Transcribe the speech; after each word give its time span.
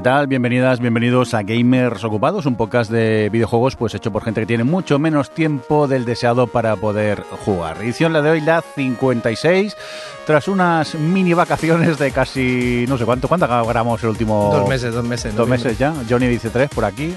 ¿Qué 0.00 0.04
tal? 0.04 0.28
Bienvenidas, 0.28 0.80
bienvenidos 0.80 1.34
a 1.34 1.42
Gamers 1.42 2.04
Ocupados, 2.04 2.46
un 2.46 2.56
podcast 2.56 2.90
de 2.90 3.28
videojuegos 3.30 3.76
pues 3.76 3.94
hecho 3.94 4.10
por 4.10 4.24
gente 4.24 4.40
que 4.40 4.46
tiene 4.46 4.64
mucho 4.64 4.98
menos 4.98 5.28
tiempo 5.28 5.88
del 5.88 6.06
deseado 6.06 6.46
para 6.46 6.74
poder 6.76 7.22
jugar. 7.44 7.76
Edición 7.82 8.14
la 8.14 8.22
de 8.22 8.30
hoy, 8.30 8.40
la 8.40 8.62
56, 8.62 9.76
tras 10.24 10.48
unas 10.48 10.94
mini 10.94 11.34
vacaciones 11.34 11.98
de 11.98 12.12
casi 12.12 12.86
no 12.88 12.96
sé 12.96 13.04
cuánto, 13.04 13.28
¿cuánto 13.28 13.46
grabamos 13.46 14.02
el 14.02 14.08
último? 14.08 14.48
Dos 14.50 14.66
meses, 14.70 14.94
dos 14.94 15.04
meses. 15.04 15.36
Dos 15.36 15.46
meses 15.46 15.76
ya. 15.76 15.92
Johnny 16.08 16.28
dice 16.28 16.48
tres 16.48 16.70
por 16.70 16.86
aquí. 16.86 17.14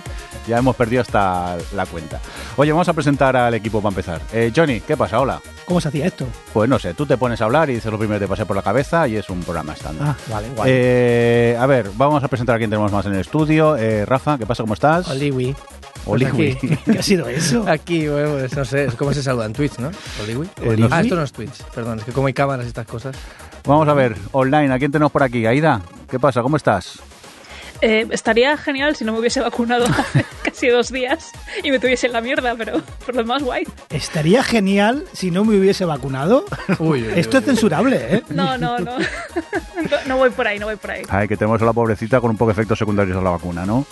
Ya 0.47 0.57
hemos 0.57 0.75
perdido 0.75 1.01
hasta 1.01 1.57
la 1.73 1.85
cuenta. 1.85 2.19
Oye, 2.57 2.71
vamos 2.71 2.89
a 2.89 2.93
presentar 2.93 3.35
al 3.35 3.53
equipo 3.53 3.81
para 3.81 3.91
empezar. 3.91 4.21
Eh, 4.33 4.51
Johnny, 4.55 4.81
¿qué 4.81 4.97
pasa? 4.97 5.19
Hola. 5.19 5.41
¿Cómo 5.65 5.79
se 5.79 5.87
hacía 5.87 6.05
esto? 6.07 6.25
Pues 6.53 6.69
no 6.69 6.77
sé, 6.79 6.93
tú 6.93 7.05
te 7.05 7.17
pones 7.17 7.39
a 7.41 7.45
hablar 7.45 7.69
y 7.69 7.75
dices 7.75 7.91
lo 7.91 7.97
primero 7.97 8.19
que 8.19 8.25
te 8.25 8.29
pase 8.29 8.45
por 8.45 8.55
la 8.55 8.61
cabeza 8.61 9.07
y 9.07 9.15
es 9.15 9.29
un 9.29 9.41
programa 9.41 9.73
estándar. 9.73 10.09
Ah, 10.09 10.15
vale, 10.29 10.49
guay. 10.55 10.71
Eh, 10.73 11.57
a 11.59 11.65
ver, 11.65 11.89
vamos 11.95 12.23
a 12.23 12.27
presentar 12.27 12.55
a 12.55 12.57
quien 12.57 12.69
tenemos 12.69 12.91
más 12.91 13.05
en 13.05 13.13
el 13.13 13.21
estudio. 13.21 13.77
Eh, 13.77 14.05
Rafa, 14.05 14.37
¿qué 14.37 14.45
pasa? 14.45 14.63
¿Cómo 14.63 14.73
estás? 14.73 15.07
Oliwi. 15.09 15.55
Oliwi. 16.05 16.57
Pues 16.59 16.79
¿Qué 16.85 16.99
ha 16.99 17.03
sido 17.03 17.27
eso? 17.29 17.65
Aquí, 17.67 18.05
pues 18.07 18.55
no 18.55 18.65
sé, 18.65 18.87
¿cómo 18.97 19.13
se 19.13 19.23
saluda 19.23 19.45
en 19.45 19.53
Twitch, 19.53 19.77
no? 19.79 19.91
Oliwi. 20.23 20.49
Oliwi. 20.67 20.89
Ah, 20.91 21.01
esto 21.01 21.15
no 21.15 21.23
es 21.23 21.31
Twitch, 21.31 21.63
perdón, 21.73 21.99
es 21.99 22.05
que 22.05 22.11
como 22.11 22.27
hay 22.27 22.33
cámaras 22.33 22.65
y 22.65 22.67
estas 22.67 22.85
cosas. 22.85 23.15
Vamos 23.65 23.87
a 23.87 23.93
ver, 23.93 24.17
online, 24.33 24.73
¿a 24.73 24.77
quién 24.79 24.91
tenemos 24.91 25.11
por 25.11 25.23
aquí? 25.23 25.45
Aida, 25.45 25.81
¿qué 26.09 26.19
pasa? 26.19 26.41
¿Cómo 26.41 26.57
estás? 26.57 26.99
Eh, 27.85 28.07
estaría 28.11 28.55
genial 28.55 28.95
si 28.95 29.03
no 29.03 29.11
me 29.11 29.19
hubiese 29.19 29.41
vacunado 29.41 29.83
hace 29.99 30.25
casi 30.41 30.69
dos 30.69 30.89
días 30.89 31.31
y 31.63 31.69
me 31.69 31.79
tuviese 31.79 32.07
en 32.07 32.13
la 32.13 32.21
mierda, 32.21 32.55
pero 32.57 32.81
por 33.05 33.13
lo 33.13 33.23
demás 33.23 33.43
guay. 33.43 33.65
Estaría 33.89 34.41
genial 34.41 35.03
si 35.11 35.31
no 35.31 35.43
me 35.43 35.57
hubiese 35.57 35.83
vacunado. 35.83 36.45
Uy, 36.79 37.03
uy, 37.03 37.13
Esto 37.19 37.39
es 37.39 37.43
censurable, 37.45 37.97
¿eh? 38.09 38.23
No, 38.29 38.57
no, 38.57 38.79
no. 38.79 38.97
no. 38.99 39.05
No 40.07 40.17
voy 40.17 40.29
por 40.29 40.47
ahí, 40.47 40.59
no 40.59 40.67
voy 40.67 40.77
por 40.77 40.91
ahí. 40.91 41.01
Ay, 41.09 41.27
que 41.27 41.35
tenemos 41.35 41.61
a 41.61 41.65
la 41.65 41.73
pobrecita 41.73 42.21
con 42.21 42.29
un 42.31 42.37
poco 42.37 42.49
de 42.49 42.53
efectos 42.53 42.79
secundarios 42.79 43.17
a 43.17 43.21
la 43.21 43.31
vacuna, 43.31 43.65
¿no? 43.65 43.85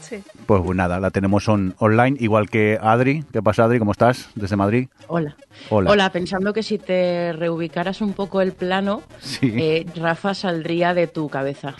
Sí. 0.00 0.22
Pues, 0.46 0.62
pues 0.64 0.74
nada, 0.74 0.98
la 1.00 1.10
tenemos 1.10 1.46
on- 1.50 1.74
online, 1.80 2.16
igual 2.20 2.48
que 2.48 2.78
Adri. 2.80 3.24
¿Qué 3.30 3.42
pasa, 3.42 3.64
Adri? 3.64 3.78
¿Cómo 3.78 3.92
estás? 3.92 4.30
Desde 4.36 4.56
Madrid. 4.56 4.88
Hola. 5.06 5.36
Hola. 5.68 6.10
pensando 6.10 6.54
que 6.54 6.62
si 6.62 6.78
te 6.78 7.34
reubicaras 7.34 8.00
un 8.00 8.14
poco 8.14 8.40
el 8.40 8.52
plano, 8.52 9.02
Sí. 9.20 9.52
eh, 9.58 9.84
Rafa 9.96 10.32
saldría 10.32 10.94
de 10.94 11.08
tu 11.08 11.28
cabeza. 11.28 11.74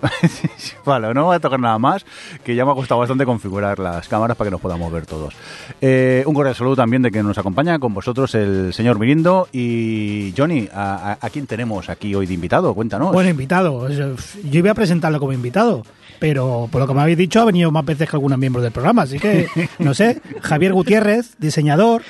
vale, 0.84 1.12
no 1.14 1.26
voy 1.26 1.36
a 1.36 1.40
tocar 1.40 1.60
nada 1.60 1.78
más, 1.78 2.04
que 2.44 2.54
ya 2.54 2.64
me 2.64 2.72
ha 2.72 2.74
costado 2.74 3.00
bastante 3.00 3.24
configurar 3.24 3.78
las 3.78 4.08
cámaras 4.08 4.36
para 4.36 4.48
que 4.48 4.52
nos 4.52 4.60
podamos 4.60 4.92
ver 4.92 5.06
todos. 5.06 5.34
Eh, 5.80 6.22
un 6.26 6.34
cordial 6.34 6.54
saludo 6.54 6.76
también 6.76 7.02
de 7.02 7.10
que 7.10 7.22
nos 7.22 7.38
acompaña 7.38 7.78
con 7.78 7.94
vosotros 7.94 8.34
el 8.34 8.72
señor 8.72 8.98
Mirindo 8.98 9.48
y 9.52 10.32
Johnny. 10.36 10.68
¿A, 10.72 11.12
a, 11.12 11.26
a 11.26 11.30
quién 11.30 11.46
tenemos 11.46 11.88
aquí 11.88 12.14
hoy 12.14 12.26
de 12.26 12.34
invitado? 12.34 12.74
Cuéntanos. 12.74 13.12
Bueno, 13.12 13.30
invitado. 13.30 13.88
Yo 13.88 14.14
iba 14.58 14.70
a 14.70 14.74
presentarlo 14.74 15.18
como 15.20 15.32
invitado, 15.32 15.82
pero 16.18 16.68
por 16.70 16.80
lo 16.80 16.86
que 16.86 16.94
me 16.94 17.02
habéis 17.02 17.18
dicho 17.18 17.40
ha 17.40 17.44
venido 17.44 17.70
más 17.70 17.84
veces 17.84 18.08
que 18.08 18.16
algunos 18.16 18.38
miembros 18.38 18.62
del 18.62 18.72
programa, 18.72 19.02
así 19.02 19.18
que, 19.18 19.48
no 19.78 19.94
sé, 19.94 20.20
Javier 20.40 20.72
Gutiérrez, 20.72 21.36
diseñador 21.38 22.02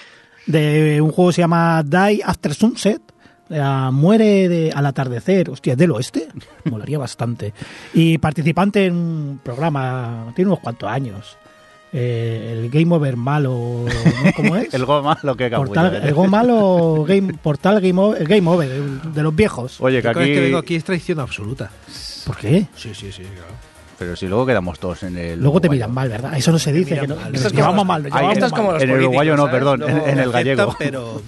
de 0.47 1.01
un 1.01 1.11
juego 1.11 1.31
que 1.31 1.35
se 1.37 1.43
llama 1.43 1.83
Die 1.83 2.23
After 2.25 2.55
Sunset. 2.55 3.01
La 3.51 3.91
muere 3.91 4.49
de, 4.49 4.73
al 4.75 4.87
atardecer, 4.87 5.51
hostia, 5.51 5.77
del 5.77 5.91
oeste, 5.91 6.29
molaría 6.65 6.99
bastante. 6.99 7.53
Y 7.93 8.17
participante 8.19 8.87
en 8.87 8.95
un 8.95 9.41
programa, 9.43 10.33
tiene 10.35 10.49
unos 10.51 10.61
cuantos 10.61 10.89
años. 10.89 11.37
Eh, 11.93 12.53
el 12.53 12.71
Game 12.71 12.95
Over 12.95 13.17
malo, 13.17 13.85
¿no? 13.85 14.33
¿cómo 14.37 14.55
es? 14.55 14.73
el 14.75 14.85
goma 14.85 15.19
lo 15.25 15.37
que 15.37 15.51
Portal, 15.51 15.97
¿eh? 15.97 16.01
el 16.05 16.15
Go 16.15 16.29
malo 16.29 17.05
Game, 17.07 17.35
Portal 17.43 17.81
Game 17.81 18.01
Over, 18.01 18.29
Game 18.29 18.49
Over, 18.49 18.69
de 18.71 19.23
los 19.25 19.35
viejos. 19.35 19.81
Oye, 19.81 20.01
que 20.01 20.09
aquí... 20.09 20.21
que 20.21 20.41
vengo 20.41 20.59
aquí 20.59 20.77
es 20.77 20.85
traición 20.85 21.19
absoluta. 21.19 21.69
¿Por 22.25 22.37
qué? 22.37 22.67
Sí, 22.77 22.95
sí, 22.95 23.11
sí, 23.11 23.23
claro. 23.23 23.55
Pero 23.99 24.15
si 24.15 24.29
luego 24.29 24.47
quedamos 24.47 24.79
todos 24.79 25.03
en 25.03 25.19
el... 25.19 25.41
Luego 25.41 25.61
te 25.61 25.69
miran 25.69 25.93
mal, 25.93 26.09
¿verdad? 26.09 26.35
Eso 26.37 26.53
no 26.53 26.59
se 26.61 26.73
dice. 26.73 26.99
que 26.99 27.07
no- 27.09 27.17
mal. 27.17 27.33
que 27.33 27.39
nos 27.39 27.47
es 27.47 27.53
llevamos 27.53 27.85
mal. 27.85 28.03
nos 28.05 28.13
llevamos 28.13 28.77
es 28.77 28.83
En 28.85 28.91
el 28.91 29.01
uruguayo 29.01 29.37
no, 29.37 29.47
¿sabes? 29.47 29.55
perdón, 29.59 29.83
en- 29.83 30.09
en 30.11 30.19
el 30.21 30.31
gallego. 30.33 30.63
aceptan, 30.63 30.77
Pero 30.79 31.23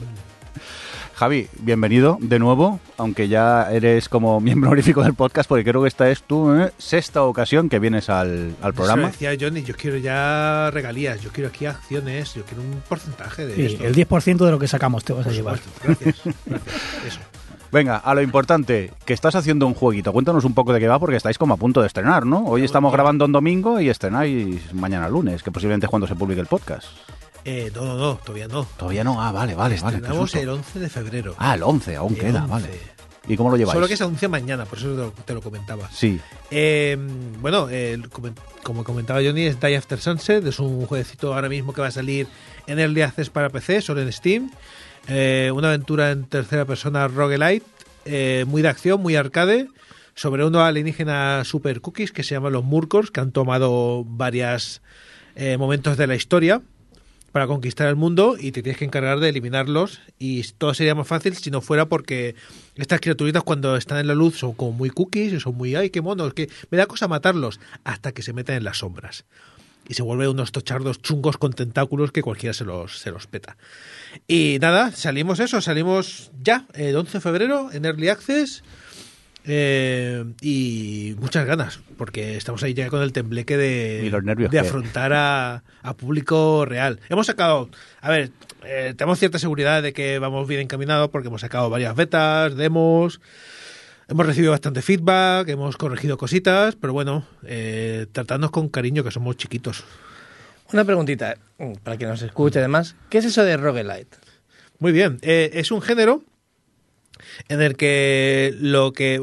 Javi, 1.23 1.47
bienvenido 1.61 2.19
de 2.21 2.41
nuevo, 2.41 2.81
aunque 2.97 3.29
ya 3.29 3.71
eres 3.71 4.09
como 4.09 4.41
miembro 4.41 4.71
honorífico 4.71 5.05
del 5.05 5.15
podcast, 5.15 5.49
porque 5.49 5.63
creo 5.63 5.81
que 5.83 5.87
esta 5.87 6.11
es 6.11 6.25
tu 6.25 6.53
eh, 6.53 6.73
sexta 6.79 7.23
ocasión 7.23 7.69
que 7.69 7.79
vienes 7.79 8.11
al, 8.11 8.57
al 8.61 8.75
programa. 8.75 9.03
Eso 9.03 9.13
decía 9.13 9.37
Johnny, 9.41 9.63
yo 9.63 9.77
quiero 9.77 9.99
ya 9.99 10.69
regalías, 10.73 11.21
yo 11.21 11.31
quiero 11.31 11.51
aquí 11.51 11.65
acciones, 11.67 12.35
yo 12.35 12.43
quiero 12.45 12.65
un 12.65 12.83
porcentaje 12.89 13.47
de 13.47 13.55
Sí, 13.55 13.63
esto. 13.67 13.85
el 13.85 13.95
10% 13.95 14.45
de 14.45 14.51
lo 14.51 14.59
que 14.59 14.67
sacamos 14.67 15.05
te 15.05 15.13
vas 15.13 15.21
a 15.21 15.29
Por 15.29 15.33
llevar. 15.33 15.59
supuesto. 15.61 16.03
Gracias, 16.03 16.35
gracias. 16.45 16.75
Eso. 17.07 17.21
Venga, 17.71 17.99
a 17.99 18.15
lo 18.17 18.23
importante, 18.23 18.91
que 19.05 19.13
estás 19.15 19.37
haciendo 19.37 19.69
un 19.69 19.75
jueguito. 19.75 20.13
Cuéntanos 20.13 20.45
un 20.45 20.55
poco 20.55 20.73
de 20.73 20.81
qué 20.81 20.89
va, 20.89 20.99
porque 20.99 21.15
estáis 21.15 21.39
como 21.39 21.55
a 21.55 21.57
punto 21.57 21.83
de 21.83 21.87
estrenar, 21.87 22.27
¿no? 22.27 22.47
Hoy 22.47 22.65
estamos 22.65 22.93
grabando 22.93 23.27
en 23.27 23.31
domingo 23.31 23.81
y 23.81 23.89
estrenáis 23.91 24.75
mañana 24.75 25.09
lunes, 25.09 25.45
que 25.45 25.53
posiblemente 25.53 25.87
es 25.87 25.91
cuando 25.91 26.09
se 26.09 26.17
publique 26.17 26.41
el 26.41 26.49
podcast. 26.49 26.89
Eh, 27.45 27.71
no, 27.75 27.85
no, 27.85 27.97
no, 27.97 28.15
todavía 28.17 28.49
no. 28.49 28.65
Todavía 28.77 29.05
no, 29.05 29.21
ah, 29.21 29.33
vale, 29.33 29.55
vale, 29.55 29.79
vale. 29.81 29.97
Estrenamos 29.97 30.35
el 30.35 30.49
11 30.49 30.79
de 30.79 30.89
febrero. 30.89 31.35
Ah, 31.39 31.55
el 31.55 31.63
11, 31.63 31.97
aún 31.97 32.15
El 32.15 32.21
queda, 32.21 32.43
11. 32.45 32.51
vale. 32.51 32.69
¿Y 33.29 33.37
cómo 33.37 33.51
lo 33.51 33.57
lleváis? 33.57 33.75
Solo 33.75 33.87
que 33.87 33.97
se 33.97 34.03
anuncia 34.03 34.29
mañana, 34.29 34.65
por 34.65 34.79
eso 34.79 34.91
te 34.91 34.97
lo, 34.97 35.11
te 35.13 35.35
lo 35.35 35.41
comentaba. 35.41 35.89
Sí, 35.93 36.21
Eh, 36.51 36.97
bueno, 37.41 37.69
eh, 37.71 38.01
como 38.65 38.83
comentaba 38.83 39.21
Johnny, 39.23 39.43
es 39.43 39.61
Die 39.61 39.77
After 39.77 40.01
Sunset, 40.01 40.45
es 40.47 40.59
un 40.59 40.87
jueguecito 40.87 41.33
ahora 41.33 41.49
mismo 41.49 41.73
que 41.73 41.81
va 41.81 41.87
a 41.89 41.93
salir 41.93 42.27
en 42.67 42.79
Early 42.81 43.03
Access 43.03 43.31
para 43.31 43.49
PC, 43.51 43.81
solo 43.81 44.03
en 44.03 44.13
Steam. 44.13 44.51
Eh, 45.09 45.53
una 45.55 45.69
aventura 45.69 46.11
en 46.11 46.25
tercera 46.25 46.65
persona 46.65 47.07
roguelite, 47.07 47.65
eh, 48.05 48.45
muy 48.49 48.61
de 48.63 48.69
acción, 48.69 49.01
muy 49.01 49.15
arcade, 49.15 49.69
sobre 50.15 50.45
unos 50.45 50.63
alienígenas 50.63 51.47
super 51.47 51.81
cookies 51.81 52.11
que 52.13 52.25
se 52.25 52.35
llaman 52.35 52.53
los 52.53 52.65
Murkors, 52.65 53.11
que 53.13 53.21
han 53.21 53.31
tomado 53.33 54.05
varios 54.05 54.83
momentos 55.59 55.97
de 55.97 56.07
la 56.07 56.15
historia 56.15 56.61
para 57.33 57.47
conquistar 57.47 57.89
el 57.89 57.97
mundo 57.97 58.37
y 58.39 58.53
te 58.53 58.63
tienes 58.63 58.79
que 58.79 58.85
encargar 58.85 59.19
de 59.19 59.31
eliminarlos 59.31 60.01
y 60.19 60.43
todo 60.59 60.75
sería 60.75 60.95
más 60.95 61.09
fácil 61.09 61.35
si 61.35 61.51
no 61.51 61.61
fuera 61.61 61.87
porque 61.87 62.35
estas 62.77 63.01
criaturitas 63.01 63.43
cuando 63.43 63.77
están 63.77 63.99
en 63.99 64.07
la 64.07 64.15
luz 64.15 64.39
son 64.39 64.53
como 64.53 64.73
muy 64.73 64.91
cookies 64.91 65.33
y 65.33 65.41
son 65.41 65.57
muy 65.57 65.75
ay 65.75 65.91
qué 65.91 66.03
monos 66.03 66.35
que 66.35 66.49
me 66.71 66.79
da 66.79 66.87
cosa 66.87 67.09
matarlos 67.09 67.59
hasta 67.85 68.13
que 68.13 68.23
se 68.23 68.33
meten 68.33 68.57
en 68.57 68.65
las 68.65 68.79
sombras 68.79 69.25
y 69.89 69.95
se 69.95 70.03
vuelven 70.03 70.29
unos 70.29 70.53
tochardos 70.53 71.03
chungos 71.03 71.39
con 71.39 71.53
tentáculos 71.53 72.13
que 72.13 72.23
cualquiera 72.23 72.55
se 72.55 72.65
los, 72.65 72.99
se 72.99 73.11
los 73.11 73.27
peta. 73.27 73.57
Y 74.29 74.59
nada, 74.61 74.93
salimos 74.93 75.41
eso, 75.41 75.61
salimos 75.61 76.31
ya, 76.41 76.67
el 76.75 76.95
11 76.97 77.13
de 77.13 77.21
febrero 77.21 77.71
en 77.73 77.85
Early 77.85 78.09
Access. 78.09 78.63
Eh, 79.45 80.25
y 80.41 81.15
muchas 81.19 81.47
ganas, 81.47 81.81
porque 81.97 82.37
estamos 82.37 82.63
ahí 82.63 82.75
ya 82.75 82.89
con 82.89 83.03
el 83.03 83.13
tembleque 83.13 83.57
de, 83.57 84.03
Y 84.05 84.11
los 84.11 84.23
nervios 84.23 84.51
de 84.51 84.59
afrontar 84.59 85.13
a, 85.13 85.63
a 85.83 85.95
público 85.95 86.65
real. 86.65 87.01
Hemos 87.09 87.27
sacado, 87.27 87.69
a 88.01 88.11
ver, 88.11 88.31
eh, 88.65 88.95
tenemos 88.97 89.19
cierta 89.19 89.39
seguridad 89.39 89.83
de 89.83 89.93
que 89.93 90.19
vamos 90.19 90.47
bien 90.47 90.61
encaminados 90.61 91.11
porque 91.11 91.29
hemos 91.29 91.41
sacado 91.41 91.71
varias 91.71 91.95
betas, 91.97 92.55
demos, 92.57 93.21
hemos 94.09 94.27
recibido 94.27 94.53
bastante 94.53 94.83
feedback, 94.83 95.49
hemos 95.49 95.77
corregido 95.77 96.17
cositas, 96.17 96.77
pero 96.77 96.93
bueno, 96.93 97.27
eh, 97.45 98.07
tratadnos 98.13 98.51
con 98.51 98.69
cariño 98.69 99.03
que 99.03 99.11
somos 99.11 99.37
chiquitos. 99.37 99.85
Una 100.73 100.85
preguntita, 100.85 101.37
mm, 101.59 101.73
para 101.83 101.97
que 101.97 102.07
nos 102.07 102.23
escuche 102.23 102.59
además. 102.61 102.95
¿Qué 103.11 103.19
es 103.19 103.25
eso 103.25 103.45
de 103.45 103.57
roguelite? 103.57 104.17
Muy 104.79 104.93
bien, 104.93 105.19
eh, 105.23 105.51
es 105.55 105.71
un 105.71 105.83
género 105.83 106.23
en 107.49 107.61
el 107.61 107.77
que 107.77 108.55
lo 108.59 108.93
que 108.93 109.21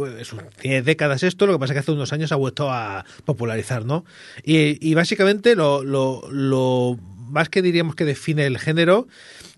tiene 0.62 0.82
décadas 0.82 1.24
esto, 1.24 1.46
lo 1.48 1.54
que 1.54 1.60
pasa 1.60 1.74
es 1.74 1.76
que 1.76 1.80
hace 1.80 1.92
unos 1.92 2.14
años 2.14 2.32
ha 2.32 2.36
vuelto 2.36 2.72
a 2.72 3.06
popularizar, 3.26 3.86
¿no? 3.86 4.06
Y, 4.44 4.78
y 4.88 4.94
básicamente 4.94 5.56
lo, 5.56 5.84
lo, 5.84 6.24
lo 6.32 6.98
más 7.30 7.50
que 7.50 7.62
diríamos 7.62 7.96
que 7.96 8.06
define 8.06 8.46
el 8.46 8.58
género 8.58 9.08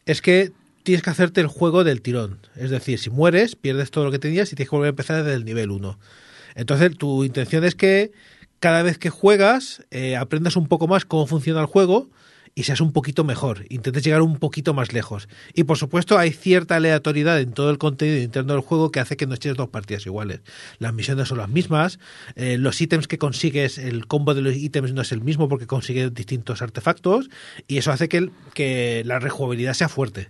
es 0.06 0.22
que 0.22 0.52
tienes 0.84 1.04
que 1.04 1.10
hacerte 1.10 1.42
el 1.42 1.48
juego 1.48 1.84
del 1.84 2.02
tirón. 2.02 2.40
Es 2.56 2.70
decir, 2.70 3.00
si 3.00 3.10
mueres, 3.10 3.56
pierdes 3.56 3.92
todo 3.92 4.06
lo 4.06 4.12
que 4.12 4.20
tenías 4.20 4.52
y 4.52 4.56
tienes 4.56 4.70
que 4.70 4.76
volver 4.76 4.88
a 4.88 4.90
empezar 4.90 5.24
desde 5.24 5.36
el 5.36 5.46
nivel 5.46 5.72
1. 5.72 6.00
Entonces, 6.56 6.98
tu 6.98 7.24
intención 7.24 7.64
es 7.64 7.76
que 7.76 8.12
cada 8.60 8.84
vez 8.84 8.98
que 8.98 9.10
juegas 9.10 9.84
eh, 9.92 10.16
aprendas 10.16 10.56
un 10.56 10.68
poco 10.68 10.88
más 10.88 11.06
cómo 11.06 11.28
funciona 11.28 11.62
el 11.62 11.66
juego 11.66 12.10
y 12.56 12.64
seas 12.64 12.82
un 12.82 12.92
poquito 12.92 13.24
mejor, 13.24 13.66
intentes 13.70 14.04
llegar 14.04 14.22
un 14.22 14.38
poquito 14.38 14.74
más 14.74 14.94
lejos. 14.94 15.28
Y 15.54 15.64
por 15.64 15.78
supuesto 15.78 16.18
hay 16.18 16.32
cierta 16.32 16.76
aleatoriedad 16.76 17.40
en 17.40 17.54
todo 17.54 17.70
el 17.70 17.78
contenido 17.78 18.22
interno 18.22 18.54
del 18.54 18.62
juego 18.62 18.92
que 18.92 19.00
hace 19.00 19.18
que 19.18 19.28
no 19.28 19.36
eches 19.36 19.56
dos 19.56 19.70
partidas 19.70 20.06
iguales. 20.06 20.42
Las 20.80 20.94
misiones 20.94 21.28
son 21.28 21.38
las 21.38 21.50
mismas, 21.50 22.00
eh, 22.36 22.58
los 22.58 22.80
ítems 22.82 23.08
que 23.08 23.18
consigues, 23.18 23.78
el 23.78 24.08
combo 24.08 24.34
de 24.34 24.42
los 24.42 24.56
ítems 24.56 24.94
no 24.94 25.02
es 25.02 25.12
el 25.12 25.22
mismo 25.22 25.48
porque 25.50 25.68
consigues 25.68 26.14
distintos 26.14 26.62
artefactos 26.62 27.30
y 27.68 27.78
eso 27.78 27.92
hace 27.92 28.10
que, 28.10 28.30
que 28.54 29.04
la 29.06 29.20
rejugabilidad 29.20 29.74
sea 29.74 29.90
fuerte. 29.90 30.30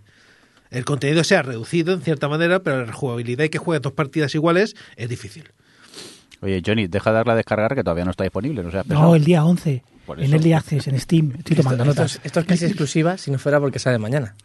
El 0.70 0.86
contenido 0.86 1.24
sea 1.26 1.42
reducido 1.42 1.94
en 1.94 2.02
cierta 2.02 2.30
manera, 2.30 2.64
pero 2.64 2.78
la 2.78 2.86
rejugabilidad 2.86 3.44
y 3.44 3.50
que 3.50 3.58
juegues 3.58 3.82
dos 3.82 3.92
partidas 3.94 4.34
iguales 4.36 4.76
es 4.96 5.10
difícil. 5.10 5.52
Oye, 6.42 6.62
Johnny, 6.66 6.88
deja 6.88 7.12
de 7.12 7.16
darla 7.18 7.34
a 7.34 7.36
descargar 7.36 7.76
que 7.76 7.84
todavía 7.84 8.04
no 8.06 8.12
está 8.12 8.24
disponible, 8.24 8.64
no 8.64 8.72
seas 8.72 8.86
No, 8.88 8.96
pesado. 8.96 9.16
el 9.16 9.24
día 9.24 9.46
11. 9.46 9.84
Por 10.06 10.20
En 10.20 10.42
día 10.42 10.58
Access, 10.58 10.88
en 10.88 11.00
Steam. 11.00 11.34
Estoy 11.38 11.56
tomando 11.56 11.84
esto, 11.84 11.94
notas. 11.96 12.16
es- 12.16 12.22
esto 12.24 12.40
es 12.40 12.46
casi 12.48 12.66
exclusiva 12.66 13.18
si 13.18 13.30
no 13.32 13.38
fuera 13.38 13.60
porque 13.60 13.78
sale 13.80 13.98
mañana. 14.00 14.36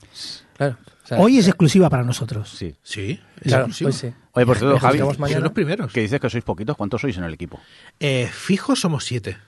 Claro. 0.56 0.76
o 1.04 1.06
sea, 1.08 1.18
Hoy 1.18 1.38
es 1.38 1.46
exclusiva 1.48 1.88
para 1.88 2.02
nosotros. 2.02 2.50
Sí. 2.50 2.74
Sí, 2.82 3.20
es 3.40 3.42
Claro, 3.48 3.66
exclusivo. 3.66 3.88
hoy 3.88 3.92
sí. 3.94 4.12
Oye, 4.32 4.46
por 4.46 4.58
cierto, 4.58 4.78
Javi, 4.78 5.00
mañana. 5.18 5.40
los 5.40 5.52
primeros. 5.52 5.92
que 5.92 6.00
dices 6.00 6.20
que 6.20 6.28
sois 6.30 6.44
poquitos, 6.44 6.76
¿cuántos 6.76 7.00
sois 7.00 7.16
en 7.16 7.24
el 7.24 7.32
equipo? 7.32 7.58
Eh, 8.00 8.28
fijos 8.32 8.80
somos 8.80 9.04
siete. 9.04 9.38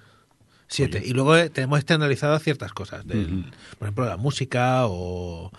Siete. 0.68 1.02
Y 1.04 1.12
luego 1.14 1.36
eh, 1.36 1.50
tenemos 1.50 1.78
externalizado 1.78 2.38
ciertas 2.38 2.72
cosas. 2.72 3.06
del- 3.06 3.50
Por 3.78 3.88
ejemplo, 3.88 4.06
la 4.06 4.16
música 4.18 4.86
o, 4.86 5.50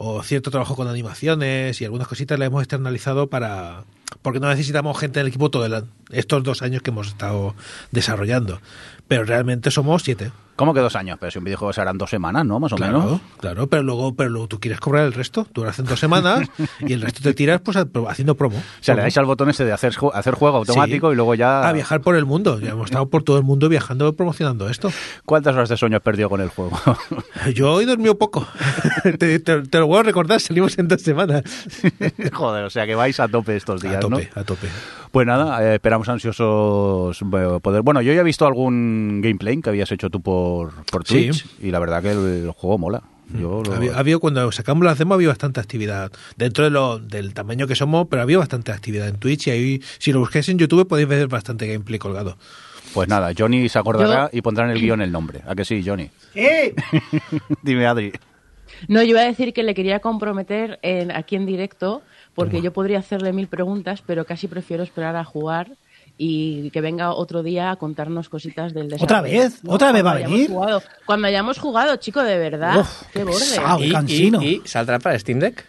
o 0.00 0.22
cierto 0.22 0.50
trabajo 0.52 0.76
con 0.76 0.86
animaciones 0.86 1.80
y 1.80 1.84
algunas 1.84 2.06
cositas 2.06 2.38
la 2.38 2.44
hemos 2.46 2.62
externalizado 2.62 3.26
para... 3.28 3.82
Porque 4.22 4.40
no 4.40 4.48
necesitamos 4.48 4.98
gente 4.98 5.18
en 5.20 5.26
el 5.26 5.28
equipo 5.28 5.50
todos 5.50 5.84
estos 6.10 6.42
dos 6.42 6.62
años 6.62 6.82
que 6.82 6.90
hemos 6.90 7.08
estado 7.08 7.54
desarrollando. 7.90 8.60
Pero 9.06 9.24
realmente 9.24 9.70
somos 9.70 10.02
siete. 10.02 10.30
¿Cómo 10.56 10.74
que 10.74 10.80
dos 10.80 10.96
años? 10.96 11.18
Pero 11.20 11.30
si 11.30 11.38
un 11.38 11.44
videojuego 11.44 11.72
serán 11.72 11.98
dos 11.98 12.10
semanas, 12.10 12.44
¿no? 12.44 12.58
Más 12.58 12.72
o 12.72 12.76
Claro, 12.76 13.00
menos. 13.00 13.20
claro, 13.38 13.66
pero 13.68 13.82
luego, 13.84 14.14
pero 14.16 14.28
luego 14.30 14.48
tú 14.48 14.58
quieres 14.58 14.80
cobrar 14.80 15.04
el 15.04 15.12
resto. 15.12 15.46
Tú 15.52 15.62
lo 15.62 15.68
haces 15.70 15.80
en 15.80 15.86
dos 15.86 16.00
semanas 16.00 16.48
y 16.80 16.92
el 16.94 17.00
resto 17.02 17.20
te 17.22 17.32
tiras 17.32 17.60
pues 17.60 17.76
haciendo 17.76 18.34
promo. 18.34 18.58
O 18.58 18.62
sea, 18.82 18.94
le 18.96 19.02
dais 19.02 19.16
al 19.18 19.26
botón 19.26 19.50
ese 19.50 19.64
de 19.64 19.72
hacer, 19.72 19.94
hacer 20.14 20.34
juego 20.34 20.56
automático 20.56 21.08
Sí. 21.10 21.12
y 21.12 21.16
luego 21.16 21.34
ya... 21.36 21.68
A 21.68 21.72
viajar 21.72 22.00
por 22.00 22.16
el 22.16 22.24
mundo. 22.24 22.58
Ya 22.60 22.70
hemos 22.70 22.86
estado 22.86 23.08
por 23.08 23.22
todo 23.22 23.36
el 23.38 23.44
mundo 23.44 23.68
viajando 23.68 24.12
promocionando 24.14 24.68
esto. 24.68 24.90
¿Cuántas 25.24 25.54
horas 25.54 25.68
de 25.68 25.76
sueño 25.76 25.98
has 25.98 26.02
perdido 26.02 26.28
con 26.28 26.40
el 26.40 26.48
juego? 26.48 26.76
Yo 27.54 27.72
hoy 27.74 27.84
dormido 27.84 28.18
poco. 28.18 28.46
te, 29.18 29.38
te- 29.38 29.62
te 29.62 29.78
lo 29.78 29.86
a 29.96 30.02
recordar, 30.02 30.40
salimos 30.40 30.78
en 30.78 30.88
dos 30.88 31.00
semanas. 31.00 31.42
Joder, 32.32 32.64
o 32.64 32.70
sea 32.70 32.86
que 32.86 32.94
vais 32.94 33.18
a 33.20 33.28
tope 33.28 33.56
estos 33.56 33.80
días, 33.80 33.96
a 33.96 34.00
tope, 34.00 34.28
¿no? 34.34 34.40
a 34.40 34.44
tope. 34.44 34.68
Pues 35.10 35.26
nada, 35.26 35.64
eh, 35.64 35.74
esperamos 35.76 36.08
ansiosos 36.08 37.20
eh, 37.22 37.58
poder... 37.62 37.82
Bueno, 37.82 38.02
yo 38.02 38.12
ya 38.12 38.20
he 38.20 38.24
visto 38.24 38.46
algún 38.46 39.20
gameplay 39.22 39.60
que 39.62 39.70
habías 39.70 39.90
hecho 39.92 40.10
tú 40.10 40.20
por, 40.20 40.84
por 40.86 41.06
Sí. 41.06 41.28
Twitch 41.28 41.46
y 41.62 41.70
la 41.70 41.78
verdad 41.78 42.02
que 42.02 42.10
el, 42.10 42.18
el 42.44 42.50
juego 42.50 42.76
mola. 42.76 43.02
Yo 43.32 43.62
lo- 43.64 43.74
Había, 43.74 43.96
había- 43.98 44.18
cuando 44.18 44.50
sacamos 44.52 44.84
las 44.84 44.98
demos 44.98 45.14
había 45.16 45.28
bastante 45.28 45.60
actividad. 45.60 46.10
Dentro 46.36 46.64
de 46.64 46.70
lo, 46.70 46.98
del 46.98 47.34
tamaño 47.34 47.66
que 47.66 47.74
somos, 47.74 48.06
pero 48.10 48.22
había 48.22 48.38
bastante 48.38 48.72
actividad 48.72 49.08
en 49.08 49.16
Twitch 49.16 49.46
y 49.48 49.50
ahí, 49.50 49.82
si 49.98 50.12
lo 50.12 50.20
busquéis 50.20 50.48
en 50.50 50.58
YouTube 50.58 50.86
podéis 50.88 51.08
ver 51.08 51.28
bastante 51.28 51.66
gameplay 51.66 51.98
colgado. 51.98 52.36
Pues 52.94 53.06
nada, 53.06 53.32
Johnny 53.36 53.68
se 53.68 53.78
acordará 53.78 54.30
y 54.32 54.40
pondrá 54.40 54.64
en 54.64 54.70
el 54.70 54.80
guion 54.80 55.02
el 55.02 55.12
nombre. 55.12 55.42
¿A 55.46 55.54
que 55.54 55.64
sí, 55.66 55.82
Johnny? 55.84 56.10
Dime, 57.62 57.86
Adri. 57.86 58.12
No, 58.86 59.02
yo 59.02 59.10
iba 59.10 59.20
a 59.20 59.24
decir 59.24 59.52
que 59.52 59.62
le 59.62 59.74
quería 59.74 60.00
comprometer 60.00 60.78
en, 60.82 61.10
aquí 61.10 61.34
en 61.36 61.46
directo, 61.46 62.02
porque 62.34 62.62
yo 62.62 62.72
podría 62.72 62.98
hacerle 63.00 63.32
mil 63.32 63.48
preguntas, 63.48 64.02
pero 64.06 64.24
casi 64.24 64.46
prefiero 64.46 64.82
esperar 64.84 65.16
a 65.16 65.24
jugar 65.24 65.72
y 66.16 66.70
que 66.70 66.80
venga 66.80 67.12
otro 67.12 67.42
día 67.42 67.70
a 67.70 67.76
contarnos 67.76 68.28
cositas 68.28 68.74
del 68.74 68.88
desarrollo. 68.88 69.04
¿Otra 69.04 69.20
vez? 69.22 69.60
¿Otra 69.66 69.92
vez 69.92 70.04
va 70.04 70.12
a 70.12 70.14
venir? 70.16 70.48
jugado. 70.50 70.82
Cuando 71.06 71.28
hayamos 71.28 71.58
jugado, 71.58 71.96
chico, 71.96 72.22
de 72.22 72.38
verdad. 72.38 72.78
Uf, 72.78 73.02
qué 73.12 73.20
qué 73.20 73.24
borde. 73.24 73.44
Ah, 73.64 73.76
y- 73.80 73.90
y 74.42 74.62
saldrá 74.64 74.98
para 74.98 75.18
Steam 75.18 75.38
Deck. 75.40 75.64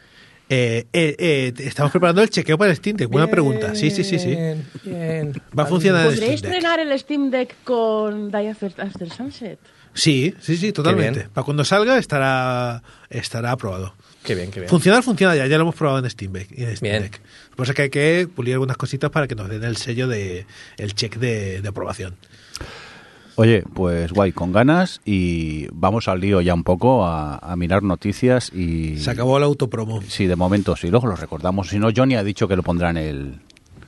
Eh, 0.52 0.88
eh, 0.92 1.16
eh, 1.20 1.54
estamos 1.60 1.92
preparando 1.92 2.24
el 2.24 2.30
chequeo 2.30 2.58
para 2.58 2.72
el 2.72 2.78
Steam 2.78 2.98
Deck. 2.98 3.08
Buena 3.10 3.28
pregunta. 3.28 3.76
Sí, 3.76 3.92
sí, 3.92 4.04
sí, 4.04 4.18
sí. 4.18 4.30
Bien, 4.30 4.66
bien. 4.84 5.42
Va 5.58 5.64
a 5.64 5.66
funcionar 5.68 6.08
el 6.08 6.14
¿Podría 6.14 6.36
Steam 6.38 6.42
Deck. 6.42 6.46
estrenar 6.54 6.80
el 6.80 7.00
Steam 7.00 7.30
Deck 7.30 7.56
con 7.64 8.32
Die 8.32 8.50
After, 8.50 8.74
After 8.80 9.10
Sunset? 9.12 9.60
Sí, 9.94 10.34
sí, 10.42 10.58
sí, 10.58 10.72
totalmente. 10.72 11.20
bien. 11.20 11.32
Para 11.32 11.46
cuando 11.46 11.64
salga 11.64 11.98
estará, 12.00 12.82
estará 13.10 13.52
aprobado. 13.52 13.94
Qué 14.24 14.36
bien, 14.36 14.52
qué 14.52 14.60
bien. 14.62 14.70
Funcionar 14.70 15.02
funciona 15.04 15.36
ya, 15.36 15.46
ya 15.48 15.58
lo 15.58 15.64
hemos 15.64 15.76
probado 15.76 16.00
en 16.00 16.10
Steam 16.10 16.34
Deck. 16.34 16.52
en 16.52 16.76
Steam 16.78 16.92
Bien. 16.92 17.04
Deck. 17.04 17.22
Por 17.56 17.66
eso 17.66 17.74
que 17.74 17.84
hay 17.84 17.90
que 17.90 18.28
pulir 18.34 18.54
algunas 18.54 18.76
cositas 18.78 19.10
para 19.12 19.28
que 19.28 19.36
nos 19.36 19.50
den 19.50 19.64
el 19.64 19.78
sello 19.78 20.08
de 20.08 20.46
el 20.78 20.94
check 20.96 21.16
de, 21.18 21.62
de 21.62 21.68
aprobación. 21.70 22.16
Oye, 23.40 23.64
pues 23.74 24.12
guay, 24.12 24.34
con 24.34 24.52
ganas 24.52 25.00
y 25.06 25.68
vamos 25.72 26.10
al 26.10 26.20
lío 26.20 26.42
ya 26.42 26.54
un 26.54 26.66
poco 26.66 27.06
a, 27.06 27.38
a 27.38 27.56
mirar 27.56 27.84
noticias 27.84 28.52
y... 28.54 28.98
Se 28.98 29.12
acabó 29.12 29.38
el 29.38 29.46
autopromo. 29.46 30.02
Sí, 30.02 30.28
de 30.28 30.36
momento 30.36 30.76
sí, 30.76 30.90
luego 30.90 31.08
lo 31.08 31.16
recordamos. 31.16 31.70
Si 31.70 31.80
no, 31.80 31.88
Johnny 31.96 32.16
ha 32.16 32.24
dicho 32.26 32.50
que 32.50 32.58
lo 32.58 32.64
pondrá 32.64 32.90
en 32.90 32.98
el... 32.98 33.36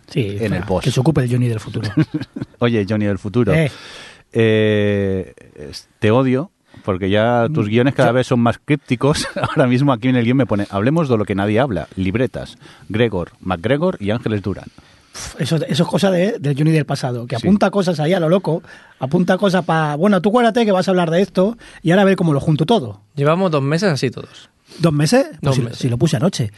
Sí, 0.07 0.37
En 0.39 0.53
el 0.53 0.63
post. 0.63 0.85
Que 0.85 0.91
se 0.91 1.01
ocupe 1.01 1.23
el 1.23 1.29
Johnny 1.29 1.49
del 1.49 1.59
futuro. 1.59 1.89
Oye, 2.59 2.85
Johnny 2.87 3.05
del 3.07 3.19
futuro. 3.19 3.53
Eh. 3.53 3.69
Eh, 4.31 5.33
te 5.99 6.11
odio 6.11 6.51
porque 6.85 7.09
ya 7.09 7.47
tus 7.53 7.67
guiones 7.67 7.93
cada 7.93 8.13
vez 8.13 8.27
son 8.27 8.39
más 8.39 8.57
crípticos. 8.57 9.27
Ahora 9.35 9.67
mismo 9.67 9.91
aquí 9.91 10.07
en 10.07 10.15
el 10.15 10.23
guion 10.23 10.37
me 10.37 10.45
pone, 10.45 10.65
hablemos 10.69 11.09
de 11.09 11.17
lo 11.17 11.25
que 11.25 11.35
nadie 11.35 11.59
habla. 11.59 11.89
Libretas, 11.97 12.57
Gregor, 12.87 13.33
MacGregor 13.41 13.97
y 13.99 14.11
Ángeles 14.11 14.43
Durán. 14.43 14.69
Eso, 15.39 15.57
eso 15.57 15.83
es 15.83 15.89
cosa 15.89 16.09
de, 16.09 16.39
del 16.39 16.57
Johnny 16.57 16.71
del 16.71 16.85
pasado, 16.85 17.27
que 17.27 17.35
Sí. 17.37 17.45
apunta 17.45 17.69
cosas 17.69 17.99
ahí 17.99 18.13
a 18.13 18.19
lo 18.19 18.29
loco, 18.29 18.63
apunta 18.99 19.37
cosas 19.37 19.65
para, 19.65 19.95
bueno, 19.95 20.21
tú 20.21 20.29
acuérdate 20.29 20.65
que 20.65 20.71
vas 20.71 20.87
a 20.87 20.91
hablar 20.91 21.11
de 21.11 21.21
esto 21.21 21.57
y 21.81 21.91
ahora 21.91 22.03
a 22.03 22.05
ver 22.05 22.15
cómo 22.15 22.33
lo 22.33 22.39
junto 22.39 22.65
todo. 22.65 23.01
Llevamos 23.15 23.51
dos 23.51 23.61
meses 23.61 23.89
así 23.91 24.09
todos. 24.09 24.49
¿Dos 24.79 24.93
meses? 24.93 25.25
Pues 25.29 25.41
Dos 25.41 25.55
si, 25.55 25.61
meses. 25.61 25.79
si 25.79 25.89
lo 25.89 25.97
puse 25.97 26.15
anoche. 26.15 26.51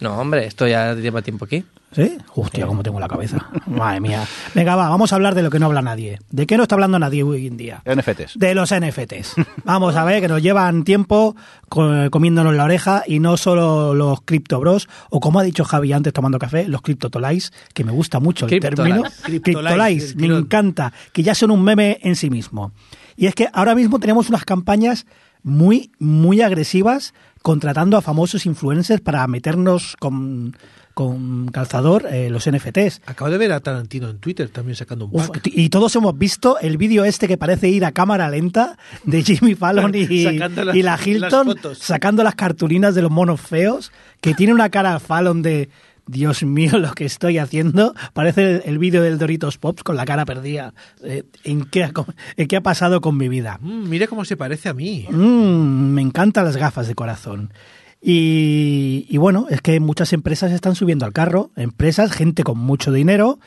No, 0.00 0.16
hombre, 0.18 0.46
esto 0.46 0.66
ya 0.68 0.94
lleva 0.94 1.22
tiempo 1.22 1.44
aquí. 1.44 1.64
¿Sí? 1.90 2.18
Hostia, 2.34 2.66
cómo 2.66 2.82
tengo 2.82 3.00
la 3.00 3.08
cabeza. 3.08 3.48
Madre 3.66 3.98
mía. 4.00 4.22
Venga, 4.54 4.76
va, 4.76 4.90
vamos 4.90 5.10
a 5.10 5.14
hablar 5.16 5.34
de 5.34 5.42
lo 5.42 5.48
que 5.48 5.58
no 5.58 5.66
habla 5.66 5.80
nadie. 5.80 6.18
¿De 6.30 6.46
qué 6.46 6.58
no 6.58 6.64
está 6.64 6.74
hablando 6.74 6.98
nadie 6.98 7.22
hoy 7.22 7.46
en 7.46 7.56
día? 7.56 7.82
NFTs. 7.86 8.38
De 8.38 8.54
los 8.54 8.74
NFTs. 8.74 9.36
Vamos 9.64 9.96
a 9.96 10.04
ver 10.04 10.20
que 10.20 10.28
nos 10.28 10.42
llevan 10.42 10.84
tiempo 10.84 11.34
co- 11.70 12.10
comiéndonos 12.10 12.54
la 12.54 12.64
oreja 12.64 13.04
y 13.06 13.20
no 13.20 13.38
solo 13.38 13.94
los 13.94 14.20
Crypto 14.20 14.60
Bros, 14.60 14.86
o 15.08 15.18
como 15.20 15.40
ha 15.40 15.42
dicho 15.42 15.64
Javi 15.64 15.94
antes 15.94 16.12
tomando 16.12 16.38
café, 16.38 16.68
los 16.68 16.82
Cryptotolais, 16.82 17.52
que 17.72 17.84
me 17.84 17.92
gusta 17.92 18.20
mucho 18.20 18.46
el 18.46 18.60
término. 18.60 19.02
Cryptolais, 19.42 20.14
me 20.16 20.26
encanta, 20.26 20.92
que 21.14 21.22
ya 21.22 21.34
son 21.34 21.50
un 21.50 21.62
meme 21.64 21.98
en 22.02 22.16
sí 22.16 22.28
mismo. 22.28 22.72
Y 23.16 23.26
es 23.26 23.34
que 23.34 23.48
ahora 23.52 23.74
mismo 23.74 23.98
tenemos 23.98 24.28
unas 24.28 24.44
campañas 24.44 25.06
muy, 25.42 25.90
muy 25.98 26.42
agresivas 26.42 27.14
contratando 27.42 27.96
a 27.96 28.02
famosos 28.02 28.46
influencers 28.46 29.00
para 29.00 29.26
meternos 29.26 29.96
con, 29.98 30.56
con 30.94 31.48
calzador 31.48 32.06
eh, 32.10 32.28
los 32.30 32.50
NFTs. 32.50 33.02
Acabo 33.06 33.30
de 33.30 33.38
ver 33.38 33.52
a 33.52 33.60
Tarantino 33.60 34.08
en 34.10 34.18
Twitter 34.18 34.48
también 34.48 34.74
sacando 34.76 35.06
un 35.06 35.14
Uf, 35.14 35.28
pack. 35.28 35.42
y 35.46 35.68
todos 35.68 35.94
hemos 35.96 36.16
visto 36.18 36.58
el 36.58 36.76
vídeo 36.76 37.04
este 37.04 37.28
que 37.28 37.36
parece 37.38 37.68
ir 37.68 37.84
a 37.84 37.92
cámara 37.92 38.28
lenta 38.30 38.76
de 39.04 39.22
Jimmy 39.22 39.54
Fallon 39.56 39.94
y, 39.94 40.24
Sacando 40.24 40.64
las- 40.64 40.76
y 40.76 40.82
la 40.82 40.98
Hilton 41.04 41.54
las 41.62 41.78
sacando 41.78 42.22
las 42.24 42.34
cartulinas 42.34 42.94
de 42.94 43.02
los 43.02 43.10
monos 43.10 43.40
feos, 43.40 43.92
que 44.20 44.34
tiene 44.34 44.52
una 44.52 44.70
cara 44.70 44.98
Fallon 44.98 45.42
de 45.42 45.68
Dios 46.08 46.42
mío 46.42 46.78
lo 46.78 46.92
que 46.92 47.04
estoy 47.04 47.38
haciendo. 47.38 47.94
Parece 48.14 48.56
el, 48.56 48.62
el 48.64 48.78
vídeo 48.78 49.02
del 49.02 49.18
Doritos 49.18 49.58
Pops 49.58 49.82
con 49.84 49.96
la 49.96 50.04
cara 50.04 50.24
perdida. 50.24 50.74
Eh, 51.04 51.24
¿en, 51.44 51.64
qué, 51.66 51.84
ha- 51.84 51.92
¿En 52.36 52.48
qué 52.48 52.56
ha 52.56 52.60
pasado 52.62 53.00
con 53.00 53.16
mi 53.16 53.28
vida? 53.28 53.58
Mm, 53.60 53.88
mira 53.88 54.06
cómo 54.06 54.24
se 54.24 54.36
parece 54.36 54.68
a 54.68 54.74
mí. 54.74 55.06
Mm, 55.10 55.92
me 55.92 56.02
encantan 56.02 56.44
las 56.44 56.56
gafas 56.56 56.88
de 56.88 56.94
corazón. 56.94 57.52
Y, 58.00 59.06
y 59.08 59.16
bueno, 59.18 59.46
es 59.50 59.60
que 59.60 59.80
muchas 59.80 60.12
empresas 60.12 60.52
están 60.52 60.74
subiendo 60.74 61.04
al 61.04 61.12
carro, 61.12 61.50
empresas, 61.56 62.12
gente 62.12 62.42
con 62.44 62.56
mucho 62.58 62.92
dinero, 62.92 63.38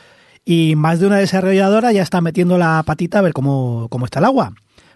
y 0.46 0.76
más 0.76 1.00
de 1.00 1.08
una 1.08 1.18
desarrolladora 1.18 1.92
ya 1.92 2.02
está 2.04 2.22
metiendo 2.22 2.58
la 2.58 2.84
patita 2.86 3.20
a 3.20 3.22
ver 3.22 3.34
cómo, 3.34 3.88
cómo 3.90 4.06
está 4.06 4.20
el 4.20 4.26
agua. 4.26 4.54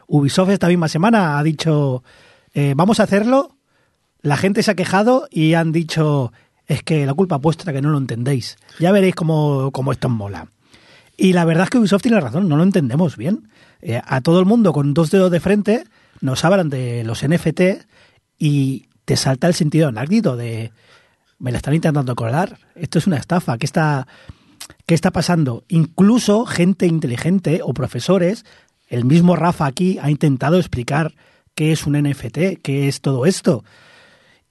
Ubisoft 0.07 0.49
esta 0.49 0.67
misma 0.67 0.87
semana 0.87 1.39
ha 1.39 1.43
dicho, 1.43 2.03
eh, 2.53 2.73
vamos 2.75 2.99
a 2.99 3.03
hacerlo, 3.03 3.55
la 4.21 4.37
gente 4.37 4.61
se 4.61 4.71
ha 4.71 4.75
quejado 4.75 5.27
y 5.31 5.53
han 5.53 5.71
dicho, 5.71 6.31
es 6.67 6.83
que 6.83 7.05
la 7.05 7.13
culpa 7.13 7.35
es 7.35 7.41
vuestra 7.41 7.73
que 7.73 7.81
no 7.81 7.89
lo 7.89 7.97
entendéis. 7.97 8.57
Ya 8.79 8.91
veréis 8.91 9.15
cómo, 9.15 9.71
cómo 9.71 9.91
esto 9.91 10.09
mola. 10.09 10.47
Y 11.17 11.33
la 11.33 11.45
verdad 11.45 11.65
es 11.65 11.69
que 11.69 11.77
Ubisoft 11.77 12.01
tiene 12.01 12.19
razón, 12.19 12.49
no 12.49 12.57
lo 12.57 12.63
entendemos 12.63 13.17
bien. 13.17 13.49
Eh, 13.81 14.01
a 14.03 14.21
todo 14.21 14.39
el 14.39 14.45
mundo 14.45 14.73
con 14.73 14.93
dos 14.93 15.11
dedos 15.11 15.31
de 15.31 15.39
frente 15.39 15.83
nos 16.21 16.43
hablan 16.43 16.69
de 16.69 17.03
los 17.03 17.25
NFT 17.25 17.61
y 18.37 18.87
te 19.05 19.15
salta 19.15 19.47
el 19.47 19.53
sentido 19.53 19.87
anáctico 19.87 20.35
de 20.35 20.71
me 21.37 21.51
la 21.51 21.57
están 21.57 21.73
intentando 21.73 22.15
colar, 22.15 22.57
esto 22.75 22.97
es 22.97 23.07
una 23.07 23.17
estafa, 23.17 23.57
¿qué 23.57 23.65
está, 23.65 24.07
qué 24.85 24.95
está 24.95 25.11
pasando? 25.11 25.63
Incluso 25.67 26.45
gente 26.45 26.87
inteligente 26.87 27.59
o 27.63 27.73
profesores, 27.73 28.45
el 28.87 29.05
mismo 29.05 29.35
Rafa 29.35 29.65
aquí 29.65 29.97
ha 30.01 30.09
intentado 30.09 30.57
explicar 30.57 31.13
qué 31.53 31.71
es 31.71 31.85
un 31.85 32.01
NFT, 32.01 32.61
qué 32.61 32.87
es 32.87 33.01
todo 33.01 33.25
esto. 33.25 33.63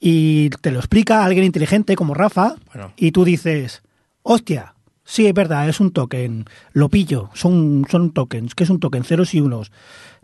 Y 0.07 0.51
te 0.51 0.71
lo 0.71 0.81
explica 0.81 1.25
alguien 1.25 1.47
inteligente 1.47 1.97
como 1.97 2.13
Rafa 2.13 2.57
Bueno. 2.67 2.93
y 2.95 3.11
tú 3.13 3.25
dices, 3.25 3.83
hostia, 4.23 4.75
sí, 5.03 5.27
es 5.27 5.33
verdad, 5.33 5.67
es 5.67 5.81
un 5.81 5.93
token, 5.93 6.45
lo 6.75 6.91
pillo, 6.91 7.31
son, 7.33 7.87
son 7.91 8.13
tokens, 8.13 8.55
que 8.55 8.65
es 8.65 8.71
un 8.71 8.81
token, 8.81 9.03
ceros 9.03 9.33
y 9.33 9.41
unos. 9.41 9.73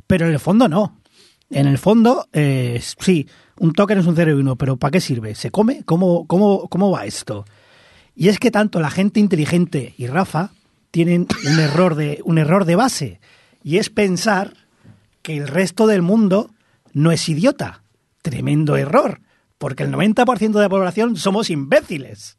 Pero 0.06 0.26
en 0.26 0.32
el 0.32 0.38
fondo 0.38 0.68
no. 0.68 1.00
En 1.48 1.66
el 1.66 1.78
fondo, 1.78 2.28
eh, 2.34 2.78
sí, 2.98 3.26
un 3.58 3.72
token 3.72 3.96
es 3.96 4.06
un 4.06 4.14
cero 4.14 4.32
y 4.32 4.34
uno, 4.34 4.56
pero 4.56 4.76
¿para 4.76 4.90
qué 4.90 5.00
sirve? 5.00 5.34
¿Se 5.34 5.50
come? 5.50 5.82
¿Cómo, 5.86 6.26
cómo, 6.26 6.68
¿Cómo 6.68 6.90
va 6.90 7.06
esto? 7.06 7.46
Y 8.14 8.28
es 8.28 8.38
que 8.38 8.50
tanto 8.50 8.80
la 8.80 8.90
gente 8.90 9.18
inteligente 9.18 9.94
y 9.96 10.08
Rafa 10.08 10.50
tienen 10.90 11.26
un 11.50 11.58
error 11.58 11.94
de, 11.94 12.20
un 12.26 12.36
error 12.36 12.66
de 12.66 12.76
base, 12.76 13.18
y 13.64 13.78
es 13.78 13.88
pensar 13.88 14.52
que 15.22 15.38
el 15.38 15.48
resto 15.48 15.86
del 15.86 16.02
mundo 16.02 16.50
no 16.92 17.12
es 17.12 17.26
idiota. 17.30 17.82
Tremendo 18.20 18.76
error, 18.76 19.22
porque 19.60 19.82
el 19.82 19.92
90% 19.92 20.52
de 20.52 20.60
la 20.60 20.70
población 20.70 21.16
somos 21.16 21.50
imbéciles. 21.50 22.38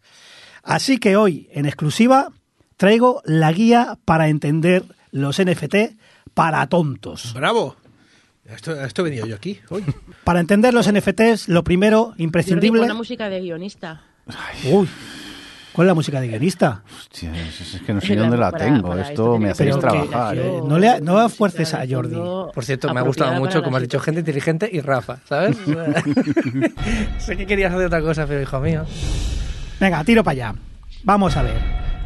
Así 0.63 0.97
que 0.97 1.15
hoy, 1.15 1.47
en 1.51 1.67
exclusiva, 1.67 2.29
traigo 2.77 3.21
la 3.25 3.51
guía 3.51 3.99
para 4.05 4.27
entender 4.27 4.83
los 5.11 5.39
NFT 5.39 5.97
para 6.33 6.65
tontos. 6.65 7.35
¡Bravo! 7.35 7.75
Esto, 8.45 8.71
a 8.71 8.87
esto 8.87 9.03
he 9.03 9.05
venido 9.05 9.27
yo 9.27 9.35
aquí 9.35 9.59
hoy. 9.69 9.85
Para 10.23 10.39
entender 10.39 10.73
los 10.73 10.91
NFTs, 10.91 11.47
lo 11.47 11.63
primero, 11.63 12.05
Jordi, 12.05 12.23
imprescindible... 12.23 12.81
Una 12.81 12.95
música 12.95 13.29
de 13.29 13.39
guionista. 13.39 14.01
Uy, 14.71 14.89
¿cuál 15.73 15.87
es 15.87 15.89
la 15.89 15.93
música 15.93 16.19
de 16.21 16.27
guionista? 16.27 16.83
Hostia, 16.99 17.31
es, 17.35 17.81
que 17.85 17.93
no 17.93 18.01
sé 18.01 18.15
dónde 18.15 18.37
la 18.37 18.51
para- 18.51 18.65
tengo. 18.65 18.89
para 18.89 19.01
esto 19.01 19.11
esto 19.11 19.39
me 19.39 19.49
hacéis 19.51 19.77
trabajar. 19.79 20.37
¿eh? 20.37 20.61
no 20.67 20.77
le- 20.77 21.01
no 21.01 21.29
fuerces 21.29 21.73
a 21.73 21.83
Jordi. 21.89 22.15
Por 22.15 22.63
cierto, 22.65 22.93
me 22.93 22.99
ha 22.99 23.03
gustado 23.03 23.33
mucho, 23.39 23.61
como 23.63 23.77
has 23.77 23.83
dicho, 23.83 23.99
gente 23.99 24.19
inteligente 24.21 24.69
y 24.71 24.81
Rafa, 24.81 25.17
¿sabes? 25.27 25.57
sé 27.19 27.37
que 27.37 27.45
querías 27.45 27.73
hacer 27.73 27.85
otra 27.87 28.01
cosa, 28.01 28.25
pero 28.27 28.41
hijo 28.41 28.59
mío. 28.59 28.83
Venga, 29.79 30.03
tiro 30.03 30.23
para 30.23 30.33
allá. 30.33 30.55
Vamos 31.03 31.35
a 31.37 31.43
ver. 31.43 31.57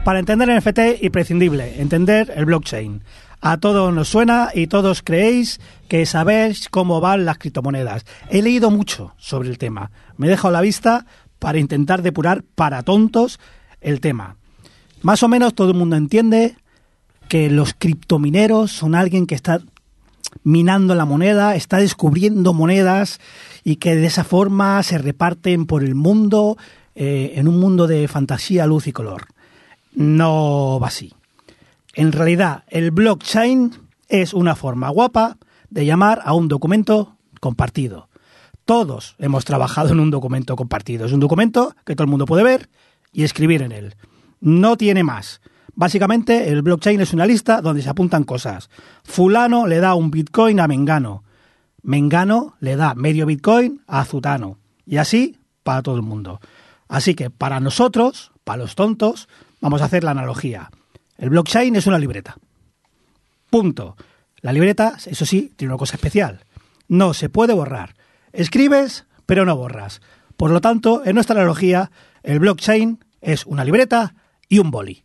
Para 0.03 0.19
entender 0.19 0.50
el 0.50 0.57
NFT, 0.60 1.03
imprescindible, 1.03 1.81
entender 1.81 2.31
el 2.36 2.45
blockchain. 2.45 3.01
A 3.41 3.57
todos 3.57 3.93
nos 3.93 4.07
suena 4.07 4.50
y 4.53 4.67
todos 4.67 5.01
creéis 5.03 5.60
que 5.88 6.05
sabéis 6.05 6.69
cómo 6.69 7.01
van 7.01 7.25
las 7.25 7.38
criptomonedas. 7.38 8.05
He 8.29 8.41
leído 8.41 8.72
mucho 8.72 9.13
sobre 9.17 9.50
el 9.50 9.57
tema. 9.57 9.91
Me 10.17 10.27
he 10.27 10.29
dejado 10.29 10.51
la 10.53 10.62
vista 10.62 11.05
para 11.39 11.60
intentar 11.60 12.01
depurar 12.01 12.44
para 12.44 12.84
tontos 12.84 13.39
el 13.82 14.00
tema. 14.00 14.38
Más 15.01 15.24
o 15.24 15.27
menos 15.27 15.54
todo 15.54 15.72
el 15.72 15.77
mundo 15.77 15.96
entiende 15.96 16.58
que 17.27 17.50
los 17.50 17.74
criptomineros 17.74 18.72
son 18.72 18.96
alguien 18.96 19.27
que 19.27 19.36
está 19.36 19.62
minando 20.44 20.96
la 20.96 21.06
moneda, 21.06 21.56
está 21.56 21.77
descubriendo 21.77 22.54
monedas 22.54 23.20
y 23.63 23.77
que 23.77 23.96
de 23.96 24.06
esa 24.06 24.24
forma 24.24 24.82
se 24.84 24.98
reparten 24.98 25.65
por 25.65 25.84
el 25.84 25.96
mundo 25.96 26.58
eh, 26.94 27.34
en 27.36 27.48
un 27.48 27.60
mundo 27.60 27.88
de 27.88 28.08
fantasía, 28.08 28.65
luz 28.65 28.88
y 28.88 28.92
color. 28.92 29.27
No 29.94 30.80
va 30.82 30.88
así. 30.88 31.13
En 31.94 32.12
realidad, 32.12 32.63
el 32.68 32.92
blockchain 32.92 33.74
es 34.10 34.34
una 34.34 34.56
forma 34.56 34.89
guapa 34.89 35.38
de 35.70 35.86
llamar 35.86 36.22
a 36.25 36.34
un 36.34 36.48
documento 36.48 37.15
compartido. 37.39 38.10
Todos 38.65 39.15
hemos 39.19 39.45
trabajado 39.45 39.89
en 39.89 40.00
un 40.00 40.10
documento 40.10 40.55
compartido. 40.55 41.05
Es 41.05 41.13
un 41.13 41.19
documento 41.19 41.75
que 41.86 41.95
todo 41.95 42.05
el 42.05 42.10
mundo 42.10 42.25
puede 42.25 42.43
ver 42.43 42.69
y 43.13 43.24
escribir 43.24 43.62
en 43.62 43.72
él. 43.72 43.95
No 44.41 44.75
tiene 44.75 45.03
más. 45.03 45.39
Básicamente, 45.75 46.50
el 46.50 46.63
blockchain 46.63 47.00
es 47.00 47.13
una 47.13 47.27
lista 47.27 47.62
donde 47.62 47.84
se 47.84 47.89
apuntan 47.89 48.24
cosas. 48.24 48.69
Fulano 49.03 49.67
le 49.67 49.79
da 49.79 49.93
un 49.93 50.10
bitcoin 50.10 50.60
a 50.60 50.67
Mengano. 50.67 51.24
Mengano 51.84 52.55
le 52.60 52.75
da 52.75 52.95
medio 52.95 53.27
bitcoin 53.27 53.81
a 53.86 54.03
Zutano. 54.03 54.57
Y 54.86 54.98
así 54.98 55.38
para 55.62 55.84
todo 55.84 55.95
el 55.95 56.01
mundo. 56.01 56.39
Así 56.88 57.13
que 57.13 57.29
para 57.29 57.60
nosotros, 57.60 58.31
para 58.43 58.63
los 58.63 58.74
tontos, 58.74 59.27
vamos 59.62 59.81
a 59.81 59.86
hacer 59.86 60.03
la 60.03 60.12
analogía. 60.12 60.72
El 61.17 61.29
blockchain 61.29 61.75
es 61.75 61.86
una 61.86 62.00
libreta. 62.00 62.38
Punto. 63.51 63.95
La 64.41 64.51
libreta, 64.51 64.98
eso 65.05 65.25
sí, 65.25 65.53
tiene 65.55 65.74
una 65.74 65.79
cosa 65.79 65.98
especial. 65.98 66.41
No 66.88 67.13
se 67.13 67.29
puede 67.29 67.53
borrar. 67.53 67.95
Escribes, 68.36 69.06
pero 69.25 69.46
no 69.46 69.56
borras. 69.56 70.01
Por 70.38 70.51
lo 70.51 70.62
tanto, 70.62 71.04
en 71.06 71.15
nuestra 71.15 71.36
analogía, 71.36 71.92
el 72.24 72.39
blockchain 72.39 73.04
es 73.22 73.46
una 73.46 73.63
libreta 73.63 74.13
y 74.50 74.60
un 74.60 74.72
boli. 74.72 75.04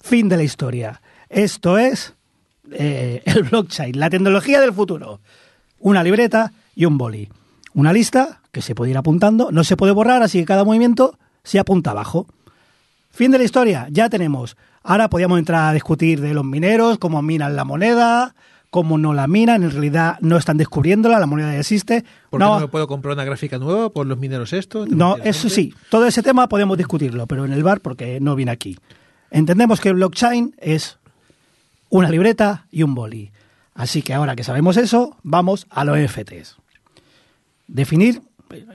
Fin 0.00 0.28
de 0.28 0.36
la 0.36 0.42
historia. 0.42 1.02
Esto 1.28 1.78
es 1.78 2.14
eh, 2.72 3.22
el 3.26 3.44
blockchain, 3.44 3.98
la 3.98 4.10
tecnología 4.10 4.60
del 4.60 4.72
futuro. 4.72 5.20
Una 5.78 6.02
libreta 6.02 6.52
y 6.74 6.86
un 6.86 6.98
boli. 6.98 7.28
Una 7.74 7.92
lista 7.92 8.40
que 8.50 8.62
se 8.62 8.74
puede 8.74 8.92
ir 8.92 8.98
apuntando, 8.98 9.52
no 9.52 9.62
se 9.62 9.76
puede 9.76 9.92
borrar, 9.92 10.22
así 10.22 10.40
que 10.40 10.46
cada 10.46 10.64
movimiento 10.64 11.18
se 11.44 11.58
apunta 11.58 11.90
abajo. 11.90 12.26
Fin 13.10 13.30
de 13.30 13.38
la 13.38 13.44
historia, 13.44 13.88
ya 13.90 14.08
tenemos. 14.08 14.56
Ahora 14.82 15.10
podríamos 15.10 15.38
entrar 15.38 15.68
a 15.68 15.72
discutir 15.74 16.20
de 16.20 16.34
los 16.34 16.44
mineros, 16.44 16.98
cómo 16.98 17.20
minan 17.20 17.56
la 17.56 17.64
moneda, 17.64 18.34
cómo 18.78 18.96
no 18.96 19.12
la 19.12 19.26
minan, 19.26 19.64
en 19.64 19.72
realidad 19.72 20.18
no 20.20 20.36
están 20.36 20.56
descubriéndola, 20.56 21.18
la 21.18 21.26
moneda 21.26 21.52
ya 21.52 21.58
existe. 21.58 22.04
¿Por 22.30 22.38
qué 22.38 22.44
no, 22.44 22.54
no, 22.54 22.60
me 22.60 22.68
puedo 22.68 22.86
comprar 22.86 23.14
una 23.14 23.24
gráfica 23.24 23.58
nueva 23.58 23.90
por 23.90 24.06
los 24.06 24.16
mineros 24.16 24.52
esto? 24.52 24.86
no, 24.86 25.16
eso 25.16 25.48
sí, 25.48 25.74
todo 25.90 26.06
ese 26.06 26.22
tema 26.22 26.48
podemos 26.48 26.78
discutirlo, 26.78 27.26
pero 27.26 27.44
en 27.44 27.52
el 27.52 27.64
bar 27.64 27.80
porque 27.80 28.20
no 28.20 28.36
viene 28.36 28.52
aquí. 28.52 28.78
Entendemos 29.32 29.80
que 29.80 29.88
el 29.88 29.96
blockchain 29.96 30.54
es 30.58 30.96
una 31.88 32.08
libreta 32.08 32.66
y 32.70 32.84
un 32.84 32.94
boli. 32.94 33.32
Así 33.74 34.02
que 34.02 34.14
ahora 34.14 34.36
que 34.36 34.44
sabemos 34.44 34.76
eso, 34.76 35.16
vamos 35.24 35.66
a 35.70 35.84
los 35.84 35.98
NFTs. 35.98 36.56
Definir 37.66 38.22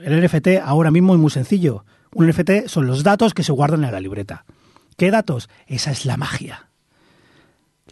el 0.03 0.22
NFT 0.22 0.60
ahora 0.65 0.91
mismo 0.91 1.13
es 1.13 1.19
muy 1.22 1.31
sencillo. 1.31 1.86
Un 2.13 2.27
NFT 2.27 2.67
son 2.67 2.88
los 2.88 3.03
datos 3.03 3.33
que 3.33 3.43
se 3.43 3.53
guardan 3.53 3.86
en 3.86 3.93
la 3.93 4.01
libreta. 4.01 4.43
¿Qué 4.98 5.12
datos? 5.12 5.50
Esa 5.65 5.91
es 5.91 6.05
la 6.05 6.17
magia. 6.17 6.67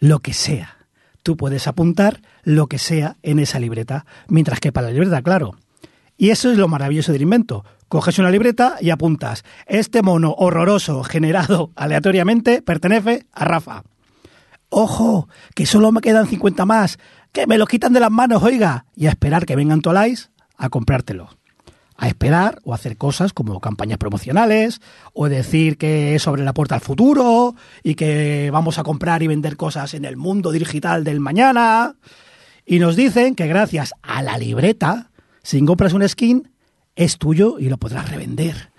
Lo 0.02 0.20
que 0.20 0.34
sea. 0.34 0.81
Tú 1.24 1.38
puedes 1.38 1.68
apuntar 1.68 2.22
lo 2.44 2.68
que 2.68 2.80
sea 2.80 3.18
en 3.22 3.40
esa 3.40 3.60
libreta, 3.60 4.06
mientras 4.28 4.60
que 4.60 4.72
para 4.72 4.88
la 4.88 4.94
libreta, 4.94 5.22
claro. 5.22 5.56
Y 6.18 6.30
eso 6.30 6.52
es 6.52 6.58
lo 6.58 6.68
maravilloso 6.68 7.12
del 7.12 7.24
invento. 7.24 7.66
Coges 7.88 8.20
una 8.20 8.32
libreta 8.32 8.78
y 8.80 8.90
apuntas, 8.90 9.44
este 9.66 10.02
mono 10.02 10.34
horroroso 10.38 11.04
generado 11.04 11.72
aleatoriamente 11.76 12.62
pertenece 12.62 13.26
a 13.34 13.46
Rafa. 13.46 13.84
Ojo, 14.70 15.28
que 15.54 15.66
solo 15.66 15.92
me 15.92 16.00
quedan 16.00 16.28
50 16.28 16.66
más, 16.66 16.98
que 17.34 17.46
me 17.46 17.58
los 17.58 17.68
quitan 17.68 17.92
de 17.92 18.00
las 18.00 18.12
manos, 18.12 18.42
oiga, 18.42 18.86
y 18.96 19.08
a 19.08 19.10
esperar 19.10 19.46
que 19.46 19.56
vengan 19.56 19.82
Tolais 19.82 20.32
a 20.58 20.70
comprártelo. 20.70 21.30
A 22.02 22.08
esperar 22.08 22.60
o 22.64 22.74
hacer 22.74 22.98
cosas 22.98 23.32
como 23.32 23.60
campañas 23.60 24.00
promocionales, 24.00 24.82
o 25.14 25.30
decir 25.30 25.78
que 25.78 26.16
es 26.16 26.24
sobre 26.24 26.44
la 26.44 26.52
puerta 26.52 26.74
al 26.74 26.82
futuro, 26.82 27.54
y 27.84 27.94
que 27.94 28.50
vamos 28.52 28.80
a 28.80 28.84
comprar 28.84 29.22
y 29.22 29.28
vender 29.28 29.56
cosas 29.56 29.94
en 29.94 30.06
el 30.06 30.18
mundo 30.18 30.52
digital 30.52 31.04
del 31.04 31.20
mañana. 31.20 31.96
Y 32.66 32.80
nos 32.80 32.96
dicen 32.96 33.36
que 33.36 33.46
gracias 33.46 33.94
a 34.02 34.24
la 34.24 34.40
libreta, 34.40 35.12
si 35.44 35.64
compras 35.64 35.94
un 35.94 36.08
skin, 36.10 36.50
es 36.96 37.20
tuyo 37.20 37.60
y 37.60 37.70
lo 37.70 37.78
podrás 37.78 38.10
revender. 38.10 38.72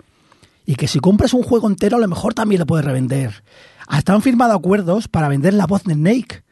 Y 0.65 0.75
que 0.75 0.89
si 0.89 0.99
compras 0.99 1.33
un 1.33 1.43
juego 1.43 1.69
entero, 1.69 1.95
a 1.95 2.01
lo 2.01 2.09
mejor 2.09 2.33
también 2.33 2.59
lo 2.59 2.65
puedes 2.65 2.85
revender. 2.85 3.45
Hasta 3.87 4.13
han 4.13 4.21
firmado 4.21 4.53
acuerdos 4.53 5.07
para 5.07 5.29
vender 5.29 5.53
la 5.53 5.65
voz 5.65 5.83
de 5.85 5.93
Snake 5.93 6.43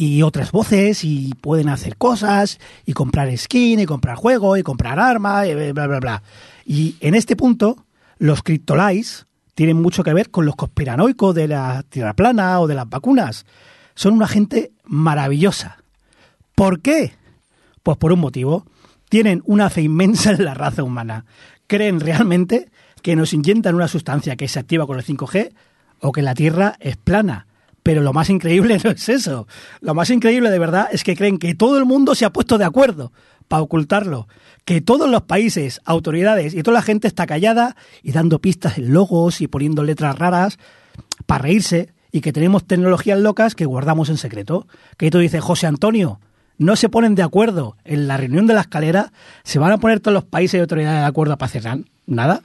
y 0.00 0.22
otras 0.22 0.52
voces 0.52 1.02
y 1.02 1.34
pueden 1.40 1.68
hacer 1.68 1.96
cosas 1.96 2.60
y 2.86 2.92
comprar 2.92 3.36
skin 3.36 3.80
y 3.80 3.84
comprar 3.84 4.14
juego 4.14 4.56
y 4.56 4.62
comprar 4.62 5.00
arma 5.00 5.44
y 5.44 5.72
bla 5.72 5.88
bla 5.88 5.98
bla. 5.98 6.22
Y 6.64 6.94
en 7.00 7.16
este 7.16 7.34
punto 7.34 7.84
los 8.18 8.44
criptolites 8.44 9.26
tienen 9.56 9.82
mucho 9.82 10.04
que 10.04 10.14
ver 10.14 10.30
con 10.30 10.46
los 10.46 10.54
conspiranoicos 10.54 11.34
de 11.34 11.48
la 11.48 11.82
tierra 11.88 12.14
plana 12.14 12.60
o 12.60 12.68
de 12.68 12.76
las 12.76 12.88
vacunas. 12.88 13.44
Son 13.96 14.14
una 14.14 14.28
gente 14.28 14.70
maravillosa. 14.84 15.78
¿Por 16.54 16.80
qué? 16.80 17.14
Pues 17.82 17.98
por 17.98 18.12
un 18.12 18.20
motivo. 18.20 18.66
Tienen 19.08 19.42
una 19.46 19.68
fe 19.68 19.82
inmensa 19.82 20.30
en 20.30 20.44
la 20.44 20.54
raza 20.54 20.84
humana. 20.84 21.24
Creen 21.66 21.98
realmente 21.98 22.70
que 23.02 23.16
nos 23.16 23.32
inyectan 23.32 23.74
una 23.74 23.88
sustancia 23.88 24.36
que 24.36 24.46
se 24.46 24.60
activa 24.60 24.86
con 24.86 24.96
el 24.96 25.04
5G 25.04 25.52
o 26.02 26.12
que 26.12 26.22
la 26.22 26.36
Tierra 26.36 26.76
es 26.78 26.96
plana. 26.96 27.47
Pero 27.88 28.02
lo 28.02 28.12
más 28.12 28.28
increíble 28.28 28.78
no 28.84 28.90
es 28.90 29.08
eso. 29.08 29.46
Lo 29.80 29.94
más 29.94 30.10
increíble 30.10 30.50
de 30.50 30.58
verdad 30.58 30.90
es 30.92 31.02
que 31.04 31.16
creen 31.16 31.38
que 31.38 31.54
todo 31.54 31.78
el 31.78 31.86
mundo 31.86 32.14
se 32.14 32.26
ha 32.26 32.32
puesto 32.34 32.58
de 32.58 32.66
acuerdo 32.66 33.12
para 33.48 33.62
ocultarlo. 33.62 34.28
Que 34.66 34.82
todos 34.82 35.08
los 35.08 35.22
países, 35.22 35.80
autoridades 35.86 36.52
y 36.52 36.62
toda 36.62 36.74
la 36.74 36.82
gente 36.82 37.08
está 37.08 37.26
callada 37.26 37.76
y 38.02 38.12
dando 38.12 38.40
pistas 38.40 38.76
en 38.76 38.92
logos 38.92 39.40
y 39.40 39.48
poniendo 39.48 39.84
letras 39.84 40.18
raras 40.18 40.58
para 41.24 41.44
reírse 41.44 41.94
y 42.12 42.20
que 42.20 42.30
tenemos 42.30 42.66
tecnologías 42.66 43.18
locas 43.20 43.54
que 43.54 43.64
guardamos 43.64 44.10
en 44.10 44.18
secreto. 44.18 44.66
Que 44.98 45.10
tú 45.10 45.16
dices, 45.16 45.42
José 45.42 45.66
Antonio, 45.66 46.20
no 46.58 46.76
se 46.76 46.90
ponen 46.90 47.14
de 47.14 47.22
acuerdo 47.22 47.78
en 47.86 48.06
la 48.06 48.18
reunión 48.18 48.46
de 48.46 48.52
la 48.52 48.60
escalera, 48.60 49.14
se 49.44 49.58
van 49.58 49.72
a 49.72 49.78
poner 49.78 50.00
todos 50.00 50.12
los 50.12 50.24
países 50.26 50.58
y 50.58 50.60
autoridades 50.60 51.00
de 51.00 51.06
acuerdo 51.06 51.38
para 51.38 51.50
cerrar 51.50 51.78
nada. 52.04 52.42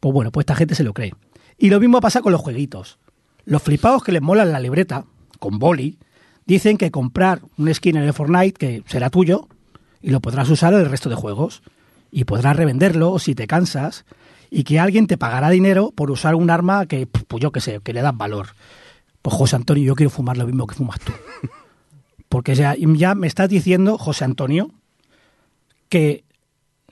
Pues 0.00 0.12
bueno, 0.12 0.32
pues 0.32 0.42
esta 0.42 0.56
gente 0.56 0.74
se 0.74 0.82
lo 0.82 0.94
cree. 0.94 1.14
Y 1.58 1.70
lo 1.70 1.78
mismo 1.78 2.00
pasa 2.00 2.22
con 2.22 2.32
los 2.32 2.40
jueguitos. 2.40 2.98
Los 3.44 3.62
flipados 3.62 4.02
que 4.02 4.12
les 4.12 4.22
molan 4.22 4.52
la 4.52 4.60
libreta, 4.60 5.04
con 5.38 5.58
boli, 5.58 5.98
dicen 6.46 6.78
que 6.78 6.90
comprar 6.90 7.42
un 7.56 7.72
skin 7.72 7.96
en 7.96 8.04
el 8.04 8.12
Fortnite 8.12 8.52
que 8.52 8.82
será 8.86 9.10
tuyo 9.10 9.48
y 10.00 10.10
lo 10.10 10.20
podrás 10.20 10.48
usar 10.50 10.74
en 10.74 10.80
el 10.80 10.90
resto 10.90 11.08
de 11.08 11.16
juegos. 11.16 11.62
Y 12.10 12.24
podrás 12.24 12.56
revenderlo 12.56 13.18
si 13.18 13.34
te 13.34 13.46
cansas 13.46 14.04
y 14.50 14.64
que 14.64 14.78
alguien 14.78 15.06
te 15.06 15.16
pagará 15.16 15.48
dinero 15.48 15.92
por 15.92 16.10
usar 16.10 16.34
un 16.34 16.50
arma 16.50 16.86
que, 16.86 17.06
pues 17.06 17.42
yo 17.42 17.52
qué 17.52 17.60
sé, 17.60 17.80
que 17.82 17.94
le 17.94 18.02
das 18.02 18.16
valor. 18.16 18.48
Pues 19.22 19.34
José 19.34 19.56
Antonio, 19.56 19.84
yo 19.84 19.94
quiero 19.94 20.10
fumar 20.10 20.36
lo 20.36 20.46
mismo 20.46 20.66
que 20.66 20.74
fumas 20.74 21.00
tú. 21.00 21.12
Porque 22.28 22.54
ya, 22.54 22.74
ya 22.76 23.14
me 23.14 23.26
estás 23.26 23.48
diciendo, 23.48 23.96
José 23.96 24.24
Antonio, 24.24 24.70
que 25.88 26.24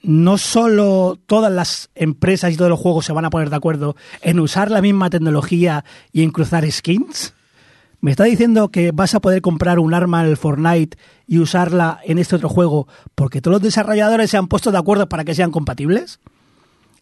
no 0.02 0.38
solo 0.38 1.18
todas 1.26 1.52
las 1.52 1.90
empresas 1.94 2.52
y 2.52 2.56
todos 2.56 2.70
los 2.70 2.80
juegos 2.80 3.04
se 3.04 3.12
van 3.12 3.24
a 3.24 3.30
poner 3.30 3.50
de 3.50 3.56
acuerdo 3.56 3.96
en 4.22 4.40
usar 4.40 4.70
la 4.70 4.80
misma 4.80 5.10
tecnología 5.10 5.84
y 6.12 6.22
en 6.22 6.30
cruzar 6.30 6.70
skins. 6.70 7.34
¿Me 8.00 8.12
está 8.12 8.24
diciendo 8.24 8.70
que 8.70 8.92
vas 8.92 9.14
a 9.14 9.20
poder 9.20 9.42
comprar 9.42 9.78
un 9.78 9.92
arma 9.92 10.22
en 10.22 10.30
el 10.30 10.38
Fortnite 10.38 10.96
y 11.26 11.38
usarla 11.38 12.00
en 12.04 12.18
este 12.18 12.36
otro 12.36 12.48
juego 12.48 12.88
porque 13.14 13.42
todos 13.42 13.56
los 13.56 13.62
desarrolladores 13.62 14.30
se 14.30 14.38
han 14.38 14.48
puesto 14.48 14.72
de 14.72 14.78
acuerdo 14.78 15.08
para 15.08 15.24
que 15.24 15.34
sean 15.34 15.50
compatibles? 15.50 16.18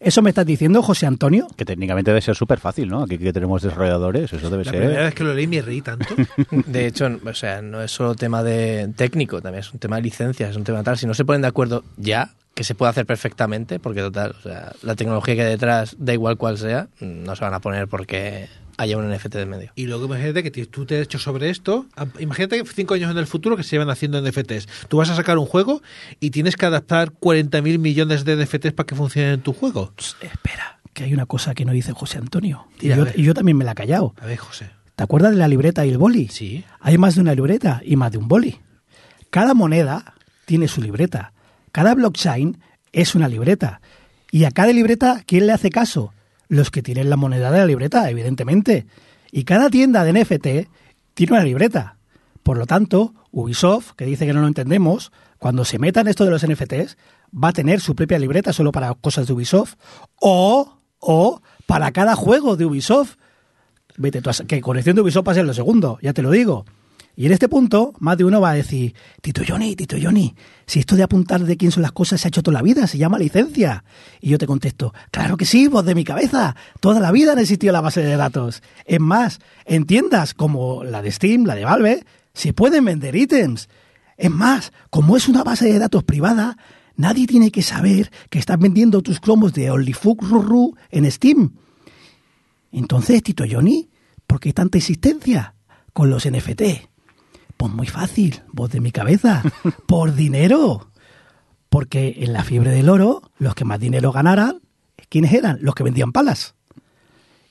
¿Eso 0.01 0.21
me 0.21 0.29
estás 0.29 0.45
diciendo, 0.45 0.81
José 0.81 1.05
Antonio? 1.05 1.47
Que 1.57 1.65
técnicamente 1.65 2.11
debe 2.11 2.21
ser 2.21 2.35
súper 2.35 2.59
fácil, 2.59 2.87
¿no? 2.87 3.03
Aquí 3.03 3.17
que 3.17 3.33
tenemos 3.33 3.61
desarrolladores, 3.61 4.31
eso 4.31 4.49
debe 4.49 4.63
La 4.63 4.71
ser... 4.71 4.79
primera 4.81 5.03
vez 5.03 5.13
que 5.13 5.23
lo 5.25 5.33
leí 5.33 5.45
me 5.45 5.61
reí 5.61 5.81
tanto. 5.81 6.05
De 6.67 6.87
hecho, 6.87 7.09
o 7.25 7.33
sea, 7.33 7.61
no 7.61 7.81
es 7.81 7.91
solo 7.91 8.15
tema 8.15 8.41
de 8.41 8.93
técnico, 8.95 9.41
también 9.41 9.59
es 9.59 9.73
un 9.73 9.79
tema 9.79 9.97
de 9.97 10.03
licencias, 10.03 10.51
es 10.51 10.55
un 10.55 10.63
tema 10.63 10.83
tal. 10.83 10.97
Si 10.97 11.05
no 11.05 11.13
se 11.13 11.25
ponen 11.25 11.41
de 11.41 11.49
acuerdo 11.49 11.83
ya, 11.97 12.33
que 12.59 12.65
se 12.65 12.75
puede 12.75 12.89
hacer 12.89 13.05
perfectamente, 13.05 13.79
porque 13.79 14.01
total, 14.01 14.35
o 14.37 14.41
sea, 14.41 14.73
la 14.81 14.93
tecnología 14.97 15.33
que 15.33 15.43
hay 15.43 15.49
detrás, 15.51 15.95
da 15.97 16.11
igual 16.11 16.35
cual 16.35 16.57
sea, 16.57 16.89
no 16.99 17.33
se 17.33 17.41
van 17.41 17.53
a 17.53 17.61
poner 17.61 17.87
porque 17.87 18.49
haya 18.75 18.97
un 18.97 19.09
NFT 19.09 19.35
de 19.35 19.45
medio. 19.45 19.71
Y 19.75 19.85
luego 19.85 20.07
imagínate 20.07 20.43
que 20.43 20.51
tú 20.65 20.85
te 20.85 20.97
has 20.97 21.03
hecho 21.03 21.19
sobre 21.19 21.51
esto. 21.51 21.85
Imagínate 22.19 22.61
que 22.61 22.69
cinco 22.69 22.95
años 22.95 23.11
en 23.11 23.17
el 23.17 23.27
futuro 23.27 23.55
que 23.55 23.63
se 23.63 23.77
llevan 23.77 23.89
haciendo 23.89 24.21
NFTs. 24.21 24.67
Tú 24.89 24.97
vas 24.97 25.09
a 25.09 25.15
sacar 25.15 25.37
un 25.37 25.45
juego 25.45 25.81
y 26.19 26.31
tienes 26.31 26.57
que 26.57 26.65
adaptar 26.65 27.13
40.000 27.13 27.79
millones 27.79 28.25
de 28.25 28.35
NFTs 28.35 28.73
para 28.73 28.85
que 28.85 28.93
funcionen 28.93 29.35
en 29.35 29.41
tu 29.41 29.53
juego. 29.53 29.93
Espera, 30.19 30.81
que 30.91 31.05
hay 31.05 31.13
una 31.13 31.27
cosa 31.27 31.55
que 31.55 31.63
no 31.63 31.71
dice 31.71 31.93
José 31.93 32.17
Antonio. 32.17 32.67
Y 32.75 32.79
Tira, 32.79 32.97
yo, 32.97 33.05
y 33.15 33.23
yo 33.23 33.33
también 33.33 33.55
me 33.55 33.63
la 33.63 33.71
he 33.71 33.75
callado. 33.75 34.15
A 34.19 34.25
ver, 34.25 34.37
José. 34.37 34.69
¿Te 34.97 35.03
acuerdas 35.05 35.31
de 35.31 35.37
la 35.37 35.47
libreta 35.47 35.85
y 35.85 35.91
el 35.91 35.97
boli? 35.97 36.27
Sí. 36.27 36.65
Hay 36.81 36.97
más 36.97 37.15
de 37.15 37.21
una 37.21 37.33
libreta 37.35 37.81
y 37.85 37.95
más 37.95 38.11
de 38.11 38.17
un 38.17 38.27
boli. 38.27 38.59
Cada 39.29 39.53
moneda 39.53 40.13
tiene 40.43 40.67
su 40.67 40.81
libreta. 40.81 41.31
Cada 41.71 41.95
blockchain 41.95 42.57
es 42.91 43.15
una 43.15 43.27
libreta. 43.27 43.81
Y 44.31 44.43
a 44.45 44.51
cada 44.51 44.71
libreta, 44.73 45.23
¿quién 45.25 45.47
le 45.47 45.53
hace 45.53 45.69
caso? 45.69 46.13
Los 46.47 46.71
que 46.71 46.81
tienen 46.83 47.09
la 47.09 47.15
moneda 47.17 47.51
de 47.51 47.59
la 47.59 47.65
libreta, 47.65 48.09
evidentemente. 48.09 48.85
Y 49.31 49.43
cada 49.43 49.69
tienda 49.69 50.03
de 50.03 50.13
NFT 50.13 50.47
tiene 51.13 51.33
una 51.33 51.43
libreta. 51.43 51.97
Por 52.43 52.57
lo 52.57 52.65
tanto, 52.65 53.13
Ubisoft, 53.31 53.91
que 53.95 54.05
dice 54.05 54.25
que 54.25 54.33
no 54.33 54.41
lo 54.41 54.47
entendemos, 54.47 55.11
cuando 55.37 55.65
se 55.65 55.77
meta 55.79 56.01
en 56.01 56.07
esto 56.07 56.25
de 56.25 56.31
los 56.31 56.45
NFTs, 56.47 56.97
va 57.31 57.49
a 57.49 57.53
tener 57.53 57.79
su 57.79 57.95
propia 57.95 58.17
libreta 58.19 58.53
solo 58.53 58.71
para 58.71 58.93
cosas 58.95 59.27
de 59.27 59.33
Ubisoft. 59.33 59.75
O, 60.19 60.77
o 60.99 61.41
para 61.67 61.91
cada 61.91 62.15
juego 62.15 62.55
de 62.57 62.65
Ubisoft. 62.65 63.15
Vete 63.97 64.21
tú 64.21 64.29
a 64.29 64.33
sa- 64.33 64.45
que 64.45 64.61
conexión 64.61 64.95
de 64.95 65.01
Ubisoft 65.03 65.25
pasa 65.25 65.39
en 65.41 65.47
lo 65.47 65.53
segundo, 65.53 65.99
ya 66.01 66.13
te 66.13 66.21
lo 66.21 66.31
digo. 66.31 66.65
Y 67.19 67.25
en 67.25 67.33
este 67.33 67.49
punto, 67.49 67.93
más 67.99 68.17
de 68.17 68.23
uno 68.23 68.39
va 68.39 68.51
a 68.51 68.53
decir, 68.53 68.95
Tito 69.21 69.41
Johnny, 69.45 69.75
Tito 69.75 69.97
Johnny, 70.01 70.33
si 70.65 70.79
esto 70.79 70.95
de 70.95 71.03
apuntar 71.03 71.43
de 71.43 71.57
quién 71.57 71.69
son 71.69 71.83
las 71.83 71.91
cosas 71.91 72.21
se 72.21 72.27
ha 72.27 72.29
hecho 72.29 72.41
toda 72.41 72.53
la 72.53 72.61
vida, 72.61 72.87
se 72.87 72.97
llama 72.97 73.19
licencia. 73.19 73.83
Y 74.21 74.29
yo 74.29 74.37
te 74.37 74.47
contesto, 74.47 74.93
claro 75.11 75.35
que 75.35 75.43
sí, 75.43 75.67
voz 75.67 75.83
de 75.83 75.95
mi 75.95 76.05
cabeza, 76.05 76.55
toda 76.79 77.01
la 77.01 77.11
vida 77.11 77.33
han 77.33 77.39
existido 77.39 77.73
la 77.73 77.81
base 77.81 78.01
de 78.03 78.15
datos. 78.15 78.63
Es 78.85 79.01
más, 79.01 79.41
en 79.65 79.85
tiendas 79.85 80.33
como 80.33 80.85
la 80.85 81.01
de 81.01 81.11
Steam, 81.11 81.43
la 81.43 81.55
de 81.55 81.65
Valve, 81.65 82.05
se 82.33 82.53
pueden 82.53 82.85
vender 82.85 83.17
ítems. 83.17 83.67
Es 84.15 84.31
más, 84.31 84.71
como 84.89 85.17
es 85.17 85.27
una 85.27 85.43
base 85.43 85.65
de 85.65 85.77
datos 85.77 86.05
privada, 86.05 86.55
nadie 86.95 87.27
tiene 87.27 87.51
que 87.51 87.63
saber 87.63 88.13
que 88.29 88.39
estás 88.39 88.57
vendiendo 88.57 89.01
tus 89.01 89.19
cromos 89.19 89.51
de 89.51 89.71
OnlyFook 89.71 90.23
Ruru 90.23 90.77
en 90.89 91.11
Steam. 91.11 91.51
Entonces, 92.71 93.21
Tito 93.23 93.43
Johnny, 93.45 93.89
¿por 94.25 94.39
qué 94.39 94.53
tanta 94.53 94.77
insistencia 94.77 95.53
con 95.91 96.09
los 96.09 96.25
NFT? 96.25 96.88
Pues 97.59 97.73
muy 97.73 97.87
fácil, 97.87 98.41
voz 98.53 98.71
de 98.71 98.79
mi 98.79 98.93
cabeza, 98.93 99.43
por 99.85 100.15
dinero. 100.15 100.91
Porque 101.67 102.15
en 102.19 102.31
la 102.31 102.45
fiebre 102.45 102.71
del 102.71 102.87
oro, 102.87 103.21
los 103.37 103.53
que 103.53 103.65
más 103.65 103.81
dinero 103.81 104.13
ganaran, 104.13 104.61
¿quiénes 105.09 105.33
eran? 105.33 105.59
Los 105.61 105.75
que 105.75 105.83
vendían 105.83 106.13
palas. 106.13 106.55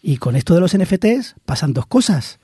Y 0.00 0.16
con 0.16 0.34
esto 0.34 0.54
de 0.54 0.60
los 0.60 0.74
NFTs 0.74 1.34
pasan 1.44 1.74
dos 1.74 1.84
cosas. 1.84 2.40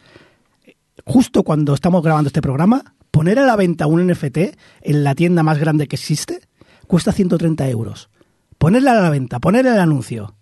Justo 1.07 1.42
cuando 1.42 1.72
estamos 1.72 2.03
grabando 2.03 2.29
este 2.29 2.42
programa, 2.42 2.94
poner 3.11 3.38
a 3.38 3.46
la 3.46 3.57
venta 3.57 3.87
un 3.87 4.09
NFT 4.09 4.38
en 4.83 5.03
la 5.03 5.14
tienda 5.14 5.42
más 5.42 5.59
grande 5.59 5.88
que 5.88 5.96
existe 5.96 6.42
cuesta 6.87 7.12
130 7.12 7.66
euros. 7.70 8.11
Ponerla 8.59 8.90
a 8.90 9.00
la 9.00 9.09
venta, 9.09 9.40
poner 9.40 9.64
el 9.66 9.81
anuncio. 9.81 10.37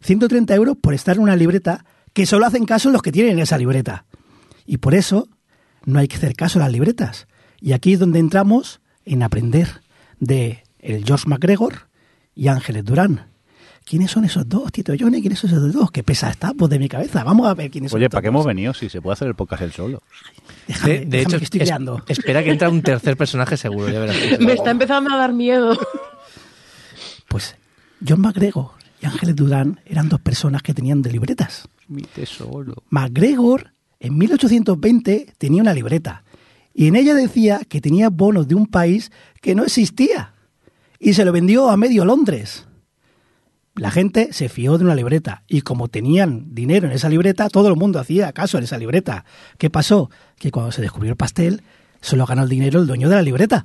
130 0.00 0.54
euros 0.54 0.78
por 0.80 0.94
estar 0.94 1.16
en 1.16 1.24
una 1.24 1.36
libreta 1.36 1.84
que 2.14 2.24
solo 2.24 2.46
hacen 2.46 2.64
caso 2.64 2.90
los 2.90 3.02
que 3.02 3.12
tienen 3.12 3.38
esa 3.38 3.58
libreta. 3.58 4.06
Y 4.64 4.78
por 4.78 4.94
eso 4.94 5.28
no 5.86 5.98
hay 5.98 6.08
que 6.08 6.16
hacer 6.16 6.34
caso 6.34 6.58
a 6.58 6.62
las 6.62 6.72
libretas. 6.72 7.26
Y 7.60 7.72
aquí 7.72 7.94
es 7.94 7.98
donde 7.98 8.18
entramos 8.18 8.80
en 9.04 9.22
aprender 9.22 9.68
de 10.20 10.62
el 10.80 11.04
George 11.04 11.28
McGregor 11.28 11.88
y 12.34 12.48
Ángeles 12.48 12.84
Durán. 12.84 13.26
¿Quiénes 13.86 14.10
son 14.10 14.24
esos 14.24 14.48
dos, 14.48 14.72
Tito 14.72 14.94
Johnny? 14.98 15.20
¿Quiénes 15.20 15.38
son 15.40 15.50
esos 15.50 15.70
dos? 15.72 15.90
¿Qué 15.90 16.02
pesa 16.02 16.30
está? 16.30 16.54
Pues 16.54 16.70
de 16.70 16.78
mi 16.78 16.88
cabeza. 16.88 17.22
Vamos 17.22 17.46
a 17.46 17.52
ver 17.52 17.70
quiénes 17.70 17.90
son 17.90 17.98
Oye, 18.00 18.08
¿para 18.08 18.22
qué 18.22 18.28
hemos 18.28 18.46
venido? 18.46 18.72
Si 18.72 18.88
se 18.88 19.02
puede 19.02 19.12
hacer 19.12 19.28
el 19.28 19.34
podcast 19.34 19.60
él 19.62 19.72
solo. 19.72 20.02
Déjame, 20.66 20.92
De, 20.92 20.98
de 21.00 21.04
déjame 21.04 21.22
hecho, 21.22 21.38
que 21.38 21.44
estoy 21.44 21.60
es- 21.60 21.66
creando. 21.68 22.02
espera 22.08 22.42
que 22.42 22.50
entra 22.50 22.70
un 22.70 22.80
tercer 22.80 23.16
personaje 23.18 23.58
seguro, 23.58 23.90
ya 23.90 24.00
verás. 24.00 24.16
Me 24.40 24.54
está 24.54 24.70
empezando 24.70 25.12
a 25.14 25.18
dar 25.18 25.34
miedo. 25.34 25.78
Pues 27.28 27.56
John 28.06 28.20
McGregor 28.20 28.70
y 29.02 29.06
Ángeles 29.06 29.36
Durán 29.36 29.80
eran 29.84 30.08
dos 30.08 30.20
personas 30.20 30.62
que 30.62 30.72
tenían 30.72 31.02
de 31.02 31.10
libretas. 31.12 31.68
Mi 31.88 32.02
tesoro. 32.02 32.82
MacGregor 32.90 33.72
en 34.04 34.18
1820 34.18 35.32
tenía 35.38 35.62
una 35.62 35.72
libreta 35.72 36.24
y 36.74 36.88
en 36.88 36.96
ella 36.96 37.14
decía 37.14 37.62
que 37.66 37.80
tenía 37.80 38.10
bonos 38.10 38.46
de 38.46 38.54
un 38.54 38.66
país 38.66 39.10
que 39.40 39.54
no 39.54 39.64
existía 39.64 40.34
y 41.00 41.14
se 41.14 41.24
lo 41.24 41.32
vendió 41.32 41.70
a 41.70 41.78
medio 41.78 42.04
Londres. 42.04 42.66
La 43.74 43.90
gente 43.90 44.28
se 44.32 44.50
fió 44.50 44.76
de 44.76 44.84
una 44.84 44.94
libreta 44.94 45.42
y 45.48 45.62
como 45.62 45.88
tenían 45.88 46.54
dinero 46.54 46.86
en 46.86 46.92
esa 46.92 47.08
libreta, 47.08 47.48
todo 47.48 47.68
el 47.68 47.76
mundo 47.76 47.98
hacía 47.98 48.32
caso 48.34 48.58
en 48.58 48.64
esa 48.64 48.76
libreta. 48.76 49.24
¿Qué 49.56 49.70
pasó? 49.70 50.10
Que 50.38 50.50
cuando 50.50 50.70
se 50.70 50.82
descubrió 50.82 51.10
el 51.10 51.16
pastel, 51.16 51.62
solo 52.02 52.26
ganó 52.26 52.42
el 52.42 52.50
dinero 52.50 52.80
el 52.80 52.86
dueño 52.86 53.08
de 53.08 53.14
la 53.14 53.22
libreta. 53.22 53.64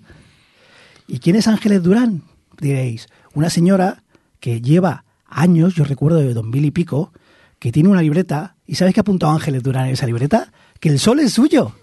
¿Y 1.06 1.19
quién 1.19 1.36
es 1.36 1.49
Ángeles 1.49 1.84
Durán? 1.84 2.23
Diréis, 2.58 3.10
una 3.34 3.49
señora 3.49 4.04
que 4.39 4.62
lleva 4.62 5.04
años, 5.25 5.75
yo 5.75 5.84
recuerdo 5.84 6.19
de 6.19 6.34
dos 6.34 6.45
mil 6.45 6.63
y 6.63 6.71
pico, 6.71 7.12
que 7.60 7.73
tiene 7.73 7.89
una 7.89 8.02
libreta, 8.02 8.56
y 8.69 8.75
¿sabes 8.75 8.93
qué 8.93 8.99
ha 8.99 9.01
apuntado 9.01 9.32
Ángeles 9.32 9.63
Durán 9.63 9.88
en 9.88 9.93
esa 9.93 10.05
libreta? 10.05 10.51
Que 10.79 10.89
el 10.89 10.99
sol 10.99 11.19
es 11.21 11.34
suyo. 11.34 11.73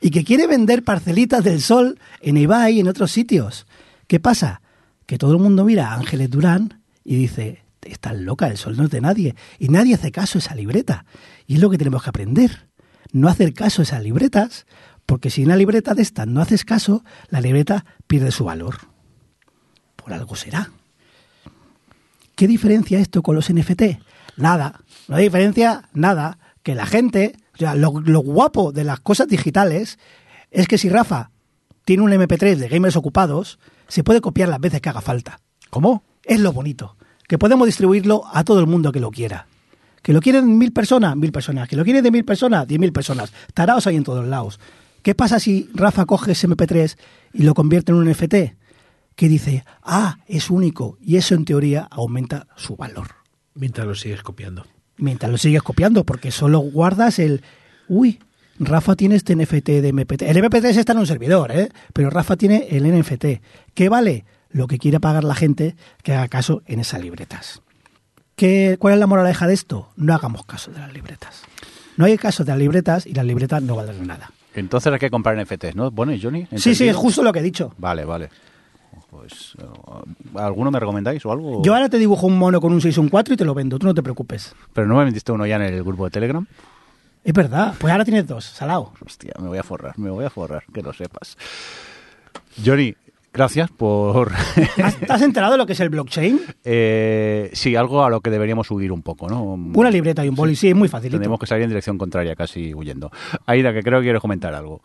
Y 0.00 0.10
que 0.10 0.24
quiere 0.24 0.46
vender 0.46 0.82
parcelitas 0.82 1.44
del 1.44 1.60
sol 1.60 1.98
en 2.22 2.38
eBay 2.38 2.76
y 2.76 2.80
en 2.80 2.88
otros 2.88 3.12
sitios. 3.12 3.66
¿Qué 4.06 4.18
pasa? 4.18 4.62
Que 5.04 5.18
todo 5.18 5.32
el 5.32 5.38
mundo 5.40 5.62
mira 5.62 5.90
a 5.90 5.96
Ángeles 5.96 6.30
Durán 6.30 6.80
y 7.04 7.16
dice, 7.16 7.64
estás 7.82 8.16
loca, 8.16 8.48
el 8.48 8.56
sol 8.56 8.78
no 8.78 8.84
es 8.84 8.90
de 8.90 9.02
nadie. 9.02 9.34
Y 9.58 9.68
nadie 9.68 9.94
hace 9.94 10.10
caso 10.10 10.38
a 10.38 10.40
esa 10.40 10.54
libreta. 10.54 11.04
Y 11.46 11.56
es 11.56 11.60
lo 11.60 11.68
que 11.68 11.76
tenemos 11.76 12.02
que 12.02 12.08
aprender. 12.08 12.66
No 13.12 13.28
hacer 13.28 13.52
caso 13.52 13.82
a 13.82 13.84
esas 13.84 14.02
libretas, 14.02 14.64
porque 15.04 15.28
si 15.28 15.44
una 15.44 15.56
libreta 15.56 15.92
de 15.92 16.00
estas 16.00 16.26
no 16.26 16.40
haces 16.40 16.64
caso, 16.64 17.04
la 17.28 17.42
libreta 17.42 17.84
pierde 18.06 18.30
su 18.30 18.44
valor. 18.44 18.78
Por 19.96 20.14
algo 20.14 20.34
será. 20.34 20.70
¿Qué 22.36 22.48
diferencia 22.48 22.98
esto 23.00 23.20
con 23.20 23.36
los 23.36 23.52
NFT? 23.52 23.82
Nada. 24.38 24.80
No 25.10 25.16
hay 25.16 25.24
diferencia, 25.24 25.88
nada. 25.92 26.38
Que 26.62 26.76
la 26.76 26.86
gente, 26.86 27.34
o 27.54 27.58
sea, 27.58 27.74
lo, 27.74 28.00
lo 28.00 28.20
guapo 28.20 28.70
de 28.70 28.84
las 28.84 29.00
cosas 29.00 29.26
digitales 29.26 29.98
es 30.52 30.68
que 30.68 30.78
si 30.78 30.88
Rafa 30.88 31.32
tiene 31.84 32.04
un 32.04 32.12
MP3 32.12 32.54
de 32.54 32.68
gamers 32.68 32.94
ocupados, 32.94 33.58
se 33.88 34.04
puede 34.04 34.20
copiar 34.20 34.48
las 34.48 34.60
veces 34.60 34.80
que 34.80 34.88
haga 34.88 35.00
falta. 35.00 35.40
¿Cómo? 35.68 36.04
Es 36.22 36.38
lo 36.38 36.52
bonito. 36.52 36.96
Que 37.26 37.38
podemos 37.38 37.66
distribuirlo 37.66 38.22
a 38.32 38.44
todo 38.44 38.60
el 38.60 38.68
mundo 38.68 38.92
que 38.92 39.00
lo 39.00 39.10
quiera. 39.10 39.48
Que 40.00 40.12
lo 40.12 40.20
quieren 40.20 40.56
mil 40.56 40.72
personas, 40.72 41.16
mil 41.16 41.32
personas. 41.32 41.68
Que 41.68 41.74
lo 41.74 41.82
quieren 41.82 42.04
de 42.04 42.12
mil 42.12 42.24
personas, 42.24 42.68
diez 42.68 42.78
mil 42.78 42.92
personas. 42.92 43.32
Taraos 43.52 43.88
hay 43.88 43.96
en 43.96 44.04
todos 44.04 44.28
lados. 44.28 44.60
¿Qué 45.02 45.16
pasa 45.16 45.40
si 45.40 45.68
Rafa 45.74 46.06
coge 46.06 46.32
ese 46.32 46.48
MP3 46.48 46.96
y 47.32 47.42
lo 47.42 47.54
convierte 47.54 47.90
en 47.90 47.98
un 47.98 48.08
NFT? 48.08 48.34
Que 49.16 49.28
dice, 49.28 49.64
ah, 49.82 50.18
es 50.28 50.50
único. 50.50 50.98
Y 51.00 51.16
eso 51.16 51.34
en 51.34 51.44
teoría 51.44 51.88
aumenta 51.90 52.46
su 52.54 52.76
valor. 52.76 53.08
Mientras 53.54 53.88
lo 53.88 53.96
sigues 53.96 54.22
copiando. 54.22 54.66
Mientras 55.00 55.30
lo 55.30 55.38
sigues 55.38 55.62
copiando, 55.62 56.04
porque 56.04 56.30
solo 56.30 56.60
guardas 56.60 57.18
el, 57.18 57.42
uy, 57.88 58.20
Rafa 58.58 58.94
tiene 58.94 59.16
este 59.16 59.34
NFT 59.34 59.68
de 59.68 59.94
MP3. 59.94 60.26
El 60.28 60.36
MP3 60.36 60.76
está 60.76 60.92
en 60.92 60.98
un 60.98 61.06
servidor, 61.06 61.50
¿eh? 61.50 61.70
Pero 61.94 62.10
Rafa 62.10 62.36
tiene 62.36 62.68
el 62.70 62.86
NFT. 62.86 63.24
¿Qué 63.74 63.88
vale? 63.88 64.24
Lo 64.50 64.66
que 64.66 64.78
quiere 64.78 65.00
pagar 65.00 65.24
la 65.24 65.34
gente 65.34 65.76
que 66.02 66.12
haga 66.12 66.28
caso 66.28 66.62
en 66.66 66.80
esas 66.80 67.00
libretas. 67.00 67.62
¿Qué, 68.36 68.76
¿Cuál 68.78 68.94
es 68.94 69.00
la 69.00 69.06
moraleja 69.06 69.46
de 69.46 69.54
esto? 69.54 69.88
No 69.96 70.14
hagamos 70.14 70.44
caso 70.44 70.70
de 70.70 70.80
las 70.80 70.92
libretas. 70.92 71.42
No 71.96 72.04
hay 72.04 72.16
caso 72.18 72.44
de 72.44 72.52
las 72.52 72.58
libretas 72.58 73.06
y 73.06 73.14
las 73.14 73.24
libretas 73.24 73.62
no 73.62 73.76
valen 73.76 74.06
nada. 74.06 74.30
Entonces 74.54 74.92
hay 74.92 74.98
que 74.98 75.10
comprar 75.10 75.36
NFTs, 75.42 75.76
¿no? 75.76 75.90
Bueno, 75.90 76.12
¿y 76.12 76.20
Johnny? 76.20 76.46
Sí, 76.56 76.74
sí, 76.74 76.88
es 76.88 76.96
justo 76.96 77.22
lo 77.22 77.32
que 77.32 77.38
he 77.38 77.42
dicho. 77.42 77.72
Vale, 77.78 78.04
vale. 78.04 78.28
Pues, 79.10 79.54
eh, 79.58 79.64
¿alguno 80.38 80.70
me 80.70 80.78
recomendáis 80.78 81.24
o 81.26 81.32
algo? 81.32 81.62
Yo 81.62 81.74
ahora 81.74 81.88
te 81.88 81.98
dibujo 81.98 82.26
un 82.26 82.38
mono 82.38 82.60
con 82.60 82.72
un 82.72 82.80
6 82.80 82.96
y 82.96 83.00
un 83.00 83.08
4 83.08 83.34
y 83.34 83.36
te 83.36 83.44
lo 83.44 83.54
vendo, 83.54 83.78
tú 83.78 83.86
no 83.86 83.94
te 83.94 84.02
preocupes. 84.02 84.54
Pero 84.72 84.86
no 84.86 84.96
me 84.96 85.04
vendiste 85.04 85.32
uno 85.32 85.46
ya 85.46 85.56
en 85.56 85.62
el 85.62 85.82
grupo 85.82 86.04
de 86.04 86.10
Telegram. 86.12 86.46
Es 87.24 87.32
verdad, 87.34 87.74
pues 87.78 87.90
ahora 87.92 88.04
tienes 88.04 88.26
dos, 88.26 88.44
salado. 88.44 88.92
Hostia, 89.04 89.32
me 89.40 89.48
voy 89.48 89.58
a 89.58 89.62
forrar, 89.62 89.98
me 89.98 90.10
voy 90.10 90.24
a 90.24 90.30
forrar, 90.30 90.62
que 90.72 90.80
lo 90.80 90.92
sepas. 90.92 91.36
Johnny, 92.64 92.94
gracias 93.32 93.70
por... 93.70 94.32
¿Has- 94.82 94.96
¿Te 94.98 95.12
has 95.12 95.22
enterado 95.22 95.52
de 95.52 95.58
lo 95.58 95.66
que 95.66 95.72
es 95.74 95.80
el 95.80 95.90
blockchain? 95.90 96.40
eh, 96.64 97.50
sí, 97.52 97.76
algo 97.76 98.04
a 98.04 98.10
lo 98.10 98.20
que 98.20 98.30
deberíamos 98.30 98.70
huir 98.70 98.92
un 98.92 99.02
poco, 99.02 99.28
¿no? 99.28 99.42
Una 99.42 99.90
libreta 99.90 100.24
y 100.24 100.28
un 100.28 100.34
boli, 100.34 100.56
sí, 100.56 100.68
es 100.68 100.74
muy 100.76 100.88
facilito. 100.88 101.18
Tenemos 101.18 101.38
que 101.38 101.46
salir 101.46 101.64
en 101.64 101.70
dirección 101.70 101.98
contraria, 101.98 102.34
casi 102.36 102.72
huyendo. 102.74 103.10
Aida, 103.46 103.72
que 103.72 103.82
creo 103.82 103.98
que 104.00 104.04
quieres 104.06 104.22
comentar 104.22 104.54
algo. 104.54 104.80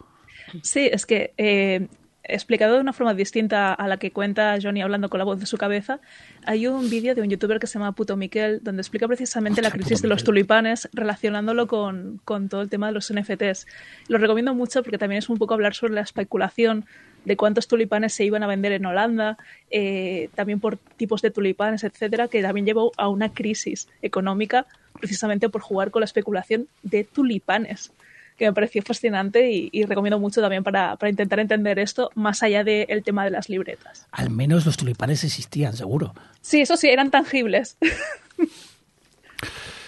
Sí, 0.62 0.90
es 0.92 1.06
que 1.06 1.34
eh, 1.38 1.88
explicado 2.28 2.76
de 2.76 2.82
una 2.82 2.94
forma 2.94 3.14
distinta 3.14 3.74
a 3.74 3.88
la 3.88 3.98
que 3.98 4.12
cuenta 4.12 4.58
Johnny 4.62 4.82
hablando 4.82 5.10
con 5.10 5.18
la 5.18 5.24
voz 5.24 5.40
de 5.40 5.46
su 5.46 5.58
cabeza, 5.58 6.00
hay 6.46 6.68
un 6.68 6.90
vídeo 6.90 7.16
de 7.16 7.22
un 7.22 7.30
youtuber 7.30 7.60
que 7.60 7.68
se 7.68 7.80
llama 7.80 7.94
Puto 7.94 8.16
Miquel, 8.18 8.60
donde 8.64 8.82
explica 8.82 9.08
precisamente 9.08 9.62
la 9.62 9.72
crisis 9.72 10.02
de 10.02 10.08
los 10.08 10.24
tulipanes 10.24 10.90
relacionándolo 10.94 11.68
con, 11.68 12.20
con 12.26 12.50
todo 12.50 12.62
el 12.62 12.70
tema 12.70 12.88
de 12.88 12.94
los 12.94 13.14
NFTs. 13.14 13.68
Lo 14.08 14.18
recomiendo 14.18 14.54
mucho 14.54 14.84
porque 14.84 14.98
también 14.98 15.20
es 15.20 15.30
un 15.30 15.38
poco 15.38 15.54
hablar 15.54 15.74
sobre 15.76 15.94
la 15.94 16.02
especulación 16.02 16.86
de 17.26 17.38
cuántos 17.38 17.68
tulipanes 17.68 18.14
se 18.14 18.24
iban 18.24 18.44
a 18.44 18.48
vender 18.48 18.72
en 18.72 18.86
Holanda, 18.86 19.38
eh, 19.72 20.30
también 20.36 20.60
por 20.60 20.78
tipos 20.78 21.22
de 21.22 21.32
tulipanes, 21.32 21.84
etcétera, 21.84 22.28
que 22.28 22.42
también 22.42 22.66
llevó 22.66 22.92
a 22.98 23.10
una 23.10 23.34
crisis 23.34 23.88
económica 24.02 24.68
precisamente 25.00 25.50
por 25.50 25.62
jugar 25.62 25.92
con 25.92 26.02
la 26.02 26.06
especulación 26.06 26.68
de 26.84 27.04
tulipanes 27.04 27.92
que 28.38 28.46
me 28.46 28.54
pareció 28.54 28.82
fascinante 28.82 29.50
y, 29.50 29.70
y 29.72 29.86
recomiendo 29.86 30.20
mucho 30.20 30.42
también 30.42 30.64
para, 30.64 30.96
para, 30.98 31.10
intentar 31.10 31.40
entender 31.40 31.80
esto 31.80 32.10
más 32.16 32.44
allá 32.44 32.64
del 32.64 33.04
tema 33.04 33.24
de 33.24 33.32
las 33.32 33.50
libretas. 33.50 34.06
Al 34.12 34.30
menos 34.30 34.66
los 34.66 34.78
tulipanes 34.78 35.24
existían, 35.24 35.74
seguro. 35.74 36.14
Sí, 36.42 36.62
eso 36.62 36.78
sí, 36.78 36.90
eran 36.90 37.12
tangibles. 37.12 37.78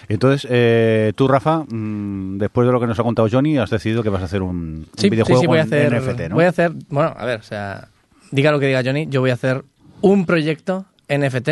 Entonces, 0.08 0.48
eh, 0.50 1.12
tú, 1.14 1.28
Rafa, 1.28 1.64
mmm, 1.68 2.38
después 2.38 2.66
de 2.66 2.72
lo 2.72 2.80
que 2.80 2.86
nos 2.86 2.98
ha 2.98 3.02
contado 3.02 3.28
Johnny, 3.30 3.58
has 3.58 3.68
decidido 3.68 4.02
que 4.02 4.08
vas 4.08 4.22
a 4.22 4.24
hacer 4.24 4.40
un, 4.40 4.56
un 4.56 4.88
sí, 4.96 5.10
videojuego 5.10 5.40
sí, 5.40 5.44
sí, 5.44 5.46
voy 5.46 5.58
a 5.58 5.62
hacer, 5.64 6.00
NFT, 6.00 6.20
¿no? 6.30 6.36
Voy 6.36 6.44
a 6.44 6.48
hacer, 6.48 6.72
bueno, 6.88 7.14
a 7.14 7.26
ver, 7.26 7.40
o 7.40 7.42
sea, 7.42 7.88
diga 8.30 8.50
lo 8.50 8.58
que 8.58 8.66
diga 8.66 8.82
Johnny, 8.82 9.06
yo 9.10 9.20
voy 9.20 9.30
a 9.30 9.34
hacer 9.34 9.64
un 10.00 10.24
proyecto 10.24 10.86
NFT 11.08 11.50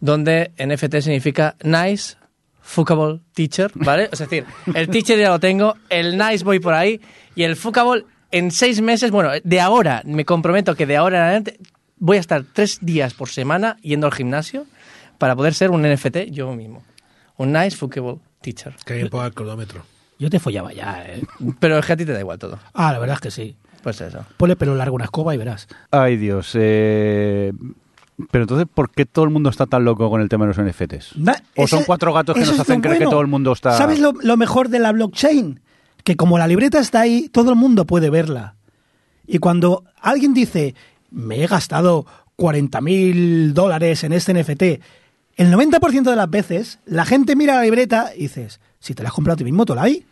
donde 0.00 0.52
NFT 0.58 0.96
significa 0.96 1.56
Nice 1.62 2.16
Fuckable 2.64 3.20
Teacher, 3.34 3.70
¿vale? 3.74 4.08
Es 4.10 4.18
decir, 4.18 4.46
el 4.74 4.88
teacher 4.88 5.18
ya 5.18 5.28
lo 5.28 5.38
tengo, 5.38 5.76
el 5.90 6.16
Nice 6.18 6.42
voy 6.42 6.58
por 6.58 6.72
ahí 6.72 7.00
y 7.36 7.42
el 7.44 7.56
Fuckable 7.56 8.04
en 8.30 8.50
seis 8.50 8.80
meses, 8.80 9.10
bueno, 9.12 9.30
de 9.44 9.60
ahora, 9.60 10.02
me 10.04 10.24
comprometo 10.24 10.74
que 10.74 10.86
de 10.86 10.96
ahora 10.96 11.18
en 11.18 11.22
adelante 11.22 11.60
voy 11.98 12.16
a 12.16 12.20
estar 12.20 12.42
tres 12.52 12.78
días 12.80 13.14
por 13.14 13.28
semana 13.28 13.76
yendo 13.82 14.06
al 14.06 14.12
gimnasio 14.12 14.66
para 15.18 15.36
poder 15.36 15.54
ser 15.54 15.70
un 15.70 15.82
NFT 15.82 16.30
yo 16.30 16.52
mismo. 16.54 16.82
Un 17.36 17.52
nice 17.52 17.76
fuckable 17.76 18.18
teacher. 18.40 18.74
Que 18.84 18.94
bien 18.94 19.08
ponga 19.08 19.26
el 19.26 19.34
cronómetro. 19.34 19.84
Yo 20.18 20.30
te 20.30 20.40
follaba 20.40 20.72
ya, 20.72 21.04
¿eh? 21.06 21.22
Pero 21.60 21.78
es 21.78 21.86
que 21.86 21.92
a 21.92 21.96
ti 21.96 22.04
te 22.04 22.12
da 22.12 22.20
igual 22.20 22.38
todo. 22.38 22.58
Ah, 22.72 22.92
la 22.92 22.98
verdad 22.98 23.16
es 23.16 23.20
que 23.20 23.30
sí. 23.30 23.56
Pues 23.82 24.00
eso. 24.00 24.24
Ponle 24.36 24.56
pelo 24.56 24.74
largo 24.74 24.96
una 24.96 25.04
escoba 25.04 25.34
y 25.34 25.38
verás. 25.38 25.68
Ay, 25.90 26.16
Dios. 26.16 26.52
Eh... 26.54 27.52
Pero 28.30 28.44
entonces, 28.44 28.66
¿por 28.72 28.90
qué 28.90 29.06
todo 29.06 29.24
el 29.24 29.30
mundo 29.30 29.50
está 29.50 29.66
tan 29.66 29.84
loco 29.84 30.08
con 30.08 30.20
el 30.20 30.28
tema 30.28 30.46
de 30.46 30.54
los 30.54 30.64
NFTs? 30.64 31.16
Na, 31.16 31.36
¿O 31.56 31.66
son 31.66 31.82
cuatro 31.84 32.12
gatos 32.12 32.36
que 32.36 32.44
nos 32.44 32.58
hacen 32.58 32.80
creer 32.80 32.98
que 32.98 33.04
todo 33.06 33.20
el 33.20 33.26
mundo 33.26 33.52
está... 33.52 33.76
¿Sabes 33.76 33.98
lo, 33.98 34.12
lo 34.12 34.36
mejor 34.36 34.68
de 34.68 34.78
la 34.78 34.92
blockchain? 34.92 35.60
Que 36.04 36.16
como 36.16 36.38
la 36.38 36.46
libreta 36.46 36.78
está 36.78 37.00
ahí, 37.00 37.28
todo 37.28 37.50
el 37.50 37.56
mundo 37.56 37.86
puede 37.86 38.10
verla. 38.10 38.54
Y 39.26 39.38
cuando 39.38 39.84
alguien 40.00 40.32
dice, 40.34 40.74
me 41.10 41.42
he 41.42 41.46
gastado 41.46 42.06
40 42.36 42.80
mil 42.82 43.54
dólares 43.54 44.04
en 44.04 44.12
este 44.12 44.34
NFT, 44.34 44.62
el 45.36 45.52
90% 45.52 46.02
de 46.02 46.16
las 46.16 46.30
veces 46.30 46.78
la 46.84 47.04
gente 47.04 47.34
mira 47.34 47.56
la 47.56 47.62
libreta 47.62 48.12
y 48.14 48.22
dices, 48.22 48.60
si 48.78 48.94
te 48.94 49.02
la 49.02 49.08
has 49.08 49.14
comprado 49.14 49.38
tú 49.38 49.44
mismo, 49.44 49.64
ahí 49.78 50.04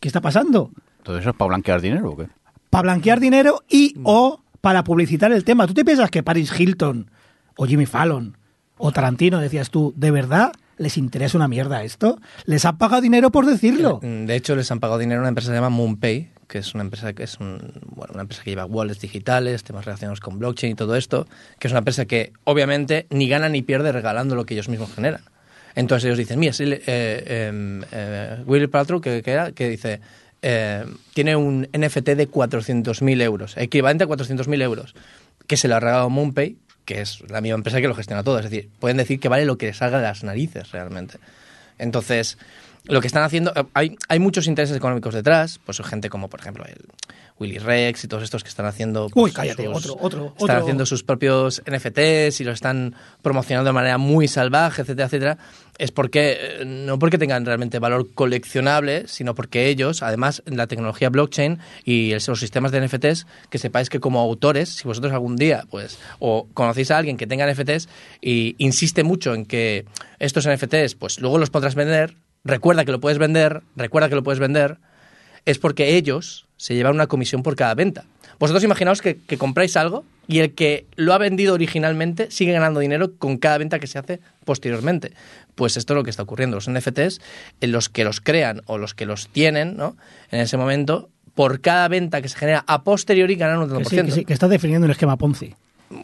¿Qué 0.00 0.08
está 0.08 0.20
pasando? 0.20 0.70
¿Todo 1.02 1.18
eso 1.18 1.30
es 1.30 1.36
para 1.36 1.48
blanquear 1.48 1.80
dinero 1.80 2.10
o 2.10 2.16
qué? 2.16 2.28
Para 2.70 2.82
blanquear 2.82 3.20
dinero 3.20 3.62
y 3.68 3.94
o 4.02 4.40
para 4.60 4.84
publicitar 4.84 5.32
el 5.32 5.44
tema. 5.44 5.66
¿Tú 5.66 5.74
te 5.74 5.84
piensas 5.84 6.10
que 6.10 6.22
Paris 6.22 6.52
Hilton 6.58 7.10
o 7.56 7.66
Jimmy 7.66 7.86
Fallon 7.86 8.36
o 8.78 8.92
Tarantino, 8.92 9.38
decías 9.40 9.70
tú, 9.70 9.92
de 9.96 10.10
verdad 10.10 10.52
les 10.78 10.98
interesa 10.98 11.38
una 11.38 11.48
mierda 11.48 11.82
esto? 11.84 12.18
¿Les 12.44 12.64
han 12.66 12.76
pagado 12.76 13.00
dinero 13.00 13.30
por 13.30 13.46
decirlo? 13.46 13.98
De 14.02 14.36
hecho, 14.36 14.54
les 14.54 14.70
han 14.70 14.78
pagado 14.80 14.98
dinero 14.98 15.20
a 15.20 15.22
una 15.22 15.28
empresa 15.30 15.48
que 15.48 15.52
se 15.52 15.56
llama 15.62 15.70
MoonPay, 15.70 16.30
que 16.48 16.58
es 16.58 16.74
una 16.74 16.84
empresa 16.84 17.14
que 17.14 17.22
es 17.22 17.40
un- 17.40 17.72
bueno, 17.86 18.12
una 18.12 18.22
empresa 18.22 18.42
que 18.44 18.50
lleva 18.50 18.66
wallets 18.66 19.00
digitales, 19.00 19.64
temas 19.64 19.86
relacionados 19.86 20.20
con 20.20 20.38
blockchain 20.38 20.72
y 20.72 20.74
todo 20.76 20.94
esto, 20.94 21.26
que 21.58 21.68
es 21.68 21.72
una 21.72 21.78
empresa 21.78 22.04
que 22.04 22.32
obviamente 22.44 23.06
ni 23.08 23.26
gana 23.28 23.48
ni 23.48 23.62
pierde 23.62 23.90
regalando 23.90 24.34
lo 24.36 24.44
que 24.44 24.52
ellos 24.54 24.68
mismos 24.68 24.92
generan. 24.94 25.22
Entonces 25.74 26.04
ellos 26.06 26.18
dicen, 26.18 26.38
mira, 26.38 26.52
el, 26.58 26.74
eh, 26.74 26.82
eh, 26.86 27.82
eh, 27.92 28.68
Paltrow, 28.68 29.00
que, 29.00 29.22
que, 29.22 29.30
era, 29.30 29.52
que 29.52 29.70
dice, 29.70 30.00
eh, 30.42 30.84
tiene 31.14 31.36
un 31.36 31.68
NFT 31.72 32.10
de 32.16 32.28
400.000 32.28 33.20
euros, 33.22 33.56
equivalente 33.56 34.04
a 34.04 34.06
400.000 34.06 34.60
euros, 34.62 34.94
que 35.46 35.56
se 35.56 35.68
lo 35.68 35.76
ha 35.76 35.80
regalado 35.80 36.10
MoonPay, 36.10 36.56
que 36.86 37.02
es 37.02 37.20
la 37.28 37.42
misma 37.42 37.56
empresa 37.56 37.80
que 37.82 37.88
lo 37.88 37.94
gestiona 37.94 38.22
todo. 38.22 38.38
Es 38.38 38.44
decir, 38.44 38.70
pueden 38.80 38.96
decir 38.96 39.20
que 39.20 39.28
vale 39.28 39.44
lo 39.44 39.58
que 39.58 39.66
les 39.66 39.76
salga 39.76 39.98
de 39.98 40.04
las 40.04 40.24
narices 40.24 40.70
realmente. 40.70 41.18
Entonces, 41.78 42.38
lo 42.84 43.02
que 43.02 43.08
están 43.08 43.24
haciendo, 43.24 43.52
eh, 43.54 43.64
hay, 43.74 43.96
hay 44.08 44.18
muchos 44.18 44.46
intereses 44.46 44.76
económicos 44.76 45.12
detrás, 45.12 45.60
pues 45.66 45.78
gente 45.82 46.08
como, 46.08 46.28
por 46.28 46.40
ejemplo, 46.40 46.64
el 46.64 46.86
Willy 47.38 47.58
Rex 47.58 48.04
y 48.04 48.08
todos 48.08 48.22
estos 48.22 48.42
que 48.42 48.48
están 48.48 48.64
haciendo... 48.66 49.08
pues, 49.10 49.24
Uy, 49.26 49.30
cállate, 49.32 49.64
sus- 49.66 49.76
otro, 49.76 49.96
otro, 50.00 50.24
Están 50.28 50.42
otro. 50.50 50.56
haciendo 50.62 50.86
sus 50.86 51.02
propios 51.04 51.62
NFTs 51.70 52.40
y 52.40 52.44
los 52.44 52.54
están 52.54 52.94
promocionando 53.22 53.68
de 53.68 53.72
manera 53.74 53.98
muy 53.98 54.26
salvaje, 54.26 54.82
etcétera, 54.82 55.06
etcétera. 55.06 55.38
Es 55.78 55.92
porque, 55.92 56.38
eh, 56.40 56.64
no 56.64 56.98
porque 56.98 57.18
tengan 57.18 57.44
realmente 57.44 57.78
valor 57.78 58.06
coleccionable, 58.14 59.06
sino 59.08 59.34
porque 59.34 59.68
ellos, 59.68 60.02
además, 60.02 60.42
la 60.46 60.66
tecnología 60.66 61.10
blockchain 61.10 61.58
y 61.84 62.12
los 62.12 62.40
sistemas 62.40 62.72
de 62.72 62.80
NFTs, 62.80 63.26
que 63.50 63.58
sepáis 63.58 63.90
que 63.90 64.00
como 64.00 64.20
autores, 64.20 64.70
si 64.70 64.84
vosotros 64.84 65.12
algún 65.12 65.36
día, 65.36 65.64
pues, 65.70 65.98
o 66.18 66.48
conocéis 66.54 66.90
a 66.90 66.96
alguien 66.96 67.18
que 67.18 67.26
tenga 67.26 67.46
NFTs 67.52 67.88
y 68.22 68.54
insiste 68.56 69.04
mucho 69.04 69.34
en 69.34 69.44
que 69.44 69.84
estos 70.18 70.48
NFTs, 70.48 70.94
pues 70.94 71.20
luego 71.20 71.36
los 71.36 71.50
podrás 71.50 71.74
vender, 71.74 72.16
recuerda 72.44 72.86
que 72.86 72.92
lo 72.92 73.00
puedes 73.00 73.18
vender, 73.18 73.62
recuerda 73.76 74.08
que 74.08 74.14
lo 74.14 74.22
puedes 74.22 74.38
vender, 74.38 74.78
es 75.44 75.58
porque 75.58 75.96
ellos 75.96 76.45
se 76.56 76.74
llevan 76.74 76.94
una 76.94 77.06
comisión 77.06 77.42
por 77.42 77.56
cada 77.56 77.74
venta. 77.74 78.04
Vosotros 78.38 78.62
imaginaos 78.64 79.00
que, 79.00 79.16
que 79.18 79.38
compráis 79.38 79.76
algo 79.76 80.04
y 80.28 80.40
el 80.40 80.54
que 80.54 80.84
lo 80.96 81.14
ha 81.14 81.18
vendido 81.18 81.54
originalmente 81.54 82.30
sigue 82.30 82.52
ganando 82.52 82.80
dinero 82.80 83.12
con 83.18 83.38
cada 83.38 83.58
venta 83.58 83.78
que 83.78 83.86
se 83.86 83.98
hace 83.98 84.20
posteriormente. 84.44 85.12
Pues 85.54 85.76
esto 85.76 85.94
es 85.94 85.96
lo 85.96 86.04
que 86.04 86.10
está 86.10 86.22
ocurriendo. 86.22 86.56
Los 86.56 86.68
NFTs, 86.68 87.20
en 87.60 87.72
los 87.72 87.88
que 87.88 88.04
los 88.04 88.20
crean 88.20 88.60
o 88.66 88.76
los 88.78 88.92
que 88.94 89.06
los 89.06 89.28
tienen, 89.28 89.76
¿no? 89.76 89.96
En 90.30 90.40
ese 90.40 90.56
momento, 90.58 91.08
por 91.34 91.60
cada 91.62 91.88
venta 91.88 92.20
que 92.20 92.28
se 92.28 92.36
genera 92.36 92.62
a 92.66 92.82
posteriori 92.82 93.36
ganan 93.36 93.58
un 93.60 93.68
Que 93.68 93.84
30%. 93.84 93.88
sí, 93.88 93.96
que 94.06 94.10
sí, 94.12 94.24
que 94.26 94.32
estás 94.34 94.50
definiendo 94.50 94.84
un 94.84 94.90
esquema 94.90 95.16
Ponzi. 95.16 95.54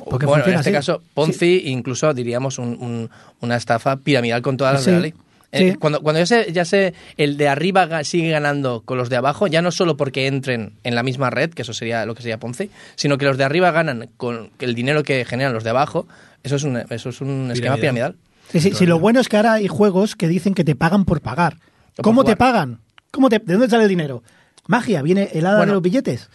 Porque 0.09 0.27
bueno, 0.27 0.45
en 0.47 0.51
este 0.55 0.71
así. 0.71 0.73
caso, 0.73 1.03
Ponzi, 1.13 1.65
incluso 1.67 2.15
diríamos 2.15 2.59
un- 2.59 2.79
un- 2.81 3.11
una 3.41 3.57
estafa 3.57 3.97
piramidal 3.97 4.41
con 4.41 4.57
todas 4.57 4.75
las 4.75 4.85
de 4.87 4.93
la 4.93 5.01
ley. 5.01 5.15
Eh, 5.53 5.73
sí. 5.73 5.77
cuando, 5.79 6.01
cuando 6.01 6.19
ya 6.19 6.27
sé, 6.27 6.53
ya 6.53 6.65
sé 6.65 6.95
el 7.19 7.37
de 7.37 7.47
arriba 7.49 8.03
sigue 8.05 8.31
ganando 8.31 8.83
con 8.85 8.97
los 8.97 9.11
de 9.11 9.17
abajo, 9.17 9.47
ya 9.47 9.61
no 9.61 9.71
solo 9.71 9.97
porque 9.99 10.27
entren 10.27 10.73
en 10.83 10.95
la 10.95 11.03
misma 11.03 11.29
red, 11.29 11.51
que 11.51 11.61
eso 11.63 11.75
sería 11.75 12.07
lo 12.07 12.15
que 12.15 12.23
sería 12.23 12.39
Ponzi, 12.41 12.71
sino 12.97 13.19
que 13.19 13.27
los 13.27 13.37
de 13.37 13.45
arriba 13.45 13.71
ganan 13.71 14.09
con 14.17 14.51
el 14.61 14.75
dinero 14.75 15.03
que 15.03 15.25
generan 15.27 15.53
los 15.53 15.63
de 15.63 15.71
abajo, 15.71 16.09
eso 16.43 16.57
es 16.57 16.65
un, 16.65 16.79
eso 16.89 17.11
es 17.11 17.21
un 17.21 17.51
esquema 17.53 17.77
Piramidal. 17.77 18.17
Sí, 18.51 18.61
sí, 18.61 18.73
sí, 18.73 18.87
lo 18.87 18.99
bueno 18.99 19.21
es 19.21 19.29
que 19.29 19.37
ahora 19.37 19.53
hay 19.55 19.69
juegos 19.69 20.17
que 20.17 20.27
dicen 20.29 20.55
que 20.55 20.65
te 20.65 20.75
pagan 20.75 21.05
por 21.05 21.21
pagar. 21.21 21.59
por 21.97 22.03
¿Cómo 22.05 22.25
te 22.25 22.35
pagan? 22.37 22.81
¿Cómo 23.11 23.29
te, 23.29 23.39
¿De 23.39 23.53
dónde 23.53 23.69
sale 23.69 23.85
el 23.85 23.89
dinero? 23.89 24.23
Magia, 24.67 25.03
viene 25.03 25.29
el 25.33 25.45
hada 25.47 25.59
Bueno. 25.59 25.73
de 25.73 25.75
los 25.75 25.83
billetes. 25.83 26.31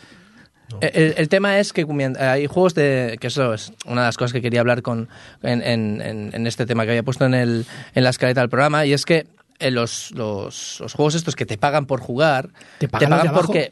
Eh, 0.82 0.92
El, 0.94 1.14
el 1.18 1.30
tema 1.30 1.60
es 1.60 1.72
que 1.74 1.86
hay 2.20 2.48
juegos 2.48 2.74
de. 2.76 3.18
que 3.22 3.28
eso 3.28 3.54
es 3.54 3.72
una 3.86 4.02
de 4.02 4.08
las 4.08 4.18
cosas 4.18 4.34
que 4.34 4.42
quería 4.42 4.60
hablar 4.60 4.82
con 4.82 5.08
en, 5.42 5.62
en- 5.62 6.02
en- 6.02 6.32
en 6.34 6.48
este 6.48 6.66
tema 6.66 6.84
que 6.84 6.92
había 6.92 7.04
puesto 7.04 7.26
en, 7.26 7.34
el, 7.34 7.66
en 7.96 8.04
la 8.04 8.10
escaleta 8.10 8.42
del 8.42 8.50
programa, 8.50 8.86
y 8.86 8.94
es 8.94 9.06
que 9.06 9.28
eh, 9.60 9.72
los, 9.72 10.12
los, 10.12 10.80
los 10.82 10.94
juegos 10.94 11.16
estos 11.16 11.36
que 11.36 11.46
te 11.46 11.58
pagan 11.58 11.86
por 11.86 12.00
jugar, 12.02 12.50
Te 12.80 12.88
pagan, 12.88 13.10
los 13.12 13.22
de 13.24 13.28
abajo. 13.30 13.46
porque. 13.48 13.72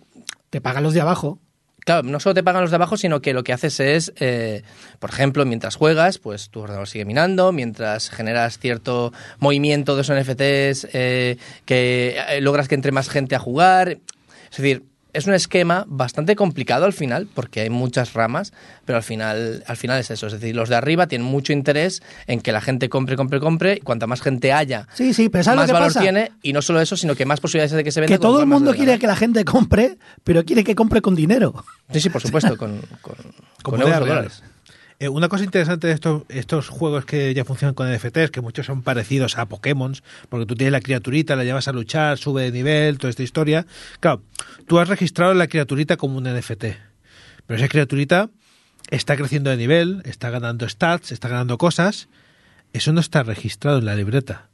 Te 0.49 0.61
pagan 0.61 0.83
los 0.83 0.93
de 0.93 1.01
abajo. 1.01 1.39
Claro, 1.83 2.01
no 2.01 2.19
solo 2.19 2.33
te 2.33 2.41
pagan 2.41 2.61
los 2.61 2.71
de 2.71 2.77
abajo, 2.77 2.97
sino 2.97 3.21
que 3.21 3.31
lo 3.33 3.43
que 3.43 3.53
haces 3.53 3.79
es, 3.79 4.13
eh, 4.19 4.63
por 4.97 5.11
ejemplo, 5.11 5.45
mientras 5.45 5.75
juegas, 5.75 6.17
pues 6.17 6.49
tu 6.49 6.61
ordenador 6.61 6.87
sigue 6.87 7.05
minando, 7.05 7.51
mientras 7.51 8.09
generas 8.09 8.57
cierto 8.57 9.13
movimiento 9.37 9.95
de 9.95 10.01
esos 10.01 10.17
NFTs, 10.19 10.87
eh, 10.93 11.37
que 11.65 12.17
logras 12.41 12.67
que 12.67 12.73
entre 12.73 12.91
más 12.91 13.07
gente 13.09 13.35
a 13.35 13.39
jugar. 13.39 13.99
Es 14.49 14.57
decir, 14.57 14.83
es 15.15 15.27
un 15.27 15.33
esquema 15.33 15.85
bastante 15.87 16.35
complicado 16.35 16.85
al 16.85 16.93
final, 16.93 17.27
porque 17.33 17.61
hay 17.61 17.69
muchas 17.69 18.13
ramas, 18.13 18.53
pero 18.85 18.97
al 18.97 19.03
final, 19.03 19.63
al 19.65 19.77
final 19.77 19.99
es 19.99 20.11
eso. 20.11 20.27
Es 20.27 20.33
decir, 20.33 20.55
los 20.55 20.69
de 20.69 20.75
arriba 20.75 21.07
tienen 21.07 21.25
mucho 21.27 21.53
interés 21.53 22.03
en 22.27 22.41
que 22.41 22.51
la 22.51 22.61
gente 22.61 22.89
compre, 22.89 23.15
compre, 23.15 23.39
compre, 23.39 23.73
y 23.75 23.79
cuanta 23.79 24.07
más 24.07 24.21
gente 24.21 24.51
haya, 24.53 24.87
Sí, 24.93 25.13
sí, 25.13 25.29
pero 25.29 25.43
¿sabes 25.43 25.57
más 25.57 25.67
lo 25.67 25.67
que 25.67 25.73
valor 25.73 25.87
pasa? 25.89 26.01
tiene, 26.01 26.31
y 26.41 26.53
no 26.53 26.61
solo 26.61 26.81
eso, 26.81 26.97
sino 26.97 27.15
que 27.15 27.25
más 27.25 27.39
posibilidades 27.39 27.71
hay 27.73 27.77
de 27.77 27.83
que 27.83 27.91
se 27.91 28.01
venda. 28.01 28.13
que 28.15 28.19
todo 28.19 28.39
el 28.39 28.45
mundo 28.45 28.73
quiere 28.73 28.99
que 28.99 29.07
la 29.07 29.15
gente 29.15 29.45
compre, 29.45 29.97
pero 30.23 30.43
quiere 30.43 30.63
que 30.63 30.75
compre 30.75 31.01
con 31.01 31.15
dinero. 31.15 31.63
Sí, 31.91 32.01
sí, 32.01 32.09
por 32.09 32.21
supuesto, 32.21 32.57
con, 32.57 32.81
con, 33.01 33.15
con 33.63 33.81
euros 33.81 34.01
o 34.01 34.05
dólares. 34.05 34.43
Eh, 34.99 35.09
una 35.09 35.27
cosa 35.27 35.43
interesante 35.43 35.87
de 35.87 35.93
estos, 35.93 36.23
estos 36.29 36.69
juegos 36.69 37.05
que 37.05 37.33
ya 37.33 37.43
funcionan 37.43 37.73
con 37.73 37.91
NFTs, 37.91 38.31
que 38.31 38.41
muchos 38.41 38.65
son 38.65 38.81
parecidos 38.81 39.37
a 39.37 39.45
Pokémon, 39.45 39.93
porque 40.29 40.45
tú 40.45 40.55
tienes 40.55 40.71
la 40.71 40.79
criaturita, 40.79 41.35
la 41.35 41.43
llevas 41.43 41.67
a 41.67 41.73
luchar, 41.73 42.17
sube 42.17 42.43
de 42.43 42.51
nivel, 42.51 42.97
toda 42.97 43.09
esta 43.09 43.23
historia. 43.23 43.65
Claro, 43.99 44.21
tú 44.67 44.79
has 44.79 44.87
registrado 44.87 45.33
la 45.33 45.47
criaturita 45.47 45.97
como 45.97 46.17
un 46.17 46.23
NFT, 46.23 46.65
pero 47.45 47.57
esa 47.57 47.67
criaturita 47.67 48.29
está 48.89 49.17
creciendo 49.17 49.49
de 49.49 49.57
nivel, 49.57 50.01
está 50.05 50.29
ganando 50.29 50.67
stats, 50.69 51.11
está 51.11 51.27
ganando 51.27 51.57
cosas. 51.57 52.07
Eso 52.71 52.93
no 52.93 52.99
está 52.99 53.23
registrado 53.23 53.79
en 53.79 53.85
la 53.85 53.95
libreta. 53.95 54.47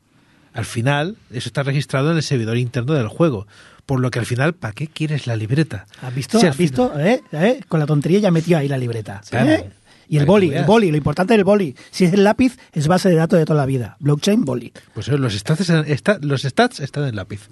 Al 0.54 0.66
final, 0.66 1.18
eso 1.32 1.50
está 1.50 1.64
registrado 1.64 2.12
en 2.12 2.18
el 2.18 2.24
servidor 2.24 2.58
interno 2.58 2.94
del 2.94 3.08
juego. 3.08 3.48
Por 3.86 4.00
lo 4.00 4.12
que 4.12 4.20
al 4.20 4.26
final, 4.26 4.54
¿para 4.54 4.74
qué 4.74 4.88
quieres 4.88 5.28
la 5.28 5.36
libreta? 5.36 5.86
¿Has 6.02 6.14
visto? 6.14 6.40
Si 6.40 6.46
¿Has 6.46 6.58
visto? 6.58 6.98
¿Eh? 7.00 7.22
¿Eh? 7.32 7.62
Con 7.68 7.80
la 7.80 7.86
tontería 7.86 8.20
ya 8.20 8.32
metió 8.32 8.58
ahí 8.58 8.68
la 8.68 8.78
libreta. 8.78 9.22
Claro. 9.30 9.66
Y 10.12 10.18
el 10.18 10.26
boli, 10.26 10.54
el 10.54 10.66
boli, 10.66 10.92
lo 10.92 10.98
importante 10.98 11.34
del 11.34 11.46
boli. 11.46 11.74
Si 11.90 12.04
es 12.06 12.12
el 12.14 12.24
lápiz, 12.26 12.58
es 12.74 12.88
base 12.88 13.08
de 13.10 13.16
datos 13.16 13.40
de 13.40 13.46
toda 13.46 13.58
la 13.60 13.66
vida. 13.66 13.96
Blockchain, 14.02 14.44
boli. 14.44 14.74
Pues 14.94 15.08
eh, 15.08 15.18
los 15.18 15.34
stats, 15.34 15.70
está- 15.70 16.20
los 16.22 16.42
stats 16.42 16.82
están 16.82 17.04
en 17.04 17.10
el 17.12 17.16
lápiz. 17.16 17.48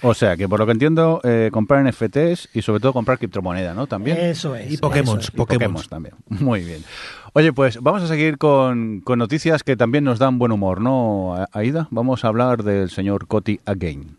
O 0.00 0.14
sea, 0.14 0.36
que 0.36 0.48
por 0.48 0.60
lo 0.60 0.66
que 0.66 0.70
entiendo, 0.72 1.20
eh, 1.24 1.50
comprar 1.52 1.84
NFTs 1.84 2.50
y 2.54 2.62
sobre 2.62 2.78
todo 2.78 2.92
comprar 2.92 3.18
criptomoneda, 3.18 3.74
¿no? 3.74 3.88
También. 3.88 4.16
Eso 4.16 4.54
es. 4.54 4.72
Y 4.72 4.76
Pokémon. 4.76 5.18
es. 5.18 5.32
Pokémon 5.32 5.82
también. 5.88 6.14
Muy 6.28 6.62
bien. 6.62 6.84
Oye, 7.32 7.52
pues 7.52 7.78
vamos 7.82 8.02
a 8.02 8.06
seguir 8.06 8.38
con, 8.38 9.00
con 9.00 9.18
noticias 9.18 9.64
que 9.64 9.76
también 9.76 10.04
nos 10.04 10.20
dan 10.20 10.38
buen 10.38 10.52
humor, 10.52 10.80
¿no, 10.80 11.34
Aida? 11.52 11.88
Vamos 11.90 12.24
a 12.24 12.28
hablar 12.28 12.62
del 12.62 12.90
señor 12.90 13.26
Coti 13.26 13.58
Again. 13.66 14.17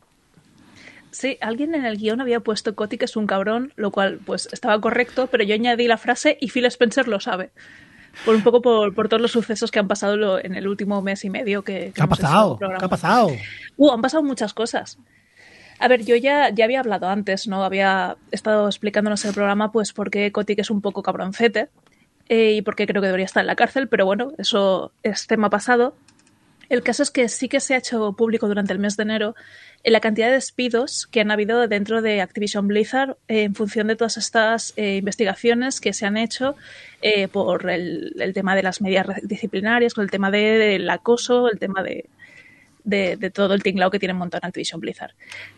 Sí, 1.20 1.38
alguien 1.42 1.76
en 1.76 1.84
el 1.86 1.98
guion 1.98 2.22
había 2.22 2.40
puesto 2.40 2.76
Coti 2.76 2.98
que 2.98 3.04
es 3.04 3.18
un 3.18 3.28
cabrón, 3.28 3.74
lo 3.76 3.92
cual 3.92 4.22
pues 4.26 4.48
estaba 4.54 4.80
correcto, 4.80 5.28
pero 5.28 5.44
yo 5.44 5.54
añadí 5.54 5.86
la 5.86 5.98
frase 5.98 6.38
y 6.40 6.50
Phil 6.50 6.64
Spencer 6.68 7.10
lo 7.10 7.20
sabe. 7.20 7.50
Por 8.24 8.36
un 8.36 8.42
poco 8.42 8.62
por, 8.62 8.96
por 8.96 9.10
todos 9.10 9.22
los 9.22 9.32
sucesos 9.34 9.70
que 9.70 9.80
han 9.80 9.88
pasado 9.90 10.16
lo- 10.16 10.40
en 10.42 10.56
el 10.56 10.66
último 10.66 11.02
mes 11.02 11.26
y 11.26 11.30
medio 11.30 11.62
que, 11.62 11.88
que 11.88 11.92
¿Qué 11.92 12.02
ha 12.02 12.08
pasado? 12.08 12.58
¿Qué 12.58 12.66
ha 12.86 12.88
pasado? 12.88 13.32
Uh, 13.76 13.92
han 13.92 14.02
pasado 14.02 14.24
muchas 14.24 14.54
cosas. 14.54 14.98
A 15.78 15.90
ver, 15.90 16.06
yo 16.06 16.16
ya, 16.16 16.52
ya 16.52 16.64
había 16.64 16.80
hablado 16.80 17.10
antes, 17.10 17.48
¿no? 17.50 17.66
Había 17.66 18.16
estado 18.32 18.68
explicándonos 18.70 19.26
en 19.26 19.30
el 19.30 19.36
programa, 19.36 19.74
pues, 19.74 19.92
por 19.92 20.10
qué 20.12 20.32
es 20.58 20.70
un 20.70 20.80
poco 20.82 21.04
cabroncete 21.04 21.68
eh, 22.30 22.54
y 22.54 22.62
por 22.62 22.78
qué 22.78 22.88
creo 22.88 23.02
que 23.02 23.08
debería 23.08 23.26
estar 23.26 23.42
en 23.42 23.48
la 23.48 23.56
cárcel, 23.58 23.90
pero 23.90 24.06
bueno, 24.06 24.32
eso 24.38 24.94
es 25.04 25.28
tema 25.28 25.50
pasado. 25.50 25.96
El 26.70 26.84
caso 26.84 27.02
es 27.02 27.10
que 27.12 27.30
sí 27.30 27.50
que 27.50 27.60
se 27.60 27.74
ha 27.74 27.78
hecho 27.78 28.14
público 28.14 28.48
durante 28.48 28.72
el 28.74 28.80
mes 28.80 28.96
de 28.96 29.02
enero 29.04 29.36
la 29.84 30.00
cantidad 30.02 30.28
de 30.28 30.34
despidos 30.34 31.08
que 31.08 31.22
han 31.22 31.32
habido 31.32 31.68
dentro 31.68 32.02
de 32.02 32.22
Activision 32.22 32.68
Blizzard 32.68 33.18
eh, 33.28 33.44
en 33.44 33.56
función 33.56 33.88
de 33.88 33.96
todas 33.96 34.18
estas 34.18 34.74
eh, 34.76 34.98
investigaciones 34.98 35.80
que 35.80 35.94
se 35.94 36.06
han 36.06 36.18
hecho 36.18 36.56
eh, 37.02 37.28
por 37.28 37.70
el, 37.70 38.14
el 38.20 38.34
tema 38.34 38.56
de 38.56 38.64
las 38.64 38.82
medidas 38.82 39.08
disciplinarias, 39.24 39.94
con 39.94 40.04
el 40.04 40.12
tema 40.12 40.32
de- 40.32 40.58
del 40.58 40.90
acoso, 40.90 41.50
el 41.50 41.60
tema 41.60 41.82
de, 41.82 42.10
de, 42.84 43.16
de 43.16 43.30
todo 43.30 43.54
el 43.54 43.64
tinglao 43.64 43.90
que 43.92 44.00
tienen 44.00 44.18
montado 44.18 44.42
en 44.44 44.48
Activision 44.50 44.82
Blizzard. 44.82 45.14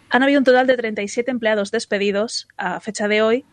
Han 0.09 0.21
habido 0.23 0.39
un 0.39 0.45
total 0.45 0.67
de 0.67 0.77
37 0.77 1.31
empleados 1.31 1.71
despedidos 1.71 2.47
a 2.57 2.79
fecha 2.79 3.07
de 3.07 3.21
hoy 3.23 3.45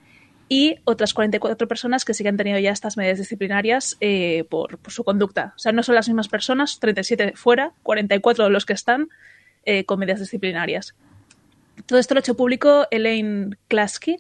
y 0.50 0.76
otras 0.84 1.12
44 1.14 1.68
personas 1.68 2.04
que 2.04 2.14
sí 2.14 2.22
que 2.22 2.28
han 2.30 2.36
tenido 2.36 2.58
ya 2.58 2.72
estas 2.72 2.96
medidas 2.96 3.18
disciplinarias 3.18 3.96
eh, 4.00 4.44
por, 4.50 4.78
por 4.78 4.92
su 4.92 5.04
conducta. 5.04 5.52
O 5.56 5.58
sea, 5.58 5.72
no 5.72 5.82
son 5.82 5.94
las 5.94 6.08
mismas 6.08 6.28
personas, 6.28 6.78
37 6.80 7.32
fuera, 7.36 7.72
44 7.82 8.44
de 8.44 8.50
los 8.50 8.64
que 8.66 8.72
están 8.72 9.08
eh, 9.68 9.84
con 9.84 10.00
disciplinarias. 10.00 10.94
Todo 11.84 11.98
esto 11.98 12.14
lo 12.14 12.18
ha 12.18 12.22
hecho 12.22 12.38
público 12.38 12.86
Elaine 12.90 13.58
Klasky, 13.68 14.16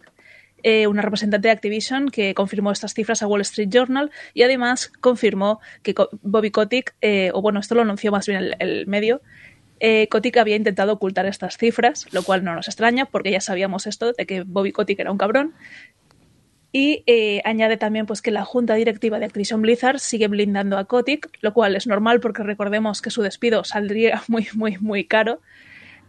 eh, 0.62 0.86
una 0.86 1.00
representante 1.00 1.48
de 1.48 1.52
Activision 1.52 2.10
que 2.10 2.34
confirmó 2.34 2.70
estas 2.70 2.92
cifras 2.92 3.22
a 3.22 3.26
Wall 3.26 3.40
Street 3.40 3.70
Journal 3.70 4.10
y 4.34 4.42
además 4.42 4.92
confirmó 5.00 5.60
que 5.82 5.94
Bobby 6.20 6.50
Kotick, 6.50 6.94
eh, 7.00 7.30
o 7.32 7.40
bueno, 7.40 7.60
esto 7.60 7.74
lo 7.74 7.80
anunció 7.80 8.12
más 8.12 8.26
bien 8.26 8.40
el, 8.40 8.56
el 8.58 8.86
medio, 8.86 9.22
eh, 9.80 10.08
Kotick 10.08 10.36
había 10.38 10.56
intentado 10.56 10.92
ocultar 10.92 11.26
estas 11.26 11.56
cifras, 11.56 12.06
lo 12.12 12.22
cual 12.22 12.42
no 12.44 12.54
nos 12.54 12.68
extraña 12.68 13.04
porque 13.04 13.30
ya 13.30 13.40
sabíamos 13.40 13.86
esto 13.86 14.12
de 14.12 14.26
que 14.26 14.42
Bobby 14.42 14.72
Kotick 14.72 14.98
era 14.98 15.12
un 15.12 15.18
cabrón. 15.18 15.54
Y 16.70 17.02
eh, 17.06 17.40
añade 17.44 17.78
también 17.78 18.04
pues, 18.04 18.20
que 18.20 18.30
la 18.30 18.44
junta 18.44 18.74
directiva 18.74 19.18
de 19.18 19.24
Activision 19.24 19.62
Blizzard 19.62 19.98
sigue 20.00 20.28
blindando 20.28 20.76
a 20.76 20.84
Kotick, 20.84 21.30
lo 21.40 21.54
cual 21.54 21.76
es 21.76 21.86
normal 21.86 22.20
porque 22.20 22.42
recordemos 22.42 23.00
que 23.00 23.10
su 23.10 23.22
despido 23.22 23.64
saldría 23.64 24.22
muy, 24.28 24.48
muy, 24.54 24.76
muy 24.78 25.04
caro 25.04 25.40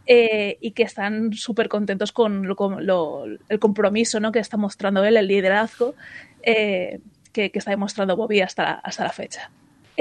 eh, 0.05 0.57
y 0.59 0.71
que 0.71 0.83
están 0.83 1.33
súper 1.33 1.69
contentos 1.69 2.11
con, 2.11 2.45
el 2.45 3.59
compromiso 3.59 4.19
¿no? 4.19 4.31
que 4.31 4.39
está 4.39 4.57
mostrando 4.57 5.05
él, 5.05 5.15
el 5.15 5.27
liderazgo 5.27 5.95
eh, 6.43 6.99
que, 7.31 7.51
está 7.53 7.71
demostrando 7.71 8.17
Bobby 8.17 8.41
hasta 8.41 8.63
la, 8.63 8.71
hasta 8.71 9.03
la 9.03 9.11
fecha. 9.11 9.51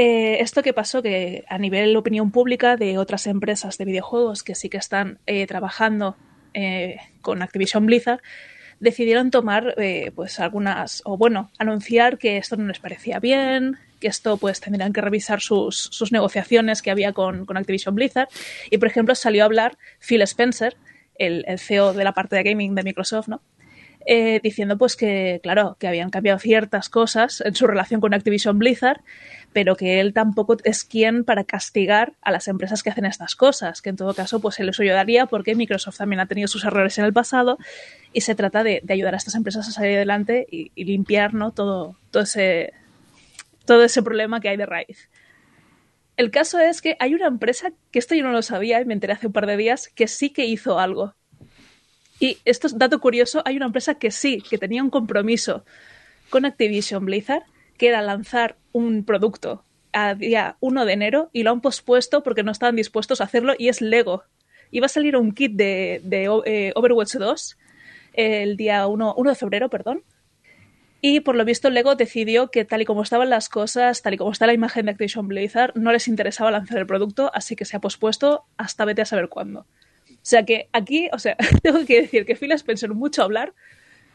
Esto 0.00 0.62
que 0.62 0.72
pasó, 0.72 1.02
que 1.02 1.44
a 1.48 1.58
nivel 1.58 1.96
opinión 1.96 2.30
pública 2.30 2.76
de 2.76 2.98
otras 2.98 3.26
empresas 3.26 3.78
de 3.78 3.84
videojuegos 3.84 4.44
que 4.44 4.54
sí 4.54 4.68
que 4.68 4.76
están 4.76 5.18
trabajando 5.48 6.14
con 7.20 7.42
Activision 7.42 7.84
Blizzard, 7.84 8.20
decidieron 8.80 9.30
tomar 9.30 9.74
eh, 9.78 10.12
pues 10.14 10.40
algunas, 10.40 11.02
o 11.04 11.16
bueno, 11.16 11.50
anunciar 11.58 12.18
que 12.18 12.36
esto 12.36 12.56
no 12.56 12.66
les 12.66 12.78
parecía 12.78 13.18
bien, 13.18 13.78
que 14.00 14.08
esto 14.08 14.36
pues 14.36 14.60
tendrían 14.60 14.92
que 14.92 15.00
revisar 15.00 15.40
sus, 15.40 15.76
sus 15.76 16.12
negociaciones 16.12 16.82
que 16.82 16.90
había 16.90 17.12
con, 17.12 17.46
con 17.46 17.56
Activision 17.56 17.94
Blizzard. 17.94 18.28
Y 18.70 18.78
por 18.78 18.88
ejemplo 18.88 19.14
salió 19.14 19.42
a 19.42 19.46
hablar 19.46 19.78
Phil 20.00 20.22
Spencer, 20.22 20.76
el, 21.16 21.44
el 21.48 21.58
CEO 21.58 21.92
de 21.92 22.04
la 22.04 22.12
parte 22.12 22.36
de 22.36 22.44
gaming 22.44 22.74
de 22.74 22.84
Microsoft, 22.84 23.28
¿no? 23.28 23.40
Eh, 24.10 24.40
diciendo 24.42 24.78
pues 24.78 24.96
que, 24.96 25.38
claro, 25.42 25.76
que 25.78 25.86
habían 25.86 26.08
cambiado 26.08 26.38
ciertas 26.38 26.88
cosas 26.88 27.42
en 27.42 27.54
su 27.54 27.66
relación 27.66 28.00
con 28.00 28.14
Activision 28.14 28.58
Blizzard, 28.58 29.02
pero 29.52 29.76
que 29.76 30.00
él 30.00 30.14
tampoco 30.14 30.56
es 30.64 30.82
quien 30.84 31.24
para 31.24 31.44
castigar 31.44 32.14
a 32.22 32.32
las 32.32 32.48
empresas 32.48 32.82
que 32.82 32.88
hacen 32.88 33.04
estas 33.04 33.36
cosas, 33.36 33.82
que 33.82 33.90
en 33.90 33.96
todo 33.96 34.14
caso 34.14 34.40
pues 34.40 34.58
él 34.60 34.66
les 34.68 34.80
ayudaría 34.80 35.26
porque 35.26 35.54
Microsoft 35.54 35.98
también 35.98 36.20
ha 36.20 36.26
tenido 36.26 36.48
sus 36.48 36.64
errores 36.64 36.96
en 36.96 37.04
el 37.04 37.12
pasado 37.12 37.58
y 38.14 38.22
se 38.22 38.34
trata 38.34 38.62
de, 38.62 38.80
de 38.82 38.94
ayudar 38.94 39.12
a 39.12 39.18
estas 39.18 39.34
empresas 39.34 39.68
a 39.68 39.72
salir 39.72 39.96
adelante 39.96 40.46
y, 40.50 40.72
y 40.74 40.84
limpiar 40.84 41.34
¿no? 41.34 41.50
todo, 41.50 41.94
todo, 42.10 42.22
ese, 42.22 42.72
todo 43.66 43.84
ese 43.84 44.02
problema 44.02 44.40
que 44.40 44.48
hay 44.48 44.56
de 44.56 44.64
raíz. 44.64 45.10
El 46.16 46.30
caso 46.30 46.58
es 46.60 46.80
que 46.80 46.96
hay 46.98 47.12
una 47.12 47.26
empresa, 47.26 47.72
que 47.90 47.98
esto 47.98 48.14
yo 48.14 48.24
no 48.24 48.32
lo 48.32 48.40
sabía 48.40 48.80
y 48.80 48.86
me 48.86 48.94
enteré 48.94 49.12
hace 49.12 49.26
un 49.26 49.34
par 49.34 49.46
de 49.46 49.58
días, 49.58 49.90
que 49.94 50.08
sí 50.08 50.30
que 50.30 50.46
hizo 50.46 50.78
algo. 50.78 51.12
Y 52.20 52.38
esto 52.44 52.66
es 52.66 52.78
dato 52.78 53.00
curioso, 53.00 53.42
hay 53.44 53.56
una 53.56 53.66
empresa 53.66 53.94
que 53.94 54.10
sí, 54.10 54.42
que 54.48 54.58
tenía 54.58 54.82
un 54.82 54.90
compromiso 54.90 55.64
con 56.30 56.44
Activision 56.44 57.04
Blizzard, 57.04 57.44
que 57.76 57.88
era 57.88 58.02
lanzar 58.02 58.56
un 58.72 59.04
producto 59.04 59.64
a 59.92 60.14
día 60.14 60.56
1 60.60 60.84
de 60.84 60.92
enero 60.92 61.30
y 61.32 61.42
lo 61.42 61.50
han 61.50 61.60
pospuesto 61.60 62.22
porque 62.22 62.42
no 62.42 62.52
estaban 62.52 62.76
dispuestos 62.76 63.20
a 63.20 63.24
hacerlo 63.24 63.54
y 63.56 63.68
es 63.68 63.80
Lego. 63.80 64.24
Iba 64.70 64.86
a 64.86 64.90
salir 64.90 65.16
un 65.16 65.32
kit 65.32 65.52
de, 65.52 66.00
de 66.04 66.24
eh, 66.44 66.72
Overwatch 66.74 67.14
2 67.14 67.56
el 68.14 68.56
día 68.56 68.86
1, 68.86 69.14
1 69.16 69.30
de 69.30 69.36
febrero, 69.36 69.70
perdón. 69.70 70.02
Y 71.00 71.20
por 71.20 71.36
lo 71.36 71.44
visto 71.44 71.70
Lego 71.70 71.94
decidió 71.94 72.50
que 72.50 72.64
tal 72.64 72.82
y 72.82 72.84
como 72.84 73.02
estaban 73.02 73.30
las 73.30 73.48
cosas, 73.48 74.02
tal 74.02 74.14
y 74.14 74.16
como 74.16 74.32
está 74.32 74.46
la 74.46 74.52
imagen 74.52 74.86
de 74.86 74.92
Activision 74.92 75.28
Blizzard, 75.28 75.72
no 75.76 75.92
les 75.92 76.08
interesaba 76.08 76.50
lanzar 76.50 76.78
el 76.78 76.86
producto, 76.86 77.30
así 77.32 77.54
que 77.54 77.64
se 77.64 77.76
ha 77.76 77.80
pospuesto 77.80 78.44
hasta 78.56 78.84
vete 78.84 79.02
a 79.02 79.06
saber 79.06 79.28
cuándo. 79.28 79.66
O 80.28 80.30
sea 80.30 80.44
que 80.44 80.68
aquí, 80.74 81.08
o 81.14 81.18
sea, 81.18 81.38
tengo 81.62 81.86
que 81.86 82.02
decir 82.02 82.26
que 82.26 82.36
Phil 82.36 82.52
Spencer 82.52 82.92
mucho 82.92 83.22
hablar, 83.22 83.54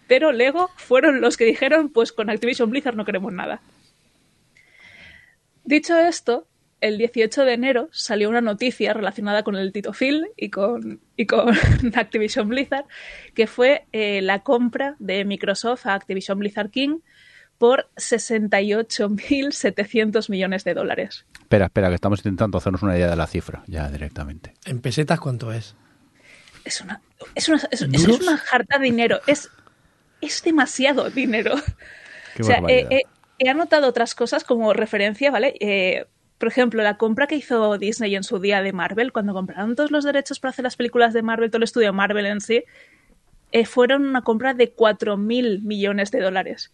pero 0.07 0.31
Lego 0.31 0.69
fueron 0.75 1.21
los 1.21 1.37
que 1.37 1.45
dijeron, 1.45 1.89
pues 1.89 2.11
con 2.11 2.29
Activision 2.29 2.69
Blizzard 2.69 2.95
no 2.95 3.03
queremos 3.03 3.33
nada. 3.33 3.61
Dicho 5.63 5.97
esto, 5.97 6.45
el 6.81 6.99
18 6.99 7.45
de 7.45 7.53
enero 7.53 7.89
salió 7.91 8.29
una 8.29 8.41
noticia 8.41 8.93
relacionada 8.93 9.41
con 9.41 9.55
el 9.55 9.71
Tito 9.71 9.91
Phil 9.91 10.27
y 10.37 10.51
con, 10.51 11.01
y 11.17 11.25
con 11.25 11.55
Activision 11.95 12.47
Blizzard, 12.47 12.85
que 13.33 13.47
fue 13.47 13.87
eh, 13.91 14.21
la 14.21 14.43
compra 14.43 14.95
de 14.99 15.25
Microsoft 15.25 15.87
a 15.87 15.95
Activision 15.95 16.37
Blizzard 16.37 16.69
King 16.69 16.99
por 17.57 17.89
68.700 17.95 20.29
millones 20.29 20.63
de 20.63 20.75
dólares. 20.75 21.25
Espera, 21.39 21.65
espera, 21.65 21.89
que 21.89 21.95
estamos 21.95 22.19
intentando 22.19 22.59
hacernos 22.59 22.83
una 22.83 22.95
idea 22.95 23.09
de 23.09 23.15
la 23.15 23.25
cifra, 23.25 23.63
ya 23.65 23.89
directamente. 23.89 24.53
¿En 24.67 24.79
pesetas 24.79 25.19
cuánto 25.19 25.51
es? 25.51 25.75
Es 26.65 26.81
una, 26.81 27.01
es 27.35 27.49
una, 27.49 27.61
es, 27.71 27.81
una 27.81 28.37
jarta 28.37 28.77
de 28.77 28.85
dinero. 28.85 29.19
Es, 29.27 29.49
es 30.21 30.43
demasiado 30.43 31.09
dinero. 31.09 31.55
Qué 32.35 32.41
o 32.41 32.45
sea, 32.45 32.57
eh, 32.57 32.61
barbaridad. 32.61 32.91
eh, 32.91 33.03
he 33.39 33.49
anotado 33.49 33.87
otras 33.87 34.15
cosas 34.15 34.43
como 34.43 34.73
referencia, 34.73 35.31
¿vale? 35.31 35.55
Eh, 35.59 36.05
por 36.37 36.47
ejemplo, 36.47 36.83
la 36.83 36.97
compra 36.97 37.27
que 37.27 37.35
hizo 37.35 37.77
Disney 37.77 38.15
en 38.15 38.23
su 38.23 38.39
día 38.39 38.61
de 38.61 38.73
Marvel, 38.73 39.13
cuando 39.13 39.33
compraron 39.33 39.75
todos 39.75 39.91
los 39.91 40.03
derechos 40.03 40.39
para 40.39 40.49
hacer 40.49 40.63
las 40.63 40.75
películas 40.75 41.13
de 41.13 41.21
Marvel, 41.21 41.49
todo 41.49 41.57
el 41.57 41.63
estudio 41.63 41.93
Marvel 41.93 42.25
en 42.25 42.41
sí, 42.41 42.63
eh, 43.51 43.65
fueron 43.65 44.05
una 44.05 44.23
compra 44.23 44.53
de 44.53 44.75
4.000 44.75 45.61
millones 45.61 46.11
de 46.11 46.19
dólares. 46.19 46.71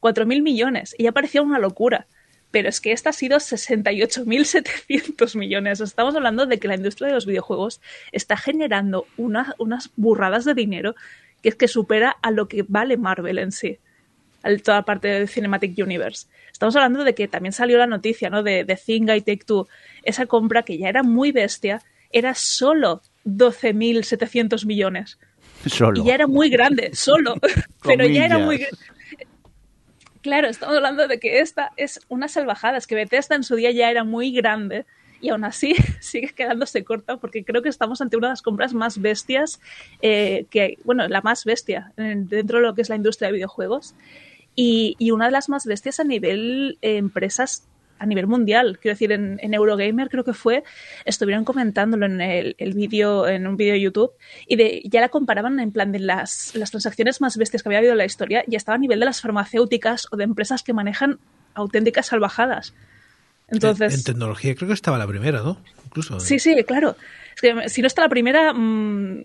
4.000 0.00 0.42
millones. 0.42 0.94
Y 0.98 1.04
ya 1.04 1.12
parecía 1.12 1.42
una 1.42 1.58
locura. 1.58 2.06
Pero 2.50 2.68
es 2.68 2.80
que 2.80 2.92
esta 2.92 3.10
ha 3.10 3.12
sido 3.12 3.38
68.700 3.38 5.36
millones. 5.36 5.80
Estamos 5.80 6.14
hablando 6.14 6.46
de 6.46 6.58
que 6.58 6.68
la 6.68 6.76
industria 6.76 7.08
de 7.08 7.14
los 7.14 7.26
videojuegos 7.26 7.80
está 8.12 8.36
generando 8.36 9.06
una- 9.16 9.54
unas 9.58 9.90
burradas 9.96 10.44
de 10.44 10.54
dinero 10.54 10.94
que 11.42 11.50
es 11.50 11.54
que 11.54 11.68
supera 11.68 12.16
a 12.22 12.30
lo 12.30 12.48
que 12.48 12.64
vale 12.66 12.96
Marvel 12.96 13.38
en 13.38 13.52
sí 13.52 13.78
toda 14.64 14.78
la 14.78 14.84
parte 14.84 15.08
del 15.08 15.28
Cinematic 15.28 15.76
Universe. 15.78 16.26
Estamos 16.50 16.74
hablando 16.76 17.04
de 17.04 17.14
que 17.14 17.28
también 17.28 17.52
salió 17.52 17.76
la 17.76 17.86
noticia 17.86 18.30
¿no? 18.30 18.42
de, 18.42 18.64
de 18.64 18.76
Zynga 18.76 19.14
y 19.16 19.20
Take 19.20 19.44
Two. 19.44 19.68
Esa 20.04 20.26
compra 20.26 20.62
que 20.62 20.78
ya 20.78 20.88
era 20.88 21.02
muy 21.02 21.32
bestia 21.32 21.82
era 22.10 22.34
solo 22.34 23.02
12.700 23.26 24.64
millones. 24.64 25.18
Solo. 25.66 26.02
Y 26.02 26.06
ya 26.06 26.14
era 26.14 26.26
muy 26.26 26.48
grande, 26.50 26.90
solo. 26.94 27.34
Pero 27.82 28.06
ya 28.06 28.24
era 28.24 28.38
muy. 28.38 28.64
Claro, 30.28 30.48
estamos 30.48 30.76
hablando 30.76 31.08
de 31.08 31.18
que 31.18 31.40
esta 31.40 31.72
es 31.78 32.00
una 32.08 32.28
salvajada. 32.28 32.76
Es 32.76 32.86
que 32.86 32.94
Bethesda 32.94 33.34
en 33.34 33.44
su 33.44 33.56
día 33.56 33.70
ya 33.70 33.90
era 33.90 34.04
muy 34.04 34.30
grande 34.30 34.84
y 35.22 35.30
aún 35.30 35.42
así 35.42 35.74
sigue 36.00 36.34
quedándose 36.34 36.84
corta 36.84 37.16
porque 37.16 37.46
creo 37.46 37.62
que 37.62 37.70
estamos 37.70 38.02
ante 38.02 38.18
una 38.18 38.26
de 38.26 38.32
las 38.32 38.42
compras 38.42 38.74
más 38.74 39.00
bestias 39.00 39.58
eh, 40.02 40.44
que, 40.50 40.76
bueno, 40.84 41.08
la 41.08 41.22
más 41.22 41.46
bestia 41.46 41.94
dentro 41.96 42.58
de 42.58 42.62
lo 42.66 42.74
que 42.74 42.82
es 42.82 42.90
la 42.90 42.96
industria 42.96 43.28
de 43.28 43.36
videojuegos 43.36 43.94
y, 44.54 44.96
y 44.98 45.12
una 45.12 45.24
de 45.24 45.30
las 45.30 45.48
más 45.48 45.64
bestias 45.64 45.98
a 45.98 46.04
nivel 46.04 46.76
eh, 46.82 46.98
empresas 46.98 47.66
a 47.98 48.06
nivel 48.06 48.26
mundial. 48.26 48.78
Quiero 48.80 48.94
decir, 48.94 49.12
en, 49.12 49.38
en, 49.42 49.54
Eurogamer 49.54 50.08
creo 50.08 50.24
que 50.24 50.32
fue, 50.32 50.64
estuvieron 51.04 51.44
comentándolo 51.44 52.06
en 52.06 52.20
el, 52.20 52.54
el 52.58 52.74
vídeo, 52.74 53.26
en 53.26 53.46
un 53.46 53.56
vídeo 53.56 53.74
de 53.74 53.80
YouTube, 53.80 54.12
y 54.46 54.56
de, 54.56 54.82
ya 54.84 55.00
la 55.00 55.08
comparaban 55.08 55.60
en 55.60 55.72
plan 55.72 55.92
de 55.92 56.00
las, 56.00 56.54
las 56.54 56.70
transacciones 56.70 57.20
más 57.20 57.36
bestias 57.36 57.62
que 57.62 57.68
había 57.68 57.78
habido 57.78 57.92
en 57.92 57.98
la 57.98 58.04
historia, 58.04 58.44
y 58.46 58.56
estaba 58.56 58.76
a 58.76 58.78
nivel 58.78 59.00
de 59.00 59.06
las 59.06 59.20
farmacéuticas 59.20 60.08
o 60.10 60.16
de 60.16 60.24
empresas 60.24 60.62
que 60.62 60.72
manejan 60.72 61.18
auténticas 61.54 62.06
salvajadas. 62.06 62.74
Entonces, 63.48 63.92
en, 63.92 63.98
en, 64.00 64.04
tecnología 64.04 64.54
creo 64.54 64.68
que 64.68 64.74
estaba 64.74 64.98
la 64.98 65.06
primera, 65.06 65.42
¿no? 65.42 65.58
Incluso. 65.86 66.20
Sí, 66.20 66.38
sí, 66.38 66.54
claro. 66.64 66.96
Es 67.34 67.40
que 67.40 67.68
si 67.68 67.80
no 67.80 67.86
está 67.86 68.02
la 68.02 68.08
primera, 68.08 68.52
mmm, 68.52 69.22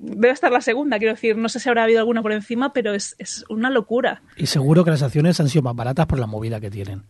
debe 0.00 0.32
estar 0.32 0.50
la 0.50 0.60
segunda, 0.60 0.98
quiero 0.98 1.14
decir. 1.14 1.36
No 1.36 1.48
sé 1.48 1.60
si 1.60 1.68
habrá 1.68 1.84
habido 1.84 2.00
alguna 2.00 2.22
por 2.22 2.32
encima, 2.32 2.72
pero 2.72 2.94
es, 2.94 3.14
es 3.18 3.44
una 3.48 3.70
locura. 3.70 4.22
Y 4.36 4.46
seguro 4.46 4.84
que 4.84 4.90
las 4.90 5.02
acciones 5.02 5.38
han 5.40 5.48
sido 5.48 5.62
más 5.62 5.76
baratas 5.76 6.06
por 6.06 6.18
la 6.18 6.26
movida 6.26 6.60
que 6.60 6.70
tienen. 6.70 7.04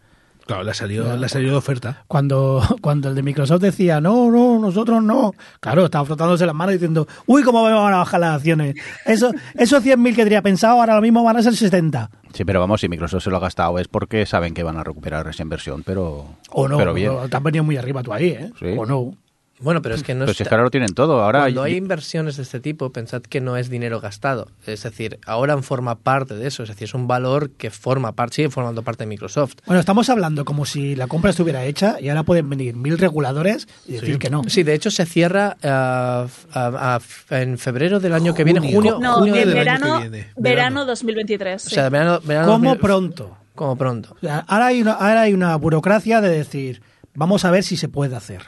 Claro, 0.50 0.64
le 0.64 0.72
ha 0.72 0.74
salido, 0.74 1.16
le 1.16 1.26
ha 1.26 1.28
salido 1.28 1.52
de 1.52 1.58
oferta. 1.58 2.02
Cuando, 2.08 2.60
cuando 2.82 3.08
el 3.08 3.14
de 3.14 3.22
Microsoft 3.22 3.60
decía, 3.60 4.00
no, 4.00 4.32
no, 4.32 4.58
nosotros 4.58 5.00
no. 5.00 5.32
Claro, 5.60 5.84
estaba 5.84 6.04
frotándose 6.04 6.44
las 6.44 6.56
manos 6.56 6.72
diciendo, 6.72 7.06
uy, 7.26 7.44
¿cómo 7.44 7.64
me 7.64 7.72
van 7.72 7.94
a 7.94 7.98
bajar 7.98 8.18
las 8.18 8.34
acciones? 8.38 8.74
Eso, 9.06 9.30
esos 9.54 9.84
100.000 9.84 10.16
que 10.16 10.24
tenía 10.24 10.42
pensado 10.42 10.80
ahora 10.80 10.96
lo 10.96 11.02
mismo 11.02 11.22
van 11.22 11.36
a 11.36 11.42
ser 11.44 11.54
70. 11.54 12.10
Sí, 12.34 12.44
pero 12.44 12.58
vamos, 12.58 12.80
si 12.80 12.88
Microsoft 12.88 13.22
se 13.22 13.30
lo 13.30 13.36
ha 13.36 13.40
gastado 13.40 13.78
es 13.78 13.86
porque 13.86 14.26
saben 14.26 14.52
que 14.52 14.64
van 14.64 14.76
a 14.76 14.82
recuperar 14.82 15.28
esa 15.28 15.44
inversión, 15.44 15.84
pero. 15.84 16.26
O 16.50 16.66
no, 16.66 16.78
pero 16.78 16.94
bien. 16.94 17.12
te 17.30 17.36
has 17.36 17.42
venido 17.44 17.62
muy 17.62 17.76
arriba 17.76 18.02
tú 18.02 18.12
ahí, 18.12 18.30
¿eh? 18.30 18.50
Sí. 18.58 18.74
O 18.76 18.84
no. 18.84 19.14
Bueno, 19.60 19.82
pero 19.82 19.94
es 19.94 20.02
que 20.02 20.14
no 20.14 20.24
Pero 20.24 20.34
si 20.34 20.42
es 20.42 20.48
que 20.48 20.54
ahora 20.54 20.64
lo 20.64 20.70
tienen 20.70 20.94
todo. 20.94 21.22
Ahora 21.22 21.40
Cuando 21.40 21.62
hay 21.64 21.76
inversiones 21.76 22.36
de 22.38 22.42
este 22.44 22.60
tipo, 22.60 22.90
pensad 22.90 23.22
que 23.22 23.40
no 23.40 23.56
es 23.56 23.68
dinero 23.68 24.00
gastado. 24.00 24.48
Es 24.66 24.82
decir, 24.82 25.18
ahora 25.26 25.60
forma 25.62 25.96
parte 25.96 26.34
de 26.34 26.46
eso. 26.48 26.62
Es 26.62 26.70
decir, 26.70 26.84
es 26.86 26.94
un 26.94 27.06
valor 27.06 27.50
que 27.50 27.70
forma 27.70 28.12
parte, 28.12 28.36
sigue 28.36 28.50
formando 28.50 28.82
parte 28.82 29.04
de 29.04 29.08
Microsoft. 29.08 29.54
Bueno, 29.66 29.80
estamos 29.80 30.08
hablando 30.08 30.44
como 30.44 30.64
si 30.64 30.96
la 30.96 31.06
compra 31.08 31.30
estuviera 31.30 31.64
hecha 31.64 31.96
y 32.00 32.08
ahora 32.08 32.22
pueden 32.22 32.48
venir 32.48 32.74
mil 32.74 32.96
reguladores 32.98 33.68
y 33.86 33.92
decir 33.92 34.14
Sí. 34.14 34.18
que 34.18 34.30
no. 34.30 34.42
Sí, 34.48 34.62
de 34.62 34.74
hecho 34.74 34.90
se 34.90 35.04
cierra 35.06 35.56
a- 35.62 36.26
a- 36.54 37.00
en 37.30 37.58
febrero 37.58 38.00
del 38.00 38.14
año 38.14 38.34
que 38.34 38.44
viene, 38.44 38.60
Junio. 38.60 38.74
junio. 38.76 38.98
No, 39.00 39.14
junio 39.18 39.34
en 39.36 39.40
del 39.40 39.48
año 39.50 39.58
verano, 39.58 39.86
que 40.02 40.08
viene. 40.08 40.32
verano. 40.36 40.40
Verano. 40.60 40.84
2023. 40.86 41.66
O 41.66 41.68
sí. 41.68 41.74
sea, 41.74 41.88
verano, 41.90 42.20
verano 42.24 42.46
Como 42.52 42.68
2000 42.70 42.80
pronto. 42.80 43.36
Como 43.54 43.76
pronto. 43.76 44.14
O 44.16 44.20
sea, 44.20 44.44
ahora, 44.48 44.66
hay 44.68 44.80
una, 44.80 44.92
ahora 44.92 45.20
hay 45.22 45.34
una 45.34 45.54
burocracia 45.56 46.20
de 46.22 46.30
decir, 46.30 46.80
vamos 47.14 47.44
a 47.44 47.50
ver 47.50 47.62
si 47.62 47.76
se 47.76 47.88
puede 47.88 48.16
hacer. 48.16 48.42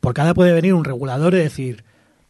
Porque 0.00 0.20
ahora 0.20 0.34
puede 0.34 0.52
venir 0.52 0.74
un 0.74 0.84
regulador 0.84 1.34
y 1.34 1.38
decir, 1.38 1.84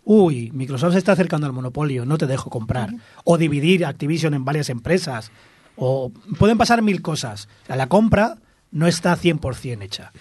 uy, 0.05 0.51
Microsoft 0.53 0.93
se 0.93 0.99
está 0.99 1.13
acercando 1.13 1.47
al 1.47 1.53
monopolio, 1.53 2.05
no 2.05 2.19
te 2.19 2.27
dejo 2.27 2.51
comprar. 2.51 2.91
O 3.25 3.39
dividir 3.39 3.85
Activision 3.87 4.35
en 4.35 4.45
varias 4.45 4.69
empresas. 4.71 5.31
O 5.77 6.13
pueden 6.39 6.59
pasar 6.59 6.83
mil 6.83 7.01
cosas. 7.01 7.49
O 7.63 7.67
sea, 7.67 7.77
la 7.77 7.89
compra 7.89 8.37
no 8.71 8.87
está 8.87 9.17
100% 9.17 9.83
hecha. 9.83 10.13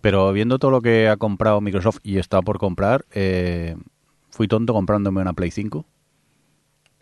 Pero 0.00 0.32
viendo 0.32 0.58
todo 0.58 0.70
lo 0.70 0.80
que 0.80 1.08
ha 1.08 1.16
comprado 1.16 1.60
Microsoft 1.60 1.98
y 2.02 2.18
está 2.18 2.42
por 2.42 2.58
comprar, 2.58 3.04
eh, 3.12 3.76
fui 4.30 4.48
tonto 4.48 4.72
comprándome 4.72 5.20
una 5.20 5.32
Play 5.32 5.50
5. 5.50 5.84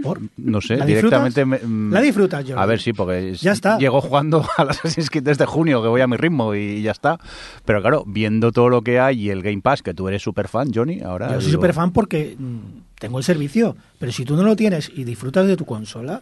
¿Por? 0.03 0.21
No 0.37 0.61
sé, 0.61 0.77
¿La 0.77 0.85
disfrutas? 0.87 1.23
directamente. 1.35 1.45
me- 1.45 1.59
mm, 1.89 1.93
¿La 1.93 2.01
disfrutas, 2.01 2.45
Jordi? 2.45 2.61
A 2.61 2.67
ver, 2.67 2.81
sí, 2.81 2.93
porque 2.93 3.31
es- 3.31 3.41
Ya 3.41 3.53
está. 3.53 3.79
llego 3.79 4.01
jugando 4.01 4.45
a 4.57 4.65
las 4.65 4.79
Assassin's 4.79 5.11
Creed 5.11 5.25
desde 5.25 5.47
junio, 5.47 5.83
que 5.83 5.89
voy 5.89 6.01
a 6.01 6.07
mi 6.07 6.17
ritmo 6.17 6.55
y 6.55 6.83
ya 6.83 6.91
está. 6.93 7.19
Pero 7.65 7.81
claro, 7.81 8.05
viendo 8.07 8.53
todo 8.53 8.69
lo 8.69 8.83
que 8.83 8.99
hay 9.01 9.21
y 9.23 9.31
el 9.31 9.43
Game 9.43 9.61
Pass, 9.63 9.83
que 9.83 9.95
tú 9.95 10.09
eres 10.09 10.23
súper 10.23 10.49
fan, 10.49 10.71
Johnny, 10.75 11.01
ahora. 11.01 11.29
Yo 11.33 11.41
soy 11.41 11.47
digo, 11.51 11.59
súper 11.61 11.73
fan 11.75 11.93
porque 11.93 12.37
mm, 12.39 12.59
tengo 12.99 13.19
el 13.19 13.25
servicio. 13.25 13.77
Pero 13.99 14.13
si 14.13 14.25
tú 14.25 14.37
no 14.37 14.43
lo 14.43 14.57
tienes 14.57 14.91
y 14.95 15.05
disfrutas 15.05 15.47
de 15.47 15.57
tu 15.57 15.65
consola, 15.65 16.21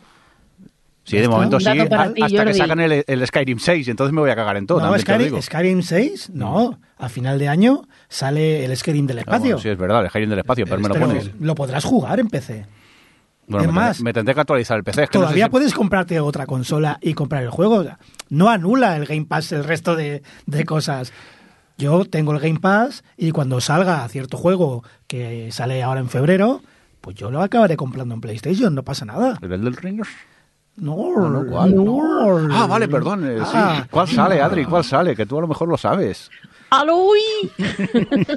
Sí, 1.03 1.17
de 1.17 1.29
momento 1.29 1.59
sí, 1.59 1.65
ti, 1.65 2.23
hasta 2.23 2.45
que 2.45 2.55
sacan 2.55 2.79
el, 2.79 3.05
el 3.07 3.27
Skyrim 3.27 3.59
6, 3.59 3.89
entonces 3.89 4.13
me 4.13 4.21
voy 4.21 4.31
a 4.31 4.37
cagar 4.37 4.57
en 4.59 4.67
todo. 4.67 4.79
no, 4.79 4.85
también 4.85 5.05
te 5.05 5.11
lo 5.13 5.17
Skyrim, 5.17 5.27
digo. 5.33 5.43
Skyrim 5.43 5.83
6, 5.83 6.31
no. 6.35 6.79
A 6.99 7.09
final 7.09 7.39
de 7.39 7.49
año 7.49 7.83
sale 8.09 8.65
el 8.65 8.77
Skyrim 8.77 9.07
del 9.07 9.19
Ah, 9.19 9.21
espacio. 9.23 9.41
bueno, 9.41 9.59
sí, 9.59 9.69
es 9.71 9.79
verdad, 9.79 10.03
el 10.05 10.11
Skyrim 10.11 10.31
del 10.31 10.39
espacio, 10.41 10.67
pero 10.67 10.81
me 10.81 10.89
lo 10.89 10.95
Pero 10.95 11.07
pones. 11.09 11.31
lo 11.41 11.55
podrás 11.57 11.85
jugar 11.85 12.21
en 12.21 12.29
PC. 12.29 12.67
Bueno, 13.51 13.67
es 13.67 13.67
me, 13.69 13.73
más, 13.81 13.97
tendré, 13.97 14.05
me 14.05 14.13
tendré 14.13 14.35
que 14.35 14.41
actualizar 14.41 14.77
el 14.79 14.85
PC. 14.85 15.03
Es 15.05 15.11
que 15.11 15.19
no 15.19 15.23
sé 15.23 15.27
Todavía 15.27 15.45
si- 15.47 15.51
puedes 15.51 15.75
comprarte 15.75 16.21
otra 16.21 16.47
consola 16.47 16.99
y 17.03 17.15
comprar 17.15 17.43
el 17.43 17.51
juego. 17.51 17.85
No 18.29 18.49
anula 18.49 18.97
el 18.97 19.07
Game 19.07 19.27
Pass 19.27 19.53
el 19.53 19.65
resto 19.65 19.97
de, 19.97 20.23
de 20.47 20.65
cosas. 20.65 21.13
Yo 21.77 22.05
tengo 22.05 22.33
el 22.33 22.41
Game 22.41 22.61
Pass 22.61 23.05
y 23.17 23.31
cuando 23.33 23.61
salga 23.61 24.07
cierto 24.09 24.37
juego 24.37 24.85
que 25.07 25.51
sale 25.53 25.83
ahora 25.83 26.01
en 26.01 26.09
febrero, 26.09 26.63
pues 27.01 27.17
yo 27.17 27.31
lo 27.31 27.43
acabaré 27.43 27.77
comprando 27.77 28.15
en 28.15 28.21
PlayStation, 28.21 28.75
no 28.75 28.83
pasa 28.83 29.05
nada. 29.05 29.39
¿El 29.41 29.49
del 29.49 29.75
Ring? 29.77 30.03
No, 30.77 31.29
no, 31.29 31.45
¿cuál? 31.51 31.75
no. 31.75 32.01
Ah, 32.53 32.67
vale, 32.67 32.89
perdón. 32.89 33.25
eh, 33.27 33.39
sí. 33.45 33.51
Ah. 33.55 33.87
¿Cuál 33.91 34.09
sale, 34.09 34.41
Adri? 34.41 34.65
¿Cuál 34.65 34.85
sale? 34.85 35.15
Que 35.17 35.27
tú 35.27 35.37
a 35.37 35.41
lo 35.43 35.49
mejor 35.49 35.69
lo 35.69 35.77
sabes. 35.77 36.31
¡Aloy! 36.71 37.19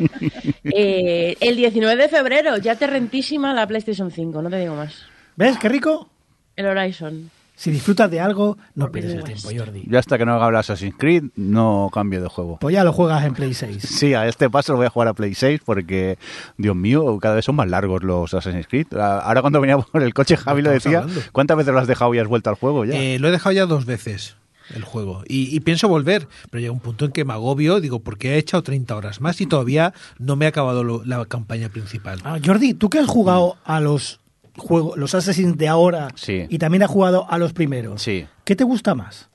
Eh, 0.75 1.35
el 1.41 1.55
19 1.55 2.01
de 2.01 2.09
febrero, 2.09 2.57
ya 2.57 2.75
te 2.75 2.87
rentísima 2.87 3.53
la 3.53 3.67
PlayStation 3.67 4.09
5, 4.11 4.41
no 4.41 4.49
te 4.49 4.59
digo 4.59 4.75
más. 4.75 4.93
¿Ves 5.35 5.57
qué 5.59 5.69
rico? 5.69 6.09
El 6.55 6.65
Horizon. 6.67 7.29
Si 7.55 7.69
disfrutas 7.69 8.09
de 8.09 8.19
algo, 8.19 8.57
no 8.73 8.91
pierdes 8.91 9.13
el 9.13 9.23
tiempo, 9.23 9.49
Jordi. 9.55 9.83
Ya 9.87 9.99
hasta 9.99 10.17
que 10.17 10.25
no 10.25 10.33
haga 10.33 10.47
el 10.49 10.55
Assassin's 10.55 10.95
Creed, 10.97 11.25
no 11.35 11.89
cambio 11.93 12.21
de 12.21 12.27
juego. 12.29 12.57
Pues 12.59 12.73
ya 12.73 12.83
lo 12.83 12.93
juegas 12.93 13.23
en 13.25 13.33
Play 13.33 13.53
6. 13.53 13.83
Sí, 13.83 14.13
a 14.15 14.27
este 14.27 14.49
paso 14.49 14.71
lo 14.73 14.77
voy 14.77 14.87
a 14.87 14.89
jugar 14.89 15.09
a 15.09 15.13
Play 15.13 15.35
6 15.35 15.61
porque, 15.63 16.17
Dios 16.57 16.75
mío, 16.75 17.19
cada 17.21 17.35
vez 17.35 17.45
son 17.45 17.55
más 17.55 17.67
largos 17.69 18.01
los 18.03 18.33
Assassin's 18.33 18.67
Creed. 18.67 18.87
A- 18.95 19.19
Ahora 19.19 19.41
cuando 19.41 19.61
venía 19.61 19.77
por 19.91 20.01
el 20.01 20.13
coche, 20.13 20.35
Javi 20.37 20.61
lo 20.63 20.71
decía. 20.71 20.99
hablando? 20.99 21.21
¿Cuántas 21.31 21.57
veces 21.57 21.73
lo 21.73 21.79
has 21.79 21.87
dejado 21.87 22.15
y 22.15 22.19
has 22.19 22.27
vuelto 22.27 22.49
al 22.49 22.55
juego 22.55 22.85
ya? 22.85 22.95
Eh, 22.95 23.19
lo 23.19 23.27
he 23.27 23.31
dejado 23.31 23.51
ya 23.53 23.65
dos 23.67 23.85
veces 23.85 24.35
el 24.73 24.83
juego 24.83 25.23
y, 25.27 25.55
y 25.55 25.59
pienso 25.61 25.87
volver, 25.87 26.27
pero 26.49 26.59
llega 26.61 26.71
un 26.73 26.79
punto 26.79 27.05
en 27.05 27.11
que 27.11 27.25
me 27.25 27.33
agobio, 27.33 27.79
digo, 27.79 27.99
porque 27.99 28.35
he 28.35 28.37
echado 28.37 28.63
30 28.63 28.95
horas 28.95 29.21
más 29.21 29.39
y 29.41 29.45
todavía 29.45 29.93
no 30.19 30.35
me 30.35 30.45
ha 30.45 30.49
acabado 30.49 30.83
lo- 30.83 31.03
la 31.05 31.25
campaña 31.25 31.69
principal. 31.69 32.19
Ah, 32.23 32.37
Jordi, 32.43 32.73
tú 32.73 32.89
que 32.89 32.99
has 32.99 33.07
jugado 33.07 33.57
a 33.65 33.79
los 33.79 34.19
juegos, 34.57 34.97
los 34.97 35.15
Assassins 35.15 35.57
de 35.57 35.67
ahora 35.67 36.09
Sí. 36.15 36.45
y 36.49 36.57
también 36.59 36.83
has 36.83 36.89
jugado 36.89 37.25
a 37.29 37.37
los 37.37 37.53
primeros, 37.53 38.01
Sí. 38.01 38.25
¿qué 38.45 38.55
te 38.55 38.63
gusta 38.63 38.93
más? 38.95 39.29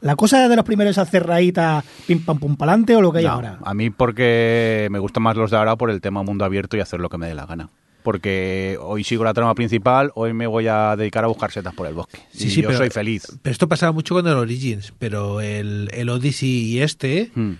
¿La 0.00 0.16
cosa 0.16 0.48
de 0.48 0.56
los 0.56 0.64
primeros 0.64 0.92
es 0.92 0.98
hacer 0.98 1.26
raíta, 1.26 1.84
pim 2.06 2.24
pam 2.24 2.38
pum 2.38 2.56
palante 2.56 2.96
o 2.96 3.02
lo 3.02 3.12
que 3.12 3.18
hay 3.18 3.24
No, 3.26 3.32
ahora? 3.32 3.58
A 3.62 3.74
mí 3.74 3.90
porque 3.90 4.88
me 4.90 4.98
gustan 4.98 5.22
más 5.22 5.36
los 5.36 5.50
de 5.50 5.58
ahora 5.58 5.76
por 5.76 5.90
el 5.90 6.00
tema 6.00 6.22
mundo 6.22 6.46
abierto 6.46 6.76
y 6.76 6.80
hacer 6.80 7.00
lo 7.00 7.10
que 7.10 7.18
me 7.18 7.26
dé 7.28 7.34
la 7.34 7.44
gana. 7.44 7.68
Porque 8.02 8.78
hoy 8.80 9.04
sigo 9.04 9.24
la 9.24 9.34
trama 9.34 9.54
principal, 9.54 10.10
hoy 10.14 10.32
me 10.32 10.46
voy 10.46 10.66
a 10.68 10.96
dedicar 10.96 11.24
a 11.24 11.26
buscar 11.26 11.50
setas 11.52 11.74
por 11.74 11.86
el 11.86 11.94
bosque. 11.94 12.18
Sí, 12.32 12.46
y 12.46 12.50
sí, 12.50 12.62
yo 12.62 12.68
pero- 12.68 12.78
soy 12.78 12.90
feliz. 12.90 13.26
Pero 13.42 13.52
esto 13.52 13.68
pasaba 13.68 13.92
mucho 13.92 14.14
con 14.14 14.26
el 14.26 14.34
Origins, 14.34 14.92
pero 14.98 15.40
el, 15.40 15.90
el 15.92 16.08
Odyssey 16.08 16.48
y 16.48 16.80
este, 16.80 17.30
Mm. 17.34 17.52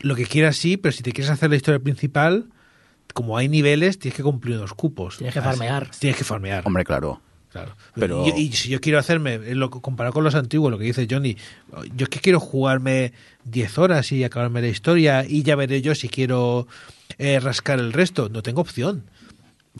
lo 0.00 0.14
que 0.14 0.26
quieras 0.26 0.56
sí, 0.56 0.76
pero 0.76 0.92
si 0.92 1.02
te 1.02 1.12
quieres 1.12 1.30
hacer 1.30 1.50
la 1.50 1.56
historia 1.56 1.78
principal, 1.80 2.46
como 3.14 3.36
hay 3.38 3.48
niveles, 3.48 3.98
tienes 3.98 4.16
que 4.16 4.22
cumplir 4.22 4.56
unos 4.56 4.74
cupos. 4.74 5.18
Tienes 5.18 5.32
que 5.34 5.40
Así- 5.40 5.48
farmear. 5.48 5.90
Tienes 5.98 6.16
que 6.18 6.24
farmear. 6.24 6.62
Hombre, 6.66 6.84
claro. 6.84 7.20
Claro. 7.50 7.76
Pero- 7.94 8.24
Y, 8.26 8.30
y 8.44 8.52
si 8.52 8.70
yo 8.70 8.80
quiero 8.80 8.98
hacerme, 8.98 9.34
eh, 9.34 9.54
lo, 9.54 9.70
comparado 9.70 10.14
con 10.14 10.24
los 10.24 10.34
antiguos, 10.34 10.70
lo 10.70 10.78
que 10.78 10.84
dice 10.84 11.06
Johnny, 11.10 11.36
yo 11.94 12.04
es 12.04 12.08
que 12.08 12.18
quiero 12.20 12.40
jugarme 12.40 13.12
10 13.44 13.76
horas 13.76 14.10
y 14.12 14.24
acabarme 14.24 14.62
la 14.62 14.68
historia 14.68 15.26
y 15.28 15.42
ya 15.42 15.54
veré 15.54 15.82
yo 15.82 15.94
si 15.94 16.08
quiero 16.08 16.66
eh, 17.18 17.38
rascar 17.40 17.78
el 17.78 17.92
resto. 17.92 18.30
No 18.30 18.42
tengo 18.42 18.62
opción. 18.62 19.04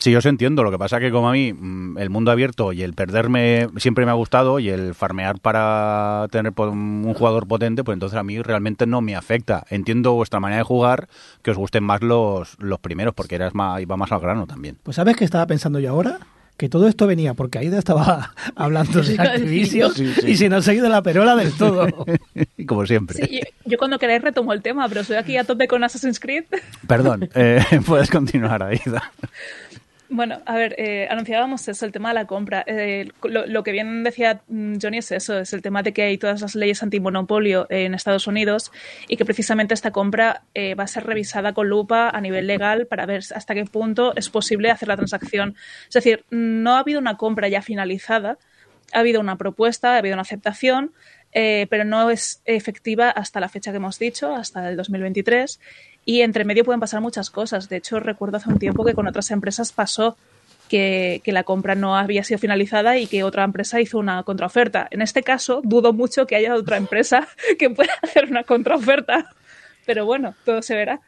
Sí, 0.00 0.10
yo 0.10 0.18
os 0.18 0.26
entiendo. 0.26 0.64
Lo 0.64 0.70
que 0.70 0.78
pasa 0.78 1.00
que 1.00 1.10
como 1.10 1.28
a 1.28 1.32
mí 1.32 1.52
mm, 1.52 1.98
el 1.98 2.08
mundo 2.10 2.30
abierto 2.30 2.72
y 2.72 2.82
el 2.82 2.94
perderme 2.94 3.68
siempre 3.76 4.04
me 4.06 4.10
ha 4.10 4.14
gustado 4.14 4.58
y 4.58 4.70
el 4.70 4.94
farmear 4.94 5.38
para 5.40 6.26
tener 6.30 6.52
po- 6.52 6.68
un 6.70 7.12
jugador 7.14 7.46
potente, 7.46 7.84
pues 7.84 7.94
entonces 7.96 8.18
a 8.18 8.22
mí 8.22 8.40
realmente 8.40 8.86
no 8.86 9.00
me 9.02 9.14
afecta. 9.16 9.64
Entiendo 9.68 10.12
vuestra 10.14 10.40
manera 10.40 10.58
de 10.58 10.64
jugar, 10.64 11.08
que 11.42 11.50
os 11.50 11.58
gusten 11.58 11.84
más 11.84 12.00
los, 12.02 12.56
los 12.58 12.78
primeros, 12.80 13.12
porque 13.14 13.34
eras 13.34 13.54
más, 13.54 13.80
iba 13.82 13.96
más 13.98 14.10
al 14.12 14.20
grano 14.20 14.46
también. 14.46 14.78
Pues 14.82 14.96
¿sabes 14.96 15.16
qué 15.16 15.24
estaba 15.24 15.46
pensando 15.46 15.78
yo 15.78 15.90
ahora? 15.90 16.20
Que 16.56 16.68
todo 16.68 16.86
esto 16.86 17.06
venía 17.06 17.34
porque 17.34 17.58
Aida 17.58 17.78
estaba 17.78 18.34
hablando 18.56 19.02
de 19.02 19.14
Activision 19.20 19.88
yo. 19.90 19.94
Sí, 19.94 20.12
sí. 20.20 20.30
y 20.30 20.36
se 20.36 20.48
nos 20.48 20.66
ha 20.68 20.72
ido 20.74 20.88
la 20.88 21.02
perola 21.02 21.36
del 21.36 21.52
todo. 21.52 21.86
como 22.66 22.86
siempre. 22.86 23.16
Sí, 23.26 23.40
yo, 23.40 23.70
yo 23.72 23.78
cuando 23.78 23.98
queráis 23.98 24.22
retomo 24.22 24.52
el 24.54 24.62
tema, 24.62 24.88
pero 24.88 25.02
estoy 25.02 25.16
aquí 25.16 25.36
a 25.36 25.44
tope 25.44 25.66
con 25.68 25.82
Assassin's 25.84 26.18
Creed. 26.20 26.44
Perdón, 26.86 27.28
eh, 27.34 27.62
puedes 27.86 28.10
continuar, 28.10 28.62
Aida. 28.62 29.12
Bueno, 30.14 30.42
a 30.44 30.56
ver, 30.56 30.74
eh, 30.76 31.08
anunciábamos 31.10 31.66
eso, 31.68 31.86
el 31.86 31.92
tema 31.92 32.10
de 32.10 32.14
la 32.16 32.26
compra. 32.26 32.62
Eh, 32.66 33.08
lo, 33.22 33.62
que 33.62 33.72
bien 33.72 34.04
decía 34.04 34.42
mm, 34.46 34.74
Johnny 34.78 34.98
es 34.98 35.10
eso, 35.10 35.38
es 35.38 35.54
el 35.54 35.62
tema 35.62 35.82
de 35.82 35.94
que 35.94 36.02
hay 36.02 36.18
todas 36.18 36.42
las 36.42 36.54
leyes 36.54 36.82
antimonopolio 36.82 37.66
en 37.70 37.94
Estados 37.94 38.26
Unidos 38.26 38.72
y 39.08 39.16
que 39.16 39.24
precisamente 39.24 39.72
esta 39.72 39.90
compra 39.90 40.42
eh, 40.52 40.74
va 40.74 40.84
a 40.84 40.86
ser 40.86 41.06
revisada 41.06 41.54
con 41.54 41.70
lupa 41.70 42.10
a 42.10 42.20
nivel 42.20 42.46
legal 42.46 42.86
para 42.86 43.06
ver 43.06 43.22
hasta 43.34 43.54
qué 43.54 43.64
punto 43.64 44.14
es 44.14 44.28
posible 44.28 44.70
hacer 44.70 44.88
la 44.88 44.98
transacción. 44.98 45.56
Es 45.88 45.94
decir, 45.94 46.26
no 46.28 46.74
ha 46.76 46.80
habido 46.80 47.00
una 47.00 47.16
compra 47.16 47.48
ya 47.48 47.62
finalizada, 47.62 48.36
ha 48.92 48.98
habido 48.98 49.18
una 49.18 49.38
propuesta, 49.38 49.94
ha 49.94 49.96
habido 49.96 50.14
una 50.14 50.22
aceptación. 50.22 50.92
eh, 51.34 51.66
pero 51.70 51.84
no 51.84 52.10
es 52.10 52.42
efectiva 52.44 53.08
hasta 53.08 53.40
la 53.40 53.48
fecha 53.48 53.70
que 53.70 53.78
hemos 53.78 53.98
dicho, 53.98 54.34
hasta 54.34 54.68
el 54.68 54.76
2023. 54.76 55.58
Y 56.04 56.22
entre 56.22 56.44
medio 56.44 56.64
pueden 56.64 56.80
pasar 56.80 57.00
muchas 57.00 57.30
cosas. 57.30 57.68
De 57.68 57.76
hecho, 57.76 58.00
recuerdo 58.00 58.36
hace 58.36 58.48
un 58.48 58.58
tiempo 58.58 58.84
que 58.84 58.94
con 58.94 59.06
otras 59.06 59.30
empresas 59.30 59.72
pasó 59.72 60.16
que, 60.68 61.22
la 61.26 61.44
compra 61.44 61.74
no 61.74 61.96
había 61.96 62.24
sido 62.24 62.38
finalizada 62.38 62.98
y 62.98 63.06
que 63.06 63.24
otra 63.24 63.44
empresa 63.44 63.80
hizo 63.80 63.98
una 63.98 64.22
contraoferta. 64.22 64.88
En 64.90 65.02
este 65.02 65.22
caso, 65.22 65.60
dudo 65.62 65.92
mucho 65.92 66.26
que 66.26 66.36
haya 66.36 66.54
otra 66.54 66.76
empresa 66.76 67.28
que 67.58 67.70
pueda 67.70 67.92
hacer 68.02 68.30
una 68.30 68.44
contraoferta. 68.44 69.30
Pero 69.84 70.06
bueno, 70.06 70.34
todo 70.44 70.62
se 70.62 70.74
verá. 70.74 71.00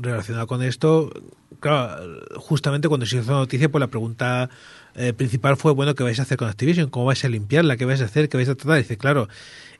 Relacionado 0.00 0.46
con 0.46 0.62
esto, 0.62 1.12
claro, 1.60 2.20
justamente 2.36 2.88
cuando 2.88 3.04
se 3.06 3.18
hizo 3.18 3.30
la 3.30 3.38
noticia, 3.38 3.70
pues 3.70 3.80
la 3.80 3.88
pregunta 3.88 4.48
eh, 4.94 5.12
principal 5.12 5.56
fue, 5.56 5.72
bueno, 5.72 5.94
¿qué 5.94 6.02
vais 6.02 6.18
a 6.18 6.22
hacer 6.22 6.36
con 6.38 6.48
Activision? 6.48 6.90
¿Cómo 6.90 7.06
vais 7.06 7.24
a 7.24 7.28
limpiarla? 7.28 7.76
¿Qué 7.76 7.84
vais 7.84 8.00
a 8.00 8.06
hacer? 8.06 8.28
¿Qué 8.28 8.36
vais 8.36 8.48
a 8.48 8.54
tratar? 8.54 8.78
Y 8.78 8.82
dice, 8.82 8.96
claro, 8.96 9.28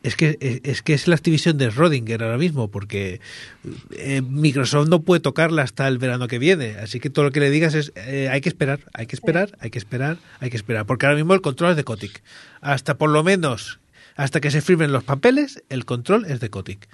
es 0.03 0.17
que 0.17 0.61
es, 0.65 0.83
que 0.83 0.95
es 0.95 1.07
la 1.09 1.15
Activision 1.15 1.59
de 1.59 1.71
Rodinger 1.71 2.23
ahora 2.23 2.39
mismo, 2.39 2.69
porque 2.69 3.21
eh, 3.97 4.23
Microsoft 4.23 4.89
no 4.89 5.03
puede 5.03 5.21
tocarla 5.21 5.63
hasta 5.63 5.87
el 5.89 5.99
verano 5.99 6.29
que 6.29 6.39
viene. 6.39 6.77
Así 6.77 6.99
que 6.99 7.11
todo 7.11 7.25
lo 7.27 7.31
que 7.31 7.41
le 7.41 7.51
digas 7.51 7.75
es, 7.75 7.93
eh, 7.97 8.29
hay 8.31 8.41
que 8.41 8.49
esperar, 8.49 8.81
hay 8.95 9.07
que 9.07 9.17
esperar, 9.17 9.57
hay 9.61 9.71
que 9.71 9.79
esperar, 9.79 10.19
hay 10.41 10.51
que 10.51 10.57
esperar. 10.57 10.87
Porque 10.87 11.07
ahora 11.07 11.17
mismo 11.17 11.35
el 11.35 11.41
control 11.41 11.71
es 11.71 11.77
de 11.77 11.85
Kotick. 11.85 12.23
Hasta 12.61 12.97
por 12.97 13.11
lo 13.11 13.23
menos, 13.23 13.81
hasta 14.17 14.41
que 14.41 14.51
se 14.51 14.61
firmen 14.61 14.93
los 14.93 15.05
papeles, 15.05 15.63
el 15.69 15.85
control 15.85 16.27
es 16.27 16.41
de 16.41 16.51
Kotick. 16.51 16.89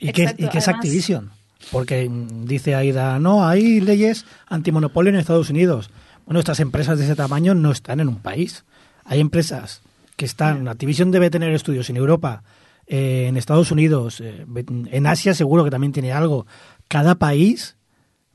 ¿Y 0.00 0.12
qué, 0.12 0.34
¿y 0.38 0.48
qué 0.48 0.58
es 0.58 0.68
Activision? 0.68 1.37
Porque 1.72 2.08
dice 2.44 2.74
Aida, 2.74 3.18
no, 3.18 3.46
hay 3.46 3.80
leyes 3.80 4.24
antimonopolio 4.46 5.10
en 5.10 5.18
Estados 5.18 5.50
Unidos. 5.50 5.90
Bueno, 6.24 6.40
estas 6.40 6.60
empresas 6.60 6.98
de 6.98 7.04
ese 7.04 7.16
tamaño 7.16 7.54
no 7.54 7.72
están 7.72 8.00
en 8.00 8.08
un 8.08 8.20
país. 8.20 8.64
Hay 9.04 9.20
empresas 9.20 9.82
que 10.16 10.24
están, 10.24 10.68
Activision 10.68 11.10
debe 11.10 11.30
tener 11.30 11.52
estudios 11.52 11.88
en 11.90 11.96
Europa, 11.96 12.42
eh, 12.86 13.26
en 13.28 13.36
Estados 13.36 13.70
Unidos, 13.70 14.20
eh, 14.20 14.44
en 14.66 15.06
Asia 15.06 15.34
seguro 15.34 15.64
que 15.64 15.70
también 15.70 15.92
tiene 15.92 16.12
algo. 16.12 16.46
Cada 16.88 17.14
país 17.14 17.76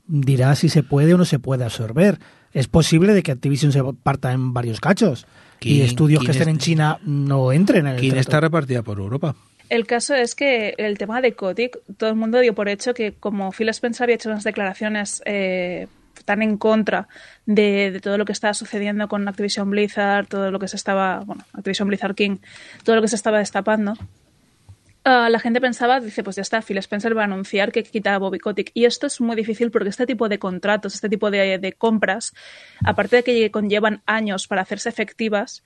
dirá 0.06 0.54
si 0.54 0.68
se 0.68 0.82
puede 0.82 1.14
o 1.14 1.18
no 1.18 1.24
se 1.24 1.38
puede 1.38 1.64
absorber. 1.64 2.18
Es 2.52 2.68
posible 2.68 3.14
de 3.14 3.22
que 3.22 3.32
Activision 3.32 3.72
se 3.72 3.82
parta 4.02 4.32
en 4.32 4.52
varios 4.52 4.80
cachos 4.80 5.26
y 5.60 5.80
estudios 5.80 6.24
que 6.24 6.32
estén 6.32 6.48
en 6.48 6.58
China 6.58 6.98
no 7.04 7.52
entren 7.52 7.86
en 7.86 7.94
el 7.94 8.00
¿Quién 8.00 8.16
está 8.16 8.40
repartida 8.40 8.82
por 8.82 8.98
Europa? 8.98 9.34
El 9.68 9.86
caso 9.86 10.14
es 10.14 10.34
que 10.34 10.74
el 10.76 10.98
tema 10.98 11.20
de 11.20 11.34
Kotick, 11.34 11.78
todo 11.96 12.10
el 12.10 12.16
mundo 12.16 12.40
dio 12.40 12.54
por 12.54 12.68
hecho 12.68 12.94
que 12.94 13.12
como 13.12 13.50
Phil 13.50 13.68
Spencer 13.70 14.04
había 14.04 14.16
hecho 14.16 14.28
unas 14.28 14.44
declaraciones 14.44 15.22
eh, 15.24 15.86
tan 16.24 16.42
en 16.42 16.58
contra 16.58 17.08
de, 17.46 17.90
de, 17.90 18.00
todo 18.00 18.18
lo 18.18 18.24
que 18.24 18.32
estaba 18.32 18.54
sucediendo 18.54 19.08
con 19.08 19.26
Activision 19.26 19.70
Blizzard, 19.70 20.26
todo 20.26 20.50
lo 20.50 20.58
que 20.58 20.68
se 20.68 20.76
estaba, 20.76 21.20
bueno, 21.20 21.44
Activision 21.52 21.88
Blizzard 21.88 22.14
King, 22.14 22.36
todo 22.84 22.96
lo 22.96 23.02
que 23.02 23.08
se 23.08 23.16
estaba 23.16 23.38
destapando, 23.38 23.94
uh, 25.04 25.28
la 25.28 25.38
gente 25.38 25.60
pensaba, 25.60 26.00
dice, 26.00 26.22
pues 26.22 26.36
ya 26.36 26.42
está, 26.42 26.62
Phil 26.62 26.78
Spencer 26.78 27.16
va 27.16 27.22
a 27.22 27.24
anunciar 27.24 27.72
que 27.72 27.82
quita 27.82 28.14
a 28.14 28.18
Bobby 28.18 28.38
Kotick. 28.38 28.70
Y 28.74 28.84
esto 28.86 29.06
es 29.06 29.20
muy 29.20 29.36
difícil 29.36 29.70
porque 29.70 29.90
este 29.90 30.06
tipo 30.06 30.28
de 30.28 30.38
contratos, 30.38 30.94
este 30.94 31.08
tipo 31.08 31.30
de, 31.30 31.58
de 31.58 31.72
compras, 31.72 32.34
aparte 32.84 33.16
de 33.16 33.22
que 33.22 33.50
conllevan 33.50 34.02
años 34.06 34.46
para 34.46 34.62
hacerse 34.62 34.88
efectivas, 34.88 35.62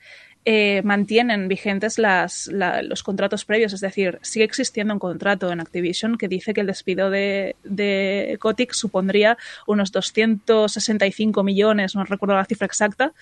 eh, 0.50 0.80
mantienen 0.82 1.46
vigentes 1.46 1.98
las, 1.98 2.46
la, 2.46 2.80
los 2.80 3.02
contratos 3.02 3.44
previos. 3.44 3.74
Es 3.74 3.82
decir, 3.82 4.18
sigue 4.22 4.46
existiendo 4.46 4.94
un 4.94 4.98
contrato 4.98 5.52
en 5.52 5.60
Activision 5.60 6.16
que 6.16 6.26
dice 6.26 6.54
que 6.54 6.62
el 6.62 6.66
despido 6.66 7.10
de, 7.10 7.54
de 7.64 8.34
Kotick 8.40 8.72
supondría 8.72 9.36
unos 9.66 9.92
265 9.92 11.42
millones, 11.42 11.94
no 11.94 12.02
recuerdo 12.04 12.34
la 12.34 12.46
cifra 12.46 12.64
exacta. 12.64 13.12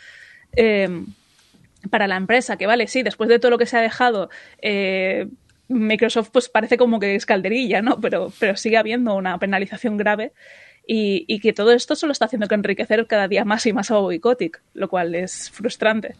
Eh, 0.55 0.89
para 1.91 2.07
la 2.07 2.15
empresa, 2.15 2.57
que 2.57 2.69
vale, 2.69 2.87
sí, 2.87 3.03
después 3.03 3.29
de 3.29 3.41
todo 3.41 3.51
lo 3.51 3.59
que 3.59 3.67
se 3.67 3.77
ha 3.77 3.81
dejado, 3.81 4.31
eh, 4.63 5.27
Microsoft 5.67 6.31
pues 6.31 6.49
parece 6.49 6.77
como 6.77 7.01
que 7.01 7.17
es 7.17 7.27
calderilla, 7.27 7.83
¿no? 7.83 8.01
Pero, 8.01 8.33
pero 8.39 8.57
sigue 8.57 8.77
habiendo 8.77 9.17
una 9.17 9.37
penalización 9.41 9.97
grave 9.97 10.31
y, 10.87 11.25
y, 11.27 11.41
que 11.41 11.53
todo 11.53 11.73
esto 11.73 11.97
solo 11.97 12.13
está 12.13 12.27
haciendo 12.27 12.47
que 12.47 12.55
enriquecer 12.55 13.05
cada 13.09 13.27
día 13.27 13.45
más 13.45 13.67
y 13.67 13.73
más 13.73 13.91
a 13.91 13.97
Bobby 13.97 14.21
Kotick, 14.21 14.63
lo 14.75 14.89
cual 14.89 15.17
es 15.17 15.51
frustrante. 15.51 16.15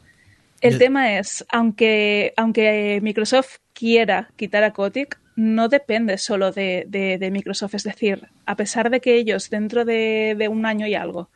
El 0.67 0.79
tema 0.79 1.19
es, 1.19 1.45
aunque, 1.51 2.33
aunque 2.37 2.99
Microsoft 3.03 3.59
quiera 3.73 4.31
quitar 4.37 4.65
a 4.65 4.73
Kotick, 4.73 5.19
no 5.37 5.69
depende 5.69 6.19
solo 6.19 6.51
de, 6.51 6.85
de, 6.89 7.19
de, 7.19 7.31
Microsoft. 7.31 7.75
Es 7.75 7.85
decir, 7.85 8.29
a 8.47 8.57
pesar 8.57 8.91
de 8.91 9.01
que 9.01 9.17
ellos 9.17 9.51
dentro 9.51 9.85
de, 9.85 10.35
de 10.37 10.49
un 10.49 10.65
año 10.65 10.87
y 10.87 10.95
algo, 10.95 11.31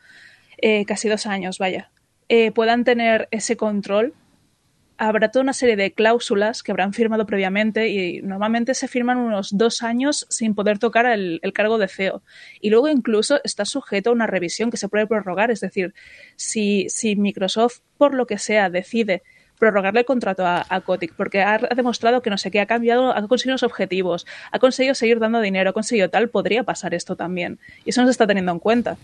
eh, 0.57 0.85
casi 0.85 1.07
dos 1.07 1.25
años, 1.25 1.59
vaya, 1.59 1.91
eh, 2.29 2.51
puedan 2.51 2.83
tener 2.83 3.27
ese 3.31 3.57
control, 3.57 4.13
habrá 5.07 5.31
toda 5.31 5.41
una 5.41 5.53
serie 5.53 5.75
de 5.75 5.93
cláusulas 5.93 6.61
que 6.61 6.71
habrán 6.71 6.93
firmado 6.93 7.25
previamente 7.25 7.89
y 7.89 8.21
normalmente 8.21 8.75
se 8.75 8.87
firman 8.87 9.17
unos 9.17 9.57
dos 9.57 9.81
años 9.81 10.27
sin 10.29 10.53
poder 10.53 10.77
tocar 10.77 11.07
el, 11.07 11.39
el, 11.41 11.53
cargo 11.53 11.79
de 11.79 11.87
CEO. 11.87 12.21
Y 12.59 12.69
luego 12.69 12.87
incluso 12.87 13.41
está 13.43 13.65
sujeto 13.65 14.11
a 14.11 14.13
una 14.13 14.27
revisión 14.27 14.69
que 14.69 14.77
se 14.77 14.89
puede 14.89 15.07
prorrogar. 15.07 15.49
Es 15.49 15.59
decir, 15.59 15.95
si, 16.35 16.87
si 16.89 17.15
Microsoft, 17.15 17.79
por 17.97 18.13
lo 18.13 18.27
que 18.27 18.37
sea, 18.37 18.69
decide 18.69 19.23
prorrogarle 19.57 20.01
el 20.01 20.05
contrato 20.05 20.45
a, 20.45 20.65
a 20.69 20.81
porque 21.17 21.41
ha, 21.41 21.55
ha, 21.55 21.75
demostrado 21.75 22.21
que 22.21 22.29
no 22.29 22.37
sé 22.37 22.51
qué, 22.51 22.59
ha 22.59 22.67
cambiado, 22.67 23.11
ha 23.11 23.27
conseguido 23.27 23.55
los 23.55 23.63
objetivos, 23.63 24.27
ha 24.51 24.59
conseguido 24.59 24.93
seguir 24.93 25.19
dando 25.19 25.39
dinero, 25.39 25.71
ha 25.71 25.73
conseguido 25.73 26.09
tal, 26.09 26.29
podría 26.29 26.63
pasar 26.63 26.93
esto 26.93 27.15
también. 27.15 27.59
Y 27.85 27.89
eso 27.89 28.01
no 28.01 28.07
se 28.07 28.11
está 28.11 28.27
teniendo 28.27 28.51
en 28.51 28.59
cuenta 28.59 28.97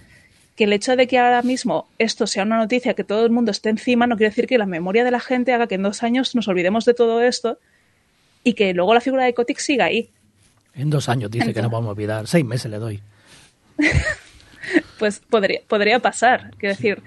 que 0.58 0.64
el 0.64 0.74
hecho 0.74 0.96
de 0.96 1.08
que 1.08 1.20
ahora 1.20 1.44
mismo 1.44 1.88
esto 2.00 2.26
sea 2.26 2.42
una 2.42 2.58
noticia 2.58 2.96
que 2.96 3.04
todo 3.04 3.24
el 3.24 3.32
mundo 3.32 3.52
esté 3.52 3.70
encima 3.70 4.08
no 4.08 4.18
quiere 4.18 4.32
decir 4.32 4.48
que 4.48 4.58
la 4.58 4.66
memoria 4.66 5.04
de 5.04 5.12
la 5.12 5.20
gente 5.20 5.54
haga 5.54 5.68
que 5.68 5.76
en 5.76 5.84
dos 5.84 6.02
años 6.02 6.34
nos 6.34 6.48
olvidemos 6.48 6.84
de 6.84 6.96
todo 6.96 7.22
esto 7.22 7.60
y 8.44 8.54
que 8.54 8.74
luego 8.74 8.96
la 8.96 9.00
figura 9.00 9.24
de 9.26 9.36
Kotick 9.36 9.60
siga 9.60 9.86
ahí. 9.86 10.10
En 10.74 10.90
dos 10.90 11.10
años 11.10 11.30
dice 11.30 11.44
Entonces, 11.44 11.56
que 11.56 11.62
no 11.62 11.70
vamos 11.70 11.90
a 11.90 11.92
olvidar. 11.92 12.28
Seis 12.28 12.44
meses 12.44 12.72
le 12.72 12.80
doy. 12.80 13.00
pues 15.00 15.20
podría, 15.20 15.62
podría 15.68 16.00
pasar. 16.00 16.52
Quiero 16.58 16.76
decir, 16.76 17.04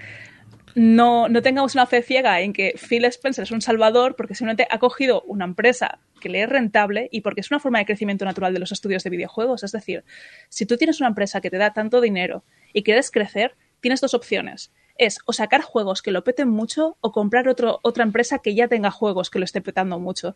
no, 0.75 1.27
no 1.27 1.41
tengamos 1.41 1.75
una 1.75 1.85
fe 1.85 2.01
ciega 2.01 2.41
en 2.41 2.53
que 2.53 2.75
Phil 2.77 3.05
Spencer 3.05 3.43
es 3.43 3.51
un 3.51 3.61
salvador 3.61 4.15
porque 4.15 4.35
simplemente 4.35 4.67
ha 4.69 4.79
cogido 4.79 5.21
una 5.23 5.45
empresa 5.45 5.99
que 6.19 6.29
le 6.29 6.43
es 6.43 6.49
rentable 6.49 7.09
y 7.11 7.21
porque 7.21 7.41
es 7.41 7.51
una 7.51 7.59
forma 7.59 7.79
de 7.79 7.85
crecimiento 7.85 8.25
natural 8.25 8.53
de 8.53 8.59
los 8.59 8.71
estudios 8.71 9.03
de 9.03 9.09
videojuegos. 9.09 9.63
Es 9.63 9.71
decir, 9.71 10.03
si 10.49 10.65
tú 10.65 10.77
tienes 10.77 10.99
una 10.99 11.09
empresa 11.09 11.41
que 11.41 11.49
te 11.49 11.57
da 11.57 11.73
tanto 11.73 12.01
dinero 12.01 12.43
y 12.73 12.83
quieres 12.83 13.11
crecer, 13.11 13.55
tienes 13.79 14.01
dos 14.01 14.13
opciones. 14.13 14.71
Es 14.97 15.19
o 15.25 15.33
sacar 15.33 15.61
juegos 15.61 16.01
que 16.01 16.11
lo 16.11 16.23
peten 16.23 16.49
mucho 16.49 16.97
o 17.01 17.11
comprar 17.11 17.47
otro, 17.47 17.79
otra 17.83 18.03
empresa 18.03 18.39
que 18.39 18.55
ya 18.55 18.67
tenga 18.67 18.91
juegos 18.91 19.29
que 19.29 19.39
lo 19.39 19.45
esté 19.45 19.61
petando 19.61 19.99
mucho. 19.99 20.29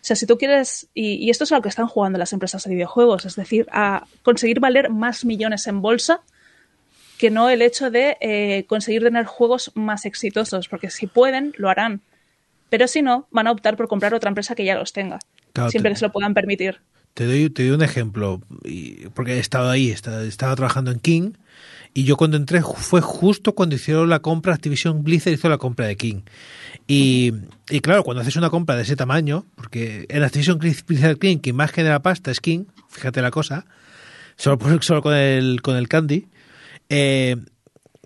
O 0.00 0.04
sea, 0.08 0.16
si 0.16 0.26
tú 0.26 0.38
quieres, 0.38 0.88
y, 0.94 1.14
y, 1.14 1.30
esto 1.30 1.44
es 1.44 1.52
a 1.52 1.56
lo 1.56 1.62
que 1.62 1.68
están 1.68 1.88
jugando 1.88 2.18
las 2.18 2.32
empresas 2.32 2.62
de 2.62 2.70
videojuegos, 2.70 3.26
es 3.26 3.34
decir, 3.34 3.66
a 3.72 4.06
conseguir 4.22 4.60
valer 4.60 4.90
más 4.90 5.24
millones 5.24 5.66
en 5.66 5.82
bolsa 5.82 6.22
que 7.18 7.30
no 7.30 7.50
el 7.50 7.62
hecho 7.62 7.90
de 7.90 8.16
eh, 8.20 8.64
conseguir 8.66 9.02
tener 9.02 9.26
juegos 9.26 9.72
más 9.74 10.06
exitosos, 10.06 10.68
porque 10.68 10.90
si 10.90 11.06
pueden, 11.06 11.52
lo 11.56 11.68
harán. 11.68 12.00
Pero 12.70 12.86
si 12.86 13.02
no, 13.02 13.26
van 13.30 13.46
a 13.46 13.52
optar 13.52 13.76
por 13.76 13.88
comprar 13.88 14.14
otra 14.14 14.28
empresa 14.28 14.54
que 14.54 14.64
ya 14.64 14.76
los 14.76 14.92
tenga, 14.92 15.18
claro, 15.52 15.70
siempre 15.70 15.90
te, 15.90 15.94
que 15.94 15.98
se 15.98 16.06
lo 16.06 16.12
puedan 16.12 16.34
permitir. 16.34 16.80
Te 17.14 17.26
doy, 17.26 17.50
te 17.50 17.64
doy 17.64 17.72
un 17.72 17.82
ejemplo, 17.82 18.40
porque 19.14 19.34
he 19.34 19.38
estado 19.38 19.70
ahí, 19.70 19.90
estaba, 19.90 20.22
estaba 20.22 20.54
trabajando 20.54 20.90
en 20.90 21.00
King, 21.00 21.32
y 21.94 22.04
yo 22.04 22.16
cuando 22.16 22.36
entré 22.36 22.62
fue 22.62 23.00
justo 23.00 23.54
cuando 23.54 23.74
hicieron 23.74 24.08
la 24.08 24.20
compra, 24.20 24.54
Activision 24.54 25.02
Blizzard 25.02 25.32
hizo 25.32 25.48
la 25.48 25.58
compra 25.58 25.86
de 25.86 25.96
King. 25.96 26.20
Y, 26.86 27.32
y, 27.70 27.80
claro, 27.80 28.04
cuando 28.04 28.20
haces 28.20 28.36
una 28.36 28.50
compra 28.50 28.76
de 28.76 28.82
ese 28.82 28.96
tamaño, 28.96 29.46
porque 29.56 30.06
en 30.08 30.22
Activision 30.22 30.58
Blizzard 30.58 31.18
King 31.18 31.38
quien 31.38 31.56
más 31.56 31.72
genera 31.72 32.00
pasta 32.00 32.30
es 32.30 32.40
King, 32.40 32.66
fíjate 32.88 33.20
la 33.20 33.30
cosa, 33.30 33.66
solo, 34.36 34.58
solo 34.80 35.02
con, 35.02 35.14
el, 35.14 35.60
con 35.62 35.76
el 35.76 35.88
Candy, 35.88 36.28
eh, 36.88 37.36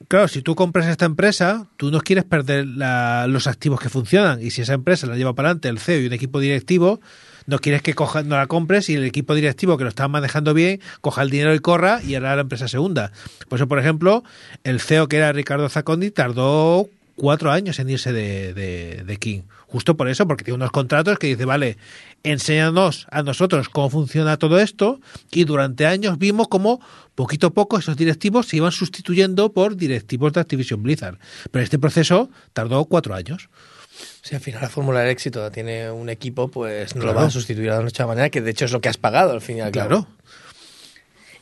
claro, 0.09 0.29
si 0.29 0.43
tú 0.43 0.55
compras 0.55 0.87
esta 0.87 1.05
empresa, 1.05 1.67
tú 1.77 1.91
no 1.91 2.01
quieres 2.01 2.25
perder 2.25 2.67
la, 2.67 3.27
los 3.29 3.47
activos 3.47 3.81
que 3.81 3.89
funcionan. 3.89 4.43
Y 4.43 4.51
si 4.51 4.63
esa 4.63 4.75
empresa 4.75 5.07
la 5.07 5.17
lleva 5.17 5.35
para 5.35 5.49
adelante 5.49 5.69
el 5.69 5.79
CEO 5.79 6.01
y 6.01 6.07
un 6.07 6.13
equipo 6.13 6.41
directivo, 6.41 7.01
no 7.47 7.59
quieres 7.59 7.83
que 7.83 7.95
coja, 7.95 8.23
no 8.23 8.37
la 8.37 8.47
compres 8.47 8.89
y 8.89 8.95
el 8.95 9.05
equipo 9.05 9.35
directivo 9.35 9.77
que 9.77 9.85
lo 9.85 9.89
está 9.89 10.09
manejando 10.09 10.55
bien 10.55 10.81
coja 11.01 11.23
el 11.23 11.31
dinero 11.31 11.55
y 11.55 11.59
corra 11.59 12.01
y 12.03 12.15
ahora 12.15 12.37
la 12.37 12.43
empresa 12.43 12.69
se 12.69 12.79
hunda. 12.79 13.13
Por 13.49 13.59
eso, 13.59 13.69
por 13.69 13.79
ejemplo, 13.79 14.23
el 14.65 14.81
CEO 14.81 15.09
que 15.09 15.17
era 15.17 15.33
Ricardo 15.33 15.69
Zacondi 15.69 16.11
tardó 16.11 16.89
cuatro 17.17 17.51
años 17.51 17.79
en 17.79 17.91
irse 17.91 18.13
de, 18.13 18.55
de, 18.55 19.03
de, 19.05 19.17
King. 19.17 19.43
Justo 19.67 19.97
por 19.97 20.09
eso, 20.09 20.27
porque 20.27 20.45
tiene 20.45 20.57
unos 20.57 20.71
contratos 20.71 21.19
que 21.19 21.29
dice, 21.29 21.45
vale, 21.45 21.79
enséñanos 22.23 23.07
a 23.11 23.23
nosotros 23.23 23.69
cómo 23.69 23.91
funciona 23.91 24.37
todo 24.37 24.59
esto 24.59 25.01
y 25.31 25.45
durante 25.45 25.87
años 25.87 26.19
vimos 26.19 26.49
cómo 26.49 26.81
poquito 27.15 27.49
a 27.49 27.51
poco 27.51 27.79
esos 27.79 27.97
directivos 27.97 28.49
se 28.49 28.57
iban 28.57 28.73
sustituyendo 28.73 29.53
por 29.53 29.77
directivos 29.77 30.33
de 30.33 30.41
Activision 30.41 30.83
Blizzard. 30.83 31.19
Pero 31.51 31.63
este 31.65 31.79
proceso 31.79 32.31
tardó 32.53 32.85
cuatro 32.87 33.15
años. 33.15 33.49
Si 34.23 34.35
al 34.35 34.41
final 34.41 34.63
la 34.63 34.69
fórmula 34.69 35.01
del 35.01 35.11
éxito 35.11 35.51
tiene 35.51 35.91
un 35.91 36.09
equipo, 36.09 36.49
pues 36.49 36.95
no 36.95 37.03
claro. 37.03 37.15
lo 37.15 37.21
va 37.23 37.27
a 37.27 37.31
sustituir 37.31 37.71
a 37.71 37.77
la 37.77 37.83
noche 37.83 38.03
a 38.03 38.07
la 38.07 38.15
mañana, 38.15 38.31
que 38.31 38.41
de 38.41 38.51
hecho 38.51 38.65
es 38.65 38.73
lo 38.73 38.81
que 38.81 38.89
has 38.89 38.97
pagado 38.97 39.33
al 39.33 39.41
final. 39.41 39.71
Claro. 39.71 40.07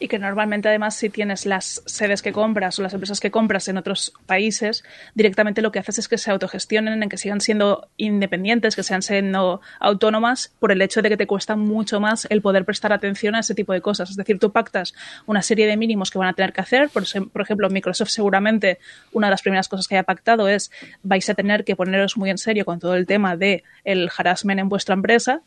Y 0.01 0.09
que 0.09 0.19
normalmente 0.19 0.69
además 0.69 0.97
si 0.97 1.11
tienes 1.11 1.47
las 1.47 1.83
sedes 1.87 2.23
que 2.23 2.33
compras 2.33 2.79
o 2.79 2.83
las 2.83 2.95
empresas 2.95 3.21
que 3.21 3.31
compras 3.31 3.69
en 3.69 3.77
otros 3.77 4.13
países, 4.27 4.83
directamente 5.15 5.63
lo 5.63 5.71
que 5.71 5.79
haces 5.79 5.99
es 5.99 6.09
que 6.09 6.19
se 6.19 6.31
autogestionen, 6.31 7.03
en 7.03 7.09
que 7.09 7.19
sigan 7.19 7.41
siendo 7.41 7.89
independientes, 7.99 8.75
que 8.75 8.83
sean 8.83 9.03
siendo 9.03 9.61
autónomas 9.79 10.53
por 10.59 10.73
el 10.73 10.81
hecho 10.81 11.03
de 11.03 11.11
que 11.11 11.17
te 11.19 11.27
cuesta 11.27 11.55
mucho 11.55 12.01
más 12.01 12.27
el 12.31 12.41
poder 12.41 12.65
prestar 12.65 12.93
atención 12.93 13.35
a 13.35 13.41
ese 13.41 13.55
tipo 13.55 13.75
de 13.75 13.83
cosas. 13.83 14.11
Es 14.11 14.17
decir, 14.17 14.39
tú 14.39 14.51
pactas 14.51 14.95
una 15.27 15.43
serie 15.43 15.67
de 15.67 15.77
mínimos 15.77 16.11
que 16.11 16.19
van 16.19 16.29
a 16.29 16.33
tener 16.33 16.53
que 16.53 16.63
hacer, 16.63 16.89
por, 16.89 17.05
por 17.31 17.43
ejemplo, 17.43 17.69
Microsoft 17.69 18.09
seguramente 18.09 18.79
una 19.13 19.27
de 19.27 19.33
las 19.33 19.43
primeras 19.43 19.69
cosas 19.69 19.87
que 19.87 19.97
haya 19.97 20.05
pactado 20.05 20.49
es 20.49 20.71
vais 21.03 21.29
a 21.29 21.35
tener 21.35 21.65
que 21.65 21.77
poneros 21.77 22.17
muy 22.17 22.31
en 22.31 22.39
serio 22.39 22.65
con 22.65 22.81
todo 22.81 22.95
el 22.95 23.07
tema 23.07 23.37
de 23.37 23.65
el 23.85 24.11
harassment 24.17 24.61
en 24.61 24.69
vuestra 24.69 24.95
empresa, 24.95 25.43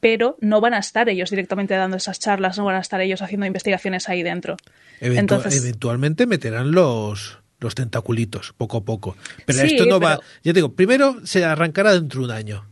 pero 0.00 0.36
no 0.40 0.60
van 0.60 0.74
a 0.74 0.78
estar 0.78 1.08
ellos 1.08 1.30
directamente 1.30 1.74
dando 1.74 1.96
esas 1.96 2.20
charlas, 2.20 2.56
no 2.58 2.64
van 2.64 2.76
a 2.76 2.80
estar 2.80 3.00
ellos 3.00 3.22
haciendo 3.22 3.46
investigaciones 3.46 4.08
ahí 4.08 4.22
dentro. 4.22 4.56
Entonces, 5.00 5.56
eventualmente 5.56 6.26
meterán 6.26 6.72
los, 6.72 7.38
los 7.60 7.74
tentaculitos, 7.74 8.54
poco 8.56 8.78
a 8.78 8.84
poco. 8.84 9.16
Pero 9.46 9.62
esto 9.62 9.86
no 9.86 10.00
va. 10.00 10.20
Yo 10.44 10.52
digo, 10.52 10.72
primero 10.72 11.16
se 11.24 11.44
arrancará 11.44 11.94
dentro 11.94 12.20
de 12.20 12.26
un 12.26 12.30
año. 12.32 12.64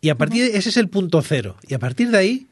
Y 0.00 0.10
a 0.10 0.16
partir 0.16 0.50
de 0.50 0.58
ese 0.58 0.68
es 0.68 0.76
el 0.76 0.88
punto 0.88 1.22
cero. 1.22 1.56
Y 1.66 1.74
a 1.74 1.78
partir 1.78 2.10
de 2.10 2.18
ahí 2.18 2.46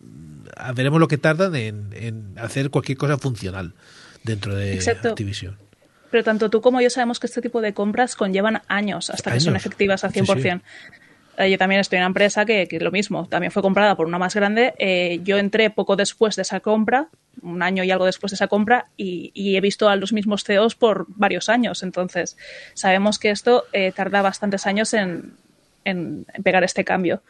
mm, 0.00 0.74
veremos 0.74 1.00
lo 1.00 1.08
que 1.08 1.18
tardan 1.18 1.54
en, 1.56 2.34
hacer 2.36 2.70
cualquier 2.70 2.98
cosa 2.98 3.18
funcional 3.18 3.74
dentro 4.22 4.54
de 4.54 4.78
Activision. 4.78 5.56
Pero 6.10 6.24
tanto 6.24 6.50
tú 6.50 6.60
como 6.60 6.82
yo 6.82 6.90
sabemos 6.90 7.18
que 7.18 7.26
este 7.26 7.40
tipo 7.40 7.62
de 7.62 7.72
compras 7.72 8.16
conllevan 8.16 8.60
años 8.68 9.08
hasta 9.08 9.32
que 9.32 9.40
son 9.40 9.56
efectivas 9.56 10.04
al 10.04 10.12
100%. 10.12 10.60
Eh, 11.38 11.50
yo 11.50 11.58
también 11.58 11.80
estoy 11.80 11.96
en 11.96 12.02
una 12.02 12.08
empresa 12.08 12.44
que, 12.44 12.68
que, 12.68 12.78
lo 12.78 12.90
mismo, 12.90 13.26
también 13.26 13.50
fue 13.50 13.62
comprada 13.62 13.96
por 13.96 14.06
una 14.06 14.18
más 14.18 14.34
grande. 14.34 14.74
Eh, 14.78 15.20
yo 15.22 15.38
entré 15.38 15.70
poco 15.70 15.96
después 15.96 16.36
de 16.36 16.42
esa 16.42 16.60
compra, 16.60 17.08
un 17.40 17.62
año 17.62 17.84
y 17.84 17.90
algo 17.90 18.04
después 18.04 18.30
de 18.30 18.34
esa 18.34 18.48
compra, 18.48 18.86
y, 18.96 19.32
he 19.56 19.60
visto 19.60 19.88
a 19.88 19.96
los 19.96 20.12
mismos 20.12 20.44
CEOs 20.44 20.74
por 20.74 21.06
varios 21.08 21.48
años. 21.48 21.82
Entonces, 21.82 22.36
sabemos 22.74 23.18
que 23.18 23.30
esto 23.30 23.64
eh, 23.72 23.92
tarda 23.92 24.20
bastantes 24.22 24.66
años 24.66 24.92
en, 24.92 25.34
en, 25.84 26.26
pegar 26.42 26.64
este 26.64 26.84
cambio. 26.84 27.22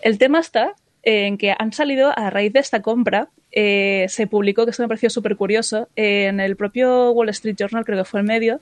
El 0.00 0.18
tema 0.18 0.40
está 0.40 0.74
en 1.02 1.38
que 1.38 1.54
han 1.56 1.72
salido 1.72 2.12
a 2.16 2.30
raíz 2.30 2.52
de 2.52 2.60
esta 2.60 2.82
compra, 2.82 3.30
se 3.50 4.28
publicó, 4.30 4.64
que 4.64 4.70
esto 4.72 4.82
me 4.82 4.88
pareció 4.88 5.10
súper 5.10 5.36
curioso, 5.36 5.88
en 5.96 6.38
el 6.38 6.54
propio 6.54 7.12
Wall 7.12 7.30
Street 7.30 7.56
Journal, 7.56 7.84
creo 7.84 7.98
que 7.98 8.04
fue 8.04 8.20
el 8.20 8.26
medio, 8.26 8.60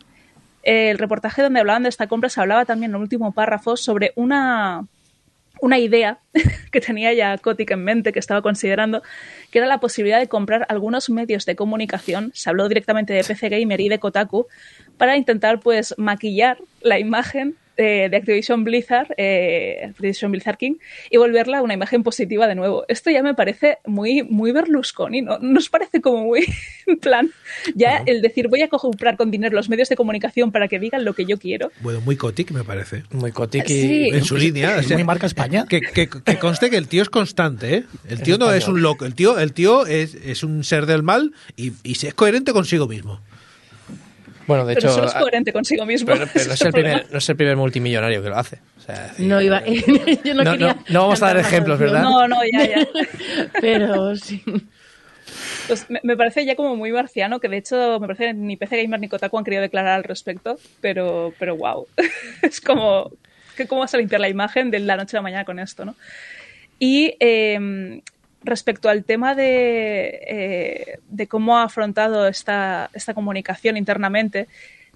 el 0.67 0.99
reportaje 0.99 1.43
donde 1.43 1.61
hablaban 1.61 1.85
de 1.85 1.89
esta 1.89 2.09
compra 2.09 2.29
se 2.29 2.41
hablaba 2.41 2.65
también 2.65 2.91
en 2.91 2.97
el 2.97 3.03
último 3.03 3.33
párrafo 3.33 3.77
sobre 3.77 4.13
una, 4.17 4.85
una 5.61 5.79
idea 5.79 6.19
que 6.73 6.81
tenía 6.81 7.13
ya 7.13 7.39
Kotick 7.39 7.71
en 7.71 7.85
mente, 7.85 8.13
que 8.13 8.19
estaba 8.19 8.43
considerando, 8.43 9.03
que 9.53 9.59
era 9.59 9.69
la 9.69 9.79
posibilidad 9.79 10.19
de 10.19 10.29
comprar 10.29 10.67
algunos 10.69 11.09
medios 11.09 11.47
de 11.47 11.55
comunicación, 11.55 12.33
se 12.35 12.51
habló 12.51 12.69
directamente 12.69 13.13
de 13.13 13.23
PC 13.23 13.49
Gamer 13.49 13.81
y 13.81 13.89
de 13.89 14.01
Kotaku, 14.01 14.49
para 14.97 15.17
intentar 15.17 15.61
pues 15.61 15.95
maquillar 15.99 16.59
la 16.81 16.99
imagen 16.99 17.57
de, 17.77 18.17
Activision 18.17 18.65
Blizzard, 18.65 19.09
eh, 19.17 19.83
Activision 19.91 20.33
Blizzard 20.33 20.57
King, 20.57 20.75
y 21.11 21.17
volverla 21.17 21.63
una 21.63 21.75
imagen 21.75 22.03
positiva 22.03 22.47
de 22.47 22.55
nuevo. 22.55 22.85
Esto 22.89 23.11
ya 23.11 23.23
me 23.23 23.35
parece 23.35 23.79
muy, 23.87 24.23
muy 24.23 24.53
Berlusconi, 24.53 25.23
¿no? 25.23 25.39
Nos 25.39 25.69
parece 25.69 26.01
como 26.01 26.25
muy, 26.25 26.47
en 26.87 26.99
plan, 26.99 27.31
ya 27.75 28.03
el 28.07 28.23
decir 28.23 28.49
voy 28.49 28.63
a 28.63 28.69
comprar 28.69 29.17
con 29.17 29.31
dinero 29.31 29.55
los 29.55 29.69
medios 29.69 29.89
de 29.89 29.97
comunicación 29.97 30.53
para 30.53 30.69
que 30.69 30.79
digan 30.79 31.05
lo 31.05 31.15
que 31.15 31.27
yo 31.27 31.39
quiero. 31.39 31.71
Bueno, 31.81 32.01
muy 32.01 32.17
Kotick 32.17 32.51
me 32.51 32.65
parece. 32.65 33.05
Muy 33.11 33.33
Kotick 33.33 33.69
y 33.69 34.09
en 34.09 34.25
su 34.25 34.37
línea. 34.37 34.81
muy 34.93 35.05
marca 35.05 35.27
España. 35.27 35.67
Que, 35.69 35.81
que, 35.81 36.09
conste 36.39 36.71
que 36.71 36.77
el 36.77 36.89
tío 36.89 37.03
es 37.03 37.11
constante, 37.11 37.75
¿eh? 37.75 37.85
El 38.09 38.23
tío 38.23 38.39
no 38.39 38.53
es 38.53 38.69
un 38.69 38.83
loco, 38.83 39.05
el 39.05 39.15
tío, 39.15 39.39
el 39.39 39.53
tío 39.53 39.87
es, 39.87 40.15
es 40.15 40.43
un 40.43 40.65
ser 40.65 40.87
del 40.87 41.03
mal 41.03 41.33
y, 41.57 41.73
y 41.83 41.93
es 41.93 42.15
coherente 42.15 42.53
consigo 42.53 42.87
mismo. 42.87 43.21
Bueno, 44.47 44.65
de 44.65 44.75
pero 44.75 44.91
hecho. 44.91 45.05
es 45.05 45.15
coherente 45.15 45.53
consigo 45.53 45.85
mismo. 45.85 46.13
Pero, 46.13 46.27
no, 46.35 46.55
es 46.55 46.63
el 46.63 46.73
primer, 46.73 47.07
no, 47.11 47.19
es 47.19 47.29
el 47.29 47.37
primer, 47.37 47.57
multimillonario 47.57 48.23
que 48.23 48.29
lo 48.29 48.37
hace. 48.37 48.59
no, 49.19 49.41
iba, 49.41 49.63
yo 50.25 50.35
no, 50.35 50.53
quería. 50.53 50.77
No, 50.89 51.03
vamos 51.03 51.23
a 51.23 51.27
dar 51.27 51.39
ejemplos, 51.39 51.79
¿verdad? 51.79 52.03
No, 52.03 52.29
no, 52.29 52.37
ya, 52.51 52.67
ya. 52.67 52.89
pero 53.61 54.15
sí. 54.17 54.43
Pues 55.67 55.87
me, 56.03 56.17
parece 56.17 56.45
ya 56.45 56.55
como 56.55 56.77
muy 56.77 56.93
marciano, 56.93 57.41
que 57.41 57.49
de 57.49 57.57
hecho 57.57 57.99
me 57.99 58.07
parece 58.07 58.27
que 58.27 58.35
ni 58.35 58.57
PC 58.57 58.83
Gamer 58.83 59.01
ni 59.01 59.09
Kotaku 59.09 59.37
han 59.37 59.45
querido 59.45 59.63
declarar 59.63 59.95
al 59.95 60.05
respecto, 60.05 60.59
pero, 60.81 61.35
pero 61.39 61.57
wow. 61.57 61.87
es 62.43 62.61
como. 62.61 63.11
Que 63.57 63.67
¿Cómo 63.67 63.81
vas 63.81 63.95
a 63.95 63.99
limpiar 63.99 64.21
la 64.21 64.29
imagen 64.29 64.71
de 64.71 64.81
la 64.81 64.97
noche 64.97 65.17
a 65.17 65.19
la 65.19 65.23
mañana 65.23 65.45
con 65.47 65.59
esto, 65.59 65.87
no? 65.87 65.97
Y 66.79 67.17
eh, 67.21 68.03
respecto 68.47 68.89
al 68.89 69.05
tema 69.05 69.35
de, 69.35 70.21
eh, 70.27 70.99
de 71.09 71.27
cómo 71.27 71.59
ha 71.59 71.65
afrontado 71.65 72.27
esta, 72.29 72.91
esta, 72.95 73.15
comunicación 73.15 73.77
internamente, 73.77 74.49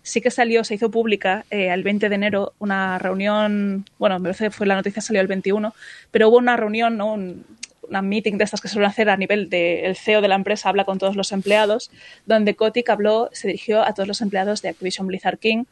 sí 0.02 0.20
que 0.20 0.30
salió, 0.30 0.64
se 0.64 0.74
hizo 0.74 0.90
pública 0.90 1.44
eh, 1.50 1.68
el 1.72 1.82
20 1.82 2.08
de 2.08 2.14
enero 2.14 2.54
una 2.58 2.98
reunión, 2.98 3.84
bueno, 3.98 4.18
me 4.18 4.24
parece 4.24 4.44
que 4.44 4.50
fue 4.50 4.66
la 4.66 4.76
noticia 4.76 5.02
salió 5.02 5.20
el 5.20 5.26
21, 5.26 5.74
pero 6.10 6.28
hubo 6.28 6.38
una 6.38 6.56
reunión, 6.56 6.96
¿no? 6.96 7.12
Un, 7.12 7.44
una 7.90 8.02
meeting 8.02 8.38
de 8.38 8.44
estas 8.44 8.60
que 8.60 8.68
suelen 8.68 8.88
hacer 8.88 9.10
a 9.10 9.16
nivel 9.16 9.50
del 9.50 9.96
CEO 9.96 10.20
de 10.20 10.28
la 10.28 10.36
empresa, 10.36 10.68
habla 10.68 10.84
con 10.84 10.98
todos 10.98 11.16
los 11.16 11.32
empleados, 11.32 11.90
donde 12.24 12.54
Kotick 12.54 12.88
habló, 12.88 13.28
se 13.32 13.48
dirigió 13.48 13.82
a 13.82 13.92
todos 13.92 14.06
los 14.06 14.20
empleados 14.20 14.62
de 14.62 14.68
Activision 14.68 15.08
Blizzard 15.08 15.38
King, 15.38 15.64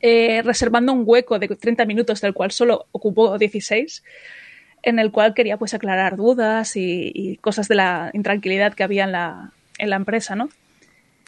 eh, 0.00 0.42
reservando 0.42 0.92
un 0.92 1.04
hueco 1.06 1.38
de 1.38 1.48
30 1.48 1.84
minutos, 1.86 2.20
del 2.20 2.34
cual 2.34 2.50
solo 2.50 2.86
ocupó 2.92 3.38
16, 3.38 4.02
en 4.82 4.98
el 4.98 5.10
cual 5.10 5.34
quería 5.34 5.56
pues 5.56 5.74
aclarar 5.74 6.16
dudas 6.16 6.72
y, 6.76 7.38
cosas 7.40 7.68
de 7.68 7.74
la 7.74 8.10
intranquilidad 8.12 8.74
que 8.74 8.84
había 8.84 9.04
en 9.04 9.12
la, 9.12 9.52
empresa, 9.78 10.36
¿no? 10.36 10.48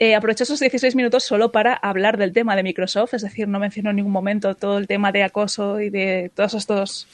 Eh, 0.01 0.17
esos 0.17 0.61
16 0.61 0.95
minutos 0.95 1.25
solo 1.25 1.51
para 1.51 1.75
hablar 1.75 2.19
del 2.19 2.33
tema 2.33 2.55
de 2.55 2.63
Microsoft, 2.63 3.15
es 3.15 3.23
decir, 3.23 3.49
no 3.49 3.59
mencionó 3.59 3.91
en 3.91 3.97
ningún 3.97 4.13
momento 4.13 4.55
todo 4.55 4.79
el 4.79 4.87
tema 4.87 5.11
de 5.11 5.25
acoso 5.25 5.81
y 5.81 5.91
de 5.91 6.31
todas 6.35 6.55
estos, 6.55 7.09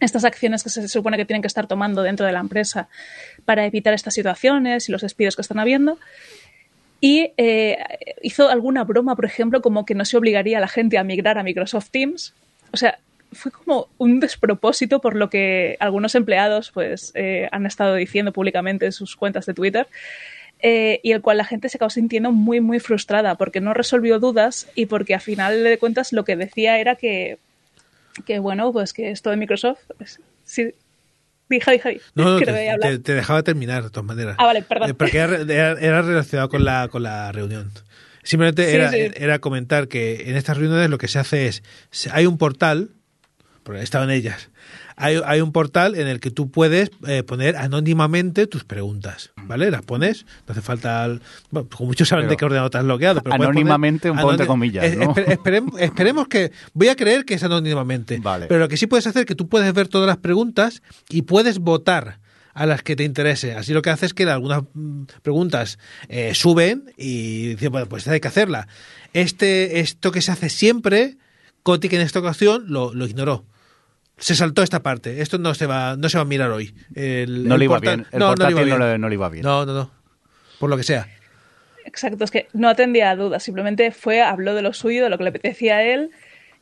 estas 0.00 0.24
acciones 0.24 0.62
que 0.62 0.70
se 0.70 0.88
supone 0.88 1.18
que 1.18 1.26
tienen 1.26 1.42
que 1.42 1.48
estar 1.48 1.66
tomando 1.66 2.02
dentro 2.02 2.24
de 2.24 2.32
la 2.32 2.40
empresa 2.40 2.88
para 3.44 3.66
evitar 3.66 3.92
estas 3.92 4.14
situaciones 4.14 4.88
y 4.88 4.92
los 4.92 5.02
despidos 5.02 5.36
que 5.36 5.42
están 5.42 5.58
habiendo. 5.58 5.98
Y 7.00 7.32
eh, 7.36 7.76
hizo 8.22 8.48
alguna 8.48 8.84
broma, 8.84 9.14
por 9.14 9.26
ejemplo, 9.26 9.60
como 9.60 9.84
que 9.84 9.94
no 9.94 10.06
se 10.06 10.16
obligaría 10.16 10.56
a 10.56 10.60
la 10.62 10.68
gente 10.68 10.96
a 10.96 11.04
migrar 11.04 11.36
a 11.36 11.42
Microsoft 11.42 11.90
Teams. 11.90 12.32
O 12.72 12.78
sea, 12.78 12.98
fue 13.34 13.52
como 13.52 13.88
un 13.98 14.20
despropósito 14.20 15.00
por 15.00 15.16
lo 15.16 15.30
que 15.30 15.76
algunos 15.80 16.14
empleados 16.14 16.70
pues 16.72 17.12
eh, 17.14 17.48
han 17.52 17.66
estado 17.66 17.94
diciendo 17.94 18.32
públicamente 18.32 18.86
en 18.86 18.92
sus 18.92 19.16
cuentas 19.16 19.46
de 19.46 19.54
Twitter. 19.54 19.86
Eh, 20.66 21.00
y 21.02 21.12
el 21.12 21.20
cual 21.20 21.36
la 21.36 21.44
gente 21.44 21.68
se 21.68 21.76
acabó 21.76 21.90
sintiendo 21.90 22.32
muy, 22.32 22.60
muy 22.60 22.80
frustrada 22.80 23.34
porque 23.34 23.60
no 23.60 23.74
resolvió 23.74 24.18
dudas 24.18 24.66
y 24.74 24.86
porque 24.86 25.14
a 25.14 25.20
final 25.20 25.62
de 25.62 25.76
cuentas 25.76 26.12
lo 26.12 26.24
que 26.24 26.36
decía 26.36 26.78
era 26.78 26.94
que, 26.96 27.38
que 28.24 28.38
bueno, 28.38 28.72
pues 28.72 28.94
que 28.94 29.10
esto 29.10 29.28
de 29.28 29.36
Microsoft, 29.36 29.80
pues, 29.98 30.20
sí, 30.44 30.72
Javi, 31.60 31.78
Javi. 31.78 32.00
No, 32.14 32.38
te, 32.38 33.14
dejaba 33.14 33.42
terminar 33.42 33.82
de 33.82 33.90
todas 33.90 34.06
maneras. 34.06 34.36
Ah, 34.38 34.46
vale, 34.46 34.62
perdón. 34.62 34.90
Eh, 34.90 34.94
porque 34.94 35.18
era, 35.18 36.02
relacionado 36.02 36.48
con 36.48 36.64
la, 36.64 36.88
con 36.88 37.02
la 37.02 37.30
reunión. 37.32 37.70
Simplemente 38.22 38.74
era, 38.74 38.90
era 38.94 39.38
comentar 39.38 39.86
que 39.86 40.30
en 40.30 40.36
estas 40.36 40.56
reuniones 40.56 40.88
lo 40.88 40.96
que 40.96 41.08
se 41.08 41.18
hace 41.18 41.46
es, 41.46 41.62
hay 42.10 42.24
un 42.26 42.38
portal 42.38 42.90
porque 43.64 43.82
estaban 43.82 44.10
ellas. 44.10 44.50
Hay, 44.96 45.20
hay, 45.24 45.40
un 45.40 45.50
portal 45.50 45.96
en 45.96 46.06
el 46.06 46.20
que 46.20 46.30
tú 46.30 46.50
puedes 46.50 46.92
eh, 47.08 47.24
poner 47.24 47.56
anónimamente 47.56 48.46
tus 48.46 48.62
preguntas, 48.62 49.32
¿vale? 49.42 49.70
Las 49.70 49.82
pones, 49.82 50.24
no 50.46 50.52
hace 50.52 50.60
falta... 50.60 51.18
Bueno, 51.50 51.68
como 51.74 51.88
muchos 51.88 52.06
saben 52.06 52.28
de 52.28 52.36
qué 52.36 52.44
ordenador 52.44 52.70
te 52.70 52.78
has 52.78 52.84
logueado. 52.84 53.20
Pero 53.22 53.34
anónimamente, 53.34 54.10
un 54.10 54.18
poco 54.18 54.32
entre 54.32 54.46
comillas, 54.46 54.96
¿no? 54.96 55.14
esperemos, 55.16 56.28
que... 56.28 56.52
Voy 56.74 56.88
a 56.88 56.94
creer 56.94 57.24
que 57.24 57.34
es 57.34 57.42
anónimamente. 57.42 58.20
Vale. 58.22 58.46
Pero 58.46 58.60
lo 58.60 58.68
que 58.68 58.76
sí 58.76 58.86
puedes 58.86 59.06
hacer 59.06 59.20
es 59.20 59.26
que 59.26 59.34
tú 59.34 59.48
puedes 59.48 59.72
ver 59.72 59.88
todas 59.88 60.06
las 60.06 60.18
preguntas 60.18 60.82
y 61.08 61.22
puedes 61.22 61.58
votar 61.58 62.20
a 62.52 62.66
las 62.66 62.82
que 62.82 62.94
te 62.94 63.02
interese. 63.02 63.54
Así 63.54 63.72
lo 63.72 63.82
que 63.82 63.90
hace 63.90 64.06
es 64.06 64.14
que 64.14 64.24
algunas 64.24 64.62
mm, 64.74 65.04
preguntas 65.22 65.78
eh, 66.08 66.34
suben 66.34 66.92
y 66.96 67.48
dicen, 67.48 67.72
bueno, 67.72 67.88
pues 67.88 68.06
hay 68.06 68.20
que 68.20 68.28
hacerla. 68.28 68.68
Este, 69.12 69.80
esto 69.80 70.12
que 70.12 70.20
se 70.20 70.30
hace 70.30 70.50
siempre, 70.50 71.16
Kotick 71.64 71.94
en 71.94 72.02
esta 72.02 72.20
ocasión 72.20 72.66
lo, 72.68 72.94
lo 72.94 73.06
ignoró 73.06 73.44
se 74.18 74.34
saltó 74.34 74.62
esta 74.62 74.82
parte. 74.82 75.20
Esto 75.20 75.38
no 75.38 75.54
se 75.54 75.66
va, 75.66 75.96
no 75.96 76.08
se 76.08 76.18
va 76.18 76.22
a 76.22 76.26
mirar 76.26 76.50
hoy. 76.50 76.74
no 76.94 77.56
le 77.56 77.64
iba 77.64 77.78
bien. 77.80 78.06
El 78.12 78.18
no, 78.18 78.34
no, 78.34 78.46
le 78.46 79.14
iba 79.14 79.28
bien. 79.28 79.42
No, 79.42 79.66
no, 79.66 79.72
no. 79.72 79.90
Por 80.58 80.70
lo 80.70 80.76
que 80.76 80.82
sea. 80.82 81.08
Exacto, 81.84 82.24
es 82.24 82.30
que 82.30 82.48
no 82.52 82.68
atendía 82.68 83.10
a 83.10 83.16
dudas. 83.16 83.42
Simplemente 83.42 83.90
fue, 83.90 84.22
habló 84.22 84.54
de 84.54 84.62
lo 84.62 84.72
suyo, 84.72 85.04
de 85.04 85.10
lo 85.10 85.18
que 85.18 85.24
le 85.24 85.30
apetecía 85.30 85.76
a 85.76 85.82
él. 85.82 86.10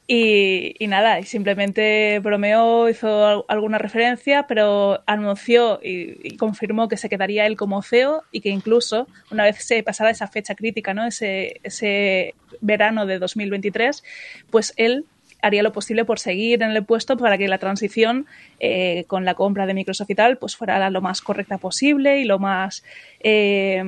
Y, 0.09 0.75
nada, 0.89 1.21
y 1.21 1.25
simplemente 1.25 2.19
bromeó, 2.19 2.89
hizo 2.89 3.49
alguna 3.49 3.79
referencia, 3.79 4.47
pero 4.47 5.03
anunció 5.07 5.81
y, 5.83 6.37
confirmó 6.37 6.89
que 6.89 6.97
se 6.97 7.09
quedaría 7.09 7.47
él 7.47 7.57
como 7.57 7.83
CEO 7.83 8.25
y 8.33 8.41
que 8.41 8.51
incluso 8.51 9.07
una 9.31 9.45
vez 9.45 9.65
se 9.65 9.83
pasara 9.83 10.11
esa 10.11 10.27
fecha 10.27 10.55
crítica, 10.55 10.93
¿no? 10.93 11.07
ese, 11.07 11.61
ese 11.63 12.35
verano 12.61 13.07
de 13.07 13.21
2023, 13.21 14.03
pues 14.51 14.75
él 14.77 15.07
haría 15.43 15.63
lo 15.63 15.73
posible 15.73 16.05
por 16.05 16.19
seguir 16.19 16.63
en 16.63 16.71
el 16.71 16.85
puesto 16.85 17.19
para 17.19 17.37
que 17.37 17.49
la 17.49 17.59
transición 17.59 18.27
eh, 18.61 19.05
con 19.09 19.25
la 19.25 19.35
compra 19.35 19.67
de 19.67 19.75
Microsoft 19.75 20.09
y 20.11 20.15
tal 20.15 20.39
pues 20.39 20.57
fuera 20.57 20.89
lo 20.89 21.03
más 21.03 21.21
correcta 21.21 21.59
posible 21.59 22.21
y 22.21 22.25
lo 22.25 22.39
más 22.39 22.83
eh, 23.21 23.85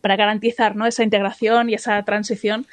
para 0.00 0.16
garantizar 0.16 0.76
¿no? 0.76 0.86
esa 0.86 1.02
integración 1.02 1.68
y 1.68 1.74
esa 1.74 2.02
transición 2.04 2.66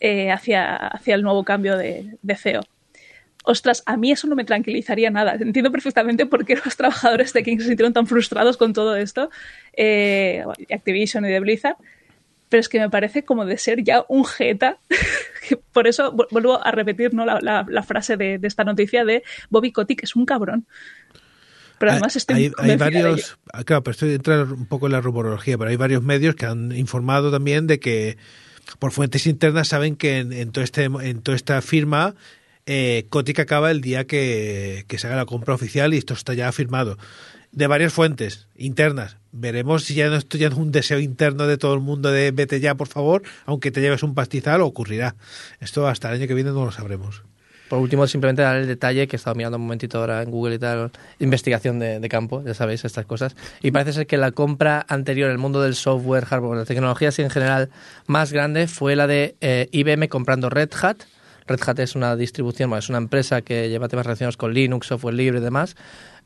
eh, 0.00 0.30
hacia, 0.30 0.76
hacia 0.76 1.16
el 1.16 1.22
nuevo 1.22 1.44
cambio 1.44 1.76
de, 1.76 2.16
CEO 2.36 2.62
ostras, 3.46 3.82
a 3.84 3.98
mí 3.98 4.10
eso 4.10 4.26
no 4.26 4.36
me 4.36 4.44
tranquilizaría 4.44 5.10
nada. 5.10 5.34
Entiendo 5.34 5.70
perfectamente 5.70 6.24
por 6.24 6.46
qué 6.46 6.56
los 6.64 6.78
trabajadores 6.78 7.34
de 7.34 7.42
King 7.42 7.58
se 7.58 7.66
sintieron 7.66 7.92
tan 7.92 8.06
frustrados 8.06 8.56
con 8.56 8.72
todo 8.72 8.96
esto, 8.96 9.28
Activision 10.70 11.26
y 11.26 11.28
de 11.28 11.40
Blizzard, 11.40 11.76
pero 12.54 12.60
es 12.60 12.68
que 12.68 12.78
me 12.78 12.88
parece 12.88 13.24
como 13.24 13.44
de 13.44 13.58
ser 13.58 13.82
ya 13.82 14.04
un 14.06 14.24
jeta. 14.24 14.78
por 15.72 15.88
eso 15.88 16.12
vuelvo 16.30 16.64
a 16.64 16.70
repetir 16.70 17.12
¿no? 17.12 17.26
la, 17.26 17.66
la, 17.68 17.82
frase 17.82 18.16
de, 18.16 18.38
de, 18.38 18.46
esta 18.46 18.62
noticia 18.62 19.04
de 19.04 19.24
Bobby 19.50 19.72
Kotick, 19.72 20.04
es 20.04 20.14
un 20.14 20.24
cabrón. 20.24 20.64
Pero 21.80 21.90
además 21.90 22.14
estoy 22.14 22.36
hay, 22.36 22.52
hay 22.56 22.76
varios, 22.76 23.36
claro, 23.64 23.82
pero 23.82 23.90
estoy 23.90 24.14
entrar 24.14 24.44
un 24.52 24.66
poco 24.66 24.86
en 24.86 24.92
la 24.92 25.00
rumorología, 25.00 25.58
pero 25.58 25.70
hay 25.70 25.74
varios 25.74 26.04
medios 26.04 26.36
que 26.36 26.46
han 26.46 26.70
informado 26.70 27.32
también 27.32 27.66
de 27.66 27.80
que 27.80 28.18
por 28.78 28.92
fuentes 28.92 29.26
internas 29.26 29.66
saben 29.66 29.96
que 29.96 30.18
en, 30.18 30.32
en, 30.32 30.52
todo 30.52 30.62
este, 30.62 30.84
en 30.84 31.22
toda 31.22 31.34
esta 31.34 31.60
firma 31.60 32.14
eh, 32.66 33.06
Kotick 33.10 33.40
acaba 33.40 33.72
el 33.72 33.80
día 33.80 34.06
que, 34.06 34.84
que, 34.86 34.98
se 34.98 35.08
haga 35.08 35.16
la 35.16 35.26
compra 35.26 35.54
oficial 35.54 35.92
y 35.92 35.96
esto 35.96 36.14
está 36.14 36.34
ya 36.34 36.52
firmado. 36.52 36.98
De 37.50 37.66
varias 37.66 37.92
fuentes 37.92 38.46
internas. 38.54 39.16
Veremos 39.36 39.84
si 39.84 39.94
ya 39.94 40.08
no 40.08 40.16
esto 40.16 40.38
ya 40.38 40.46
es 40.46 40.54
un 40.54 40.70
deseo 40.70 41.00
interno 41.00 41.48
de 41.48 41.58
todo 41.58 41.74
el 41.74 41.80
mundo 41.80 42.12
de 42.12 42.30
vete 42.30 42.60
ya, 42.60 42.76
por 42.76 42.86
favor, 42.86 43.22
aunque 43.46 43.70
te 43.70 43.80
lleves 43.80 44.04
un 44.04 44.14
pastizal, 44.14 44.60
ocurrirá. 44.60 45.16
Esto 45.60 45.88
hasta 45.88 46.08
el 46.08 46.20
año 46.20 46.28
que 46.28 46.34
viene 46.34 46.52
no 46.52 46.64
lo 46.64 46.70
sabremos. 46.70 47.22
Por 47.68 47.80
último, 47.80 48.06
simplemente 48.06 48.42
dar 48.42 48.56
el 48.56 48.68
detalle 48.68 49.08
que 49.08 49.16
he 49.16 49.18
estado 49.18 49.34
mirando 49.34 49.56
un 49.56 49.64
momentito 49.64 49.98
ahora 49.98 50.22
en 50.22 50.30
Google 50.30 50.54
y 50.54 50.58
tal, 50.58 50.92
investigación 51.18 51.80
de, 51.80 52.08
campo, 52.08 52.44
ya 52.44 52.54
sabéis, 52.54 52.84
estas 52.84 53.06
cosas. 53.06 53.34
Y 53.62 53.72
parece 53.72 53.92
ser 53.92 54.06
que 54.06 54.18
la 54.18 54.30
compra 54.30 54.84
anterior 54.88 55.30
el 55.30 55.38
mundo 55.38 55.60
del 55.62 55.74
software, 55.74 56.26
hardware, 56.26 56.60
de 56.60 56.66
tecnologías 56.66 57.18
en 57.18 57.30
general 57.30 57.70
más 58.06 58.32
grande 58.32 58.68
fue 58.68 58.94
la 58.94 59.06
de 59.06 59.34
eh, 59.40 59.68
IBM 59.72 60.08
comprando 60.08 60.50
Red 60.50 60.70
Hat 60.80 60.98
Red 61.46 61.60
Hat 61.66 61.78
es 61.80 61.94
una 61.94 62.16
distribución, 62.16 62.72
es 62.74 62.88
una 62.88 62.98
empresa 62.98 63.42
que 63.42 63.68
lleva 63.68 63.88
temas 63.88 64.06
relacionados 64.06 64.36
con 64.36 64.54
Linux, 64.54 64.86
software 64.86 65.14
libre 65.14 65.40
y 65.40 65.42
demás, 65.42 65.76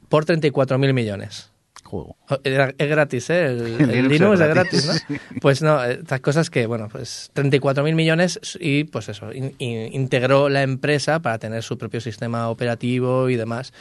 por 0.08 0.24
34.000 0.24 0.92
millones. 0.92 1.50
Juego. 1.88 2.16
Es 2.44 2.88
gratis, 2.88 3.30
¿eh? 3.30 3.46
El, 3.46 3.60
el, 3.80 3.90
el 3.90 4.08
Linux, 4.08 4.40
es 4.40 4.48
gratis, 4.48 5.04
¿no? 5.08 5.16
Pues 5.40 5.62
no, 5.62 5.82
estas 5.82 6.20
cosas 6.20 6.50
que, 6.50 6.66
bueno, 6.66 6.88
pues 6.90 7.30
34.000 7.34 7.94
millones 7.94 8.38
y 8.60 8.84
pues 8.84 9.08
eso, 9.08 9.32
in, 9.32 9.54
in, 9.58 9.92
integró 9.94 10.48
la 10.48 10.62
empresa 10.62 11.20
para 11.20 11.38
tener 11.38 11.62
su 11.62 11.78
propio 11.78 12.00
sistema 12.00 12.50
operativo 12.50 13.28
y 13.30 13.36
demás. 13.36 13.72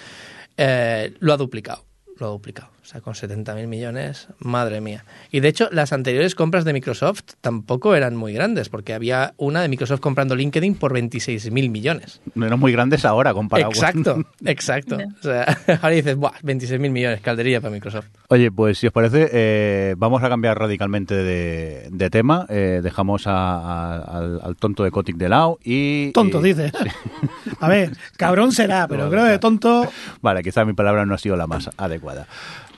Eh, 0.56 1.14
lo 1.20 1.34
ha 1.34 1.38
duplicado, 1.38 1.84
lo 2.18 2.28
ha 2.28 2.30
duplicado. 2.30 2.77
O 2.88 2.90
sea, 2.90 3.02
con 3.02 3.16
70.000 3.16 3.68
millones, 3.68 4.30
madre 4.40 4.80
mía. 4.80 5.04
Y 5.30 5.42
de 5.42 5.50
hecho, 5.50 5.68
las 5.74 5.92
anteriores 5.92 6.36
compras 6.36 6.64
de 6.64 6.72
Microsoft 6.72 7.34
tampoco 7.42 7.96
eran 7.96 8.16
muy 8.16 8.32
grandes, 8.32 8.70
porque 8.70 8.94
había 8.94 9.34
una 9.36 9.62
de 9.62 9.68
Microsoft 9.68 10.00
comprando 10.00 10.38
LinkedIn 10.38 10.76
por 10.76 10.94
26.000 10.94 11.70
millones. 11.70 12.22
No 12.34 12.46
eran 12.46 12.58
muy 12.58 12.72
grandes 12.72 13.04
ahora 13.04 13.34
comparado 13.34 13.72
Exacto, 13.72 14.14
con... 14.14 14.28
exacto. 14.46 14.98
O 15.20 15.22
sea, 15.22 15.44
ahora 15.82 15.90
dices, 15.90 16.16
Buah, 16.16 16.32
26.000 16.44 16.90
millones, 16.90 17.20
caldería 17.20 17.60
para 17.60 17.74
Microsoft. 17.74 18.06
Oye, 18.30 18.52
pues 18.52 18.78
si 18.78 18.88
os 18.88 18.94
parece, 18.94 19.28
eh, 19.34 19.96
vamos 19.98 20.24
a 20.24 20.30
cambiar 20.30 20.58
radicalmente 20.58 21.14
de, 21.14 21.90
de 21.92 22.10
tema. 22.10 22.46
Eh, 22.48 22.80
dejamos 22.82 23.28
a, 23.28 23.34
a, 23.34 23.98
al, 23.98 24.40
al, 24.42 24.56
tonto 24.56 24.86
de 24.86 24.92
Kotick 24.92 25.18
de 25.18 25.28
lado 25.28 25.60
y... 25.62 26.14
Tonto, 26.14 26.40
y... 26.40 26.54
dice. 26.54 26.72
a 27.60 27.68
ver, 27.68 27.98
cabrón 28.16 28.54
será, 28.54 28.88
pero 28.88 29.10
creo 29.10 29.26
que 29.26 29.40
tonto... 29.40 29.92
Vale, 30.22 30.42
quizá 30.42 30.64
mi 30.64 30.72
palabra 30.72 31.06
no 31.06 31.16
ha 31.16 31.18
sido 31.18 31.36
la 31.36 31.48
más 31.48 31.70
adecuada. 31.76 32.28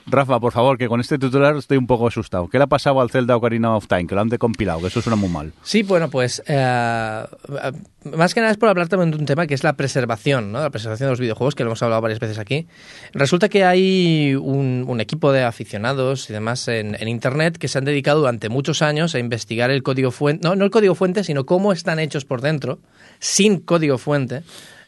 Rafa, 0.06 0.40
por 0.40 0.52
favor, 0.52 0.78
que 0.78 0.88
con 0.88 1.00
este 1.00 1.18
titular 1.18 1.56
estoy 1.56 1.78
un 1.78 1.86
poco 1.86 2.08
asustado. 2.08 2.48
¿Qué 2.48 2.58
le 2.58 2.64
ha 2.64 2.66
pasado 2.66 3.00
al 3.00 3.10
Zelda 3.10 3.36
Ocarina 3.36 3.76
of 3.76 3.86
Time? 3.86 4.06
Que 4.06 4.14
lo 4.14 4.20
han 4.20 4.28
decompilado, 4.28 4.80
que 4.80 4.88
eso 4.88 5.00
suena 5.00 5.16
muy 5.16 5.28
mal. 5.28 5.52
Sí, 5.62 5.82
bueno, 5.82 6.10
pues 6.10 6.42
eh, 6.46 7.24
más 8.16 8.34
que 8.34 8.40
nada 8.40 8.52
es 8.52 8.58
por 8.58 8.68
hablar 8.68 8.88
también 8.88 9.10
de 9.10 9.18
un 9.18 9.26
tema 9.26 9.46
que 9.46 9.54
es 9.54 9.62
la 9.62 9.74
preservación, 9.74 10.52
¿no? 10.52 10.60
La 10.60 10.70
preservación 10.70 11.08
de 11.08 11.12
los 11.12 11.20
videojuegos, 11.20 11.54
que 11.54 11.64
lo 11.64 11.70
hemos 11.70 11.82
hablado 11.82 12.00
varias 12.00 12.20
veces 12.20 12.38
aquí. 12.38 12.66
Resulta 13.12 13.48
que 13.48 13.64
hay 13.64 14.34
un, 14.34 14.84
un 14.88 15.00
equipo 15.00 15.32
de 15.32 15.44
aficionados 15.44 16.28
y 16.30 16.32
demás 16.32 16.66
en, 16.68 16.96
en, 17.00 17.08
Internet 17.08 17.58
que 17.58 17.68
se 17.68 17.78
han 17.78 17.84
dedicado 17.84 18.20
durante 18.20 18.48
muchos 18.48 18.82
años 18.82 19.14
a 19.14 19.18
investigar 19.18 19.70
el 19.70 19.82
código 19.82 20.10
fuente, 20.10 20.46
no, 20.46 20.56
no 20.56 20.64
el 20.64 20.70
código 20.70 20.94
fuente, 20.94 21.24
sino 21.24 21.44
cómo 21.44 21.72
están 21.72 21.98
hechos 21.98 22.24
por 22.24 22.40
dentro, 22.40 22.78
sin 23.18 23.58
código 23.60 23.98
fuente 23.98 24.42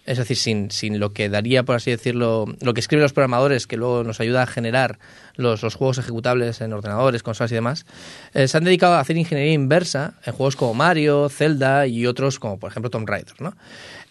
es 0.05 0.19
decir, 0.19 0.37
sin, 0.37 0.71
sin 0.71 0.99
lo 0.99 1.13
que 1.13 1.29
daría, 1.29 1.63
por 1.63 1.77
así 1.77 1.91
decirlo, 1.91 2.47
lo 2.61 2.75
que 2.75 2.81
escriben 2.81 3.03
los 3.03 3.13
programadores, 3.13 3.67
que 3.67 3.77
luego 3.77 4.03
nos 4.03 4.21
ayuda 4.21 4.43
a 4.43 4.47
generar 4.47 4.99
los, 5.37 5.63
los 5.63 5.75
juegos 5.75 5.99
ejecutables 5.99 6.61
en 6.61 6.73
ordenadores, 6.73 7.23
consolas 7.23 7.53
y 7.53 7.55
demás, 7.55 7.87
eh, 8.35 8.49
se 8.49 8.57
han 8.57 8.65
dedicado 8.65 8.95
a 8.95 9.01
hacer 9.01 9.17
ingeniería 9.17 9.53
inversa 9.53 10.15
en 10.25 10.33
juegos 10.33 10.57
como 10.57 10.75
Mario, 10.75 11.29
Zelda 11.29 11.87
y 11.87 12.07
otros 12.07 12.39
como, 12.39 12.59
por 12.59 12.71
ejemplo, 12.71 12.91
Tomb 12.91 13.09
Raider. 13.09 13.41
¿no? 13.41 13.55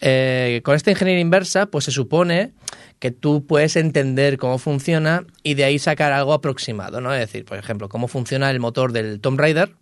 Eh, 0.00 0.62
con 0.64 0.74
esta 0.74 0.90
ingeniería 0.90 1.20
inversa, 1.20 1.66
pues 1.66 1.84
se 1.84 1.90
supone 1.90 2.52
que 2.98 3.10
tú 3.10 3.46
puedes 3.46 3.76
entender 3.76 4.38
cómo 4.38 4.58
funciona 4.58 5.26
y 5.42 5.54
de 5.54 5.64
ahí 5.64 5.78
sacar 5.78 6.12
algo 6.12 6.32
aproximado, 6.32 7.00
¿no? 7.00 7.12
Es 7.12 7.20
decir, 7.20 7.44
por 7.44 7.58
ejemplo, 7.58 7.88
cómo 7.88 8.08
funciona 8.08 8.50
el 8.50 8.60
motor 8.60 8.92
del 8.92 9.20
Tomb 9.20 9.40
Raider, 9.40 9.72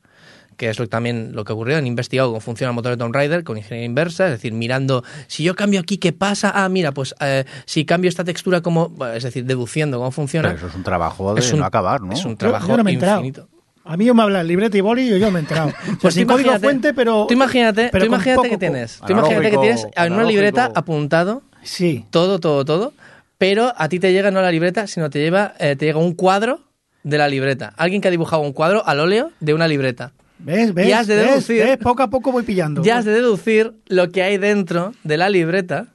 que 0.61 0.69
es 0.69 0.79
lo, 0.79 0.87
también 0.91 1.31
lo 1.33 1.43
que 1.43 1.55
ocurrió, 1.55 1.79
han 1.79 1.87
investigado 1.87 2.29
cómo 2.29 2.41
funciona 2.41 2.69
el 2.69 2.75
motor 2.75 2.91
de 2.91 2.99
Tomb 2.99 3.15
Raider 3.15 3.45
con 3.45 3.57
ingeniería 3.57 3.87
inversa, 3.87 4.27
es 4.27 4.33
decir, 4.33 4.53
mirando, 4.53 5.03
si 5.27 5.43
yo 5.43 5.57
cambio 5.57 5.81
aquí, 5.81 5.97
¿qué 5.97 6.13
pasa? 6.13 6.53
Ah, 6.55 6.69
mira, 6.69 6.93
pues 6.93 7.15
eh, 7.19 7.47
si 7.65 7.87
cambio 7.87 8.11
esta 8.11 8.25
textura, 8.25 8.61
como 8.61 8.93
es 9.15 9.23
decir, 9.23 9.47
deduciendo 9.47 9.97
cómo 9.97 10.11
funciona. 10.11 10.49
Pero 10.49 10.59
eso 10.59 10.67
es 10.67 10.75
un 10.75 10.83
trabajo 10.83 11.35
de 11.35 11.51
un, 11.51 11.61
no 11.61 11.65
acabar, 11.65 12.03
¿no? 12.03 12.13
Es 12.13 12.27
un 12.27 12.37
trabajo 12.37 12.69
yo, 12.69 12.77
yo 12.77 12.83
no 12.83 12.91
infinito. 12.91 13.49
A 13.87 13.97
mí 13.97 14.05
yo 14.05 14.15
me 14.15 14.23
habla 14.23 14.43
el 14.43 14.49
librete 14.49 14.77
y 14.77 14.83
boli 14.83 15.15
y 15.15 15.19
yo 15.19 15.31
me 15.31 15.39
he 15.39 15.41
enterado. 15.41 15.73
Pues, 16.03 16.13
sin 16.13 16.27
código 16.27 16.59
fuente, 16.59 16.93
pero. 16.93 17.25
Tú 17.27 17.33
imagínate, 17.33 17.89
pero 17.91 18.05
tú 18.05 18.09
imagínate 18.09 18.37
poco, 18.37 18.51
que 18.51 18.59
tienes. 18.59 19.01
Tú 19.07 19.13
imagínate 19.13 19.51
que 19.51 19.57
tienes 19.57 19.87
en 19.97 20.13
una 20.13 20.25
libreta 20.25 20.71
apuntado 20.75 21.43
Sí. 21.63 22.05
todo, 22.11 22.39
todo, 22.39 22.67
todo. 22.67 22.93
Pero 23.39 23.73
a 23.79 23.89
ti 23.89 23.99
te 23.99 24.13
llega 24.13 24.31
no 24.31 24.43
la 24.43 24.51
libreta, 24.51 24.87
sino 24.87 25.09
te, 25.09 25.21
lleva, 25.21 25.55
eh, 25.59 25.75
te 25.75 25.87
llega 25.87 25.99
un 25.99 26.13
cuadro 26.13 26.61
de 27.03 27.17
la 27.17 27.29
libreta. 27.29 27.73
Alguien 27.79 28.03
que 28.03 28.09
ha 28.09 28.11
dibujado 28.11 28.43
un 28.43 28.53
cuadro 28.53 28.87
al 28.87 29.01
óleo 29.01 29.31
de 29.41 29.55
una 29.55 29.67
libreta. 29.67 30.13
¿Ves? 30.43 30.73
¿Ves? 30.75 30.89
Y 30.89 30.93
has 30.93 31.07
de 31.07 31.17
¿Ves? 31.17 31.27
deducir- 31.49 31.65
¿Ves? 31.65 31.77
Poco 31.79 32.03
a 32.03 32.11
poco 32.11 32.33
voy 32.33 32.43
pillando. 32.43 32.83
Ya 32.83 32.99
has 32.99 33.05
de 33.05 33.13
deducir 33.13 33.73
lo 33.89 34.11
que 34.11 34.23
hay 34.23 34.39
dentro 34.39 34.93
de 35.05 35.17
la 35.17 35.29
libreta, 35.29 35.89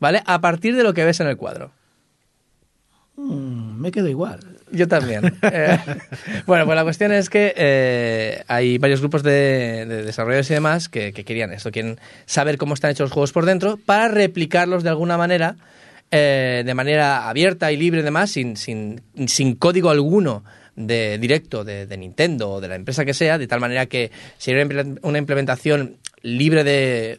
¿vale? 0.00 0.22
A 0.26 0.40
partir 0.40 0.74
de 0.76 0.82
lo 0.82 0.94
que 0.94 1.04
ves 1.04 1.20
en 1.20 1.26
el 1.28 1.36
cuadro. 1.36 1.70
Mm, 3.16 3.80
me 3.80 3.92
quedo 3.92 4.08
igual. 4.08 4.40
Yo 4.72 4.88
también. 4.88 5.22
Eh, 5.42 5.78
bueno, 6.46 6.64
pues 6.64 6.74
la 6.74 6.82
cuestión 6.82 7.12
es 7.12 7.30
que 7.30 7.54
eh, 7.56 8.42
hay 8.48 8.78
varios 8.78 9.00
grupos 9.00 9.22
de, 9.22 9.86
de 9.86 10.02
desarrolladores 10.02 10.50
y 10.50 10.54
demás 10.54 10.88
que, 10.88 11.12
que 11.12 11.24
querían 11.24 11.52
esto, 11.52 11.70
quieren 11.70 11.98
saber 12.26 12.58
cómo 12.58 12.74
están 12.74 12.90
hechos 12.90 13.04
los 13.06 13.12
juegos 13.12 13.32
por 13.32 13.44
dentro 13.46 13.76
para 13.86 14.08
replicarlos 14.08 14.82
de 14.82 14.88
alguna 14.88 15.16
manera, 15.16 15.56
eh, 16.10 16.62
de 16.66 16.74
manera 16.74 17.28
abierta 17.28 17.70
y 17.70 17.76
libre 17.76 18.00
y 18.00 18.02
demás, 18.02 18.30
sin, 18.32 18.56
sin, 18.56 19.00
sin 19.28 19.54
código 19.54 19.90
alguno 19.90 20.42
de 20.76 21.18
directo 21.18 21.64
de, 21.64 21.86
de 21.86 21.96
Nintendo 21.96 22.50
o 22.50 22.60
de 22.60 22.68
la 22.68 22.74
empresa 22.74 23.04
que 23.04 23.14
sea, 23.14 23.38
de 23.38 23.46
tal 23.46 23.60
manera 23.60 23.86
que 23.86 24.10
sería 24.38 24.64
una 24.64 24.74
imple- 24.74 24.98
una 25.02 25.18
implementación 25.18 25.96
libre 26.22 26.64
de, 26.64 27.18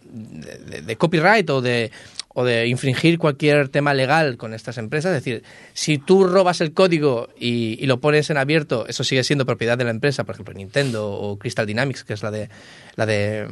de- 0.85 0.95
copyright 0.97 1.47
o 1.51 1.61
de, 1.61 1.91
o 2.33 2.43
de 2.43 2.67
infringir 2.67 3.19
cualquier 3.19 3.69
tema 3.69 3.93
legal 3.93 4.35
con 4.37 4.53
estas 4.53 4.77
empresas. 4.79 5.11
Es 5.15 5.23
decir, 5.23 5.43
si 5.73 5.99
tú 5.99 6.25
robas 6.25 6.59
el 6.59 6.73
código 6.73 7.29
y, 7.39 7.77
y 7.79 7.85
lo 7.85 8.01
pones 8.01 8.29
en 8.31 8.37
abierto, 8.37 8.87
eso 8.87 9.03
sigue 9.03 9.23
siendo 9.23 9.45
propiedad 9.45 9.77
de 9.77 9.83
la 9.83 9.91
empresa, 9.91 10.23
por 10.23 10.33
ejemplo, 10.35 10.53
Nintendo 10.55 11.11
o 11.11 11.37
Crystal 11.37 11.67
Dynamics, 11.67 12.03
que 12.03 12.13
es 12.13 12.23
la 12.23 12.31
de 12.31 12.49
la 12.95 13.05
de 13.05 13.47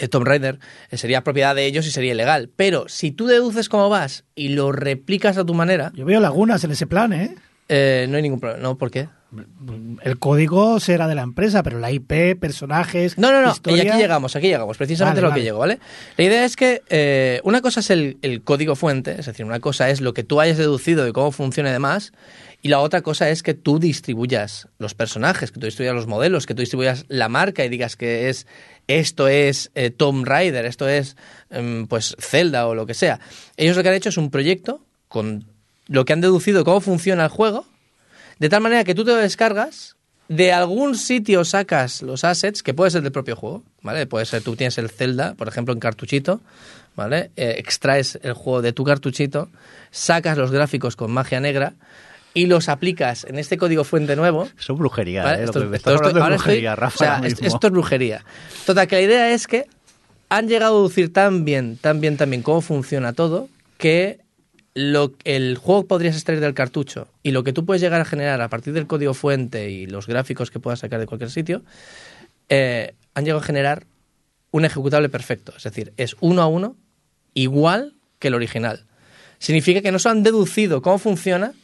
eh, 0.00 0.08
Tomb 0.08 0.26
Raider, 0.26 0.58
eh, 0.90 0.96
sería 0.96 1.22
propiedad 1.22 1.54
de 1.54 1.66
ellos 1.66 1.86
y 1.86 1.90
sería 1.90 2.12
ilegal. 2.14 2.48
Pero 2.56 2.88
si 2.88 3.12
tú 3.12 3.26
deduces 3.26 3.68
cómo 3.68 3.88
vas 3.90 4.24
y 4.34 4.48
lo 4.48 4.72
replicas 4.72 5.36
a 5.36 5.44
tu 5.44 5.52
manera, 5.54 5.92
Yo 5.94 6.06
veo 6.06 6.18
lagunas 6.18 6.64
en 6.64 6.70
ese 6.72 6.86
plan, 6.86 7.12
¿eh? 7.12 7.34
Eh, 7.68 8.06
no 8.08 8.16
hay 8.16 8.22
ningún 8.22 8.40
problema. 8.40 8.62
¿No? 8.62 8.76
¿Por 8.78 8.90
qué? 8.90 9.08
El 10.02 10.18
código 10.18 10.78
será 10.80 11.08
de 11.08 11.14
la 11.14 11.22
empresa, 11.22 11.62
pero 11.62 11.78
la 11.78 11.90
IP, 11.90 12.38
personajes. 12.40 13.18
No, 13.18 13.32
no, 13.32 13.42
no. 13.42 13.50
historia- 13.52 13.84
Y 13.84 13.88
aquí 13.88 13.98
llegamos, 13.98 14.36
aquí 14.36 14.46
llegamos. 14.46 14.76
Precisamente 14.78 15.20
Vale, 15.20 15.30
lo 15.30 15.34
que 15.34 15.42
llego, 15.42 15.58
¿vale? 15.58 15.78
La 16.16 16.24
idea 16.24 16.44
es 16.44 16.56
que 16.56 16.82
eh, 16.88 17.40
una 17.44 17.60
cosa 17.60 17.80
es 17.80 17.90
el, 17.90 18.18
el 18.22 18.42
código 18.42 18.76
fuente, 18.76 19.16
es 19.18 19.26
decir, 19.26 19.44
una 19.44 19.60
cosa 19.60 19.90
es 19.90 20.00
lo 20.00 20.14
que 20.14 20.22
tú 20.22 20.40
hayas 20.40 20.56
deducido 20.58 21.04
de 21.04 21.12
cómo 21.12 21.32
funciona 21.32 21.68
y 21.70 21.72
demás, 21.72 22.12
y 22.62 22.68
la 22.68 22.78
otra 22.80 23.02
cosa 23.02 23.28
es 23.28 23.42
que 23.42 23.52
tú 23.52 23.78
distribuyas 23.78 24.68
los 24.78 24.94
personajes, 24.94 25.50
que 25.52 25.60
tú 25.60 25.66
distribuyas 25.66 25.96
los 25.96 26.06
modelos, 26.06 26.46
que 26.46 26.54
tú 26.54 26.60
distribuyas 26.60 27.04
la 27.08 27.28
marca 27.28 27.64
y 27.64 27.68
digas 27.68 27.96
que 27.96 28.28
es 28.30 28.46
esto 28.86 29.26
es 29.28 29.70
eh, 29.74 29.90
Tomb 29.90 30.24
Raider, 30.24 30.64
esto 30.64 30.88
es 30.88 31.16
em, 31.50 31.86
pues 31.88 32.16
Zelda 32.20 32.68
o 32.68 32.74
lo 32.74 32.86
que 32.86 32.94
sea. 32.94 33.18
Ellos 33.56 33.76
lo 33.76 33.82
que 33.82 33.88
han 33.88 33.94
hecho 33.96 34.08
es 34.08 34.16
un 34.16 34.30
proyecto 34.30 34.80
con 35.08 35.44
lo 35.88 36.04
que 36.04 36.12
han 36.12 36.20
deducido 36.20 36.58
de 36.58 36.64
cómo 36.64 36.80
funciona 36.80 37.24
el 37.24 37.30
juego, 37.30 37.66
de 38.38 38.48
tal 38.48 38.60
manera 38.62 38.84
que 38.84 38.94
tú 38.94 39.04
te 39.04 39.10
lo 39.12 39.16
descargas, 39.18 39.96
de 40.28 40.52
algún 40.52 40.96
sitio 40.96 41.44
sacas 41.44 42.02
los 42.02 42.24
assets, 42.24 42.62
que 42.62 42.74
puede 42.74 42.90
ser 42.90 43.02
del 43.02 43.12
propio 43.12 43.36
juego, 43.36 43.62
¿vale? 43.82 44.06
Puede 44.06 44.26
ser, 44.26 44.42
tú 44.42 44.56
tienes 44.56 44.76
el 44.78 44.90
Zelda, 44.90 45.34
por 45.34 45.46
ejemplo, 45.46 45.72
en 45.72 45.78
cartuchito, 45.80 46.40
¿vale? 46.96 47.30
Eh, 47.36 47.54
extraes 47.58 48.18
el 48.22 48.32
juego 48.32 48.60
de 48.62 48.72
tu 48.72 48.82
cartuchito, 48.84 49.48
sacas 49.92 50.36
los 50.36 50.50
gráficos 50.50 50.96
con 50.96 51.12
magia 51.12 51.38
negra 51.40 51.74
y 52.34 52.46
los 52.46 52.68
aplicas 52.68 53.24
en 53.24 53.38
este 53.38 53.56
código 53.56 53.84
fuente 53.84 54.16
nuevo. 54.16 54.48
Eso 54.58 54.72
es 54.72 54.78
brujería, 54.78 55.22
¿vale? 55.22 55.36
¿eh? 55.38 55.40
Lo 55.42 55.46
Esto- 55.46 55.60
que 55.60 55.90
ahora 55.90 56.08
estoy- 56.08 56.28
brujería, 56.32 56.74
Rafa. 56.76 56.94
o 56.94 56.98
sea, 56.98 57.16
ahora 57.18 57.28
es- 57.28 57.40
esto 57.40 57.66
es 57.68 57.72
brujería. 57.72 58.24
Total, 58.66 58.88
que 58.88 58.96
la 58.96 59.02
idea 59.02 59.30
es 59.30 59.46
que 59.46 59.66
han 60.28 60.48
llegado 60.48 60.74
a 60.74 60.76
deducir 60.78 61.12
tan 61.12 61.44
bien, 61.44 61.76
tan 61.80 62.00
bien, 62.00 62.16
tan 62.16 62.28
bien 62.30 62.42
cómo 62.42 62.60
funciona 62.62 63.12
todo, 63.12 63.48
que 63.78 64.18
lo, 64.76 65.14
el 65.24 65.56
juego 65.56 65.86
podrías 65.86 66.16
extraer 66.16 66.40
del 66.40 66.52
cartucho 66.52 67.08
y 67.22 67.30
lo 67.30 67.44
que 67.44 67.54
tú 67.54 67.64
puedes 67.64 67.80
llegar 67.80 68.02
a 68.02 68.04
generar 68.04 68.42
a 68.42 68.50
partir 68.50 68.74
del 68.74 68.86
código 68.86 69.14
fuente 69.14 69.70
y 69.70 69.86
los 69.86 70.06
gráficos 70.06 70.50
que 70.50 70.60
puedas 70.60 70.80
sacar 70.80 71.00
de 71.00 71.06
cualquier 71.06 71.30
sitio, 71.30 71.62
eh, 72.50 72.94
han 73.14 73.24
llegado 73.24 73.40
a 73.40 73.44
generar 73.44 73.86
un 74.50 74.66
ejecutable 74.66 75.08
perfecto. 75.08 75.54
Es 75.56 75.62
decir, 75.62 75.94
es 75.96 76.14
uno 76.20 76.42
a 76.42 76.46
uno 76.46 76.76
igual 77.32 77.94
que 78.18 78.28
el 78.28 78.34
original. 78.34 78.84
Significa 79.38 79.80
que 79.80 79.90
no 79.92 79.98
solo 79.98 80.12
han 80.12 80.22
deducido 80.22 80.82
cómo 80.82 80.98
funciona, 80.98 81.54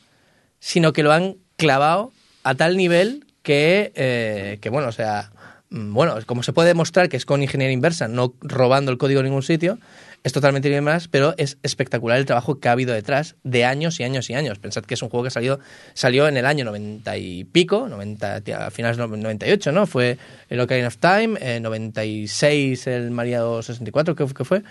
sino 0.59 0.95
que 0.95 1.03
lo 1.03 1.13
han 1.13 1.37
clavado 1.59 2.13
a 2.45 2.55
tal 2.55 2.79
nivel 2.79 3.27
que, 3.43 3.93
eh, 3.95 4.57
que 4.63 4.71
bueno, 4.71 4.89
o 4.89 4.93
sea, 4.93 5.33
mm, 5.69 5.93
bueno, 5.93 6.17
como 6.25 6.43
se 6.43 6.55
puede 6.55 6.69
demostrar 6.69 7.11
que 7.11 7.19
es 7.19 7.27
con 7.27 7.43
ingeniería 7.43 7.75
inversa, 7.75 8.09
no 8.09 8.33
robando 8.41 8.91
el 8.91 8.97
código 8.97 9.21
en 9.21 9.27
ningún 9.27 9.43
sitio, 9.43 9.79
es 10.25 10.33
totalmente 10.33 10.69
bien 10.69 10.85
más, 10.85 11.09
pero 11.09 11.35
es 11.37 11.59
espectacular 11.63 12.19
el 12.19 12.27
trabajo 12.27 12.61
que 12.61 12.69
ha 12.69 12.73
habido 12.73 12.95
detrás 12.95 13.35
de 13.43 13.65
años 13.65 13.99
y 13.99 14.05
años 14.05 14.31
y 14.31 14.35
años. 14.35 14.59
Pensad 14.59 14.85
que 14.85 14.95
es 14.95 15.03
un 15.03 15.09
juego 15.09 15.25
que 15.25 15.31
salió, 15.31 15.59
salió 15.95 16.29
en 16.29 16.37
el 16.37 16.47
año 16.47 16.65
90 16.65 17.17
y 17.17 17.45
pico, 17.45 17.89
90, 17.89 18.41
tía, 18.43 18.67
a 18.67 18.71
finales 18.71 18.97
del 18.99 19.21
98, 19.21 19.73
¿no? 19.73 19.87
Fue 19.87 20.19
el 20.49 20.61
Ocarina 20.61 20.89
of 20.89 20.99
Time, 20.99 21.39
eh, 21.41 21.59
96 21.61 22.87
el 22.87 23.11
Mario 23.11 23.63
64, 23.63 24.15
creo 24.15 24.29
que 24.29 24.45
fue, 24.45 24.63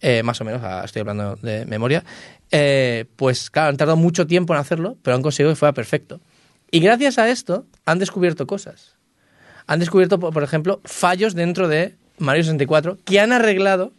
eh, 0.00 0.22
más 0.24 0.40
o 0.40 0.44
menos, 0.44 0.60
ah, 0.64 0.82
estoy 0.84 1.00
hablando 1.00 1.36
de 1.36 1.66
memoria. 1.66 2.04
Eh, 2.50 3.04
pues 3.16 3.50
claro, 3.50 3.68
han 3.68 3.76
tardado 3.76 3.96
mucho 3.96 4.26
tiempo 4.26 4.54
en 4.54 4.60
hacerlo, 4.60 4.96
pero 5.02 5.14
han 5.14 5.22
conseguido 5.22 5.52
que 5.52 5.56
fuera 5.56 5.72
perfecto. 5.72 6.20
Y 6.70 6.80
gracias 6.80 7.18
a 7.18 7.28
esto 7.28 7.64
han 7.84 8.00
descubierto 8.00 8.46
cosas. 8.48 8.96
Han 9.68 9.78
descubierto, 9.78 10.18
por 10.18 10.42
ejemplo, 10.42 10.80
fallos 10.84 11.34
dentro 11.34 11.68
de 11.68 11.94
Mario 12.18 12.42
64 12.42 12.98
que 13.04 13.20
han 13.20 13.32
arreglado 13.32 13.92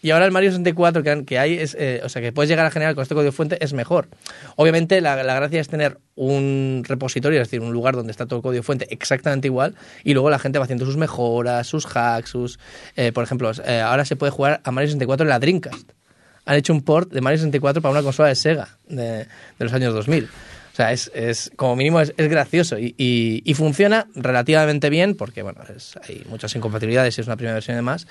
y 0.00 0.10
ahora 0.10 0.26
el 0.26 0.32
Mario 0.32 0.50
64 0.50 1.02
que, 1.02 1.24
que 1.24 1.38
hay, 1.38 1.54
es, 1.54 1.76
eh, 1.78 2.00
o 2.04 2.08
sea, 2.08 2.22
que 2.22 2.32
puedes 2.32 2.48
llegar 2.48 2.64
a 2.66 2.70
generar 2.70 2.94
con 2.94 3.02
este 3.02 3.14
código 3.14 3.32
fuente 3.32 3.62
es 3.62 3.72
mejor. 3.72 4.08
Obviamente 4.56 5.00
la, 5.00 5.22
la 5.22 5.34
gracia 5.34 5.60
es 5.60 5.68
tener 5.68 5.98
un 6.14 6.84
repositorio, 6.86 7.40
es 7.40 7.48
decir, 7.48 7.60
un 7.60 7.72
lugar 7.72 7.96
donde 7.96 8.12
está 8.12 8.26
todo 8.26 8.36
el 8.36 8.42
código 8.42 8.62
fuente 8.62 8.86
exactamente 8.90 9.48
igual 9.48 9.74
y 10.04 10.12
luego 10.12 10.30
la 10.30 10.38
gente 10.38 10.58
va 10.58 10.64
haciendo 10.64 10.84
sus 10.84 10.96
mejoras, 10.96 11.66
sus 11.66 11.86
hacks, 11.86 12.30
sus... 12.30 12.58
eh, 12.96 13.12
por 13.12 13.24
ejemplo, 13.24 13.50
eh, 13.64 13.80
ahora 13.80 14.04
se 14.04 14.16
puede 14.16 14.30
jugar 14.30 14.60
a 14.64 14.70
Mario 14.70 14.88
64 14.88 15.24
en 15.24 15.30
la 15.30 15.38
Dreamcast. 15.38 15.92
Han 16.44 16.56
hecho 16.56 16.72
un 16.72 16.82
port 16.82 17.12
de 17.12 17.20
Mario 17.20 17.38
64 17.38 17.82
para 17.82 17.92
una 17.92 18.02
consola 18.02 18.28
de 18.28 18.34
Sega 18.34 18.78
de, 18.88 19.04
de 19.04 19.26
los 19.58 19.72
años 19.72 19.92
2000. 19.94 20.28
O 20.78 20.80
sea, 20.80 20.92
es, 20.92 21.10
es 21.12 21.50
como 21.56 21.74
mínimo 21.74 22.00
es, 22.00 22.14
es 22.16 22.28
gracioso 22.30 22.78
y, 22.78 22.94
y- 22.96 23.42
y 23.44 23.54
funciona 23.54 24.06
relativamente 24.14 24.90
bien 24.90 25.16
porque, 25.16 25.42
bueno, 25.42 25.60
es- 25.76 25.98
hay 26.08 26.22
muchas 26.28 26.54
incompatibilidades 26.54 27.18
y 27.18 27.20
es 27.20 27.26
una 27.26 27.34
primera 27.34 27.54
versión 27.54 27.74
y 27.74 27.78
demás. 27.78 28.06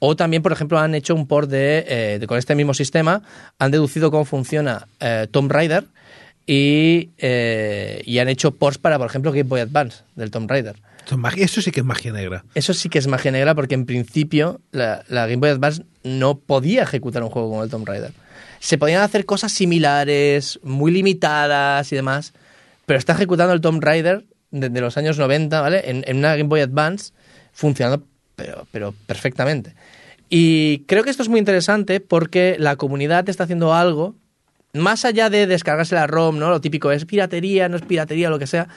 O 0.00 0.14
también, 0.16 0.42
por 0.42 0.52
ejemplo, 0.52 0.78
han 0.78 0.94
hecho 0.94 1.14
un 1.14 1.26
port 1.26 1.48
de, 1.48 1.86
eh, 1.88 2.18
de- 2.18 2.26
con 2.26 2.36
este 2.36 2.54
mismo 2.54 2.74
sistema, 2.74 3.22
han 3.58 3.70
deducido 3.70 4.10
cómo 4.10 4.26
funciona 4.26 4.86
eh, 5.00 5.28
Tomb 5.30 5.50
Raider 5.50 5.84
y, 6.46 7.08
eh, 7.16 8.02
y 8.04 8.18
han 8.18 8.28
hecho 8.28 8.50
ports 8.54 8.76
para, 8.76 8.98
por 8.98 9.06
ejemplo, 9.06 9.30
Game 9.32 9.44
Boy 9.44 9.60
Advance 9.60 10.02
del 10.14 10.30
Tomb 10.30 10.50
Raider. 10.50 10.76
Eso 11.44 11.62
sí 11.62 11.70
que 11.70 11.80
es 11.80 11.86
magia 11.86 12.12
negra. 12.12 12.44
Eso 12.54 12.74
sí 12.74 12.90
que 12.90 12.98
es 12.98 13.06
magia 13.06 13.30
negra 13.30 13.54
porque 13.54 13.74
en 13.74 13.86
principio 13.86 14.60
la, 14.72 15.04
la 15.08 15.22
Game 15.26 15.38
Boy 15.38 15.50
Advance 15.50 15.84
no 16.04 16.36
podía 16.38 16.82
ejecutar 16.82 17.22
un 17.22 17.30
juego 17.30 17.48
como 17.48 17.64
el 17.64 17.70
Tomb 17.70 17.88
Raider. 17.88 18.12
Se 18.60 18.78
podían 18.78 19.02
hacer 19.02 19.26
cosas 19.26 19.52
similares, 19.52 20.60
muy 20.62 20.92
limitadas 20.92 21.90
y 21.90 21.96
demás, 21.96 22.32
pero 22.86 22.98
está 22.98 23.14
ejecutando 23.14 23.52
el 23.52 23.60
Tomb 23.60 23.82
Raider 23.82 24.24
desde 24.52 24.80
los 24.80 24.96
años 24.96 25.18
90, 25.18 25.60
¿vale? 25.60 25.90
En, 25.90 26.04
en 26.06 26.18
una 26.18 26.36
Game 26.36 26.48
Boy 26.48 26.60
Advance 26.60 27.12
funcionando 27.52 28.06
pero, 28.36 28.66
pero 28.70 28.94
perfectamente. 29.06 29.74
Y 30.28 30.84
creo 30.86 31.02
que 31.02 31.10
esto 31.10 31.22
es 31.22 31.28
muy 31.28 31.38
interesante 31.38 32.00
porque 32.00 32.56
la 32.58 32.76
comunidad 32.76 33.28
está 33.28 33.44
haciendo 33.44 33.74
algo 33.74 34.14
más 34.72 35.04
allá 35.04 35.30
de 35.30 35.46
descargarse 35.46 35.94
la 35.94 36.06
ROM, 36.06 36.38
¿no? 36.38 36.50
Lo 36.50 36.60
típico 36.60 36.92
es 36.92 37.04
piratería, 37.04 37.68
no 37.68 37.76
es 37.76 37.82
piratería, 37.82 38.30
lo 38.30 38.38
que 38.38 38.46
sea. 38.46 38.68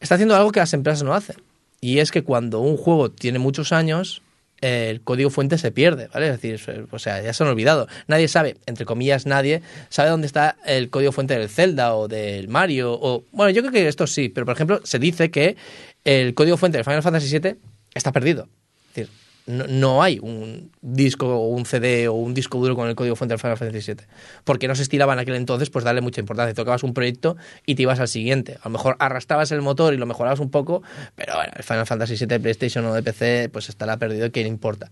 Está 0.00 0.16
haciendo 0.16 0.34
algo 0.34 0.52
que 0.52 0.60
las 0.60 0.74
empresas 0.74 1.02
no 1.04 1.14
hacen. 1.14 1.36
Y 1.80 1.98
es 1.98 2.10
que 2.10 2.24
cuando 2.24 2.60
un 2.60 2.76
juego 2.76 3.10
tiene 3.10 3.38
muchos 3.38 3.72
años, 3.72 4.22
el 4.60 5.02
código 5.02 5.30
fuente 5.30 5.58
se 5.58 5.70
pierde, 5.70 6.08
¿vale? 6.12 6.28
Es 6.28 6.40
decir, 6.40 6.88
o 6.90 6.98
sea, 6.98 7.22
ya 7.22 7.32
se 7.32 7.42
han 7.42 7.50
olvidado. 7.50 7.88
Nadie 8.06 8.28
sabe, 8.28 8.56
entre 8.66 8.86
comillas, 8.86 9.26
nadie 9.26 9.62
sabe 9.88 10.10
dónde 10.10 10.26
está 10.26 10.56
el 10.64 10.90
código 10.90 11.12
fuente 11.12 11.38
del 11.38 11.48
Zelda 11.48 11.94
o 11.94 12.08
del 12.08 12.48
Mario. 12.48 12.92
O, 12.92 13.24
bueno, 13.32 13.50
yo 13.50 13.62
creo 13.62 13.72
que 13.72 13.88
esto 13.88 14.06
sí, 14.06 14.28
pero 14.28 14.46
por 14.46 14.54
ejemplo, 14.54 14.80
se 14.84 14.98
dice 14.98 15.30
que 15.30 15.56
el 16.04 16.34
código 16.34 16.56
fuente 16.56 16.78
del 16.78 16.84
Final 16.84 17.02
Fantasy 17.02 17.38
VII 17.38 17.56
está 17.94 18.12
perdido. 18.12 18.48
Es 18.88 18.94
decir, 18.94 19.10
no, 19.46 20.02
hay 20.02 20.18
un 20.20 20.72
disco 20.82 21.28
o 21.28 21.48
un 21.48 21.66
CD 21.66 22.08
o 22.08 22.14
un 22.14 22.34
disco 22.34 22.58
duro 22.58 22.74
con 22.74 22.88
el 22.88 22.96
código 22.96 23.14
fuente 23.14 23.32
del 23.32 23.38
Final 23.38 23.56
Fantasy 23.56 23.92
VII. 23.92 24.06
Porque 24.42 24.66
no 24.66 24.74
se 24.74 24.82
estilaba 24.82 25.12
en 25.12 25.20
aquel 25.20 25.36
entonces 25.36 25.70
pues 25.70 25.84
darle 25.84 26.00
mucha 26.00 26.20
importancia. 26.20 26.52
Tocabas 26.52 26.82
un 26.82 26.94
proyecto 26.94 27.36
y 27.64 27.76
te 27.76 27.82
ibas 27.82 28.00
al 28.00 28.08
siguiente. 28.08 28.58
A 28.62 28.64
lo 28.64 28.70
mejor 28.70 28.96
arrastrabas 28.98 29.52
el 29.52 29.62
motor 29.62 29.94
y 29.94 29.98
lo 29.98 30.06
mejorabas 30.06 30.40
un 30.40 30.50
poco, 30.50 30.82
pero 31.14 31.36
bueno, 31.36 31.52
el 31.56 31.62
Final 31.62 31.86
Fantasy 31.86 32.16
VII 32.16 32.26
de 32.26 32.40
PlayStation 32.40 32.84
o 32.86 32.94
de 32.94 33.02
PC 33.04 33.48
pues 33.52 33.68
estará 33.68 33.96
perdido 33.98 34.26
y 34.26 34.30
que 34.30 34.42
le 34.42 34.48
importa. 34.48 34.90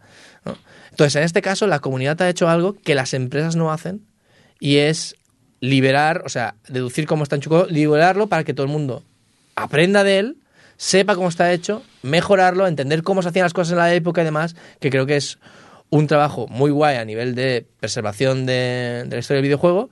Entonces, 0.90 1.16
en 1.16 1.24
este 1.24 1.42
caso, 1.42 1.66
la 1.66 1.80
comunidad 1.80 2.22
ha 2.22 2.28
hecho 2.28 2.48
algo 2.48 2.74
que 2.74 2.94
las 2.94 3.12
empresas 3.12 3.56
no 3.56 3.72
hacen 3.72 4.02
y 4.60 4.76
es 4.76 5.16
liberar, 5.58 6.22
o 6.24 6.28
sea, 6.28 6.54
deducir 6.68 7.06
cómo 7.06 7.24
está 7.24 7.34
en 7.34 7.42
Chuco, 7.42 7.66
liberarlo 7.68 8.28
para 8.28 8.44
que 8.44 8.54
todo 8.54 8.66
el 8.66 8.72
mundo 8.72 9.02
aprenda 9.56 10.04
de 10.04 10.18
él, 10.18 10.36
sepa 10.76 11.14
cómo 11.14 11.28
está 11.28 11.52
hecho, 11.52 11.82
mejorarlo, 12.02 12.66
entender 12.66 13.02
cómo 13.02 13.22
se 13.22 13.28
hacían 13.28 13.44
las 13.44 13.52
cosas 13.52 13.72
en 13.72 13.78
la 13.78 13.94
época 13.94 14.22
y 14.22 14.24
demás, 14.24 14.56
que 14.80 14.90
creo 14.90 15.06
que 15.06 15.16
es 15.16 15.38
un 15.90 16.06
trabajo 16.06 16.46
muy 16.48 16.70
guay 16.70 16.96
a 16.96 17.04
nivel 17.04 17.34
de 17.34 17.66
preservación 17.80 18.46
de, 18.46 19.04
de 19.06 19.16
la 19.16 19.18
historia 19.18 19.36
del 19.36 19.44
videojuego. 19.44 19.90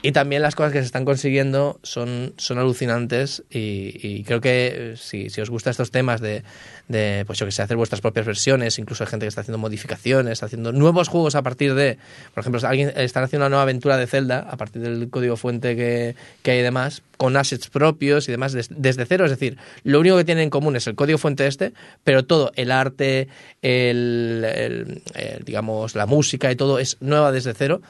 Y 0.00 0.12
también 0.12 0.42
las 0.42 0.54
cosas 0.54 0.72
que 0.72 0.78
se 0.78 0.86
están 0.86 1.04
consiguiendo 1.04 1.80
son, 1.82 2.32
son 2.36 2.58
alucinantes 2.58 3.42
y, 3.50 3.98
y 4.00 4.22
creo 4.22 4.40
que 4.40 4.92
eh, 4.92 4.94
si, 4.96 5.28
si 5.28 5.40
os 5.40 5.50
gustan 5.50 5.72
estos 5.72 5.90
temas 5.90 6.20
de, 6.20 6.44
de, 6.86 7.24
pues 7.26 7.36
yo 7.40 7.46
que 7.46 7.50
sé, 7.50 7.62
hacer 7.62 7.76
vuestras 7.76 8.00
propias 8.00 8.24
versiones, 8.24 8.78
incluso 8.78 9.02
hay 9.02 9.10
gente 9.10 9.24
que 9.24 9.28
está 9.28 9.40
haciendo 9.40 9.58
modificaciones, 9.58 10.44
haciendo 10.44 10.70
nuevos 10.70 11.08
juegos 11.08 11.34
a 11.34 11.42
partir 11.42 11.74
de, 11.74 11.98
por 12.32 12.42
ejemplo, 12.42 12.60
alguien 12.68 12.92
están 12.94 13.24
haciendo 13.24 13.46
una 13.46 13.48
nueva 13.50 13.62
aventura 13.64 13.96
de 13.96 14.06
Zelda 14.06 14.46
a 14.48 14.56
partir 14.56 14.82
del 14.82 15.10
código 15.10 15.36
fuente 15.36 15.74
que, 15.74 16.14
que 16.42 16.52
hay 16.52 16.60
y 16.60 16.62
demás, 16.62 17.02
con 17.16 17.36
assets 17.36 17.68
propios 17.68 18.28
y 18.28 18.30
demás 18.30 18.52
des- 18.52 18.68
desde 18.70 19.04
cero, 19.04 19.24
es 19.24 19.32
decir, 19.32 19.58
lo 19.82 19.98
único 19.98 20.16
que 20.16 20.24
tienen 20.24 20.44
en 20.44 20.50
común 20.50 20.76
es 20.76 20.86
el 20.86 20.94
código 20.94 21.18
fuente 21.18 21.44
este, 21.48 21.72
pero 22.04 22.24
todo, 22.24 22.52
el 22.54 22.70
arte, 22.70 23.26
el, 23.62 25.02
digamos, 25.44 25.96
la 25.96 26.06
música 26.06 26.52
y 26.52 26.56
todo 26.56 26.78
es 26.78 26.98
nueva 27.00 27.32
desde 27.32 27.52
cero. 27.54 27.82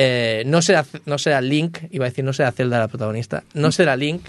Eh, 0.00 0.44
no 0.46 0.62
será 0.62 0.86
no 1.06 1.18
será 1.18 1.40
Link, 1.40 1.78
iba 1.90 2.06
a 2.06 2.08
decir 2.08 2.24
no 2.24 2.32
será 2.32 2.52
Zelda 2.52 2.78
la 2.78 2.86
protagonista, 2.86 3.42
no 3.54 3.72
será 3.72 3.96
Link, 3.96 4.22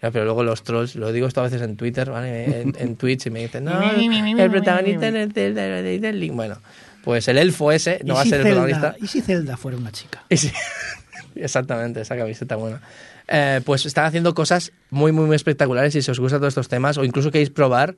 pero 0.00 0.24
luego 0.24 0.44
los 0.44 0.62
trolls, 0.62 0.94
lo 0.94 1.10
digo 1.10 1.26
esto 1.26 1.40
a 1.40 1.44
veces 1.44 1.60
en 1.60 1.76
Twitter, 1.76 2.08
¿vale? 2.08 2.60
en, 2.60 2.76
en 2.78 2.94
Twitch 2.94 3.26
y 3.26 3.30
me 3.30 3.40
dicen, 3.40 3.64
no, 3.64 3.82
el 3.82 4.50
protagonista 4.50 5.10
no 5.10 5.18
es 5.18 5.32
Zelda, 5.32 5.80
es 5.80 6.14
Link. 6.14 6.34
Bueno, 6.36 6.58
pues 7.02 7.26
el 7.26 7.36
elfo 7.38 7.72
ese 7.72 8.00
no 8.04 8.14
¿Y 8.14 8.16
va 8.16 8.20
a 8.20 8.24
si 8.24 8.30
ser 8.30 8.40
el 8.42 8.46
protagonista. 8.46 8.94
¿Y 9.00 9.06
si 9.08 9.20
Zelda 9.20 9.56
fuera 9.56 9.76
una 9.76 9.90
chica? 9.90 10.24
Y 11.34 11.42
exactamente, 11.42 12.00
esa 12.00 12.16
camiseta 12.16 12.56
buena. 12.56 12.80
Eh, 13.28 13.60
pues 13.64 13.86
están 13.86 14.06
haciendo 14.06 14.34
cosas 14.34 14.72
muy, 14.90 15.12
muy, 15.12 15.26
muy 15.26 15.36
espectaculares 15.36 15.94
y 15.94 16.02
si 16.02 16.10
os 16.10 16.18
gustan 16.18 16.40
todos 16.40 16.52
estos 16.52 16.68
temas 16.68 16.96
o 16.98 17.04
incluso 17.04 17.30
queréis 17.30 17.50
probar 17.50 17.96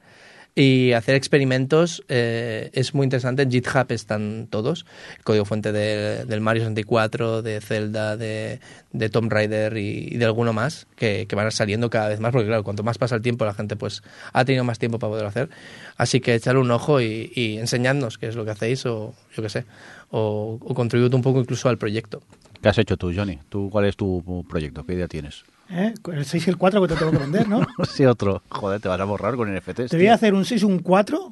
y 0.55 0.93
hacer 0.93 1.15
experimentos, 1.15 2.03
eh, 2.09 2.71
es 2.73 2.95
muy 2.95 3.05
interesante. 3.05 3.43
En 3.43 3.51
GitHub 3.51 3.87
están 3.91 4.49
todos. 4.51 4.85
Código 5.25 5.45
fuente 5.45 5.73
de- 5.73 6.25
del 6.25 6.41
Mario 6.41 6.63
64, 6.63 7.43
de 7.43 7.61
Zelda, 7.61 8.17
de, 8.17 8.61
de 8.93 9.09
Tomb 9.09 9.33
Raider 9.33 9.77
y, 9.77 10.17
de 10.17 10.25
alguno 10.25 10.53
más 10.53 10.87
que, 10.97 11.27
van 11.35 11.51
saliendo 11.53 11.89
cada 11.89 12.09
vez 12.09 12.21
más 12.21 12.33
porque 12.33 12.47
claro, 12.49 12.65
cuanto 12.65 12.83
más 12.83 12.99
pasa 12.99 13.15
el 13.15 13.23
tiempo 13.23 13.45
la 13.45 13.55
gente 13.55 13.77
pues 13.77 14.03
ha 14.33 14.45
tenido 14.45 14.65
más 14.65 14.79
tiempo 14.79 14.99
para 14.99 15.11
poderlo 15.11 15.29
hacer. 15.29 15.49
Así 15.97 16.21
que 16.21 16.35
echarle 16.35 16.61
un 16.61 16.71
ojo 16.71 17.01
y, 17.01 17.31
y 17.35 17.59
enseñadnos 17.59 18.19
qué 18.19 18.27
es 18.29 18.35
lo 18.37 18.45
que 18.45 18.51
hacéis 18.51 18.85
o 18.87 19.15
yo 19.35 19.43
qué 19.43 19.49
sé, 19.49 19.65
o, 20.11 20.59
o 20.61 20.75
un 21.17 21.23
poco 21.23 21.41
incluso 21.41 21.69
al 21.69 21.79
proyecto. 21.79 22.23
¿Qué 22.61 22.69
has 22.69 22.77
hecho 22.79 22.97
tú, 22.97 23.13
Johnny? 23.15 23.39
¿Tú 23.49 23.71
cuál 23.71 23.87
es 23.87 23.97
tu 23.97 24.45
proyecto? 24.49 24.85
¿Qué 24.85 24.95
idea 24.95 25.09
tienes? 25.09 25.45
¿Eh? 25.71 25.95
Con 26.03 26.17
El 26.17 26.25
6 26.25 26.47
y 26.47 26.51
el 26.51 26.57
4 26.57 26.83
que 26.83 26.89
te 26.89 26.97
tengo 26.97 27.13
que 27.13 27.19
vender, 27.19 27.49
¿no? 27.49 27.65
Sí, 27.89 28.05
otro. 28.05 28.43
Joder, 28.49 28.81
te 28.81 28.89
vas 28.89 29.01
a 29.01 29.05
borrar 29.05 29.37
con 29.37 29.55
NFTs. 29.55 29.91
Te 29.91 29.97
voy 29.97 30.09
a 30.09 30.15
hacer 30.15 30.35
un 30.35 30.45
6 30.45 30.63
y 30.63 30.65
un 30.65 30.81
4 30.81 31.31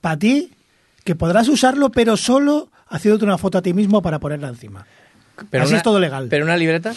para 0.00 0.18
ti, 0.18 0.50
que 1.04 1.14
podrás 1.14 1.48
usarlo, 1.48 1.90
pero 1.90 2.16
solo 2.16 2.68
haciéndote 2.88 3.24
una 3.24 3.38
foto 3.38 3.58
a 3.58 3.62
ti 3.62 3.74
mismo 3.74 4.00
para 4.02 4.18
ponerla 4.18 4.48
encima. 4.48 4.86
Así 5.52 5.68
una- 5.68 5.76
es 5.76 5.82
todo 5.82 6.00
legal. 6.00 6.28
¿Pero 6.30 6.44
una 6.44 6.56
libreta? 6.56 6.94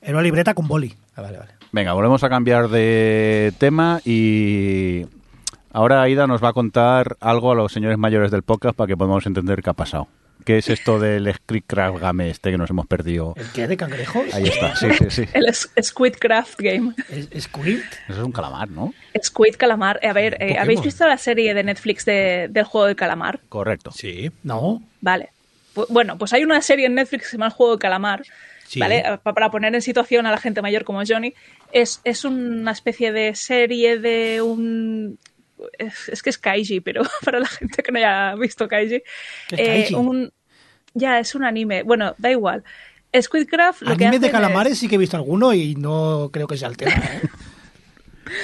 En 0.00 0.14
una 0.14 0.22
libreta 0.22 0.54
con 0.54 0.66
boli. 0.66 0.94
Ah, 1.14 1.22
vale, 1.22 1.38
vale. 1.38 1.52
Venga, 1.70 1.92
volvemos 1.92 2.24
a 2.24 2.28
cambiar 2.28 2.68
de 2.68 3.52
tema 3.58 4.00
y 4.04 5.06
ahora 5.72 6.02
Aida 6.02 6.26
nos 6.26 6.42
va 6.42 6.48
a 6.48 6.52
contar 6.52 7.16
algo 7.20 7.52
a 7.52 7.54
los 7.54 7.70
señores 7.72 7.98
mayores 7.98 8.30
del 8.30 8.42
podcast 8.42 8.74
para 8.76 8.88
que 8.88 8.96
podamos 8.96 9.26
entender 9.26 9.62
qué 9.62 9.70
ha 9.70 9.74
pasado. 9.74 10.08
¿Qué 10.48 10.56
es 10.56 10.70
esto 10.70 10.98
del 10.98 11.30
Squidcraft 11.34 11.98
Game 12.00 12.30
este 12.30 12.50
que 12.50 12.56
nos 12.56 12.70
hemos 12.70 12.86
perdido? 12.86 13.34
¿El 13.36 13.46
qué? 13.52 13.66
¿De 13.68 13.76
cangrejos? 13.76 14.32
Ahí 14.32 14.44
está, 14.44 14.74
sí, 14.76 14.86
sí, 14.98 15.10
sí. 15.10 15.24
El 15.34 15.46
S- 15.46 15.68
Squidcraft 15.82 16.58
Game. 16.58 16.94
¿Es, 17.10 17.42
Squid? 17.44 17.80
Eso 18.08 18.18
es 18.20 18.24
un 18.24 18.32
calamar, 18.32 18.70
¿no? 18.70 18.94
Squid 19.22 19.56
Calamar. 19.56 20.00
A 20.02 20.12
ver, 20.14 20.38
eh. 20.42 20.56
¿habéis 20.58 20.80
visto 20.80 21.06
la 21.06 21.18
serie 21.18 21.52
de 21.52 21.62
Netflix 21.64 22.06
de- 22.06 22.48
del 22.48 22.64
juego 22.64 22.86
de 22.86 22.96
calamar? 22.96 23.40
Correcto. 23.50 23.90
Sí. 23.90 24.30
No. 24.42 24.82
Vale. 25.02 25.28
Bueno, 25.90 26.16
pues 26.16 26.32
hay 26.32 26.44
una 26.44 26.62
serie 26.62 26.86
en 26.86 26.94
Netflix 26.94 27.24
que 27.24 27.28
se 27.28 27.36
llama 27.36 27.46
El 27.48 27.52
Juego 27.52 27.74
de 27.74 27.78
Calamar, 27.78 28.22
Sí. 28.66 28.80
¿vale? 28.80 29.00
Eh, 29.00 29.18
Pa- 29.22 29.34
Para 29.34 29.50
poner 29.50 29.74
en 29.74 29.82
situación 29.82 30.24
a 30.24 30.30
la 30.30 30.38
gente 30.38 30.62
mayor 30.62 30.84
como 30.84 31.02
Johnny. 31.06 31.34
Es, 31.72 32.00
es 32.04 32.24
una 32.24 32.72
especie 32.72 33.12
de 33.12 33.34
serie 33.34 33.98
de 33.98 34.40
un... 34.40 35.18
Es, 35.78 36.08
es 36.08 36.22
que 36.22 36.30
es 36.30 36.38
Kaiji, 36.38 36.80
pero 36.80 37.02
para 37.24 37.38
la 37.38 37.48
gente 37.48 37.82
que 37.82 37.92
no 37.92 37.98
haya 37.98 38.34
visto 38.36 38.66
Kaiji. 38.66 39.02
¿Qué 39.48 39.56
es 39.56 39.68
Kaiji? 39.90 39.94
un, 39.94 40.32
ya, 40.94 41.18
es 41.18 41.34
un 41.34 41.44
anime. 41.44 41.82
Bueno, 41.82 42.14
da 42.18 42.30
igual. 42.30 42.64
Squidcraft 43.18 43.82
lo 43.82 43.96
que 43.96 44.06
Anime 44.06 44.18
de 44.26 44.30
calamares 44.30 44.78
sí 44.78 44.86
que 44.88 44.96
he 44.96 44.98
visto 44.98 45.16
alguno 45.16 45.54
y 45.54 45.74
no 45.76 46.28
creo 46.32 46.46
que 46.46 46.56
sea 46.58 46.68
el 46.68 46.76
tema. 46.76 46.92
¿eh? 46.94 47.22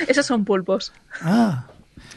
es- 0.03 0.09
esos 0.09 0.26
son 0.26 0.45
pulpos. 0.45 0.92
Ah. 1.20 1.66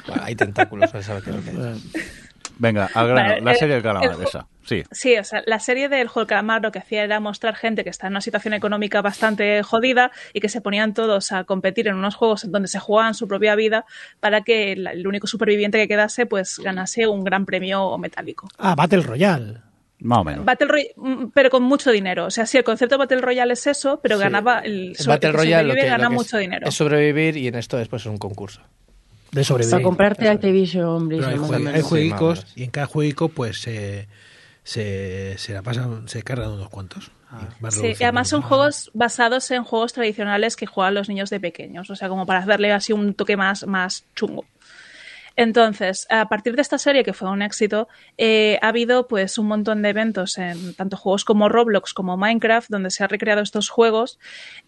Bueno, 0.07 0.23
hay 0.25 0.35
tentáculos, 0.35 0.93
no 0.93 1.01
se 1.01 1.05
sabe 1.07 1.21
qué 1.21 1.31
es 1.31 1.35
que 1.43 1.51
es. 1.51 2.13
Venga, 2.59 2.89
al 2.93 3.07
grano, 3.09 3.29
Vale, 3.29 3.41
la 3.41 3.51
el- 3.51 3.57
serie 3.57 3.73
del 3.75 3.83
calamar, 3.83 4.15
el- 4.19 4.23
esa. 4.25 4.47
Sí. 4.65 4.83
Sí, 4.91 5.15
o 5.17 5.23
sea, 5.23 5.43
la 5.45 5.59
serie 5.59 5.89
del 5.89 6.07
juego 6.07 6.25
del 6.25 6.29
calamar 6.29 6.61
lo 6.61 6.71
que 6.71 6.79
hacía 6.79 7.03
era 7.03 7.19
mostrar 7.19 7.55
gente 7.55 7.83
que 7.83 7.89
está 7.89 8.07
en 8.07 8.13
una 8.13 8.21
situación 8.21 8.53
económica 8.53 9.01
bastante 9.01 9.61
jodida 9.63 10.11
y 10.33 10.39
que 10.41 10.49
se 10.49 10.59
ponían 10.61 10.93
todos 10.93 11.31
a 11.33 11.43
competir 11.43 11.87
en 11.87 11.95
unos 11.95 12.15
juegos 12.15 12.43
en 12.45 12.51
donde 12.51 12.67
se 12.67 12.79
jugaban 12.79 13.13
su 13.13 13.27
propia 13.27 13.55
vida 13.55 13.85
para 14.21 14.41
que 14.41 14.75
la- 14.77 14.91
el 14.91 15.05
único 15.05 15.27
superviviente 15.27 15.77
que 15.77 15.87
quedase 15.87 16.25
pues 16.25 16.59
ganase 16.59 17.07
un 17.07 17.23
gran 17.25 17.45
premio 17.45 17.97
metálico. 17.97 18.47
Ah, 18.57 18.75
Battle 18.75 19.01
Royale. 19.03 19.61
Más 19.99 20.19
o 20.19 20.23
menos. 20.23 20.45
Battle 20.45 20.67
Roy- 20.67 20.91
mm, 20.95 21.25
pero 21.33 21.49
con 21.49 21.63
mucho 21.63 21.91
dinero. 21.91 22.25
O 22.25 22.29
sea, 22.31 22.45
sí, 22.45 22.57
el 22.57 22.63
concepto 22.63 22.95
de 22.95 22.99
Battle 22.99 23.21
Royale 23.21 23.53
es 23.53 23.65
eso, 23.67 23.99
pero 24.01 24.17
Sí. 24.17 24.23
ganaba 24.23 24.59
el, 24.59 24.95
Battle 25.05 25.13
el 25.13 25.19
que 25.19 25.31
Royale 25.31 25.67
lo 25.69 25.73
que, 25.73 25.85
gana 25.85 26.03
lo 26.03 26.09
que 26.09 26.15
es- 26.15 26.19
mucho 26.21 26.37
dinero. 26.37 26.67
es 26.67 26.75
sobrevivir 26.75 27.35
y 27.37 27.47
en 27.47 27.55
esto 27.55 27.77
después 27.77 28.03
es 28.03 28.05
un 28.07 28.17
concurso. 28.17 28.61
De 28.61 29.41
Para 29.41 29.43
sobrevivir. 29.43 29.81
comprarte 29.81 30.29
Activision 30.29 31.07
Blizzard, 31.09 31.31
hay, 31.33 31.37
jue- 31.37 31.73
hay 31.73 31.81
jueguicos 31.81 32.45
y 32.55 32.63
en 32.63 32.69
cada 32.69 32.85
jueguico 32.87 33.29
pues 33.29 33.59
se, 33.59 34.07
se, 34.63 35.37
se 35.37 35.53
la 35.53 35.61
pasan, 35.61 36.07
se 36.07 36.21
cargan 36.23 36.51
unos 36.51 36.69
cuantos. 36.69 37.11
Ah. 37.29 37.49
Sí, 37.71 37.93
y 37.99 38.03
además 38.03 38.29
son 38.29 38.41
juegos 38.41 38.89
basados 38.93 39.51
en 39.51 39.63
juegos 39.65 39.91
tradicionales 39.93 40.55
que 40.55 40.65
juegan 40.65 40.93
los 40.93 41.09
niños 41.09 41.29
de 41.29 41.39
pequeños, 41.41 41.89
o 41.89 41.95
sea, 41.95 42.07
como 42.07 42.25
para 42.25 42.45
darle 42.45 42.71
así 42.71 42.93
un 42.93 43.13
toque 43.15 43.35
más, 43.35 43.67
más 43.67 44.05
chungo. 44.15 44.45
Entonces, 45.37 46.07
a 46.09 46.27
partir 46.29 46.55
de 46.55 46.63
esta 46.63 46.79
serie, 46.79 47.03
que 47.03 47.13
fue 47.13 47.29
un 47.29 47.43
éxito, 47.43 47.87
eh, 48.17 48.57
ha 48.63 48.69
habido 48.69 49.07
pues 49.07 49.37
un 49.37 49.45
montón 49.45 49.83
de 49.83 49.89
eventos 49.89 50.39
en 50.39 50.73
tanto 50.73 50.97
juegos 50.97 51.25
como 51.25 51.47
Roblox 51.47 51.93
como 51.93 52.17
Minecraft, 52.17 52.71
donde 52.71 52.89
se 52.89 53.03
han 53.03 53.09
recreado 53.11 53.43
estos 53.43 53.69
juegos. 53.69 54.19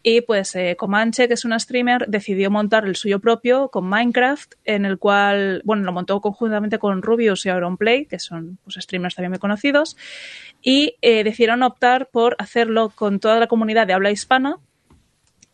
Y 0.04 0.22
pues 0.22 0.56
eh, 0.56 0.76
Comanche, 0.78 1.28
que 1.28 1.34
es 1.34 1.44
una 1.44 1.58
streamer, 1.58 2.06
decidió 2.08 2.52
montar 2.52 2.86
el 2.86 2.96
suyo 2.96 3.20
propio 3.20 3.70
con 3.70 3.90
Minecraft, 3.90 4.54
en 4.64 4.86
el 4.86 5.00
cual, 5.00 5.64
bueno, 5.66 5.84
lo 5.84 5.92
montó 5.92 6.22
conjuntamente 6.22 6.78
con 6.78 7.02
Rubius 7.02 7.48
y 7.48 7.50
Auronplay, 7.50 8.06
que 8.06 8.20
son 8.20 8.60
pues, 8.64 8.76
streamers 8.80 9.16
también 9.16 9.32
muy 9.32 9.40
conocidos, 9.40 9.98
y 10.62 10.98
eh, 11.02 11.24
decidieron 11.24 11.64
optar 11.64 12.10
por 12.12 12.36
hacerlo 12.38 12.92
con 12.94 13.20
toda 13.20 13.40
la 13.40 13.48
comunidad 13.48 13.88
de 13.88 13.94
habla 13.94 14.12
hispana, 14.12 14.58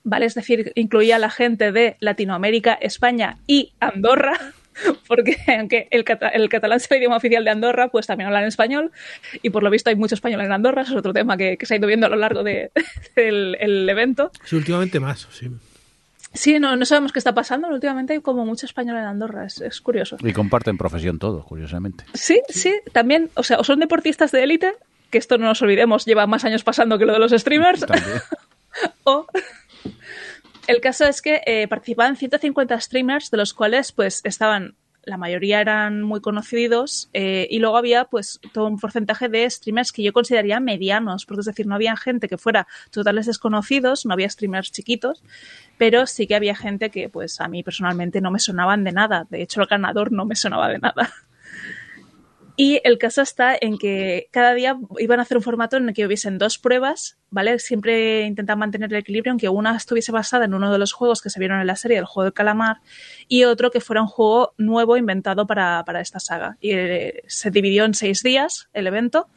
¿vale? 0.04 0.26
Es 0.26 0.36
decir, 0.36 0.74
incluía 0.76 1.16
a 1.16 1.20
la 1.20 1.30
gente 1.30 1.72
de 1.72 1.96
Latinoamérica, 2.02 2.74
España 2.74 3.38
y 3.48 3.72
Andorra, 3.80 4.38
porque 5.08 5.38
aunque 5.58 5.88
el, 5.92 6.04
cata- 6.04 6.30
el 6.30 6.50
catalán 6.50 6.80
sea 6.80 6.96
el 6.98 7.02
idioma 7.04 7.18
oficial 7.18 7.44
de 7.44 7.52
Andorra, 7.52 7.88
pues 7.90 8.08
también 8.08 8.28
hablan 8.28 8.46
español, 8.46 8.92
y 9.42 9.50
por 9.50 9.64
lo 9.64 9.70
visto 9.70 9.90
hay 9.90 9.96
mucho 9.96 10.16
español 10.16 10.42
en 10.42 10.52
Andorra, 10.52 10.82
eso 10.84 10.92
es 10.94 10.98
otro 10.98 11.14
tema 11.14 11.38
que, 11.38 11.58
que 11.58 11.66
se 11.66 11.74
ha 11.74 11.78
ido 11.78 11.88
viendo 11.88 12.06
a 12.08 12.10
lo 12.10 12.16
largo 12.18 12.44
de- 12.44 12.72
del 13.16 13.56
el 13.60 13.88
evento. 13.90 14.32
Sí, 14.44 14.56
últimamente 14.56 15.00
más, 15.00 15.28
sí. 15.32 15.50
Sí, 16.34 16.60
no, 16.60 16.76
no 16.76 16.84
sabemos 16.86 17.14
qué 17.14 17.20
está 17.20 17.34
pasando, 17.34 17.68
pero 17.68 17.76
últimamente 17.76 18.12
hay 18.12 18.20
como 18.20 18.46
mucho 18.46 18.66
español 18.66 18.98
en 18.98 19.06
Andorra, 19.06 19.46
es, 19.46 19.62
es 19.62 19.80
curioso. 19.80 20.18
Y 20.22 20.34
comparten 20.34 20.78
profesión 20.78 21.18
todos, 21.18 21.46
curiosamente. 21.46 22.04
Sí, 22.14 22.42
sí, 22.50 22.74
también, 22.92 23.30
o 23.36 23.44
sea, 23.44 23.58
o 23.58 23.64
son 23.64 23.80
deportistas 23.80 24.34
de 24.34 24.44
élite, 24.44 24.74
que 25.12 25.18
esto 25.18 25.38
no 25.38 25.46
nos 25.46 25.62
olvidemos, 25.62 26.04
lleva 26.06 26.28
más 26.28 26.44
años 26.44 26.66
pasando 26.66 26.98
que 26.98 27.06
lo 27.06 27.14
de 27.14 27.20
los 27.20 27.32
streamers, 27.32 27.86
o 29.06 29.26
el 30.68 30.82
caso 30.82 31.06
es 31.06 31.22
que 31.22 31.42
eh, 31.46 31.68
participaban 31.68 32.16
150 32.16 32.80
streamers, 32.80 33.32
de 33.32 33.38
los 33.38 33.54
cuales 33.54 33.92
pues 33.92 34.22
estaban, 34.24 34.76
la 35.04 35.18
mayoría 35.18 35.62
eran 35.62 36.02
muy 36.02 36.22
conocidos, 36.22 37.10
eh, 37.14 37.48
y 37.50 37.60
luego 37.60 37.78
había 37.78 38.06
pues 38.06 38.40
todo 38.54 38.68
un 38.68 38.80
porcentaje 38.80 39.30
de 39.30 39.50
streamers 39.50 39.92
que 39.92 40.04
yo 40.04 40.14
consideraría 40.14 40.60
medianos, 40.60 41.26
porque 41.26 41.42
es 41.42 41.46
decir, 41.46 41.68
no 41.68 41.76
había 41.76 41.96
gente 41.96 42.28
que 42.28 42.38
fuera 42.38 42.68
totales 42.92 43.26
desconocidos, 43.26 44.06
no 44.06 44.14
había 44.14 44.30
streamers 44.30 44.72
chiquitos, 44.72 45.24
pero 45.78 46.08
sí 46.08 46.28
que 46.28 46.36
había 46.36 46.56
gente 46.56 46.90
que 46.90 47.10
pues 47.10 47.40
a 47.42 47.48
mí 47.48 47.64
personalmente 47.64 48.22
no 48.22 48.32
me 48.32 48.40
sonaban 48.40 48.84
de 48.84 48.92
nada, 48.92 49.28
de 49.30 49.42
hecho 49.42 49.62
el 49.62 49.68
ganador 49.68 50.12
no 50.12 50.26
me 50.26 50.36
sonaba 50.36 50.70
de 50.70 50.80
nada. 50.80 51.14
Y 52.58 52.80
el 52.86 52.98
caso 52.98 53.22
está 53.22 53.58
en 53.60 53.78
que 53.78 54.30
cada 54.32 54.54
día 54.54 54.78
iban 55.00 55.20
a 55.20 55.24
hacer 55.24 55.36
un 55.36 55.44
formato 55.44 55.76
en 55.76 55.90
el 55.90 55.94
que 55.94 56.06
hubiesen 56.06 56.38
dos 56.38 56.58
pruebas, 56.58 57.18
¿vale? 57.30 57.60
Siempre 57.60 58.22
intentan 58.22 58.58
mantener 58.58 58.94
el 58.94 59.00
equilibrio, 59.00 59.32
aunque 59.32 59.50
una 59.50 59.76
estuviese 59.76 60.14
basada 60.14 60.46
en 60.46 60.54
uno 60.54 60.72
de 60.72 60.78
los 60.78 60.94
juegos 60.94 61.22
que 61.22 61.30
se 61.30 61.40
vieron 61.40 61.60
en 61.60 61.68
la 61.68 61.76
serie, 61.76 61.98
el 61.98 62.06
juego 62.06 62.24
del 62.24 62.34
calamar, 62.34 62.78
y 63.28 63.44
otro 63.44 63.72
que 63.72 63.82
fuera 63.82 64.02
un 64.02 64.08
juego 64.08 64.54
nuevo 64.58 64.96
inventado 64.96 65.46
para, 65.46 65.84
para 65.86 66.00
esta 66.00 66.22
saga. 66.22 66.58
Y 66.62 66.72
eh, 66.72 67.24
se 67.28 67.52
dividió 67.52 67.84
en 67.84 67.94
seis 67.94 68.24
días 68.24 68.70
el 68.74 68.88
evento, 68.88 69.28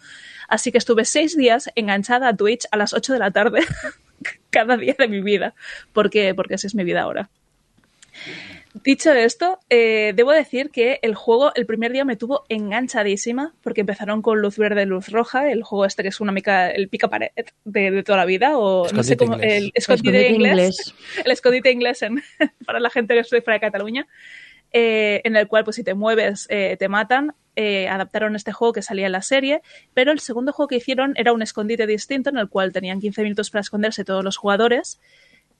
así 0.48 0.70
que 0.70 0.78
estuve 0.78 1.04
seis 1.04 1.36
días 1.36 1.70
enganchada 1.74 2.28
a 2.28 2.36
Twitch 2.36 2.66
a 2.70 2.76
las 2.76 2.94
8 2.94 3.14
de 3.14 3.18
la 3.18 3.32
tarde 3.32 3.62
cada 4.50 4.76
día 4.76 4.94
de 4.96 5.08
mi 5.08 5.22
vida, 5.22 5.54
porque, 5.92 6.36
porque 6.36 6.54
así 6.54 6.68
es 6.68 6.74
mi 6.76 6.84
vida 6.84 7.02
ahora. 7.02 7.30
Dicho 8.85 9.12
esto, 9.12 9.59
eh, 9.70 10.12
debo 10.14 10.33
decir 10.33 10.70
que 10.70 10.99
el 11.03 11.14
juego 11.14 11.53
el 11.55 11.66
primer 11.66 11.93
día 11.93 12.05
me 12.05 12.16
tuvo 12.16 12.45
enganchadísima 12.49 13.55
porque 13.62 13.81
empezaron 13.83 14.22
con 14.22 14.41
luz 14.41 14.57
verde, 14.59 14.87
luz 14.87 15.09
roja, 15.09 15.51
el 15.51 15.62
juego 15.62 15.85
este 15.85 16.03
que 16.03 16.09
es 16.11 16.20
una 16.20 16.33
mica, 16.33 16.70
el 16.70 16.89
pica 16.89 17.09
pared 17.09 17.29
de, 17.64 17.91
de 17.91 18.03
toda 18.03 18.18
la 18.18 18.24
vida 18.24 18.59
o 18.59 18.85
no 18.93 19.03
sé 19.03 19.14
Escondite 19.14 19.16
cómo 19.16 19.35
inglés. 19.35 19.53
el 19.57 19.72
escondite, 19.74 20.18
Escondite 20.18 20.29
inglés, 20.31 20.51
inglés. 20.53 20.95
el 21.24 21.31
escondite 21.33 21.70
inglés 21.72 22.03
en- 22.03 22.22
para 22.66 22.81
la 22.81 22.91
gente 22.91 23.14
que 23.14 23.20
estoy 23.20 23.41
fuera 23.41 23.55
de 23.55 23.61
Cataluña, 23.61 24.07
eh, 24.72 25.20
en 25.24 25.37
el 25.37 25.49
cual 25.49 25.64
pues 25.64 25.76
si 25.76 25.85
te 25.85 25.95
mueves 25.95 26.47
eh, 26.51 26.76
te 26.79 26.89
matan. 26.89 27.35
Eh, 27.61 27.89
adaptaron 27.89 28.37
este 28.37 28.53
juego 28.53 28.72
que 28.72 28.83
salía 28.83 29.07
en 29.07 29.11
la 29.12 29.22
serie, 29.22 29.62
pero 29.93 30.12
el 30.12 30.20
segundo 30.20 30.53
juego 30.53 30.68
que 30.68 30.76
hicieron 30.76 31.14
era 31.16 31.33
un 31.33 31.43
escondite 31.43 31.89
distinto 31.89 32.31
en 32.31 32.39
el 32.39 32.49
cual 32.49 32.70
tenían 32.72 33.01
15 33.01 33.24
minutos 33.24 33.51
para 33.51 33.62
esconderse 33.62 34.05
todos 34.05 34.22
los 34.22 34.37
jugadores 34.37 35.01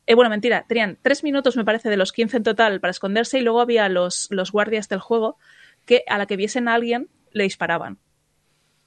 eh, 0.09 0.14
bueno, 0.14 0.30
mentira, 0.30 0.64
tenían 0.66 0.96
tres 1.02 1.22
minutos, 1.22 1.54
me 1.59 1.66
parece, 1.66 1.90
de 1.90 1.98
los 1.98 2.12
15 2.12 2.38
en 2.38 2.42
total 2.42 2.80
para 2.80 2.92
esconderse 2.92 3.38
y 3.38 3.42
luego 3.42 3.61
había 3.61 3.90
los, 3.90 4.28
los 4.30 4.50
guardias 4.50 4.88
del 4.88 5.00
juego 5.00 5.36
que 5.84 6.02
a 6.09 6.16
la 6.16 6.24
que 6.24 6.36
viesen 6.36 6.66
a 6.66 6.74
alguien 6.74 7.11
le 7.32 7.44
disparaban. 7.44 7.98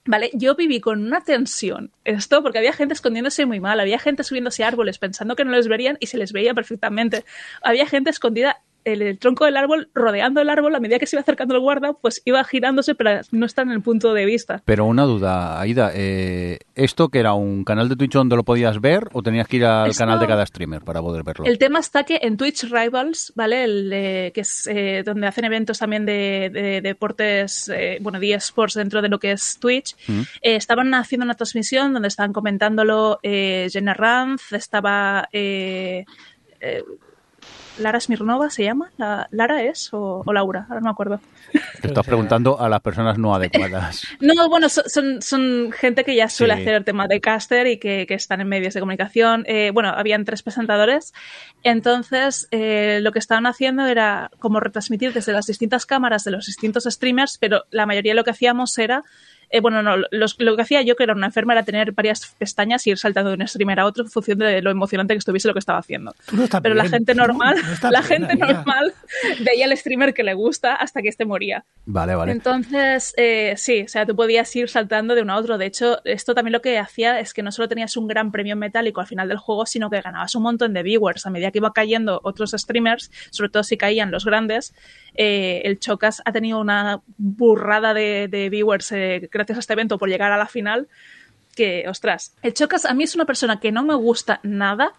Vale, 0.04 0.32
yo 0.34 0.56
viví 0.56 0.82
con 0.82 1.06
una 1.06 1.22
tensión 1.22 1.92
esto 2.06 2.42
porque 2.42 2.58
había 2.58 2.74
gente 2.74 2.96
escondiéndose 2.96 3.46
muy 3.46 3.60
mal, 3.60 3.80
había 3.80 4.00
gente 4.00 4.24
subiéndose 4.24 4.64
árboles 4.64 4.98
pensando 4.98 5.36
que 5.36 5.46
no 5.46 5.52
les 5.52 5.68
verían 5.68 5.96
y 6.00 6.08
se 6.08 6.18
les 6.18 6.34
veía 6.34 6.56
perfectamente. 6.56 7.24
Había 7.62 7.86
gente 7.86 8.10
escondida 8.10 8.64
el 8.84 9.18
tronco 9.20 9.46
del 9.46 9.58
árbol, 9.58 9.90
rodeando 9.94 10.42
el 10.42 10.50
árbol, 10.50 10.74
a 10.76 10.80
medida 10.80 11.00
que 11.00 11.06
se 11.06 11.16
iba 11.16 11.22
acercando 11.22 11.54
el 11.56 11.62
guarda, 11.62 11.94
pues 11.94 12.22
iba 12.26 12.44
girándose 12.44 12.96
para 12.96 13.22
no 13.32 13.46
estar 13.46 13.66
en 13.66 13.72
el 13.74 13.82
punto 13.82 14.14
de 14.14 14.26
vista. 14.26 14.62
Pero 14.66 14.86
una 14.86 15.04
duda, 15.04 15.60
Aida, 15.60 15.92
eh, 15.94 16.60
¿esto 16.76 17.10
que 17.10 17.20
era 17.20 17.34
un 17.34 17.64
canal 17.64 17.90
de 17.90 17.96
Twitch 17.96 18.14
donde 18.14 18.36
lo 18.36 18.44
podías 18.44 18.82
ver 18.82 19.10
o 19.14 19.22
tenías 19.22 19.48
que 19.48 19.58
ir 19.58 19.66
al 19.66 19.90
Esto- 19.92 20.02
canal 20.02 20.20
de 20.20 20.28
cada 20.28 20.46
streamer 20.46 20.82
para 20.84 21.02
poder 21.02 21.24
verlo? 21.24 21.46
El 21.46 21.58
tema 21.58 21.80
está 21.80 22.04
que 22.04 22.20
en 22.22 22.38
Twitch 22.38 22.64
Rivals, 22.64 23.34
¿vale? 23.36 23.64
El, 23.64 23.90
que 24.34 24.42
es 24.42 24.68
eh, 24.68 25.04
donde 25.06 25.28
hacen 25.28 25.46
eventos 25.46 25.80
también 25.80 26.06
de, 26.06 26.50
de 26.52 26.82
deportes, 26.82 27.70
eh, 27.70 27.98
bueno, 28.02 28.20
de 28.20 28.34
eSports 28.34 28.74
dentro 28.76 29.02
de 29.02 29.10
lo 29.10 29.20
que 29.20 29.32
es 29.32 29.58
Twitch, 29.60 29.96
Mm. 30.08 30.22
estaban 30.42 30.94
haciendo 30.94 31.26
una 31.26 31.36
transmisión 31.36 31.94
donde 31.94 32.08
estaban 32.08 32.34
comentándolo 32.34 33.20
Jenna 33.24 33.94
Ranz, 33.94 34.52
estaba 34.54 35.28
eh, 35.32 36.06
Lara 37.78 38.00
Smirnova, 38.00 38.50
¿se 38.50 38.64
llama? 38.64 38.92
¿La- 38.98 39.28
¿Lara 39.32 39.64
es 39.64 39.94
o, 39.94 40.24
o 40.26 40.34
Laura? 40.34 40.66
Ahora 40.70 40.82
no 40.82 40.86
me 40.86 40.92
acuerdo. 40.92 41.20
Te 41.82 41.88
estás 41.88 42.06
preguntando 42.06 42.60
a 42.60 42.70
las 42.70 42.82
personas 42.82 43.18
no 43.18 43.34
adecuadas. 43.36 44.04
No, 44.22 44.50
bueno, 44.50 44.70
son, 44.70 44.84
son, 44.88 45.22
son 45.22 45.72
gente 45.72 46.04
que 46.04 46.16
ya 46.16 46.30
suele 46.30 46.56
Sí. 46.56 46.62
hacer 46.62 46.74
el 46.76 46.84
tema 46.86 47.08
de 47.08 47.20
caster 47.22 47.68
y 47.68 47.78
que, 47.80 48.06
que 48.08 48.14
están 48.14 48.40
en 48.42 48.48
medios 48.50 48.74
de 48.74 48.80
comunicación. 48.80 49.44
Eh, 49.48 49.72
bueno, 49.74 49.90
habían 49.90 50.26
tres 50.26 50.44
presentadores. 50.44 51.14
Entonces, 51.64 52.48
eh, 52.52 53.00
lo 53.02 53.12
que 53.12 53.20
estaban 53.20 53.46
haciendo 53.46 53.86
era 53.86 54.30
como 54.40 54.60
retransmitir 54.60 55.14
desde 55.14 55.34
las 55.34 55.46
distintas 55.46 55.86
cámaras 55.86 56.24
de 56.24 56.32
los 56.32 56.46
distintos 56.46 56.84
streamers, 56.86 57.38
pero 57.40 57.64
la 57.72 57.86
mayoría 57.86 58.12
de 58.12 58.16
lo 58.16 58.24
que 58.24 58.32
hacíamos 58.32 58.78
era 58.78 59.04
Eh, 59.52 59.60
bueno, 59.60 59.84
no, 59.84 59.98
los- 60.12 60.40
lo 60.40 60.56
que 60.56 60.62
hacía 60.62 60.82
yo, 60.82 60.96
que 60.96 61.04
era 61.04 61.14
una 61.14 61.28
enferma, 61.28 61.54
era 61.54 61.64
tener 61.64 61.92
varias 61.92 62.36
pestañas 62.38 62.88
y 62.88 62.92
ir 62.92 62.98
saltando 62.98 63.32
de 63.32 63.36
un 63.42 63.48
streamer 63.48 63.80
a 63.82 63.86
otro 63.86 64.04
en 64.04 64.10
función 64.10 64.40
de 64.40 64.62
lo 64.62 64.72
emocionante 64.72 65.14
que 65.14 65.18
estuviese 65.20 65.48
lo 65.48 65.54
que 65.54 65.60
estaba 65.60 65.80
haciendo. 65.80 66.14
Tú 66.26 66.38
no 66.38 66.44
estás 66.46 66.62
Pero 66.62 66.74
la 66.76 66.88
gente 66.88 67.14
normal, 67.16 67.56
No 67.84 67.92
la 67.92 68.00
bien, 68.02 68.10
gente 68.28 68.32
amiga. 68.34 68.54
normal 68.54 68.94
veía 69.42 69.66
al 69.66 69.78
streamer 69.78 70.14
que 70.14 70.24
le 70.24 70.34
gusta 70.34 70.76
hasta 70.76 71.02
que 71.02 71.10
este 71.10 71.26
moría. 71.26 71.66
Vale, 71.86 72.16
vale. 72.16 72.32
Entonces, 72.32 73.14
eh, 73.18 73.54
sí, 73.58 73.82
o 73.84 73.88
sea, 73.88 74.06
tú 74.06 74.16
podías 74.16 74.56
ir 74.56 74.70
saltando 74.70 75.16
de 75.16 75.22
uno 75.22 75.34
a 75.34 75.38
otro. 75.38 75.58
De 75.58 75.66
hecho, 75.66 76.00
esto 76.06 76.34
también 76.34 76.54
lo 76.54 76.62
que 76.62 76.78
hacía 76.80 77.20
es 77.20 77.34
que 77.34 77.44
no 77.44 77.52
solo 77.52 77.68
tenías 77.68 77.98
un 77.98 78.08
gran 78.08 78.32
premio 78.32 78.56
metálico 78.56 79.02
al 79.02 79.08
final 79.08 79.28
del 79.28 79.38
juego, 79.38 79.66
sino 79.66 79.90
que 79.90 80.00
ganabas 80.02 80.34
un 80.36 80.44
montón 80.44 80.74
de 80.74 80.84
viewers. 80.84 81.26
A 81.26 81.30
medida 81.30 81.52
que 81.52 81.58
iba 81.58 81.74
cayendo 81.74 82.22
otros 82.24 82.52
streamers, 82.52 83.12
sobre 83.32 83.50
todo 83.50 83.64
si 83.64 83.78
caían 83.78 84.12
los 84.12 84.24
grandes, 84.26 84.74
eh, 85.16 85.62
el 85.66 85.80
Chocas 85.80 86.22
ha 86.26 86.32
tenido 86.32 86.60
una 86.60 87.02
burrada 87.18 87.94
de, 87.94 88.28
de 88.30 88.50
viewers 88.50 88.92
eh, 88.92 89.30
gracias 89.32 89.58
a 89.58 89.60
este 89.60 89.74
evento 89.74 89.98
por 89.98 90.10
llegar 90.10 90.32
a 90.32 90.38
la 90.38 90.48
final. 90.48 90.88
Que, 91.56 91.86
ostras, 91.88 92.34
el 92.42 92.54
Chocas 92.54 92.86
a 92.86 92.94
mí 92.94 93.04
es 93.04 93.16
una 93.16 93.26
persona 93.26 93.60
que 93.60 93.72
no 93.72 93.84
me 93.84 93.96
gusta 93.96 94.40
nada, 94.44 94.94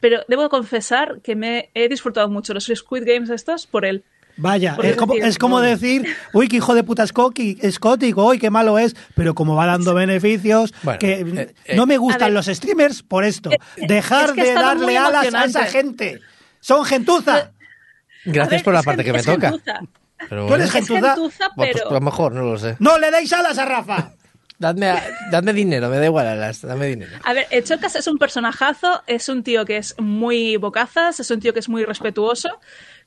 pero 0.00 0.20
debo 0.28 0.48
confesar 0.48 1.20
que 1.22 1.34
me 1.34 1.70
he 1.74 1.88
disfrutado 1.88 2.28
mucho 2.28 2.54
los 2.54 2.70
Squid 2.72 3.04
Games 3.04 3.30
estos 3.30 3.66
por 3.66 3.84
él. 3.84 4.04
Vaya, 4.38 4.76
es 4.82 4.96
como, 4.96 5.14
decir, 5.14 5.28
es 5.28 5.38
como 5.38 5.60
no. 5.60 5.64
decir, 5.64 6.14
uy, 6.34 6.48
qué 6.48 6.56
hijo 6.56 6.74
de 6.74 6.84
puta 6.84 7.06
Scotty, 7.06 7.58
Scotty, 7.70 8.12
uy, 8.14 8.38
qué 8.38 8.50
malo 8.50 8.78
es, 8.78 8.94
pero 9.14 9.34
como 9.34 9.56
va 9.56 9.64
dando 9.64 9.94
beneficios, 9.94 10.74
Bueno, 10.82 10.98
que 10.98 11.12
eh, 11.20 11.54
eh, 11.64 11.76
no 11.76 11.86
me 11.86 11.96
gustan 11.96 12.28
ver. 12.28 12.32
los 12.34 12.46
streamers 12.46 13.02
por 13.02 13.24
esto. 13.24 13.48
Dejar 13.76 14.24
es 14.28 14.32
que 14.32 14.40
ha 14.42 14.44
de 14.44 14.52
darle 14.54 14.98
alas 14.98 15.34
a 15.34 15.44
esa 15.46 15.64
gente. 15.64 16.20
Son 16.60 16.84
gentuza. 16.84 17.52
Gracias 18.26 18.60
ver, 18.60 18.64
por 18.64 18.74
la 18.74 18.82
parte 18.82 19.04
que 19.04 19.12
me 19.12 19.22
toca. 19.22 19.50
gentuza. 19.50 19.80
Pero 20.28 20.46
Tú 20.46 20.54
eres 20.54 20.70
gentuza. 20.70 21.14
gentuza, 21.14 21.48
bueno, 21.56 21.72
pues 21.72 21.82
pero... 21.82 21.90
a 21.90 21.92
lo 21.94 22.00
mejor, 22.00 22.32
no 22.32 22.42
lo 22.42 22.58
sé. 22.58 22.76
No 22.78 22.98
le 22.98 23.10
deis 23.10 23.32
alas 23.32 23.58
a 23.58 23.64
Rafa. 23.64 24.12
Dadme, 24.58 24.88
a- 24.88 25.04
dadme 25.30 25.52
dinero, 25.52 25.90
me 25.90 25.98
da 25.98 26.06
igual 26.06 26.26
alas, 26.26 26.62
dame 26.62 26.86
dinero. 26.86 27.12
A 27.24 27.34
ver, 27.34 27.46
el 27.50 27.62
Chocas 27.62 27.94
es 27.94 28.06
un 28.06 28.16
personajazo, 28.16 29.02
es 29.06 29.28
un 29.28 29.42
tío 29.42 29.66
que 29.66 29.76
es 29.76 29.94
muy 29.98 30.56
bocazas, 30.56 31.20
es 31.20 31.30
un 31.30 31.40
tío 31.40 31.52
que 31.52 31.58
es 31.60 31.68
muy 31.68 31.84
respetuoso, 31.84 32.58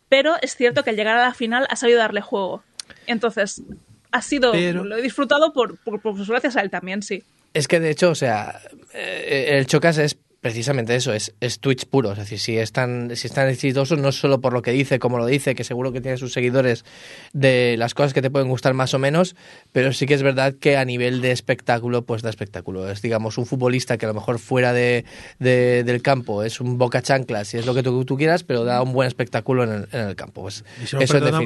pero 0.09 0.35
es 0.43 0.55
cierto 0.55 0.83
que 0.83 0.91
al 0.91 0.95
llegar 0.95 1.17
a 1.17 1.25
la 1.25 1.33
final 1.33 1.65
ha 1.71 1.75
sabido 1.75 1.97
darle 1.97 2.21
juego. 2.21 2.61
Entonces, 3.07 3.63
ha 4.11 4.21
sido, 4.21 4.51
Pero- 4.51 4.83
lo 4.83 4.95
he 4.97 5.01
disfrutado 5.01 5.51
por, 5.51 5.75
por, 5.79 5.99
por- 6.01 6.15
pues 6.15 6.29
gracias 6.29 6.55
a 6.55 6.61
él 6.61 6.69
también, 6.69 7.01
sí. 7.01 7.23
Es 7.55 7.67
que 7.67 7.79
de 7.79 7.89
hecho, 7.89 8.11
o 8.11 8.15
sea, 8.15 8.61
eh, 8.93 9.57
el 9.57 9.65
Chocas 9.65 9.97
es 9.97 10.19
precisamente 10.41 10.95
eso, 10.95 11.13
es, 11.13 11.33
es 11.39 11.59
Twitch 11.59 11.85
puro. 11.85 12.11
Es 12.13 12.17
decir, 12.17 12.39
si 12.39 12.57
es, 12.57 12.71
tan, 12.71 13.15
si 13.15 13.27
es 13.27 13.33
tan 13.33 13.47
exitoso, 13.49 13.95
no 13.95 14.09
es 14.09 14.15
solo 14.19 14.39
por 14.41 14.53
lo 14.53 14.61
que 14.61 14.71
dice, 14.71 14.99
como 14.99 15.17
lo 15.17 15.25
dice, 15.25 15.55
que 15.55 15.63
seguro 15.63 15.91
que 15.91 16.01
tiene 16.01 16.17
sus 16.17 16.33
seguidores 16.33 16.85
de 17.33 17.75
las 17.77 17.93
cosas 17.93 18.13
que 18.13 18.21
te 18.21 18.29
pueden 18.29 18.47
gustar 18.49 18.73
más 18.73 18.93
o 18.93 18.99
menos, 18.99 19.35
pero 19.71 19.93
sí 19.93 20.05
que 20.05 20.13
es 20.13 20.23
verdad 20.23 20.53
que 20.59 20.77
a 20.77 20.85
nivel 20.85 21.21
de 21.21 21.31
espectáculo, 21.31 22.03
pues 22.03 22.21
da 22.21 22.29
espectáculo. 22.29 22.89
Es, 22.89 23.01
digamos, 23.01 23.37
un 23.37 23.45
futbolista 23.45 23.97
que 23.97 24.05
a 24.05 24.09
lo 24.09 24.15
mejor 24.15 24.39
fuera 24.39 24.73
de, 24.73 25.05
de- 25.39 25.83
del 25.83 26.01
campo 26.01 26.43
es 26.43 26.61
un 26.61 26.77
boca 26.77 27.01
chanclas, 27.01 27.47
si 27.49 27.57
es 27.57 27.65
lo 27.65 27.73
que 27.73 27.83
tú, 27.83 28.05
tú 28.05 28.17
quieras, 28.17 28.43
pero 28.43 28.63
da 28.63 28.81
un 28.81 28.93
buen 28.93 29.07
espectáculo 29.07 29.63
en 29.63 29.71
el, 29.71 29.87
en 29.91 30.07
el 30.09 30.15
campo. 30.15 30.41
Pues 30.43 30.63
Y 30.79 30.83
eso 30.85 30.97
en 30.97 31.03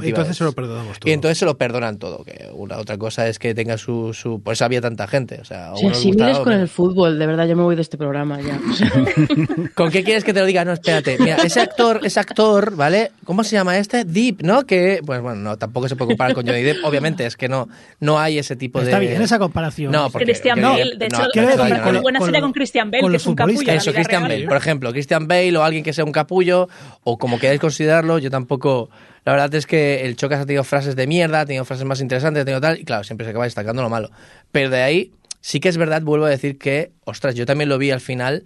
entonces 0.09 0.31
es. 0.31 0.37
se 0.37 0.43
lo 0.43 0.51
perdonamos 0.53 0.99
todo. 0.99 1.09
Y 1.09 1.13
entonces 1.13 1.37
se 1.37 1.45
lo 1.45 1.57
perdonan 1.57 1.97
todo. 1.97 2.23
Que 2.23 2.49
una 2.53 2.77
otra 2.77 2.97
cosa 2.97 3.27
es 3.27 3.39
que 3.39 3.53
tenga 3.55 3.77
su. 3.77 4.13
su 4.13 4.41
por 4.41 4.53
eso 4.53 4.65
había 4.65 4.81
tanta 4.81 5.07
gente. 5.07 5.39
O 5.41 5.45
sea, 5.45 5.71
Si 5.75 5.87
a 5.87 6.43
con 6.43 6.53
el 6.53 6.67
fútbol, 6.67 7.17
de 7.17 7.25
verdad, 7.27 7.47
yo 7.47 7.55
me 7.55 7.63
voy 7.63 7.75
de 7.75 7.81
este 7.81 7.97
programa 7.97 8.39
ya. 8.41 8.59
¿Con 9.75 9.91
qué 9.91 10.03
quieres 10.03 10.23
que 10.23 10.33
te 10.33 10.39
lo 10.39 10.45
diga? 10.45 10.65
No, 10.65 10.73
espérate. 10.73 11.17
Mira, 11.19 11.37
ese 11.37 11.59
actor, 11.61 12.01
ese 12.03 12.19
actor, 12.19 12.75
¿vale? 12.75 13.11
¿Cómo 13.25 13.43
se 13.43 13.55
llama 13.55 13.77
este? 13.77 14.03
Deep, 14.05 14.41
¿no? 14.43 14.65
Que, 14.65 15.01
pues 15.05 15.21
bueno, 15.21 15.37
no, 15.39 15.57
tampoco 15.57 15.87
se 15.87 15.95
puede 15.95 16.09
comparar 16.09 16.33
con 16.33 16.45
Johnny 16.45 16.61
Depp. 16.63 16.83
Obviamente, 16.83 17.25
es 17.25 17.35
que 17.37 17.47
no, 17.49 17.67
no 17.99 18.19
hay 18.19 18.37
ese 18.39 18.55
tipo 18.55 18.79
de. 18.79 18.85
Está 18.85 18.99
bien 18.99 19.21
esa 19.21 19.39
comparación. 19.39 19.91
No, 19.91 20.09
porque. 20.09 20.25
Christian 20.25 20.61
Johnny 20.61 20.79
Bale, 20.79 20.95
Depp- 20.95 20.97
de 20.97 21.09
no, 21.09 21.17
hecho, 21.25 21.39
hay 21.39 21.45
decir, 21.47 21.61
una 21.61 21.81
con 21.83 21.93
lo- 21.93 22.01
buena 22.01 22.19
con 22.19 22.27
serie 22.27 22.41
con 22.41 22.51
Christian 22.53 22.91
Bale, 22.91 23.01
con 23.01 23.11
que 23.11 23.17
es 23.17 23.25
un 23.27 23.35
capullo. 23.35 23.71
Eso, 23.71 23.93
Christian 23.93 24.23
real. 24.25 24.31
Bale, 24.39 24.47
por 24.47 24.57
ejemplo. 24.57 24.91
Christian 24.91 25.27
Bale 25.27 25.57
o 25.57 25.63
alguien 25.63 25.83
que 25.83 25.93
sea 25.93 26.03
un 26.05 26.11
capullo, 26.11 26.67
o 27.03 27.17
como 27.17 27.39
queráis 27.39 27.59
considerarlo, 27.59 28.17
yo 28.19 28.29
tampoco. 28.29 28.89
La 29.25 29.31
verdad 29.31 29.55
es 29.55 29.65
que 29.65 30.05
el 30.05 30.17
Chocas 30.17 30.41
ha 30.41 30.45
tenido 30.45 30.65
frases 30.65 30.97
de 30.97 31.07
mierda, 31.07 31.39
ha 31.41 31.45
tenido 31.45 31.63
frases 31.63 31.85
más 31.85 32.01
interesantes, 32.01 32.41
ha 32.41 32.45
tenido 32.45 32.59
tal, 32.59 32.77
y 32.79 32.83
claro, 32.83 33.05
siempre 33.05 33.23
se 33.25 33.29
acaba 33.29 33.45
destacando 33.45 33.81
lo 33.81 33.89
malo. 33.89 34.11
Pero 34.51 34.69
de 34.69 34.81
ahí, 34.81 35.11
sí 35.39 35.61
que 35.61 35.69
es 35.69 35.77
verdad, 35.77 36.01
vuelvo 36.01 36.25
a 36.25 36.29
decir 36.29 36.57
que, 36.57 36.91
ostras, 37.05 37.33
yo 37.33 37.45
también 37.45 37.69
lo 37.69 37.77
vi 37.77 37.89
al 37.91 38.01
final 38.01 38.43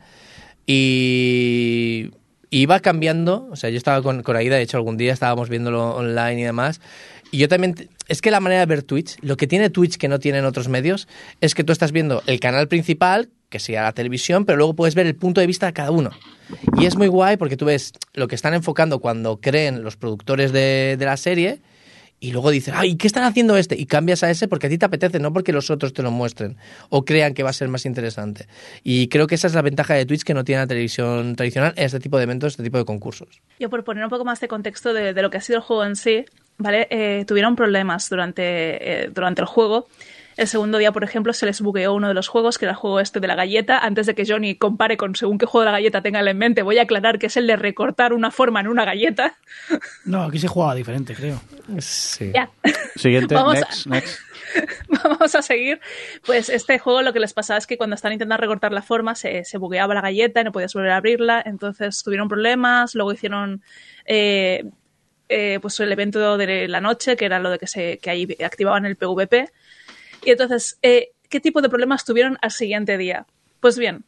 y 0.68 2.12
iba 2.50 2.80
cambiando, 2.82 3.48
o 3.52 3.56
sea, 3.56 3.70
yo 3.70 3.78
estaba 3.78 4.02
con, 4.04 4.22
con 4.22 4.36
Aida, 4.36 4.58
de 4.58 4.62
hecho 4.62 4.78
algún 4.78 4.98
día 4.98 5.14
estábamos 5.14 5.50
viéndolo 5.50 5.96
online 5.96 6.42
y 6.42 6.44
demás, 6.44 6.82
y 7.32 7.40
yo 7.40 7.48
también, 7.48 7.90
es 8.08 8.22
que 8.22 8.32
la 8.32 8.40
manera 8.40 8.62
de 8.62 8.66
ver 8.68 8.84
Twitch, 8.84 9.18
lo 9.22 9.38
que 9.38 9.48
tiene 9.48 9.70
Twitch 9.70 9.98
que 9.98 10.08
no 10.08 10.20
tienen 10.20 10.46
otros 10.46 10.68
medios, 10.68 11.08
es 11.42 11.56
que 11.56 11.64
tú 11.64 11.72
estás 11.72 11.92
viendo 11.92 12.22
el 12.26 12.40
canal 12.40 12.68
principal, 12.68 13.30
que 13.50 13.60
sería 13.60 13.84
la 13.84 13.94
televisión, 13.94 14.46
pero 14.46 14.58
luego 14.58 14.76
puedes 14.76 14.96
ver 14.96 15.08
el 15.08 15.16
punto 15.16 15.42
de 15.42 15.48
vista 15.48 15.66
de 15.66 15.74
cada 15.74 15.92
uno. 15.92 16.12
Y 16.78 16.86
es 16.86 16.98
muy 16.98 17.08
guay 17.08 17.38
porque 17.38 17.58
tú 17.58 17.66
ves 17.66 17.94
lo 18.14 18.28
que 18.28 18.36
están 18.36 18.54
enfocando 18.54 19.00
cuando 19.00 19.40
creen 19.40 19.84
los 19.84 19.96
productores 19.96 20.52
de, 20.52 20.96
de 20.98 21.06
la 21.06 21.18
serie, 21.18 21.62
y 22.20 22.32
luego 22.32 22.50
dices, 22.50 22.74
ay, 22.76 22.96
¿qué 22.96 23.06
están 23.06 23.24
haciendo 23.24 23.58
este? 23.58 23.76
Y 23.80 23.86
cambias 23.86 24.24
a 24.24 24.32
ese 24.32 24.48
porque 24.48 24.68
a 24.68 24.70
ti 24.70 24.78
te 24.78 24.86
apetece, 24.86 25.20
no 25.20 25.32
porque 25.34 25.54
los 25.54 25.70
otros 25.70 25.94
te 25.94 26.02
lo 26.02 26.10
muestren 26.10 26.58
o 26.90 27.06
crean 27.06 27.34
que 27.34 27.44
va 27.44 27.52
a 27.52 27.54
ser 27.54 27.68
más 27.68 27.86
interesante. 27.86 28.48
Y 28.84 29.08
creo 29.08 29.28
que 29.28 29.36
esa 29.36 29.48
es 29.48 29.54
la 29.54 29.62
ventaja 29.62 29.94
de 29.94 30.06
Twitch 30.06 30.24
que 30.24 30.34
no 30.34 30.44
tiene 30.44 30.62
la 30.62 30.68
televisión 30.68 31.36
tradicional 31.36 31.74
en 31.76 31.86
este 31.86 32.00
tipo 32.00 32.18
de 32.18 32.24
eventos, 32.24 32.54
este 32.54 32.64
tipo 32.64 32.78
de 32.78 32.86
concursos. 32.86 33.42
Yo 33.60 33.70
por 33.70 33.84
poner 33.84 34.04
un 34.04 34.10
poco 34.10 34.26
más 34.26 34.40
de 34.40 34.48
contexto 34.48 34.94
de, 34.94 35.14
lo 35.14 35.30
que 35.30 35.38
ha 35.38 35.42
sido 35.42 35.58
el 35.58 35.64
juego 35.64 35.86
en 35.86 35.96
sí, 35.96 36.26
¿vale? 36.58 36.88
Eh, 36.90 37.24
tuvieron 37.28 37.56
problemas 37.56 38.10
durante, 38.10 38.44
eh, 39.04 39.10
durante 39.14 39.42
el 39.42 39.48
juego. 39.48 39.88
El 40.38 40.48
segundo 40.48 40.78
día, 40.78 40.92
por 40.92 41.04
ejemplo, 41.04 41.34
se 41.34 41.46
les 41.48 41.60
bugueó 41.62 41.94
uno 41.94 42.08
de 42.08 42.14
los 42.14 42.28
juegos, 42.28 42.58
que 42.58 42.66
era 42.66 42.72
el 42.74 42.78
juego 42.78 43.00
este 43.00 43.20
de 43.20 43.28
la 43.28 43.36
galleta. 43.36 43.80
Antes 43.80 44.06
de 44.06 44.14
que 44.16 44.24
Johnny 44.26 44.56
compare 44.56 44.96
con 44.96 45.16
según 45.16 45.38
qué 45.40 45.46
juego 45.48 45.66
de 45.66 45.72
la 45.72 45.78
galleta 45.80 46.02
tenga 46.02 46.20
en 46.22 46.38
mente, 46.38 46.62
voy 46.62 46.78
a 46.78 46.84
aclarar 46.84 47.18
que 47.20 47.26
es 47.28 47.38
el 47.38 47.48
de 47.48 47.56
recortar 47.56 48.14
una 48.14 48.30
forma 48.32 48.60
en 48.60 48.68
una 48.68 48.86
galleta. 48.86 49.36
No, 50.06 50.24
aquí 50.24 50.38
se 50.40 50.48
jugaba 50.48 50.76
diferente, 50.76 51.16
creo. 51.16 51.42
Sí. 51.80 52.32
Ya. 52.34 52.50
Siguiente, 52.96 53.34
Vamos 53.36 53.56
a- 53.56 53.60
next, 53.60 53.88
next. 53.88 54.20
Vamos 55.04 55.36
a 55.36 55.42
seguir. 55.42 55.80
Pues 56.26 56.50
este 56.50 56.80
juego 56.80 57.02
lo 57.02 57.14
que 57.14 57.20
les 57.20 57.34
pasaba 57.34 57.58
es 57.58 57.68
que 57.68 57.78
cuando 57.78 57.96
están 57.96 58.14
intentando 58.14 58.40
recortar 58.42 58.72
la 58.72 58.82
forma 58.82 59.16
se, 59.16 59.44
se 59.44 59.58
bugueaba 59.58 59.94
la 59.94 60.02
galleta 60.02 60.42
y 60.42 60.44
no 60.44 60.52
podías 60.52 60.74
volver 60.74 60.92
a 60.92 60.98
abrirla. 60.98 61.42
Entonces 61.46 62.02
tuvieron 62.04 62.30
problemas. 62.30 62.96
Luego 62.96 63.12
hicieron 63.12 63.62
eh, 64.06 64.64
eh, 65.30 65.60
pues 65.62 65.80
el 65.82 65.92
evento 65.92 66.38
de 66.38 66.68
la 66.68 66.80
noche, 66.80 67.18
que 67.18 67.26
era 67.26 67.40
lo 67.40 67.50
de 67.50 67.60
que, 67.60 67.68
se, 67.68 67.98
que 67.98 68.10
ahí 68.10 68.38
activaban 68.44 68.86
el 68.86 68.96
PvP. 68.96 69.50
Y 70.28 70.32
entonces, 70.32 70.78
eh, 70.82 71.12
¿qué 71.30 71.40
tipo 71.40 71.62
de 71.62 71.70
problemas 71.70 72.04
tuvieron 72.04 72.38
al 72.42 72.52
siguiente 72.52 72.98
día? 72.98 73.26
Pues 73.62 73.78
bien, 73.78 74.04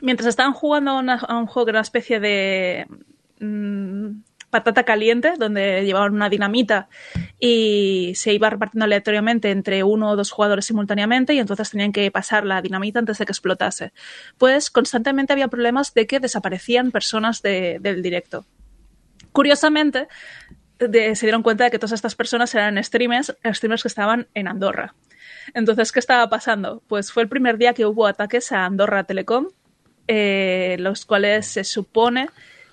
mientras 0.00 0.28
estaban 0.28 0.52
jugando 0.52 0.92
a, 0.92 1.36
un 1.40 1.46
juego 1.48 1.66
que 1.66 1.70
era 1.70 1.78
una 1.80 1.82
especie 1.82 2.20
de 2.20 2.86
mm, 3.40 4.20
patata 4.48 4.84
caliente, 4.84 5.32
donde 5.36 5.84
llevaban 5.84 6.14
una 6.14 6.28
dinamita 6.28 6.88
y 7.40 8.12
se 8.14 8.32
iba 8.32 8.48
repartiendo 8.48 8.84
aleatoriamente 8.84 9.50
entre 9.50 9.82
uno 9.82 10.10
o 10.10 10.16
dos 10.16 10.30
jugadores 10.30 10.66
simultáneamente 10.66 11.34
y 11.34 11.40
entonces 11.40 11.68
tenían 11.68 11.90
que 11.90 12.08
pasar 12.12 12.46
la 12.46 12.62
dinamita 12.62 13.00
antes 13.00 13.18
de 13.18 13.26
que 13.26 13.32
explotase. 13.32 13.92
Pues 14.38 14.70
constantemente 14.70 15.32
había 15.32 15.48
problemas 15.48 15.94
de 15.94 16.06
que 16.06 16.20
desaparecían 16.20 16.92
personas 16.92 17.42
de- 17.42 17.78
del 17.80 18.02
directo. 18.02 18.46
Curiosamente, 19.32 20.06
se 20.78 21.26
dieron 21.26 21.42
cuenta 21.42 21.64
de 21.64 21.72
que 21.72 21.80
todas 21.80 21.90
estas 21.90 22.14
personas 22.14 22.54
eran 22.54 22.80
streamers, 22.84 23.34
streamers 23.52 23.82
que 23.82 23.88
estaban 23.88 24.28
en 24.34 24.46
Andorra. 24.46 24.94
Entonces, 25.54 25.92
¿qué 25.92 26.00
estaba 26.00 26.28
pasando? 26.28 26.82
Pues 26.88 27.12
fue 27.12 27.22
el 27.22 27.28
primer 27.28 27.58
día 27.58 27.74
que 27.74 27.86
hubo 27.86 28.06
ataques 28.06 28.52
a 28.52 28.64
Andorra 28.64 29.04
Telecom, 29.04 29.48
eh, 30.08 30.76
los 30.78 31.04
cuales 31.06 31.46
se 31.46 31.64
supone 31.64 32.28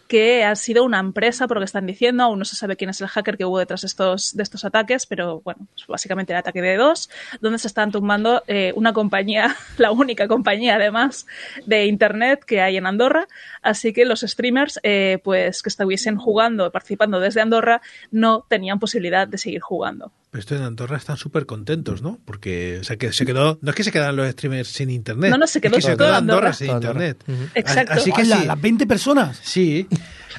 que 0.08 0.44
ha 0.44 0.56
sido 0.56 0.84
una 0.84 1.00
empresa, 1.00 1.48
por 1.48 1.58
lo 1.58 1.62
que 1.62 1.66
están 1.66 1.86
diciendo, 1.86 2.24
aún 2.24 2.40
no 2.40 2.46
se 2.46 2.56
sabe 2.56 2.76
quién 2.76 2.90
es 2.90 3.02
el 3.02 3.08
hacker 3.08 3.38
que 3.38 3.46
hubo 3.46 3.60
detrás 3.60 3.82
de 3.82 3.88
estos, 3.88 4.36
de 4.36 4.44
estos 4.44 4.66
ataques, 4.66 5.06
pero 5.06 5.42
bueno, 5.42 5.68
pues 5.76 5.86
básicamente 5.88 6.34
el 6.34 6.40
ataque 6.40 6.62
de 6.62 6.78
dos, 6.78 7.10
donde 7.42 7.60
se 7.60 7.68
están 7.68 7.92
tumbando 7.92 8.44
eh, 8.48 8.74
una 8.76 8.94
compañía, 8.94 9.56
la 9.78 9.92
única 9.92 10.28
compañía 10.28 10.76
además 10.76 11.28
de 11.66 11.86
Internet 11.86 12.44
que 12.46 12.62
hay 12.62 12.78
en 12.78 12.88
Andorra, 12.88 13.28
así 13.62 13.94
que 13.94 14.06
los 14.06 14.22
streamers 14.22 14.80
eh, 14.84 15.20
pues 15.24 15.62
que 15.62 15.70
estuviesen 15.70 16.18
jugando, 16.18 16.72
participando 16.72 17.20
desde 17.20 17.42
Andorra, 17.42 17.82
no 18.12 18.46
tenían 18.48 18.80
posibilidad 18.80 19.28
de 19.28 19.38
seguir 19.38 19.62
jugando. 19.62 20.12
Pero 20.30 20.40
esto 20.42 20.56
en 20.56 20.64
Andorra 20.64 20.98
están 20.98 21.16
súper 21.18 21.46
contentos, 21.46 22.02
¿no? 22.02 22.20
Porque 22.26 22.80
o 22.82 22.84
sea, 22.84 22.98
que 22.98 23.14
se 23.14 23.26
quedó. 23.26 23.58
No 23.62 23.70
es 23.70 23.76
que 23.76 23.84
se 23.84 23.92
quedaron 23.92 24.18
los 24.18 24.30
streamers 24.32 24.68
sin 24.68 24.90
internet. 24.90 25.32
No, 25.32 25.38
no, 25.38 25.48
se 25.48 25.60
es 25.60 25.62
quedó 25.62 25.76
que 25.78 25.82
se 25.82 25.92
quedó 25.96 26.14
Andorra, 26.14 26.18
Andorra. 26.18 26.54
sin 26.54 26.70
Andorra. 26.70 27.08
internet. 27.08 27.52
Exacto. 27.56 27.94
Así 27.94 28.12
que 28.12 28.22
Hola, 28.24 28.42
sí. 28.42 28.46
las 28.48 28.62
20 28.62 28.88
personas. 28.88 29.40
Sí. 29.42 29.88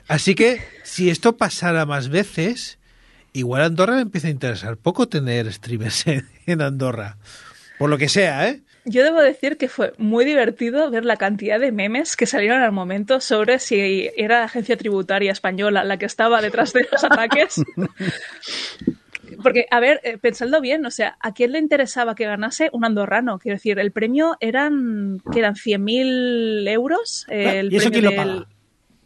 Así 0.06 0.34
que 0.34 0.60
si 0.84 1.08
esto 1.08 1.36
pasara 1.38 1.86
más 1.86 2.10
veces, 2.10 2.78
igual 3.32 3.62
a 3.62 3.66
Andorra 3.66 3.94
me 3.96 4.02
empieza 4.02 4.28
a 4.28 4.30
interesar 4.30 4.76
poco 4.76 5.08
tener 5.08 5.50
streamers 5.52 6.06
en, 6.06 6.28
en 6.46 6.60
Andorra. 6.60 7.16
Por 7.78 7.88
lo 7.88 7.96
que 7.96 8.08
sea, 8.10 8.48
¿eh? 8.48 8.60
Yo 8.84 9.04
debo 9.04 9.20
decir 9.20 9.56
que 9.58 9.68
fue 9.68 9.92
muy 9.98 10.24
divertido 10.24 10.90
ver 10.90 11.04
la 11.04 11.16
cantidad 11.16 11.60
de 11.60 11.72
memes 11.72 12.16
que 12.16 12.26
salieron 12.26 12.62
al 12.62 12.72
momento 12.72 13.20
sobre 13.20 13.58
si 13.58 14.10
era 14.16 14.38
la 14.40 14.44
agencia 14.46 14.76
tributaria 14.76 15.30
española 15.32 15.84
la 15.84 15.96
que 15.98 16.06
estaba 16.06 16.40
detrás 16.40 16.72
de 16.72 16.86
los 16.90 17.04
ataques. 17.04 17.56
Porque, 19.48 19.66
a 19.70 19.80
ver, 19.80 20.00
eh, 20.04 20.18
pensadlo 20.18 20.60
bien, 20.60 20.84
o 20.86 20.90
sea, 20.90 21.16
¿a 21.20 21.32
quién 21.34 21.52
le 21.52 21.58
interesaba 21.58 22.14
que 22.14 22.24
ganase 22.26 22.70
un 22.72 22.84
andorrano? 22.84 23.38
Quiero 23.38 23.56
decir, 23.56 23.78
el 23.78 23.92
premio 23.92 24.36
eran, 24.40 25.20
que 25.32 25.38
eran 25.40 25.54
100.000 25.54 26.68
euros. 26.68 27.26
eh, 27.28 27.60
el 27.60 27.72
¿Y 27.72 27.76
eso 27.76 27.90
premio 27.90 28.10
quién 28.10 28.16
lo 28.16 28.22
paga? 28.24 28.46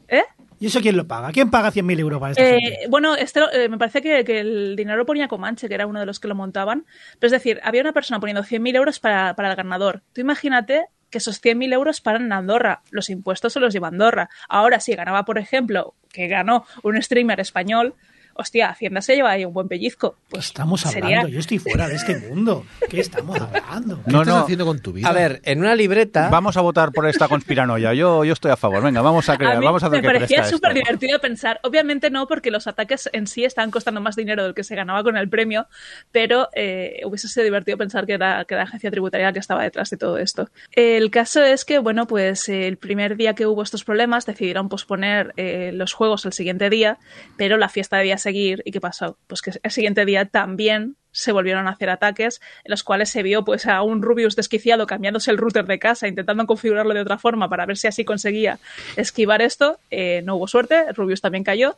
¿Eh? 0.09 0.23
¿Y 0.61 0.67
eso 0.67 0.81
quién 0.81 0.97
lo 0.97 1.09
paga? 1.09 1.33
¿Quién 1.33 1.51
paga 1.51 1.71
100.000 1.73 1.99
euros 1.99 2.21
para 2.21 2.33
esta 2.33 2.45
Eh, 2.45 2.59
gente? 2.61 2.89
bueno, 2.89 3.17
este, 3.17 3.41
eh, 3.53 3.69
me 3.69 3.79
parece 3.79 4.01
que, 4.01 4.25
que 4.25 4.41
el 4.41 4.77
dinero 4.77 4.97
lo 4.99 5.07
ponía 5.07 5.27
Comanche, 5.27 5.69
que 5.69 5.75
era 5.75 5.87
uno 5.87 5.99
de 6.01 6.07
los 6.07 6.21
que 6.21 6.29
lo 6.29 6.35
montaban. 6.35 6.85
Pero 7.19 7.27
es 7.29 7.33
decir, 7.33 7.61
había 7.65 7.81
una 7.81 7.93
persona 7.93 8.21
poniendo 8.21 8.43
100.000 8.45 8.77
euros 8.77 9.01
para, 9.01 9.35
para 9.35 9.51
el 9.51 9.57
ganador. 9.57 10.03
Tú 10.13 10.21
imagínate 10.21 10.85
que 11.11 11.19
esos 11.19 11.43
100.000 11.43 11.73
euros 11.75 12.01
paran 12.01 12.23
en 12.27 12.33
Andorra. 12.33 12.83
Los 12.91 13.11
impuestos 13.11 13.53
se 13.53 13.61
los 13.61 13.73
lleva 13.75 13.89
Andorra. 13.89 14.31
Ahora, 14.49 14.79
si 14.81 14.95
ganaba, 14.95 15.25
por 15.25 15.39
ejemplo, 15.39 15.95
que 16.13 16.29
ganó 16.29 16.65
un 16.85 17.03
streamer 17.03 17.41
español, 17.41 17.95
hostia, 18.35 18.71
Hacienda 18.71 19.01
se 19.03 19.15
lleva 19.15 19.31
ahí 19.31 19.45
un 19.45 19.53
buen 19.53 19.69
pellizco. 19.69 20.13
¿Qué 20.13 20.17
Pues 20.31 20.47
estamos 20.47 20.85
hablando? 20.87 21.07
sería- 21.09 21.29
Yo 21.29 21.39
estoy 21.41 21.59
fuera 21.59 21.89
de 21.89 21.97
este 21.97 22.17
mundo. 22.29 22.65
¿Qué 22.89 23.01
estamos 23.01 23.39
hablando? 23.41 24.03
¿Qué 24.05 24.11
No, 24.13 24.23
estás 24.23 24.35
no. 24.35 24.41
haciendo 24.43 24.67
con 24.67 24.81
tu 24.81 24.93
vida? 24.93 25.09
A 25.09 25.13
ver, 25.13 25.41
en 25.45 25.61
una 25.61 25.75
libreta. 25.75 26.29
Vamos 26.31 26.57
a 26.57 26.61
votar 26.61 26.93
por 26.93 27.07
esta 27.09 27.29
conspiranoia. 27.29 27.95
Yo, 27.95 28.25
yo 28.25 28.33
estoy 28.33 28.51
a 28.51 28.57
favor. 28.57 28.83
Venga, 28.83 29.03
vamos 29.03 29.29
a 29.29 29.37
crear, 29.37 29.57
A 29.57 29.61
mí 29.61 29.65
vamos 29.67 29.83
a 29.83 29.87
hacer 29.87 30.03
me 30.03 30.09
que 30.09 30.15
parecía 30.15 30.45
súper 30.45 30.75
divertido 30.75 31.19
pensar. 31.21 31.61
Obviamente 31.63 32.11
no, 32.11 32.27
porque 32.27 32.51
los 32.51 32.67
ataques 32.67 33.09
en 33.13 33.27
sí 33.27 33.45
estaban 33.45 33.71
costando 33.71 34.01
más 34.01 34.17
dinero 34.17 34.43
del 34.45 34.55
que 34.55 34.65
se 34.65 34.75
ganaba 34.75 35.03
con 35.03 35.17
el 35.17 35.29
premio, 35.29 35.67
pero 36.11 36.49
eh, 36.55 37.01
hubiese 37.05 37.29
sido 37.29 37.45
divertido 37.45 37.79
pensar 37.79 38.07
que 38.07 38.15
era, 38.15 38.45
que 38.45 38.55
era 38.55 38.65
la 38.65 38.69
agencia 38.69 38.91
tributaria 38.91 39.27
la 39.27 39.33
que 39.33 39.39
estaba 39.39 39.63
detrás 39.63 39.91
de 39.91 39.97
todo 39.97 40.19
esto. 40.19 40.49
El 40.73 41.11
caso 41.11 41.43
es 41.43 41.65
que, 41.65 41.79
bueno, 41.79 42.07
pues 42.07 42.49
el 42.49 42.77
primer 42.77 43.17
día 43.17 43.35
que 43.35 43.47
hubo 43.47 43.63
estos 43.63 43.85
problemas 43.85 44.27
decidieron 44.27 44.69
posponer 44.69 45.33
eh, 45.37 45.71
los 45.73 45.93
juegos 45.93 46.27
al 46.27 46.33
siguiente 46.33 46.71
día, 46.71 46.99
pero 47.37 47.57
la 47.57 47.69
fiesta 47.69 47.97
debía 47.99 48.19
seguir. 48.23 48.63
¿Y 48.65 48.71
qué 48.71 48.81
pasó? 48.81 49.19
Pues 49.27 49.43
que 49.43 49.53
el 49.63 49.71
siguiente 49.71 50.05
día 50.05 50.27
también 50.27 50.97
se 51.13 51.33
volvieron 51.33 51.67
a 51.69 51.71
hacer 51.71 51.91
ataques 51.91 52.41
en 52.65 52.71
los 52.71 52.83
cuales 52.83 53.11
se 53.11 53.23
vio 53.23 53.45
pues 53.45 53.67
a 53.67 53.83
un 53.83 54.03
Rubius 54.03 54.35
desquiciado 54.35 54.87
cambiándose 54.87 55.31
el 55.31 55.39
router 55.39 55.67
de 55.67 55.79
casa, 55.79 56.09
intentando 56.09 56.47
configurarlo 56.47 56.95
de 56.95 57.01
otra 57.01 57.19
forma 57.19 57.49
para 57.49 57.67
ver 57.67 57.77
si 57.77 57.87
así 57.87 58.05
conseguía 58.05 58.59
esquivar 58.97 59.43
esto. 59.43 59.79
Eh, 59.91 60.23
no 60.25 60.37
hubo 60.37 60.49
suerte, 60.49 60.93
Rubius 60.93 61.21
también 61.21 61.45
cayó. 61.45 61.77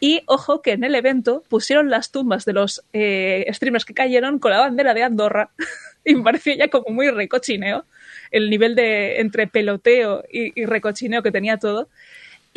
Y 0.00 0.22
ojo 0.26 0.62
que 0.62 0.72
en 0.72 0.84
el 0.84 0.94
evento 0.94 1.42
pusieron 1.48 1.90
las 1.90 2.12
tumbas 2.12 2.44
de 2.44 2.52
los 2.52 2.84
eh, 2.92 3.46
streamers 3.52 3.84
que 3.84 3.94
cayeron 3.94 4.38
con 4.38 4.52
la 4.52 4.60
bandera 4.60 4.94
de 4.94 5.02
Andorra 5.02 5.50
y 6.04 6.14
me 6.14 6.22
pareció 6.22 6.54
ya 6.54 6.68
como 6.68 6.94
muy 6.94 7.10
recochineo 7.10 7.84
el 8.30 8.50
nivel 8.50 8.74
de 8.74 9.20
entre 9.20 9.46
peloteo 9.46 10.22
y, 10.30 10.60
y 10.60 10.66
recochineo 10.66 11.22
que 11.22 11.32
tenía 11.32 11.56
todo. 11.56 11.88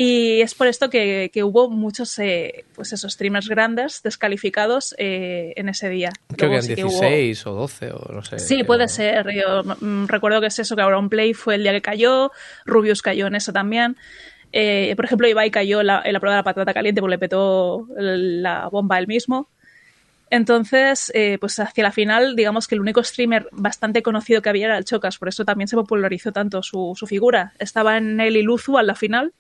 Y 0.04 0.42
es 0.42 0.56
por 0.56 0.66
esto 0.66 0.90
que, 0.90 1.30
que 1.32 1.44
hubo 1.44 1.70
muchos 1.70 2.18
eh, 2.18 2.66
pues 2.74 2.92
esos 2.92 3.14
streamers 3.14 3.48
grandes 3.48 4.02
descalificados 4.02 4.96
eh, 4.98 5.54
en 5.56 5.70
ese 5.70 5.90
día. 5.90 6.10
Creo 6.36 6.50
Luego 6.50 6.56
que 6.56 6.62
sí 6.68 6.72
eran 6.74 6.86
hubo- 6.88 7.02
16 7.02 7.46
o 7.46 7.54
12 7.54 7.92
o 7.92 8.12
no 8.12 8.24
sé. 8.24 8.40
Sí, 8.40 8.64
puede 8.64 8.88
ser. 8.88 9.28
Yo 9.32 9.62
mm, 9.80 10.08
recuerdo 10.08 10.42
que 10.42 10.48
es 10.48 10.58
eso, 10.58 10.76
que 10.76 10.82
Play 11.08 11.36
fue 11.36 11.54
el 11.54 11.62
día 11.62 11.72
que 11.74 11.84
cayó, 11.84 12.32
Rubius 12.66 13.04
cayó 13.04 13.28
en 13.28 13.36
eso 13.36 13.54
también. 13.54 13.96
Eh, 14.52 14.94
por 14.96 15.06
ejemplo, 15.06 15.28
Ibai 15.28 15.52
cayó 15.52 15.82
en 15.82 15.88
la, 15.88 16.02
en 16.04 16.14
la 16.14 16.20
prueba 16.20 16.36
de 16.36 16.40
la 16.40 16.44
patata 16.46 16.74
caliente 16.74 17.00
porque 17.00 17.12
le 17.12 17.20
petó 17.20 17.88
la 17.96 18.70
bomba 18.70 18.98
él 18.98 19.06
mismo. 19.06 19.50
Entonces, 20.32 21.12
eh, 21.14 21.38
pues 21.40 21.60
hacia 21.60 21.84
la 21.84 21.92
final, 21.92 22.36
digamos 22.36 22.68
que 22.68 22.76
el 22.76 22.82
único 22.82 23.04
streamer 23.04 23.50
bastante 23.52 24.02
conocido 24.02 24.42
que 24.42 24.50
había 24.50 24.66
era 24.68 24.78
el 24.78 24.86
Chocas, 24.86 25.18
por 25.18 25.28
eso 25.28 25.44
también 25.46 25.68
se 25.68 25.76
popularizó 25.76 26.32
tanto 26.32 26.64
su, 26.64 26.94
su 26.96 27.06
figura. 27.06 27.54
Estaba 27.60 27.98
en 27.98 28.20
el 28.20 28.38
Iluzu 28.38 28.78
a 28.78 28.84
la 28.84 28.96
final. 28.96 29.34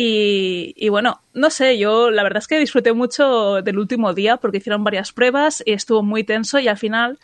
Y, 0.00 0.88
bueno, 0.90 1.22
no 1.34 1.50
sé, 1.50 1.76
yo 1.76 2.12
la 2.12 2.22
verdad 2.22 2.38
es 2.38 2.46
que 2.46 2.60
disfruté 2.60 2.92
mucho 2.92 3.62
del 3.62 3.80
último 3.80 4.14
día 4.14 4.36
porque 4.36 4.58
hicieron 4.58 4.84
varias 4.84 5.12
pruebas 5.12 5.60
y 5.66 5.72
estuvo 5.72 6.04
muy 6.04 6.22
tenso 6.22 6.60
y 6.60 6.68
al 6.68 6.78
final 6.78 7.18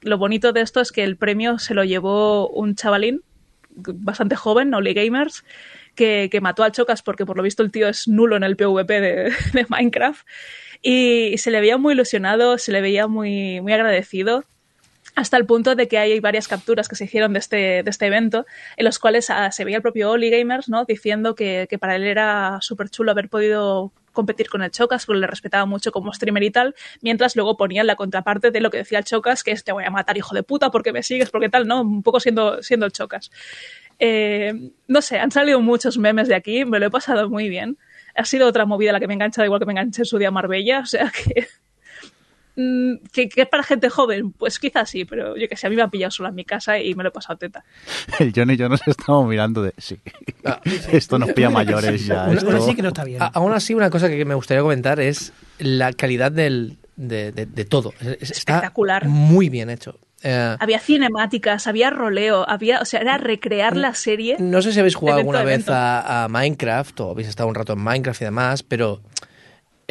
lo 0.00 0.18
bonito 0.18 0.52
de 0.52 0.62
esto 0.62 0.80
es 0.80 0.90
que 0.90 1.04
el 1.04 1.16
premio 1.16 1.60
se 1.60 1.74
lo 1.74 1.84
llevó 1.84 2.48
un 2.48 2.74
chavalín 2.74 3.22
bastante 3.70 4.34
joven, 4.34 4.74
Oli 4.74 4.94
Gamers, 4.94 5.44
que, 5.94 6.28
que 6.28 6.40
mató 6.40 6.64
al 6.64 6.72
Chocas 6.72 7.02
porque 7.02 7.24
por 7.24 7.36
lo 7.36 7.44
visto 7.44 7.62
el 7.62 7.70
tío 7.70 7.86
es 7.86 8.08
nulo 8.08 8.34
en 8.34 8.42
el 8.42 8.56
PvP 8.56 9.00
de, 9.00 9.32
de 9.52 9.66
Minecraft 9.68 10.26
y 10.82 11.38
se 11.38 11.52
le 11.52 11.60
veía 11.60 11.78
muy 11.78 11.94
ilusionado, 11.94 12.58
se 12.58 12.72
le 12.72 12.80
veía 12.80 13.06
muy, 13.06 13.60
muy 13.60 13.72
agradecido 13.72 14.44
hasta 15.18 15.36
el 15.36 15.46
punto 15.46 15.74
de 15.74 15.88
que 15.88 15.98
hay 15.98 16.20
varias 16.20 16.46
capturas 16.46 16.88
que 16.88 16.94
se 16.94 17.04
hicieron 17.04 17.32
de 17.32 17.40
este, 17.40 17.82
de 17.82 17.90
este 17.90 18.06
evento, 18.06 18.46
en 18.76 18.84
los 18.84 19.00
cuales 19.00 19.30
ah, 19.30 19.50
se 19.50 19.64
veía 19.64 19.78
el 19.78 19.82
propio 19.82 20.12
Oli 20.12 20.30
¿no? 20.68 20.84
diciendo 20.84 21.34
que, 21.34 21.66
para 21.80 21.96
él 21.96 22.04
era 22.04 22.58
súper 22.60 22.88
chulo 22.88 23.10
haber 23.10 23.28
podido 23.28 23.92
competir 24.12 24.48
con 24.48 24.62
el 24.62 24.70
Chocas, 24.70 25.06
porque 25.06 25.20
le 25.20 25.26
respetaba 25.26 25.66
mucho 25.66 25.90
como 25.90 26.12
streamer 26.12 26.44
y 26.44 26.50
tal, 26.52 26.76
mientras 27.02 27.34
luego 27.34 27.56
ponían 27.56 27.88
la 27.88 27.96
contraparte 27.96 28.52
de 28.52 28.60
lo 28.60 28.70
que 28.70 28.78
decía 28.78 28.98
el 28.98 29.04
Chocas, 29.04 29.42
que 29.42 29.50
es 29.50 29.64
te 29.64 29.72
voy 29.72 29.82
a 29.82 29.90
matar, 29.90 30.16
hijo 30.16 30.36
de 30.36 30.44
puta, 30.44 30.70
porque 30.70 30.92
me 30.92 31.02
sigues, 31.02 31.30
porque 31.30 31.48
tal, 31.48 31.66
¿no? 31.66 31.82
Un 31.82 32.04
poco 32.04 32.20
siendo, 32.20 32.62
siendo 32.62 32.86
el 32.86 32.92
Chocas. 32.92 33.32
Eh, 33.98 34.70
no 34.86 35.02
sé, 35.02 35.18
han 35.18 35.32
salido 35.32 35.60
muchos 35.60 35.98
memes 35.98 36.28
de 36.28 36.36
aquí, 36.36 36.64
me 36.64 36.78
lo 36.78 36.86
he 36.86 36.90
pasado 36.90 37.28
muy 37.28 37.48
bien. 37.48 37.76
Ha 38.14 38.24
sido 38.24 38.46
otra 38.46 38.66
movida 38.66 38.92
la 38.92 39.00
que 39.00 39.08
me 39.08 39.14
ha 39.14 39.16
enganchado, 39.16 39.46
igual 39.46 39.58
que 39.58 39.66
me 39.66 39.72
enganché 39.72 40.02
en 40.02 40.06
su 40.06 40.18
día 40.18 40.30
Marbella, 40.30 40.78
o 40.78 40.86
sea 40.86 41.10
que 41.10 41.48
¿Que, 43.12 43.28
que 43.28 43.42
es 43.42 43.48
para 43.48 43.62
gente 43.62 43.88
joven? 43.88 44.32
Pues 44.32 44.58
quizás 44.58 44.90
sí, 44.90 45.04
pero 45.04 45.36
yo 45.36 45.48
que 45.48 45.56
sé, 45.56 45.68
a 45.68 45.70
mí 45.70 45.76
me 45.76 45.82
ha 45.82 45.88
pillado 45.88 46.10
sola 46.10 46.30
en 46.30 46.34
mi 46.34 46.44
casa 46.44 46.78
y 46.80 46.94
me 46.96 47.04
lo 47.04 47.10
he 47.10 47.12
pasado 47.12 47.36
teta. 47.38 47.64
El 48.18 48.32
John 48.34 48.50
y 48.50 48.56
yo 48.56 48.68
nos 48.68 48.80
estamos 48.86 49.28
mirando 49.28 49.62
de... 49.62 49.72
Sí, 49.78 49.98
Ah, 50.44 50.60
esto 50.92 51.18
nos 51.18 51.32
pilla 51.32 51.50
mayores 51.50 52.04
ya. 52.06 52.24
Una- 52.24 52.38
esto- 52.38 52.60
sí 52.66 52.74
que 52.74 52.82
no 52.82 52.88
está 52.88 53.04
bien. 53.04 53.22
A- 53.22 53.26
Aún 53.26 53.52
así, 53.52 53.74
una 53.74 53.90
cosa 53.90 54.08
que 54.08 54.24
me 54.24 54.34
gustaría 54.34 54.62
comentar 54.62 54.98
es 54.98 55.32
la 55.58 55.92
calidad 55.92 56.32
del, 56.32 56.78
de, 56.96 57.30
de- 57.30 57.46
de 57.46 57.64
todo. 57.64 57.92
Es- 58.00 58.06
es- 58.06 58.30
Está 58.38 58.54
Espectacular. 58.56 59.06
muy 59.06 59.48
bien 59.48 59.70
hecho. 59.70 59.96
Eh, 60.24 60.56
Había 60.58 60.80
cinemáticas, 60.80 61.68
había 61.68 61.90
roleo, 61.90 62.44
había, 62.48 62.80
o 62.80 62.84
sea, 62.84 63.00
era 63.00 63.18
recrear 63.18 63.76
la 63.76 63.94
serie. 63.94 64.34
no 64.40 64.62
sé 64.62 64.72
si 64.72 64.80
habéis 64.80 64.96
jugado 64.96 65.20
alguna 65.20 65.44
vez 65.44 65.68
a, 65.68 66.24
a 66.24 66.28
Minecraft 66.28 67.00
o 67.02 67.10
habéis 67.12 67.28
estado 67.28 67.48
un 67.48 67.54
rato 67.54 67.74
en 67.74 67.78
Minecraft 67.78 68.22
y 68.22 68.24
demás, 68.24 68.64
pero 68.64 69.00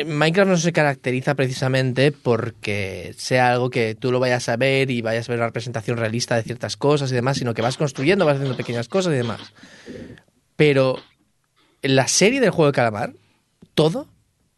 Minecraft 0.05 0.49
no 0.49 0.57
se 0.57 0.73
caracteriza 0.73 1.33
precisamente 1.33 2.11
porque 2.11 3.15
sea 3.17 3.51
algo 3.51 3.71
que 3.71 3.95
tú 3.95 4.11
lo 4.11 4.19
vayas 4.19 4.47
a 4.47 4.55
ver 4.55 4.91
y 4.91 5.01
vayas 5.01 5.27
a 5.27 5.31
ver 5.31 5.39
una 5.39 5.47
representación 5.47 5.97
realista 5.97 6.35
de 6.35 6.43
ciertas 6.43 6.77
cosas 6.77 7.11
y 7.11 7.15
demás, 7.15 7.37
sino 7.37 7.55
que 7.55 7.63
vas 7.63 7.77
construyendo, 7.77 8.25
vas 8.25 8.35
haciendo 8.35 8.55
pequeñas 8.55 8.89
cosas 8.89 9.13
y 9.13 9.17
demás. 9.17 9.41
Pero 10.55 10.99
la 11.81 12.07
serie 12.07 12.39
del 12.39 12.51
juego 12.51 12.67
de 12.67 12.75
calamar, 12.75 13.13
todo 13.73 14.07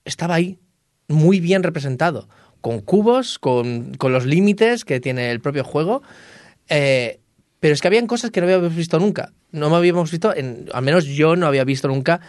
estaba 0.03 0.35
ahí, 0.35 0.59
muy 1.07 1.39
bien 1.39 1.63
representado, 1.63 2.27
con 2.59 2.81
cubos, 2.81 3.39
con, 3.39 3.93
con 3.95 4.11
los 4.11 4.25
límites 4.25 4.83
que 4.83 4.99
tiene 4.99 5.31
el 5.31 5.39
propio 5.39 5.63
juego. 5.63 6.01
eh, 6.67 7.19
pero 7.61 7.73
es 7.73 7.81
que 7.81 7.87
habían 7.87 8.07
cosas 8.07 8.31
que 8.31 8.39
no 8.39 8.47
habíamos 8.47 8.73
visto 8.73 8.99
nunca. 8.99 9.33
No 9.51 9.69
me 9.69 9.75
habíamos 9.75 10.11
visto, 10.11 10.33
en, 10.33 10.69
al 10.73 10.83
menos 10.83 11.05
yo 11.05 11.35
no 11.35 11.45
había 11.45 11.65
visto 11.65 11.87
nunca 11.89 12.21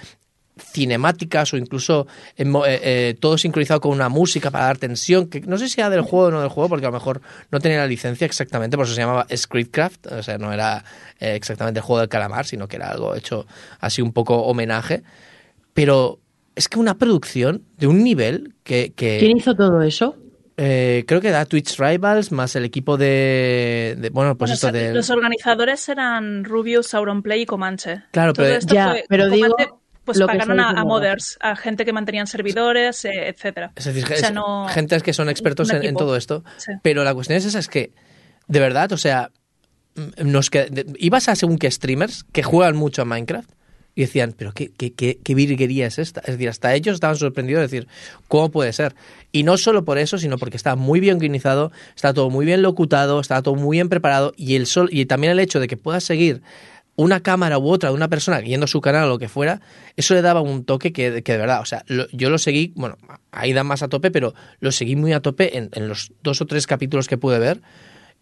cinemáticas 0.59 1.53
o 1.55 1.57
incluso 1.57 2.07
en 2.37 2.51
mo- 2.51 2.67
eh, 2.67 2.81
eh, 2.83 3.17
todo 3.19 3.39
sincronizado 3.39 3.81
con 3.81 3.93
una 3.93 4.09
música 4.09 4.51
para 4.51 4.67
dar 4.67 4.79
tensión, 4.79 5.29
que 5.29 5.41
no 5.41 5.57
sé 5.59 5.69
si 5.69 5.81
era 5.81 5.91
del 5.91 6.03
juego 6.03 6.27
o 6.27 6.31
no 6.31 6.41
del 6.41 6.51
juego, 6.51 6.69
porque 6.69 6.87
a 6.87 6.91
lo 6.91 6.95
mejor 6.95 7.21
no 7.51 7.61
tenía 7.61 7.79
la 7.79 7.87
licencia 7.87 8.25
exactamente, 8.27 8.77
por 8.77 8.85
eso 8.87 8.95
se 8.95 9.01
llamaba 9.01 9.27
Scriptcraft, 9.35 10.07
o 10.09 10.23
sea, 10.23 10.39
no 10.39 10.53
era 10.53 10.85
eh, 11.19 11.35
exactamente 11.35 11.81
el 11.81 11.85
juego 11.85 12.01
del 12.01 12.09
calamar, 12.09 12.47
sino 12.47 12.69
que 12.69 12.77
era 12.77 12.91
algo 12.91 13.15
hecho 13.15 13.47
así 13.81 14.03
un 14.03 14.13
poco 14.13 14.37
homenaje. 14.43 15.03
Pero 15.73 16.19
es 16.55 16.69
que 16.69 16.79
una 16.79 16.99
producción 16.99 17.63
de 17.79 17.87
un 17.87 18.03
nivel 18.05 18.55
que... 18.65 18.93
que 18.95 19.19
¿Quién 19.19 19.37
hizo 19.39 19.55
todo 19.55 19.81
eso? 19.83 20.17
eh, 20.63 21.05
creo 21.07 21.23
que 21.23 21.31
da 21.31 21.47
Twitch 21.47 21.79
Rivals 21.79 22.33
más 22.33 22.55
el 22.55 22.67
equipo 22.67 22.99
de... 22.99 23.97
de- 23.99 24.11
bueno, 24.11 24.37
pues 24.37 24.51
Bueno, 24.51 24.55
esto 24.55 24.67
o 24.69 24.71
sea, 24.73 24.79
de... 24.89 24.93
Los 24.93 25.09
organizadores 25.09 25.89
eran 25.89 26.45
Rubius, 26.45 26.89
Sauronplay 26.89 27.43
y 27.43 27.47
Comanche. 27.47 28.03
Claro, 28.11 28.35
Todo 28.35 28.45
pero- 28.45 28.59
esto 28.59 28.75
Ya, 28.75 28.91
fue- 28.91 29.05
pero 29.09 29.31
digo 29.31 29.57
pues 30.11 30.19
lo 30.21 30.27
que 30.27 30.39
pagaron 30.39 30.61
a, 30.61 30.71
a 30.71 30.85
modders, 30.85 31.39
a 31.41 31.57
gente 31.57 31.85
que 31.85 31.93
mantenían 31.93 32.27
servidores, 32.27 33.05
eh, 33.05 33.29
etcétera. 33.29 33.73
Es 33.77 33.85
decir, 33.85 34.05
O 34.05 34.07
sea, 34.09 34.29
es- 34.29 34.33
no- 34.35 34.69
gentes 34.69 35.03
que 35.03 35.13
son 35.13 35.29
expertos 35.29 35.71
en, 35.71 35.95
todo 35.95 36.17
esto. 36.17 36.45
Sí. 36.59 36.73
Pero 36.83 37.05
la 37.05 37.15
cuestión 37.15 37.37
es 37.39 37.45
esa, 37.45 37.59
es 37.59 37.69
que, 37.69 37.93
de 38.49 38.61
verdad, 38.61 38.93
o 38.93 38.97
sea, 38.97 39.31
mm, 39.97 40.31
nos 40.31 40.51
qued- 40.51 40.71
de- 40.71 40.87
ibas 40.99 41.29
a 41.29 41.35
según 41.37 41.59
qué 41.59 41.71
streamers 41.71 42.25
que 42.33 42.43
juegan 42.43 42.77
mucho 42.77 43.03
a 43.03 43.05
Minecraft 43.05 43.51
y 43.97 44.03
decían, 44.03 44.35
pero 44.39 44.53
qué, 44.53 44.71
qué, 44.77 44.93
qué, 44.93 45.19
qué 45.23 45.35
virguería 45.35 45.87
es 45.87 45.99
esta. 45.99 46.21
Es 46.21 46.27
decir, 46.35 46.49
hasta 46.49 46.73
ellos 46.75 46.95
estaban 46.95 47.17
sorprendidos 47.17 47.59
de 47.61 47.67
decir, 47.67 47.89
¿cómo 48.29 48.51
puede 48.51 48.73
ser? 48.73 48.95
Y 49.33 49.43
no 49.43 49.57
solo 49.59 49.85
por 49.85 49.99
eso, 49.99 50.17
sino 50.17 50.39
porque 50.39 50.57
está 50.57 50.77
muy 50.77 51.01
bien 51.01 51.19
guionizado, 51.19 51.73
está 51.97 52.15
todo 52.15 52.31
muy 52.31 52.47
bien 52.47 52.63
locutado, 52.63 53.21
está 53.21 53.43
todo 53.43 53.57
muy 53.57 53.77
bien 53.79 53.89
preparado 53.89 54.33
y, 54.37 54.55
el 54.55 54.67
sol, 54.67 54.89
y 54.93 55.07
también 55.07 55.33
el 55.33 55.41
hecho 55.41 55.59
de 55.59 55.67
que 55.67 55.77
puedas 55.77 56.05
seguir 56.05 56.41
una 57.03 57.21
cámara 57.23 57.59
u 57.59 57.69
otra 57.69 57.91
de 57.91 57.95
una 57.97 58.09
persona 58.09 58.41
yendo 58.41 58.65
a 58.65 58.69
su 58.69 58.81
canal 58.81 59.05
o 59.05 59.09
lo 59.09 59.19
que 59.19 59.29
fuera, 59.29 59.61
eso 59.97 60.15
le 60.15 60.23
daba 60.23 60.41
un 60.41 60.65
toque 60.65 60.93
que, 60.93 61.23
que 61.23 61.33
de 61.33 61.39
verdad, 61.39 61.61
o 61.61 61.65
sea, 61.65 61.85
lo- 61.87 62.09
yo 62.13 62.31
lo 62.31 62.39
seguí, 62.39 62.73
bueno, 62.77 62.97
ahí 63.33 63.53
dan 63.53 63.67
más 63.67 63.83
a 63.83 63.89
tope, 63.89 64.11
pero 64.11 64.35
lo 64.61 64.73
seguí 64.73 64.97
muy 64.97 65.13
a 65.13 65.21
tope 65.21 65.57
en, 65.57 65.71
en 65.75 65.89
los 65.89 66.13
dos 66.23 66.41
o 66.41 66.47
tres 66.47 66.67
capítulos 66.67 67.07
que 67.09 67.17
pude 67.19 67.39
ver. 67.39 67.61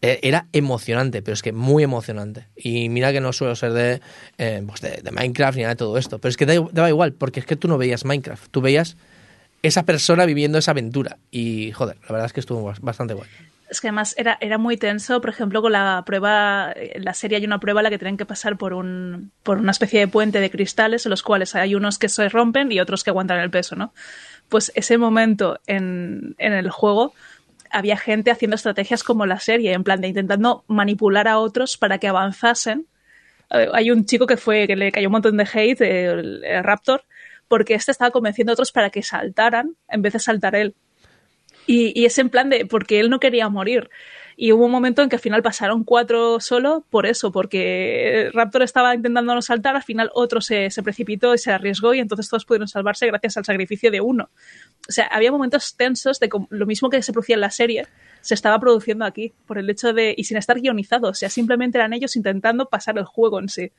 Eh, 0.00 0.20
era 0.22 0.46
emocionante, 0.52 1.22
pero 1.22 1.32
es 1.34 1.42
que 1.42 1.52
muy 1.52 1.82
emocionante. 1.82 2.46
Y 2.56 2.88
mira 2.88 3.12
que 3.12 3.20
no 3.20 3.32
suelo 3.32 3.56
ser 3.56 3.72
de, 3.72 4.00
eh, 4.38 4.62
pues 4.64 4.80
de, 4.80 5.02
Minecraft 5.10 5.56
ni 5.56 5.62
nada 5.62 5.74
de 5.74 5.78
todo 5.78 5.98
esto, 5.98 6.20
pero 6.20 6.30
es 6.30 6.36
que 6.36 6.46
da- 6.46 6.68
daba 6.70 6.88
igual, 6.88 7.14
porque 7.14 7.40
es 7.40 7.46
que 7.46 7.56
tú 7.56 7.66
no 7.66 7.78
veías 7.78 8.04
Minecraft, 8.04 8.46
tú 8.52 8.60
veías 8.60 8.96
esa 9.62 9.82
persona 9.82 10.24
viviendo 10.24 10.56
esa 10.58 10.70
aventura. 10.70 11.18
Y 11.32 11.72
joder, 11.72 11.96
la 12.02 12.08
verdad 12.12 12.26
es 12.26 12.32
que 12.32 12.38
estuvo 12.38 12.72
bastante 12.80 13.14
guay. 13.14 13.28
Es 13.70 13.80
que 13.80 13.88
además 13.88 14.14
era, 14.16 14.38
era 14.40 14.56
muy 14.56 14.76
tenso, 14.78 15.20
por 15.20 15.30
ejemplo, 15.30 15.60
con 15.60 15.72
la 15.72 16.02
prueba, 16.06 16.72
en 16.74 17.04
la 17.04 17.12
serie 17.12 17.36
hay 17.36 17.44
una 17.44 17.60
prueba 17.60 17.80
en 17.80 17.84
la 17.84 17.90
que 17.90 17.98
tienen 17.98 18.16
que 18.16 18.24
pasar 18.24 18.56
por, 18.56 18.72
un, 18.72 19.30
por 19.42 19.58
una 19.58 19.72
especie 19.72 20.00
de 20.00 20.08
puente 20.08 20.40
de 20.40 20.50
cristales, 20.50 21.04
en 21.04 21.10
los 21.10 21.22
cuales 21.22 21.54
hay 21.54 21.74
unos 21.74 21.98
que 21.98 22.08
se 22.08 22.28
rompen 22.30 22.72
y 22.72 22.80
otros 22.80 23.04
que 23.04 23.10
aguantan 23.10 23.40
el 23.40 23.50
peso, 23.50 23.76
¿no? 23.76 23.92
Pues 24.48 24.72
ese 24.74 24.96
momento 24.96 25.60
en, 25.66 26.34
en 26.38 26.54
el 26.54 26.70
juego 26.70 27.12
había 27.70 27.98
gente 27.98 28.30
haciendo 28.30 28.54
estrategias 28.54 29.04
como 29.04 29.26
la 29.26 29.38
serie, 29.38 29.74
en 29.74 29.84
plan 29.84 30.00
de 30.00 30.08
intentando 30.08 30.64
manipular 30.68 31.28
a 31.28 31.38
otros 31.38 31.76
para 31.76 31.98
que 31.98 32.08
avanzasen. 32.08 32.86
Eh, 33.50 33.68
Hay 33.74 33.90
un 33.90 34.06
chico 34.06 34.26
que 34.26 34.38
fue, 34.38 34.66
que 34.66 34.76
le 34.76 34.90
cayó 34.90 35.08
un 35.08 35.12
montón 35.12 35.36
de 35.36 35.46
hate, 35.52 35.82
el 35.82 36.64
Raptor, 36.64 37.04
porque 37.48 37.74
este 37.74 37.92
estaba 37.92 38.10
convenciendo 38.10 38.52
a 38.52 38.54
otros 38.54 38.72
para 38.72 38.88
que 38.88 39.02
saltaran 39.02 39.76
en 39.88 40.00
vez 40.00 40.14
de 40.14 40.18
saltar 40.18 40.54
él. 40.54 40.74
Y, 41.68 41.92
y, 41.94 42.06
es 42.06 42.18
en 42.18 42.30
plan 42.30 42.48
de, 42.48 42.64
porque 42.64 42.98
él 42.98 43.10
no 43.10 43.20
quería 43.20 43.48
morir. 43.50 43.90
Y 44.40 44.52
hubo 44.52 44.64
un 44.64 44.70
momento 44.70 45.02
en 45.02 45.10
que 45.10 45.16
al 45.16 45.20
final 45.20 45.42
pasaron 45.42 45.84
cuatro 45.84 46.40
solo 46.40 46.86
por 46.88 47.04
eso, 47.04 47.30
porque 47.30 48.30
Raptor 48.32 48.62
estaba 48.62 48.94
intentando 48.94 49.34
no 49.34 49.42
saltar, 49.42 49.76
al 49.76 49.82
final 49.82 50.10
otro 50.14 50.40
se, 50.40 50.70
se, 50.70 50.82
precipitó 50.82 51.34
y 51.34 51.38
se 51.38 51.50
arriesgó 51.50 51.92
y 51.92 51.98
entonces 51.98 52.28
todos 52.30 52.46
pudieron 52.46 52.68
salvarse 52.68 53.06
gracias 53.06 53.36
al 53.36 53.44
sacrificio 53.44 53.90
de 53.90 54.00
uno. 54.00 54.30
O 54.88 54.92
sea, 54.92 55.06
había 55.08 55.30
momentos 55.30 55.76
tensos 55.76 56.20
de 56.20 56.30
lo 56.50 56.66
mismo 56.66 56.88
que 56.88 57.02
se 57.02 57.12
producía 57.12 57.34
en 57.34 57.42
la 57.42 57.50
serie, 57.50 57.86
se 58.22 58.34
estaba 58.34 58.58
produciendo 58.58 59.04
aquí, 59.04 59.34
por 59.44 59.58
el 59.58 59.68
hecho 59.68 59.92
de, 59.92 60.14
y 60.16 60.24
sin 60.24 60.38
estar 60.38 60.58
guionizados, 60.58 61.10
o 61.10 61.14
sea, 61.14 61.28
simplemente 61.28 61.76
eran 61.76 61.92
ellos 61.92 62.16
intentando 62.16 62.68
pasar 62.68 62.96
el 62.96 63.04
juego 63.04 63.40
en 63.40 63.48
sí. 63.48 63.72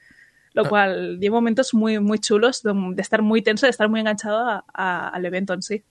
Lo 0.54 0.66
cual 0.66 1.20
dio 1.20 1.32
momentos 1.32 1.74
muy, 1.74 2.00
muy 2.00 2.20
chulos 2.20 2.64
de, 2.64 2.74
de 2.96 3.02
estar 3.02 3.22
muy 3.22 3.42
tenso, 3.42 3.66
de 3.66 3.70
estar 3.70 3.88
muy 3.88 4.02
enganchado 4.02 4.40
a, 4.40 4.66
a, 4.74 5.08
al 5.08 5.26
evento 5.26 5.54
en 5.54 5.62
sí. 5.62 5.84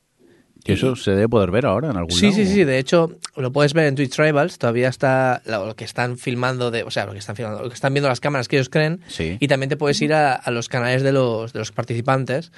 Que 0.65 0.75
eso 0.75 0.97
se 0.97 1.13
debe 1.13 1.29
poder 1.29 1.51
ver 1.51 1.65
ahora 1.65 1.91
en 1.91 1.97
algún 1.97 2.13
sí, 2.13 2.27
lado. 2.27 2.37
Sí, 2.37 2.47
sí, 2.47 2.53
sí. 2.53 2.65
De 2.65 2.79
hecho, 2.79 3.17
lo 3.37 3.53
puedes 3.53 3.73
ver 3.73 3.87
en 3.87 3.95
Twitch 3.95 4.15
Tribals. 4.15 4.59
Todavía 4.59 4.89
está 4.89 5.41
lo 5.47 5.75
que 5.77 5.85
están 5.85 6.19
filmando, 6.19 6.71
de, 6.71 6.83
o 6.83 6.91
sea, 6.91 7.07
lo 7.07 7.13
que 7.13 7.19
están 7.19 7.37
filmando, 7.37 7.63
lo 7.63 7.69
que 7.69 7.75
están 7.75 7.95
viendo 7.95 8.09
las 8.09 8.21
cámaras 8.21 8.49
que 8.49 8.57
ellos 8.57 8.69
creen. 8.69 9.01
Sí. 9.07 9.39
Y 9.41 9.49
también 9.49 9.71
te 9.71 9.77
puedes 9.77 10.01
ir 10.03 10.13
a, 10.13 10.35
a 10.35 10.51
los 10.51 10.69
canales 10.69 11.03
de 11.03 11.13
los, 11.13 11.53
de 11.53 11.61
los 11.61 11.73
participantes. 11.73 12.53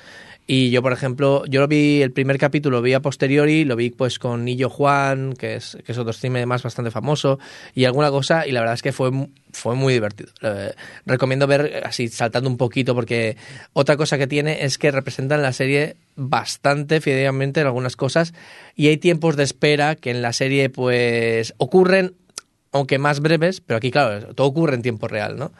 Y 0.53 0.71
yo, 0.71 0.83
por 0.83 0.93
ejemplo, 0.93 1.45
yo 1.47 1.61
lo 1.61 1.69
vi, 1.69 2.03
el 2.03 2.11
primer 2.11 2.37
capítulo 2.37 2.79
lo 2.79 2.83
vi 2.83 2.93
a 2.93 3.01
posteriori, 3.01 3.65
lo 3.65 3.77
vi 3.77 3.91
pues 3.91 4.19
con 4.19 4.45
Nillo 4.45 4.69
Juan, 4.69 5.35
que 5.35 5.55
es, 5.55 5.79
que 5.85 5.93
es 5.93 5.99
otro 5.99 6.13
streamer 6.13 6.45
más 6.45 6.65
bastante 6.65 6.91
famoso, 6.91 7.39
y 7.73 7.85
alguna 7.85 8.11
cosa, 8.11 8.45
y 8.49 8.51
la 8.51 8.59
verdad 8.59 8.75
es 8.75 8.83
que 8.83 8.91
fue, 8.91 9.13
fue 9.53 9.75
muy 9.75 9.93
divertido. 9.93 10.31
Eh, 10.43 10.73
recomiendo 11.07 11.47
ver 11.47 11.83
así, 11.85 12.09
saltando 12.09 12.49
un 12.49 12.57
poquito, 12.57 12.95
porque 12.95 13.37
otra 13.73 13.97
cosa 13.97 14.19
que 14.19 14.27
tiene 14.27 14.65
es 14.65 14.79
que 14.79 14.91
representan 14.91 15.43
la 15.43 15.53
serie 15.53 15.97
bastante 16.17 17.01
fidelmente 17.01 17.61
en 17.61 17.67
algunas 17.67 17.97
cosas, 17.97 18.35
y 18.75 18.89
hay 18.89 18.97
tiempos 18.97 19.37
de 19.37 19.45
espera 19.45 19.97
que 19.97 20.11
en 20.11 20.23
la 20.23 20.33
serie 20.33 20.71
pues 20.71 21.55
ocurren, 21.59 22.15
aunque 22.73 22.99
más 22.99 23.21
breves, 23.21 23.61
pero 23.61 23.79
aquí 23.79 23.91
claro, 23.91 24.35
todo 24.35 24.47
ocurre 24.47 24.75
en 24.75 24.83
tiempo 24.83 25.09
real, 25.09 25.37
¿no? 25.37 25.53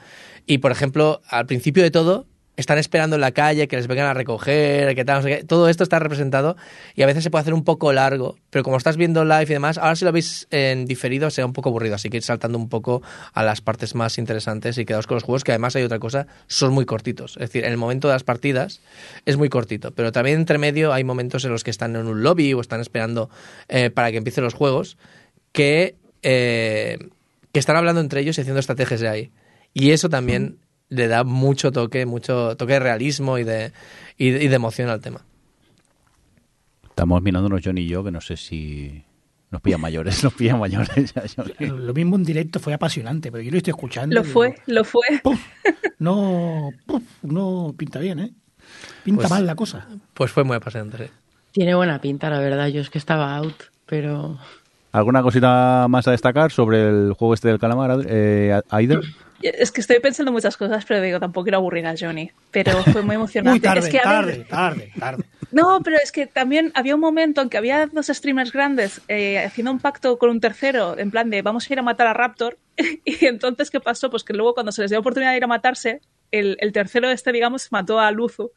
Y 0.47 0.59
por 0.59 0.73
ejemplo, 0.73 1.21
al 1.29 1.47
principio 1.47 1.83
de 1.83 1.91
todo, 1.91 2.27
están 2.61 2.79
esperando 2.79 3.17
en 3.17 3.21
la 3.21 3.33
calle 3.33 3.69
que 3.69 3.77
les 3.77 3.87
vengan 3.87 4.07
a 4.07 4.15
recoger, 4.15 4.95
que 4.95 5.05
tal. 5.05 5.45
Todo 5.47 5.69
esto 5.69 5.83
está 5.83 5.99
representado 5.99 6.57
y 6.95 7.03
a 7.03 7.07
veces 7.07 7.25
se 7.25 7.31
puede 7.31 7.43
hacer 7.43 7.55
un 7.55 7.65
poco 7.65 7.93
largo, 7.93 8.37
pero 8.51 8.63
como 8.63 8.77
estás 8.77 8.97
viendo 8.97 9.25
live 9.25 9.45
y 9.45 9.47
demás, 9.47 9.79
ahora 9.79 9.97
si 9.97 10.05
lo 10.05 10.13
veis 10.13 10.47
en 10.51 10.87
diferido 10.87 11.31
será 11.31 11.47
un 11.47 11.53
poco 11.53 11.71
aburrido, 11.71 11.95
así 11.95 12.11
que 12.11 12.19
ir 12.19 12.23
saltando 12.23 12.59
un 12.59 12.69
poco 12.69 13.03
a 13.33 13.43
las 13.43 13.61
partes 13.61 13.95
más 13.95 14.19
interesantes 14.19 14.79
y 14.79 14.85
quedaos 14.85 15.07
con 15.07 15.17
los 15.17 15.25
juegos, 15.25 15.45
que 15.45 15.53
además 15.53 15.77
hay 15.77 15.83
otra 15.83 15.99
cosa, 15.99 16.27
son 16.47 16.73
muy 16.73 16.87
cortitos. 16.87 17.33
Es 17.33 17.51
decir, 17.51 17.65
en 17.65 17.73
el 17.73 17.79
momento 17.79 18.09
de 18.09 18.15
las 18.15 18.25
partidas 18.25 18.81
es 19.27 19.37
muy 19.37 19.49
cortito, 19.49 19.93
pero 19.93 20.13
también 20.13 20.39
entre 20.39 20.59
medio 20.59 20.93
hay 20.93 21.05
momentos 21.05 21.45
en 21.45 21.53
los 21.53 21.65
que 21.65 21.71
están 21.71 21.97
en 21.97 22.07
un 22.07 22.23
lobby 22.23 22.53
o 22.55 22.61
están 22.61 22.81
esperando 22.81 23.31
eh, 23.69 23.91
para 23.91 24.11
que 24.11 24.19
empiecen 24.19 24.45
los 24.45 24.55
juegos 24.55 24.97
que, 25.53 25.97
eh, 26.23 26.99
que 27.53 27.61
están 27.61 27.77
hablando 27.77 28.01
entre 28.01 28.21
ellos 28.21 28.39
y 28.39 28.43
haciendo 28.43 28.61
estrategias 28.61 29.01
de 29.01 29.09
ahí. 29.09 29.31
Y 29.73 29.91
eso 29.91 30.09
también 30.09 30.59
le 30.91 31.09
da 31.09 31.25
mucho 31.25 31.73
toque, 31.73 32.05
mucho 32.05 32.57
toque 32.57 32.75
de 32.75 32.81
realismo 32.81 33.39
y 33.39 33.45
de, 33.45 33.73
y, 34.19 34.29
y 34.29 34.49
de 34.49 34.55
emoción 34.55 34.91
al 34.91 35.01
tema. 35.01 35.23
Estamos 36.85 37.23
mirándonos 37.23 37.63
John 37.65 37.79
y 37.79 37.87
yo, 37.87 38.05
que 38.05 38.11
no 38.11 38.21
sé 38.21 38.37
si 38.37 39.03
nos 39.51 39.61
pillan 39.63 39.81
mayores, 39.81 40.23
nos 40.23 40.35
pillan 40.35 40.59
mayores. 40.61 41.15
Ya, 41.59 41.67
lo 41.67 41.95
mismo 41.95 42.17
en 42.17 42.25
directo 42.25 42.61
fue 42.61 42.75
apasionante, 42.75 43.33
pero 43.33 43.43
yo 43.43 43.51
lo 43.51 43.57
estoy 43.57 43.73
escuchando. 43.73 44.15
Lo 44.15 44.25
fue, 44.25 44.55
lo 44.67 44.85
fue. 44.85 45.07
Puf, 45.23 45.41
no, 45.99 46.71
puf, 46.87 47.03
no 47.23 47.75
pinta 47.77 47.99
bien, 47.99 48.21
¿eh? 48.21 48.31
Pinta 49.05 49.23
pues, 49.23 49.31
mal 49.31 49.47
la 49.47 49.55
cosa. 49.55 49.89
Pues 50.15 50.31
fue 50.31 50.45
muy 50.45 50.57
apasionante. 50.57 51.11
Tiene 51.53 51.75
buena 51.75 52.01
pinta, 52.01 52.31
la 52.31 52.39
verdad. 52.39 52.69
Yo 52.69 52.81
es 52.81 52.91
que 52.91 52.99
estaba 52.99 53.35
out, 53.37 53.57
pero... 53.87 54.39
¿Alguna 54.93 55.23
cosita 55.23 55.87
más 55.89 56.07
a 56.07 56.13
destacar 56.13 56.53
sobre 56.53 56.89
el 56.89 57.13
juego 57.15 57.35
este 57.35 57.49
del 57.49 57.59
calamar, 57.59 58.05
eh, 58.09 58.61
Aider? 58.71 59.01
Es 59.43 59.73
que 59.73 59.81
estoy 59.81 60.01
pensando 60.01 60.33
muchas 60.33 60.57
cosas, 60.57 60.85
pero 60.85 61.01
digo, 61.01 61.19
tampoco 61.21 61.45
quiero 61.45 61.59
aburrir 61.59 61.87
a 61.87 61.95
Johnny. 61.99 62.31
Pero 62.51 62.83
fue 62.85 63.03
muy 63.03 63.15
emocionante. 63.17 63.51
Muy 63.51 63.61
tarde, 63.61 63.81
es 63.81 63.89
que, 63.89 63.99
tarde, 63.99 64.39
ver, 64.39 64.47
tarde, 64.47 64.93
tarde. 64.99 65.25
No, 65.53 65.81
pero 65.83 65.97
es 65.97 66.13
que 66.13 66.27
también 66.27 66.71
había 66.75 66.95
un 66.95 67.01
momento 67.01 67.41
en 67.41 67.49
que 67.49 67.57
había 67.57 67.87
dos 67.87 68.07
streamers 68.07 68.53
grandes 68.53 69.01
eh, 69.09 69.39
haciendo 69.39 69.73
un 69.73 69.81
pacto 69.81 70.19
con 70.19 70.31
un 70.31 70.41
tercero, 70.41 70.97
en 70.99 71.11
plan 71.11 71.29
de 71.31 71.43
vamos 71.43 71.69
a 71.69 71.73
ir 71.73 71.79
a 71.79 71.83
matar 71.83 72.07
a 72.07 72.13
Raptor. 72.13 72.59
y 73.05 73.27
entonces, 73.27 73.71
¿qué 73.71 73.81
pasó? 73.81 74.11
Pues 74.11 74.25
que 74.25 74.33
luego 74.33 74.55
cuando 74.55 74.73
se 74.73 74.83
les 74.83 74.91
dio 74.91 75.01
oportunidad 75.01 75.33
de 75.33 75.39
ir 75.39 75.45
a 75.45 75.49
matarse, 75.49 76.01
el, 76.31 76.57
el 76.61 76.73
tercero 76.73 77.11
este, 77.11 77.33
digamos, 77.33 77.73
mató 77.73 77.99
a 77.99 78.11
Luzu 78.11 78.53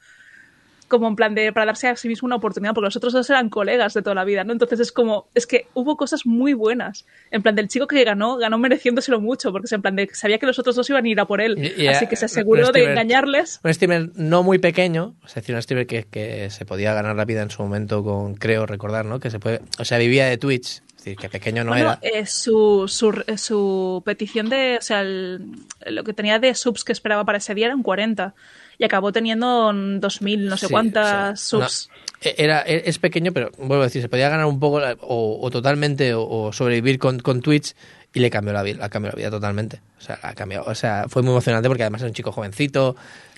como 0.93 1.07
en 1.07 1.15
plan 1.15 1.33
de 1.33 1.51
para 1.51 1.65
darse 1.65 1.87
a 1.87 1.95
sí 1.95 2.07
mismo 2.07 2.27
una 2.27 2.35
oportunidad, 2.35 2.75
porque 2.75 2.85
los 2.85 2.95
otros 2.95 3.13
dos 3.13 3.27
eran 3.31 3.49
colegas 3.49 3.95
de 3.95 4.03
toda 4.03 4.13
la 4.13 4.23
vida, 4.23 4.43
¿no? 4.43 4.53
Entonces 4.53 4.79
es 4.79 4.91
como, 4.91 5.27
es 5.33 5.47
que 5.47 5.65
hubo 5.73 5.97
cosas 5.97 6.27
muy 6.27 6.53
buenas. 6.53 7.07
En 7.31 7.41
plan 7.41 7.55
del 7.55 7.67
chico 7.67 7.87
que 7.87 8.03
ganó, 8.03 8.37
ganó 8.37 8.59
mereciéndoselo 8.59 9.19
mucho, 9.19 9.51
porque 9.51 9.73
en 9.73 9.81
plan 9.81 9.95
de 9.95 10.07
sabía 10.13 10.37
que 10.37 10.45
los 10.45 10.59
otros 10.59 10.75
dos 10.75 10.87
iban 10.91 11.03
a 11.03 11.09
ir 11.09 11.19
a 11.19 11.25
por 11.25 11.41
él. 11.41 11.57
Y, 11.57 11.81
y 11.81 11.87
así 11.87 12.05
que 12.05 12.15
se 12.15 12.25
aseguró 12.25 12.71
de 12.71 12.83
engañarles. 12.83 13.59
Un 13.63 13.73
streamer 13.73 14.11
no 14.13 14.43
muy 14.43 14.59
pequeño, 14.59 15.15
es 15.25 15.33
decir, 15.33 15.55
un 15.55 15.63
streamer 15.63 15.87
que, 15.87 16.03
que, 16.03 16.51
se 16.51 16.63
podía 16.63 16.93
ganar 16.93 17.15
la 17.15 17.25
vida 17.25 17.41
en 17.41 17.49
su 17.49 17.63
momento 17.63 18.03
con, 18.03 18.35
creo 18.35 18.67
recordar, 18.67 19.05
¿no? 19.05 19.19
Que 19.19 19.31
se 19.31 19.39
puede, 19.39 19.61
o 19.79 19.85
sea, 19.85 19.97
vivía 19.97 20.27
de 20.27 20.37
Twitch. 20.37 20.83
Es 20.97 21.05
decir, 21.05 21.17
que 21.17 21.27
pequeño 21.27 21.63
no 21.63 21.71
bueno, 21.71 21.97
era. 22.01 22.19
Eh, 22.19 22.27
su, 22.27 22.85
su, 22.87 23.23
su, 23.35 24.03
petición 24.05 24.47
de, 24.47 24.77
o 24.77 24.81
sea, 24.83 25.01
el, 25.01 25.41
lo 25.87 26.03
que 26.03 26.13
tenía 26.13 26.37
de 26.37 26.53
subs 26.53 26.83
que 26.83 26.93
esperaba 26.93 27.25
para 27.25 27.39
ese 27.39 27.55
día 27.55 27.65
eran 27.65 27.81
40 27.81 28.35
y 28.77 28.83
acabó 28.83 29.11
teniendo 29.11 29.71
2.000, 29.71 30.39
no 30.39 30.57
sé 30.57 30.67
sí, 30.67 30.71
cuántas 30.71 31.53
o 31.53 31.59
sea, 31.59 31.69
subs. 31.69 31.89
No, 31.89 32.31
era, 32.37 32.61
es 32.61 32.99
pequeño, 32.99 33.31
pero 33.33 33.51
vuelvo 33.57 33.81
a 33.81 33.85
decir, 33.85 34.01
se 34.01 34.09
podía 34.09 34.29
ganar 34.29 34.45
un 34.45 34.59
poco 34.59 34.81
o, 35.01 35.39
o 35.41 35.51
totalmente 35.51 36.13
o, 36.13 36.27
o, 36.27 36.53
sobrevivir 36.53 36.99
con, 36.99 37.19
con 37.19 37.41
Twitch 37.41 37.75
y 38.13 38.19
le 38.19 38.29
cambió 38.29 38.53
la 38.53 38.63
vida, 38.63 38.79
la 38.79 38.89
cambió 38.89 39.11
la 39.11 39.17
vida 39.17 39.31
totalmente. 39.31 39.81
O 39.97 40.01
sea, 40.01 40.19
la 40.23 40.33
cambió, 40.33 40.63
o 40.63 40.75
sea, 40.75 41.05
fue 41.09 41.21
muy 41.21 41.31
emocionante 41.31 41.67
porque 41.67 41.83
además 41.83 42.01
era 42.01 42.09
un 42.09 42.13
chico 42.13 42.31
jovencito. 42.31 42.95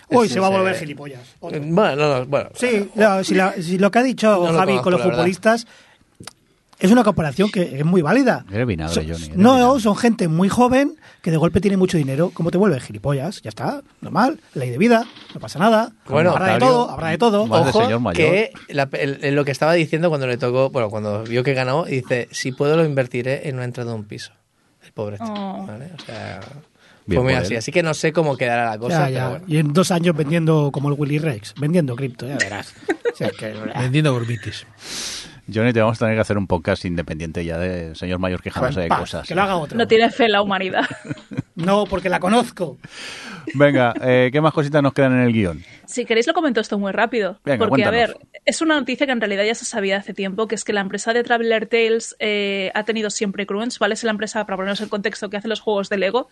Uy, 0.10 0.30
se 0.30 0.40
va 0.40 0.48
a 0.48 0.50
volver 0.52 0.76
gilipollas. 0.76 1.22
Otro. 1.40 1.60
Bueno, 1.62 1.96
no, 1.96 2.20
no, 2.20 2.26
bueno. 2.26 2.50
Sí, 2.54 2.90
no, 2.94 3.24
si, 3.24 3.34
la, 3.34 3.54
si, 3.54 3.80
lo 3.80 3.90
que 3.90 4.00
ha 4.00 4.04
dicho 4.04 4.28
no 4.36 4.54
Javi 4.54 4.78
con 4.80 4.94
los 4.94 5.02
futbolistas 5.02 5.66
es 6.80 6.92
una 6.92 7.04
comparación 7.04 7.50
que 7.50 7.80
es 7.80 7.86
muy 7.86 8.02
válida. 8.02 8.46
Eres 8.52 8.68
vinagre, 8.68 8.94
Johnny. 8.96 9.10
Eres 9.26 9.30
no, 9.38 9.56
vinagre. 9.56 9.80
son 9.82 9.96
gente 9.96 10.28
muy 10.28 10.50
joven 10.50 10.96
que 11.22 11.32
de 11.32 11.38
golpe 11.38 11.62
tiene 11.62 11.78
mucho 11.78 11.98
dinero. 11.98 12.32
¿Cómo 12.34 12.52
te 12.52 12.58
vuelves 12.58 12.84
gilipollas? 12.84 13.42
Ya 13.42 13.50
está, 13.50 13.82
normal, 14.02 14.40
ley 14.54 14.70
de 14.70 14.78
vida, 14.78 15.06
no 15.34 15.40
pasa 15.40 15.58
nada. 15.60 15.92
Bueno, 16.08 16.32
habrá 16.32 16.54
de 16.54 16.60
todo, 16.60 16.90
habrá 16.90 17.08
de 17.10 17.18
todo. 17.18 17.46
De 17.46 17.52
Ojo, 17.70 17.82
señor 17.84 18.00
mayor. 18.02 18.16
que 18.18 18.52
la, 18.70 18.90
el, 18.94 19.34
lo 19.36 19.46
que 19.46 19.52
estaba 19.52 19.74
diciendo 19.74 20.10
cuando 20.10 20.28
le 20.28 20.38
tocó, 20.38 20.70
bueno, 20.70 20.90
cuando 20.90 21.24
vio 21.24 21.44
que 21.44 21.54
ganó, 21.54 21.86
dice, 21.86 22.28
si 22.32 22.52
puedo 22.52 22.76
lo 22.78 22.86
invertiré 22.86 23.48
en 23.50 23.56
una 23.56 23.64
entrada 23.66 23.92
de 23.92 23.96
un 23.98 24.04
piso. 24.04 24.32
El 24.84 24.92
pobre 24.92 25.18
chico, 25.18 25.34
Oh. 25.36 25.66
¿vale? 25.66 25.90
O 25.98 26.06
sea, 26.06 26.40
Bien 27.08 27.28
así. 27.38 27.56
Así 27.56 27.72
que 27.72 27.84
no 27.84 27.94
sé 27.94 28.12
cómo 28.14 28.36
quedará 28.36 28.70
la 28.70 28.78
cosa, 28.80 29.10
Ya, 29.10 29.10
ya. 29.10 29.20
pero 29.20 29.30
bueno. 29.32 29.46
Y 29.48 29.58
en 29.58 29.74
dos 29.74 29.92
años 29.92 30.16
vendiendo 30.16 30.72
como 30.72 30.90
el 30.90 30.96
Willy 30.98 31.20
Rex, 31.20 31.54
vendiendo 31.58 31.96
cripto, 31.96 32.28
ya 32.28 32.36
verás. 32.38 32.74
O 33.14 33.18
sea, 33.18 33.30
que- 33.30 33.54
Vendiendo 33.80 34.12
gormitis. 34.12 34.66
Johnny, 35.54 35.74
te 35.74 35.80
vamos 35.80 35.98
a 35.98 36.06
tener 36.06 36.16
que 36.16 36.22
hacer 36.22 36.38
un 36.38 36.48
podcast 36.48 36.86
independiente 36.86 37.46
ya 37.46 37.58
de 37.58 37.94
señor 37.96 38.20
mayor 38.20 38.42
quejándose 38.42 38.82
de 38.82 38.90
cosas. 38.90 39.28
Que 39.28 39.36
lo 39.36 39.44
haga 39.44 39.58
otro. 39.58 39.78
No 39.78 39.88
tiene 39.88 40.10
fe 40.10 40.26
en 40.26 40.32
la 40.32 40.42
humanidad. 40.42 40.86
No, 41.56 41.86
porque 41.86 42.10
la 42.10 42.20
conozco. 42.20 42.78
Venga, 43.54 43.94
eh, 44.02 44.30
¿qué 44.32 44.42
más 44.42 44.54
cositas 44.54 44.84
nos 44.84 44.94
quedan 44.94 45.14
en 45.14 45.20
el 45.22 45.32
guion? 45.32 45.64
Si 45.86 46.04
queréis 46.04 46.28
lo 46.28 46.34
comento 46.34 46.60
esto 46.60 46.78
muy 46.78 46.92
rápido. 46.92 47.40
Venga, 47.46 47.68
porque, 47.68 47.86
a 47.86 47.92
ver, 47.92 48.18
es 48.44 48.62
una 48.62 48.78
noticia 48.78 49.06
que 49.06 49.14
en 49.14 49.22
realidad 49.22 49.44
ya 49.46 49.56
se 49.56 49.66
sabía 49.66 49.98
hace 49.98 50.14
tiempo, 50.14 50.48
que 50.48 50.56
es 50.56 50.64
que 50.64 50.74
la 50.74 50.82
empresa 50.82 51.14
de 51.14 51.24
Traveler 51.24 51.68
Tales 51.68 52.16
eh, 52.20 52.72
ha 52.74 52.84
tenido 52.84 53.10
siempre 53.10 53.46
Cruens, 53.46 53.80
¿vale? 53.80 53.94
Es 53.94 54.04
la 54.04 54.12
empresa, 54.12 54.46
para 54.46 54.58
ponernos 54.58 54.82
en 54.82 54.90
contexto, 54.90 55.30
que 55.30 55.38
hace 55.38 55.48
los 55.48 55.62
juegos 55.62 55.90
de 55.90 55.98
Lego. 55.98 56.30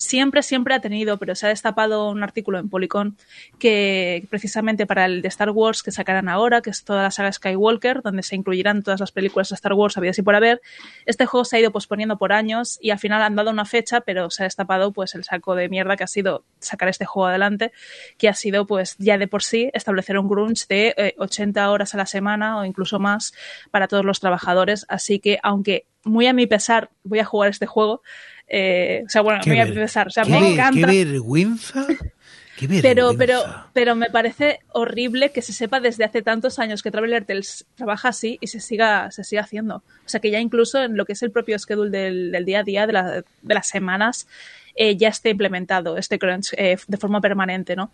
Siempre, 0.00 0.42
siempre 0.42 0.74
ha 0.74 0.80
tenido, 0.80 1.18
pero 1.18 1.34
se 1.34 1.44
ha 1.44 1.50
destapado 1.50 2.08
un 2.08 2.22
artículo 2.22 2.58
en 2.58 2.70
Polygon 2.70 3.18
que 3.58 4.26
precisamente 4.30 4.86
para 4.86 5.04
el 5.04 5.20
de 5.20 5.28
Star 5.28 5.50
Wars 5.50 5.82
que 5.82 5.92
sacarán 5.92 6.28
ahora, 6.30 6.62
que 6.62 6.70
es 6.70 6.84
toda 6.84 7.02
la 7.02 7.10
saga 7.10 7.30
Skywalker, 7.30 8.00
donde 8.00 8.22
se 8.22 8.34
incluirán 8.34 8.82
todas 8.82 8.98
las 8.98 9.12
películas 9.12 9.50
de 9.50 9.56
Star 9.56 9.74
Wars 9.74 9.98
habidas 9.98 10.18
y 10.18 10.22
por 10.22 10.34
haber, 10.34 10.62
este 11.04 11.26
juego 11.26 11.44
se 11.44 11.56
ha 11.56 11.60
ido 11.60 11.70
posponiendo 11.70 12.16
por 12.16 12.32
años 12.32 12.78
y 12.80 12.90
al 12.90 12.98
final 12.98 13.20
han 13.20 13.36
dado 13.36 13.50
una 13.50 13.66
fecha, 13.66 14.00
pero 14.00 14.30
se 14.30 14.42
ha 14.42 14.44
destapado 14.44 14.90
pues 14.92 15.14
el 15.14 15.22
saco 15.24 15.54
de 15.54 15.68
mierda 15.68 15.98
que 15.98 16.04
ha 16.04 16.08
sido 16.08 16.44
sacar 16.60 16.88
este 16.88 17.04
juego 17.04 17.26
adelante, 17.26 17.70
que 18.16 18.30
ha 18.30 18.34
sido 18.34 18.66
pues 18.66 18.96
ya 18.98 19.18
de 19.18 19.28
por 19.28 19.42
sí 19.42 19.70
establecer 19.74 20.18
un 20.18 20.28
grunge 20.28 20.64
de 20.66 20.94
eh, 20.96 21.14
80 21.18 21.70
horas 21.70 21.94
a 21.94 21.98
la 21.98 22.06
semana 22.06 22.58
o 22.58 22.64
incluso 22.64 22.98
más 22.98 23.34
para 23.70 23.86
todos 23.86 24.06
los 24.06 24.18
trabajadores. 24.18 24.86
Así 24.88 25.18
que 25.18 25.38
aunque 25.42 25.84
muy 26.04 26.26
a 26.26 26.32
mi 26.32 26.46
pesar 26.46 26.88
voy 27.04 27.18
a 27.18 27.24
jugar 27.26 27.50
este 27.50 27.66
juego, 27.66 28.02
eh, 28.50 29.04
o 29.06 29.08
sea, 29.08 29.22
bueno, 29.22 29.40
Qué 29.42 29.50
muy 29.50 29.60
a 29.60 29.66
pesar, 29.66 30.08
o 30.08 30.10
sea, 30.10 30.24
me 30.24 30.40
ver- 30.40 30.52
encanta. 30.52 30.88
Qué 30.88 31.04
vergüenza. 31.04 31.86
Qué 31.86 32.68
Pero, 32.82 33.12
pero, 33.16 33.40
pero 33.72 33.94
me 33.96 34.10
parece 34.10 34.58
horrible 34.72 35.30
que 35.32 35.40
se 35.40 35.54
sepa 35.54 35.80
desde 35.80 36.04
hace 36.04 36.20
tantos 36.20 36.58
años 36.58 36.82
que 36.82 36.90
Traveler 36.90 37.24
Tales 37.24 37.64
trabaja 37.74 38.08
así 38.08 38.36
y 38.42 38.48
se 38.48 38.60
siga, 38.60 39.10
se 39.12 39.24
siga 39.24 39.40
haciendo. 39.42 39.76
O 39.76 40.08
sea 40.08 40.20
que 40.20 40.30
ya 40.30 40.40
incluso 40.40 40.82
en 40.82 40.94
lo 40.98 41.06
que 41.06 41.14
es 41.14 41.22
el 41.22 41.30
propio 41.30 41.58
schedule 41.58 41.90
del, 41.90 42.30
del 42.32 42.44
día 42.44 42.60
a 42.60 42.62
día, 42.62 42.86
de, 42.86 42.92
la- 42.92 43.12
de 43.40 43.54
las 43.54 43.66
semanas, 43.66 44.28
eh, 44.74 44.94
ya 44.96 45.08
esté 45.08 45.30
implementado 45.30 45.96
este 45.96 46.18
crunch 46.18 46.52
eh, 46.58 46.76
de 46.86 46.96
forma 46.98 47.22
permanente, 47.22 47.76
¿no? 47.76 47.92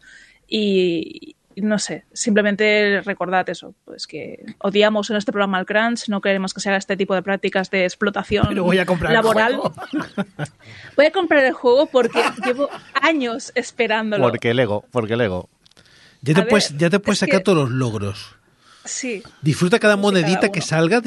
Y 0.48 1.36
no 1.56 1.78
sé, 1.78 2.04
simplemente 2.12 3.00
recordad 3.04 3.48
eso, 3.48 3.74
pues 3.84 4.06
que 4.06 4.44
odiamos 4.58 5.08
en 5.10 5.16
este 5.16 5.32
programa 5.32 5.58
el 5.58 5.66
crunch, 5.66 6.08
no 6.08 6.20
queremos 6.20 6.52
que 6.54 6.60
se 6.60 6.68
haga 6.68 6.78
este 6.78 6.96
tipo 6.96 7.14
de 7.14 7.22
prácticas 7.22 7.70
de 7.70 7.84
explotación 7.84 8.46
Pero 8.48 8.64
voy 8.64 8.78
a 8.78 8.86
comprar 8.86 9.12
el 9.12 9.14
laboral. 9.16 9.56
juego. 9.56 9.74
Voy 10.96 11.06
a 11.06 11.10
comprar 11.12 11.44
el 11.44 11.52
juego 11.52 11.86
porque 11.86 12.20
llevo 12.44 12.68
años 12.94 13.52
esperándolo. 13.54 14.22
Porque 14.24 14.54
Lego, 14.54 14.84
porque 14.90 15.16
Lego. 15.16 15.48
Ya 16.22 16.34
te, 16.34 16.40
A 16.40 16.44
ver, 16.44 16.50
puedes, 16.50 16.76
ya 16.76 16.90
te 16.90 16.98
puedes 16.98 17.16
es 17.16 17.20
sacar 17.20 17.40
que- 17.40 17.44
todos 17.44 17.58
los 17.58 17.70
logros. 17.70 18.34
Sí. 18.84 19.22
Disfruta 19.42 19.78
cada 19.78 19.96
monedita 19.96 20.40
cada 20.40 20.52
que 20.52 20.60
salga. 20.60 21.02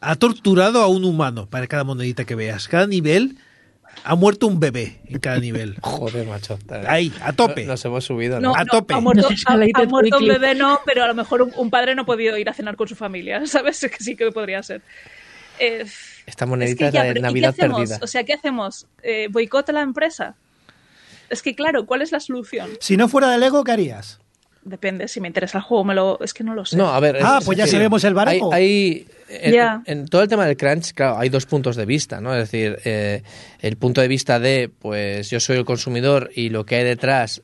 ha 0.00 0.16
torturado 0.16 0.82
a 0.82 0.86
un 0.88 1.04
humano 1.04 1.46
para 1.48 1.66
cada 1.66 1.82
monedita 1.84 2.24
que 2.24 2.34
veas. 2.34 2.68
Cada 2.68 2.86
nivel 2.86 3.38
ha 4.02 4.14
muerto 4.16 4.46
un 4.46 4.58
bebé 4.60 5.00
en 5.06 5.18
cada 5.20 5.38
nivel. 5.38 5.76
Joder, 5.82 6.26
macho. 6.26 6.58
Ahí, 6.86 7.12
a 7.22 7.32
tope. 7.32 7.64
Nos 7.64 7.84
hemos 7.84 8.04
subido, 8.04 8.40
¿no? 8.40 8.48
No, 8.50 8.54
A 8.56 8.64
no, 8.64 8.70
tope. 8.72 8.94
Ha 8.94 9.00
muerto, 9.00 9.28
ha- 9.46 9.52
ha 9.52 9.82
un 10.18 10.28
bebé, 10.28 10.54
no, 10.54 10.80
pero 10.84 11.04
a 11.04 11.06
lo 11.06 11.14
mejor 11.14 11.42
un, 11.42 11.52
un 11.56 11.70
padre 11.70 11.94
no 11.94 12.02
ha 12.02 12.06
podido 12.06 12.36
ir 12.38 12.48
a 12.48 12.54
cenar 12.54 12.76
con 12.76 12.88
su 12.88 12.94
familia, 12.96 13.46
¿sabes? 13.46 13.80
Que 13.80 14.02
sí 14.02 14.16
que 14.16 14.30
podría 14.32 14.62
ser. 14.62 14.82
Eh, 15.58 15.84
Esta 16.26 16.44
es 16.44 16.48
monedita 16.48 16.78
que 16.78 16.86
es 16.88 16.92
ya, 16.94 17.00
la 17.00 17.04
de 17.06 17.12
pero 17.14 17.18
¿y 17.18 17.22
qué 17.22 17.22
Navidad 17.22 17.54
perdida. 17.56 17.98
O 18.02 18.06
sea, 18.06 18.24
¿qué 18.24 18.32
hacemos? 18.32 18.86
Eh, 19.02 19.28
¿Boicota 19.30 19.72
la 19.72 19.82
empresa? 19.82 20.34
Es 21.30 21.42
que, 21.42 21.54
claro, 21.54 21.86
¿cuál 21.86 22.02
es 22.02 22.12
la 22.12 22.20
solución? 22.20 22.70
Si 22.80 22.96
no 22.96 23.08
fuera 23.08 23.30
de 23.30 23.38
Lego, 23.38 23.62
¿qué 23.64 23.72
harías? 23.72 24.18
Depende, 24.62 25.08
si 25.08 25.20
me 25.20 25.28
interesa 25.28 25.58
el 25.58 25.64
juego, 25.64 25.84
me 25.84 25.94
lo... 25.94 26.18
es 26.22 26.32
que 26.32 26.42
no 26.42 26.54
lo 26.54 26.64
sé. 26.64 26.76
No, 26.76 26.88
a 26.88 26.98
ver. 26.98 27.18
Ah, 27.22 27.36
es- 27.40 27.44
pues 27.46 27.58
es 27.58 27.64
ya 27.66 27.70
sabemos 27.70 28.02
el 28.04 28.14
barco. 28.14 28.52
Hay, 28.52 28.62
hay- 28.62 29.08
en, 29.28 30.06
todo 30.06 30.22
el 30.22 30.28
tema 30.28 30.46
del 30.46 30.56
crunch, 30.56 30.92
claro, 30.92 31.18
hay 31.18 31.28
dos 31.28 31.46
puntos 31.46 31.76
de 31.76 31.86
vista, 31.86 32.20
¿no? 32.20 32.34
Es 32.34 32.50
decir, 32.50 32.78
eh, 32.84 33.22
el 33.60 33.76
punto 33.76 34.00
de 34.00 34.08
vista 34.08 34.38
de, 34.38 34.70
pues 34.78 35.30
yo 35.30 35.40
soy 35.40 35.56
el 35.58 35.64
consumidor 35.64 36.30
y 36.34 36.50
lo 36.50 36.64
que 36.66 36.76
hay 36.76 36.84
detrás, 36.84 37.42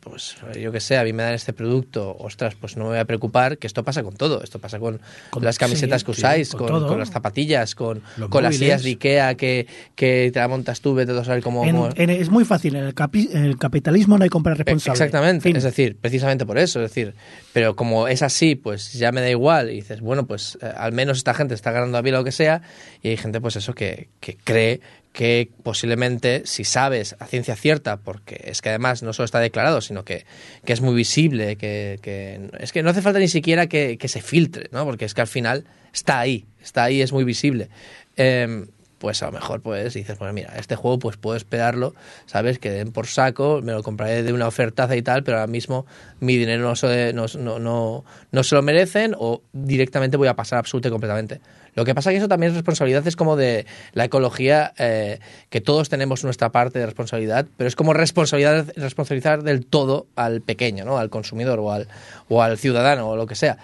pues 0.00 0.36
yo 0.60 0.72
que 0.72 0.80
sé, 0.80 0.96
a 0.96 1.04
mí 1.04 1.12
me 1.12 1.22
dan 1.22 1.34
este 1.34 1.52
producto, 1.52 2.16
ostras, 2.18 2.54
pues 2.54 2.76
no 2.76 2.84
me 2.84 2.90
voy 2.90 2.98
a 2.98 3.04
preocupar, 3.04 3.58
que 3.58 3.66
esto 3.66 3.82
pasa 3.84 4.02
con 4.02 4.14
todo. 4.14 4.42
Esto 4.42 4.58
pasa 4.58 4.78
con, 4.78 5.00
Con- 5.30 5.44
las 5.44 5.58
camisetas 5.58 6.00
sí, 6.02 6.04
que 6.06 6.10
usáis, 6.12 6.50
con 6.50 6.58
con, 6.60 6.68
todo. 6.68 6.88
con 6.88 6.98
las 6.98 7.10
zapatillas, 7.10 7.74
con, 7.74 8.02
las 8.40 8.56
sillas 8.56 8.82
de 8.82 8.90
Ikea 8.90 9.34
que, 9.34 9.66
que 9.94 10.30
te 10.32 10.38
la 10.38 10.48
montas 10.48 10.80
tú, 10.80 10.94
vete 10.94 11.12
a 11.12 11.24
saber 11.24 11.42
cómo... 11.42 11.64
En- 11.64 11.76
cómo- 11.76 11.88
en- 11.94 12.10
es 12.10 12.30
muy 12.30 12.44
fácil. 12.44 12.76
En 12.76 12.84
el, 12.84 12.94
capi- 12.94 13.28
en 13.32 13.44
el 13.44 13.58
capitalismo 13.58 14.16
no 14.18 14.24
hay 14.24 14.30
compra 14.30 14.54
responsable. 14.54 14.92
Exactamente, 14.96 15.42
Fin. 15.42 15.56
es 15.56 15.64
decir, 15.64 15.96
precisamente 16.00 16.46
por 16.46 16.58
eso, 16.58 16.80
es 16.82 16.90
decir, 16.90 17.14
pero 17.52 17.74
como 17.76 18.08
es 18.08 18.22
así, 18.22 18.54
pues 18.54 18.92
ya 18.92 19.12
me 19.12 19.20
da 19.20 19.30
igual 19.30 19.70
y 19.70 19.74
dices, 19.76 20.00
bueno, 20.00 20.26
pues 20.26 20.56
eh, 20.62 20.72
al 20.76 20.92
menos 20.92 21.18
esta 21.18 21.34
gente 21.34 21.54
está 21.54 21.72
ganando 21.72 21.98
a 21.98 22.02
vida 22.02 22.18
lo 22.18 22.24
que 22.24 22.32
sea 22.32 22.62
y 23.02 23.08
hay 23.08 23.16
gente 23.16 23.40
pues 23.40 23.56
eso 23.56 23.74
que, 23.74 24.08
que 24.20 24.36
cree 24.36 24.80
que 25.12 25.50
posiblemente 25.62 26.42
si 26.46 26.64
sabes 26.64 27.16
a 27.18 27.26
ciencia 27.26 27.54
cierta, 27.54 27.98
porque 27.98 28.40
es 28.44 28.62
que 28.62 28.70
además 28.70 29.02
no 29.02 29.12
solo 29.12 29.26
está 29.26 29.40
declarado, 29.40 29.80
sino 29.80 30.04
que, 30.04 30.24
que 30.64 30.72
es 30.72 30.80
muy 30.80 30.94
visible, 30.94 31.56
que, 31.56 31.98
que- 32.02 32.48
es 32.60 32.72
que 32.72 32.82
no 32.82 32.90
hace 32.90 33.02
falta 33.02 33.18
ni 33.18 33.28
siquiera 33.28 33.66
que, 33.66 33.98
que 33.98 34.08
se 34.08 34.22
filtre, 34.22 34.68
¿no? 34.72 34.84
porque 34.84 35.04
es 35.04 35.12
que 35.14 35.20
al 35.20 35.26
final 35.26 35.64
está 35.92 36.18
ahí, 36.20 36.46
está 36.62 36.84
ahí, 36.84 37.02
es 37.02 37.12
muy 37.12 37.24
visible. 37.24 37.68
Em, 38.16 38.66
pues 39.02 39.20
a 39.24 39.26
lo 39.26 39.32
mejor 39.32 39.60
pues 39.62 39.94
dices, 39.94 40.16
bueno, 40.16 40.32
mira, 40.32 40.54
este 40.56 40.76
juego 40.76 41.00
pues 41.00 41.16
puedo 41.16 41.36
esperarlo, 41.36 41.92
¿sabes? 42.26 42.60
Que 42.60 42.70
den 42.70 42.92
por 42.92 43.08
saco, 43.08 43.60
me 43.60 43.72
lo 43.72 43.82
compraré 43.82 44.22
de 44.22 44.32
una 44.32 44.46
ofertaza 44.46 44.94
y 44.94 45.02
tal, 45.02 45.24
pero 45.24 45.38
ahora 45.38 45.48
mismo 45.48 45.86
mi 46.20 46.36
dinero 46.36 46.62
no 46.62 46.76
se, 46.76 47.12
no, 47.12 47.26
no, 47.36 47.58
no, 47.58 48.04
no 48.30 48.44
se 48.44 48.54
lo 48.54 48.62
merecen 48.62 49.16
o 49.18 49.42
directamente 49.52 50.16
voy 50.16 50.28
a 50.28 50.36
pasar 50.36 50.60
absoluto 50.60 50.86
y 50.86 50.92
completamente. 50.92 51.40
Lo 51.74 51.84
que 51.84 51.96
pasa 51.96 52.10
es 52.10 52.14
que 52.14 52.18
eso 52.18 52.28
también 52.28 52.52
es 52.52 52.54
responsabilidad, 52.54 53.04
es 53.04 53.16
como 53.16 53.34
de 53.34 53.66
la 53.92 54.04
ecología, 54.04 54.72
eh, 54.78 55.18
que 55.50 55.60
todos 55.60 55.88
tenemos 55.88 56.22
nuestra 56.22 56.52
parte 56.52 56.78
de 56.78 56.86
responsabilidad, 56.86 57.46
pero 57.56 57.66
es 57.66 57.74
como 57.74 57.94
responsabilidad, 57.94 58.72
responsabilizar 58.76 59.42
del 59.42 59.66
todo 59.66 60.06
al 60.14 60.42
pequeño, 60.42 60.84
¿no? 60.84 60.98
Al 60.98 61.10
consumidor 61.10 61.58
o 61.58 61.72
al, 61.72 61.88
o 62.28 62.40
al 62.40 62.56
ciudadano 62.56 63.08
o 63.08 63.16
lo 63.16 63.26
que 63.26 63.34
sea. 63.34 63.58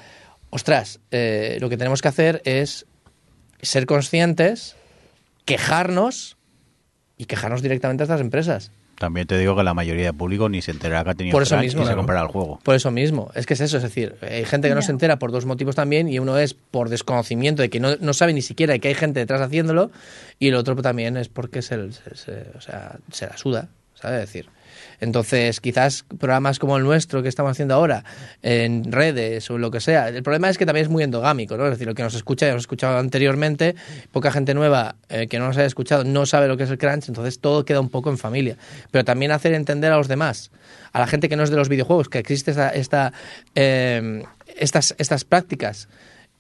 Ostras, 0.51 0.99
eh, 1.13 1.59
lo 1.61 1.69
que 1.69 1.77
tenemos 1.77 2.03
que 2.03 2.09
hacer 2.09 2.43
es 2.45 2.87
ser 3.63 3.87
conscientes, 3.87 4.75
quejarnos 5.49 6.37
y 7.17 7.25
quejarnos 7.25 7.63
directamente 7.63 8.03
a 8.03 8.05
estas 8.05 8.21
empresas. 8.21 8.71
También 8.99 9.27
te 9.29 9.39
digo 9.39 9.55
que 9.57 9.63
la 9.63 9.75
mayoría 9.75 10.07
de 10.07 10.13
público 10.13 10.49
ni 10.49 10.61
se 10.61 10.73
enterará 10.73 11.05
que 11.05 11.11
ha 11.11 11.15
tenido 11.15 11.33
Por 11.33 11.45
eso 11.45 11.57
mismo, 11.57 11.83
y 11.83 11.87
se 11.87 11.95
comprará 11.95 12.23
el 12.23 12.27
juego. 12.29 12.59
Por 12.65 12.75
eso 12.75 12.91
mismo, 12.91 13.31
es 13.35 13.47
que 13.47 13.55
es 13.55 13.61
eso, 13.61 13.77
es 13.77 13.83
decir, 13.85 14.17
hay 14.23 14.45
gente 14.45 14.69
que 14.69 14.75
no 14.75 14.83
se 14.83 14.91
entera 14.91 15.19
por 15.21 15.31
dos 15.31 15.47
motivos 15.47 15.77
también 15.77 16.09
y 16.09 16.19
uno 16.19 16.37
es 16.37 16.55
por 16.55 16.89
desconocimiento 16.89 17.63
de 17.63 17.71
que 17.71 17.79
no, 17.79 17.95
no 18.01 18.13
sabe 18.13 18.33
ni 18.33 18.43
siquiera 18.43 18.77
que 18.81 18.89
hay 18.89 18.95
gente 18.95 19.21
detrás 19.21 19.41
haciéndolo 19.41 19.93
y 20.41 20.49
el 20.49 20.57
otro 20.57 20.75
también 20.77 21.17
es 21.17 21.29
porque 21.29 21.63
se, 21.63 21.93
se- 21.93 22.17
se- 22.17 22.51
o 22.57 22.61
sea, 22.61 22.97
se 23.13 23.27
la 23.29 23.37
suda, 23.37 23.69
¿sabes? 23.95 24.21
Es 24.25 24.27
decir, 24.33 24.49
entonces 25.01 25.61
quizás 25.61 26.05
programas 26.19 26.59
como 26.59 26.77
el 26.77 26.85
nuestro 26.85 27.23
que 27.23 27.29
estamos 27.29 27.53
haciendo 27.53 27.75
ahora 27.75 28.05
en 28.43 28.91
redes 28.91 29.51
o 29.51 29.59
lo 29.59 29.71
que 29.71 29.81
sea, 29.81 30.09
el 30.09 30.23
problema 30.23 30.49
es 30.51 30.59
que 30.59 30.67
también 30.67 30.87
es 30.87 30.91
muy 30.91 31.03
endogámico, 31.03 31.57
¿no? 31.57 31.65
Es 31.65 31.73
decir, 31.73 31.87
lo 31.87 31.95
que 31.95 32.03
nos 32.03 32.15
escucha 32.15 32.47
ya 32.47 32.51
hemos 32.53 32.63
escuchado 32.63 32.99
anteriormente, 32.99 33.75
poca 34.13 34.31
gente 34.31 34.55
nueva 34.55 34.97
eh, 35.09 35.27
que 35.29 35.39
no 35.39 35.47
nos 35.47 35.57
haya 35.57 35.67
escuchado 35.67 36.05
no 36.05 36.27
sabe 36.27 36.49
lo 36.49 36.57
que 36.57 36.65
es 36.65 36.71
el 36.71 36.79
crunch, 36.79 37.09
entonces 37.09 37.41
todo 37.41 37.65
queda 37.65 37.81
un 37.81 37.89
poco 37.89 38.11
en 38.11 38.19
familia. 38.19 38.57
Pero 38.91 39.05
también 39.05 39.33
hacer 39.33 39.55
entender 39.55 39.93
a 39.93 39.97
los 39.97 40.09
demás, 40.09 40.51
a 40.93 40.99
la 40.99 41.07
gente 41.07 41.29
que 41.29 41.37
no 41.37 41.43
es 41.43 41.51
de 41.51 41.57
los 41.57 41.69
videojuegos, 41.69 42.09
que 42.09 42.19
existe 42.19 42.51
esta, 42.51 42.71
esta, 42.71 43.13
eh, 43.55 44.23
estas, 44.57 44.95
estas 44.99 45.25
prácticas. 45.25 45.89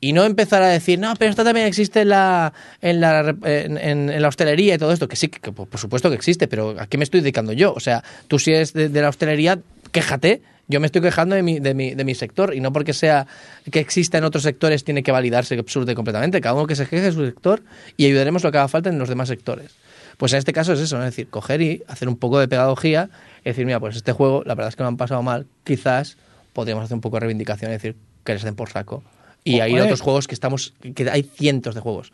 Y 0.00 0.12
no 0.12 0.24
empezar 0.24 0.62
a 0.62 0.68
decir, 0.68 0.98
no, 0.98 1.14
pero 1.16 1.30
esto 1.30 1.42
también 1.42 1.66
existe 1.66 2.02
en 2.02 2.10
la, 2.10 2.52
en 2.80 3.00
la, 3.00 3.34
en, 3.42 4.22
la 4.22 4.28
hostelería 4.28 4.76
y 4.76 4.78
todo 4.78 4.92
esto, 4.92 5.08
que 5.08 5.16
sí, 5.16 5.28
que 5.28 5.50
por 5.50 5.78
supuesto 5.78 6.08
que 6.08 6.14
existe, 6.14 6.46
pero 6.46 6.76
¿a 6.78 6.86
qué 6.86 6.98
me 6.98 7.04
estoy 7.04 7.20
dedicando 7.20 7.52
yo? 7.52 7.72
O 7.74 7.80
sea, 7.80 8.04
tú 8.28 8.38
si 8.38 8.52
eres 8.52 8.72
de, 8.72 8.88
la 8.88 9.08
hostelería, 9.08 9.58
quéjate. 9.90 10.42
Yo 10.70 10.80
me 10.80 10.86
estoy 10.86 11.00
quejando 11.00 11.34
de 11.34 11.42
mi, 11.42 11.60
de, 11.60 11.72
mi, 11.72 11.94
de 11.94 12.04
mi 12.04 12.14
sector 12.14 12.54
y 12.54 12.60
no 12.60 12.74
porque 12.74 12.92
sea 12.92 13.26
que 13.72 13.80
exista 13.80 14.18
en 14.18 14.24
otros 14.24 14.42
sectores 14.42 14.84
tiene 14.84 15.02
que 15.02 15.10
validarse 15.10 15.58
absurdo 15.58 15.90
y 15.90 15.94
completamente. 15.94 16.42
Cada 16.42 16.54
uno 16.54 16.66
que 16.66 16.76
se 16.76 16.84
queje 16.84 17.00
de 17.00 17.12
su 17.12 17.24
sector 17.24 17.62
y 17.96 18.04
ayudaremos 18.04 18.44
lo 18.44 18.52
que 18.52 18.58
haga 18.58 18.68
falta 18.68 18.90
en 18.90 18.98
los 18.98 19.08
demás 19.08 19.28
sectores. 19.28 19.72
Pues 20.18 20.32
en 20.34 20.40
este 20.40 20.52
caso 20.52 20.74
es 20.74 20.80
eso, 20.80 20.98
es 20.98 21.04
decir, 21.04 21.28
coger 21.30 21.62
y 21.62 21.82
hacer 21.88 22.06
un 22.06 22.16
poco 22.16 22.38
de 22.38 22.48
pedagogía 22.48 23.08
y 23.44 23.48
decir, 23.48 23.64
mira, 23.64 23.80
pues 23.80 23.96
este 23.96 24.12
juego, 24.12 24.42
la 24.44 24.54
verdad 24.54 24.68
es 24.68 24.76
que 24.76 24.82
me 24.82 24.88
han 24.88 24.96
pasado 24.98 25.22
mal, 25.22 25.46
quizás 25.64 26.18
podríamos 26.52 26.84
hacer 26.84 26.96
un 26.96 27.00
poco 27.00 27.16
de 27.16 27.20
reivindicación 27.20 27.70
y 27.70 27.74
decir 27.74 27.96
que 28.24 28.34
les 28.34 28.42
den 28.42 28.54
por 28.54 28.68
saco. 28.68 29.02
Y 29.44 29.60
hay 29.60 29.78
otros 29.78 30.00
juegos 30.00 30.26
que 30.26 30.34
estamos, 30.34 30.74
que 30.94 31.08
hay 31.10 31.22
cientos 31.22 31.74
de 31.74 31.80
juegos. 31.80 32.12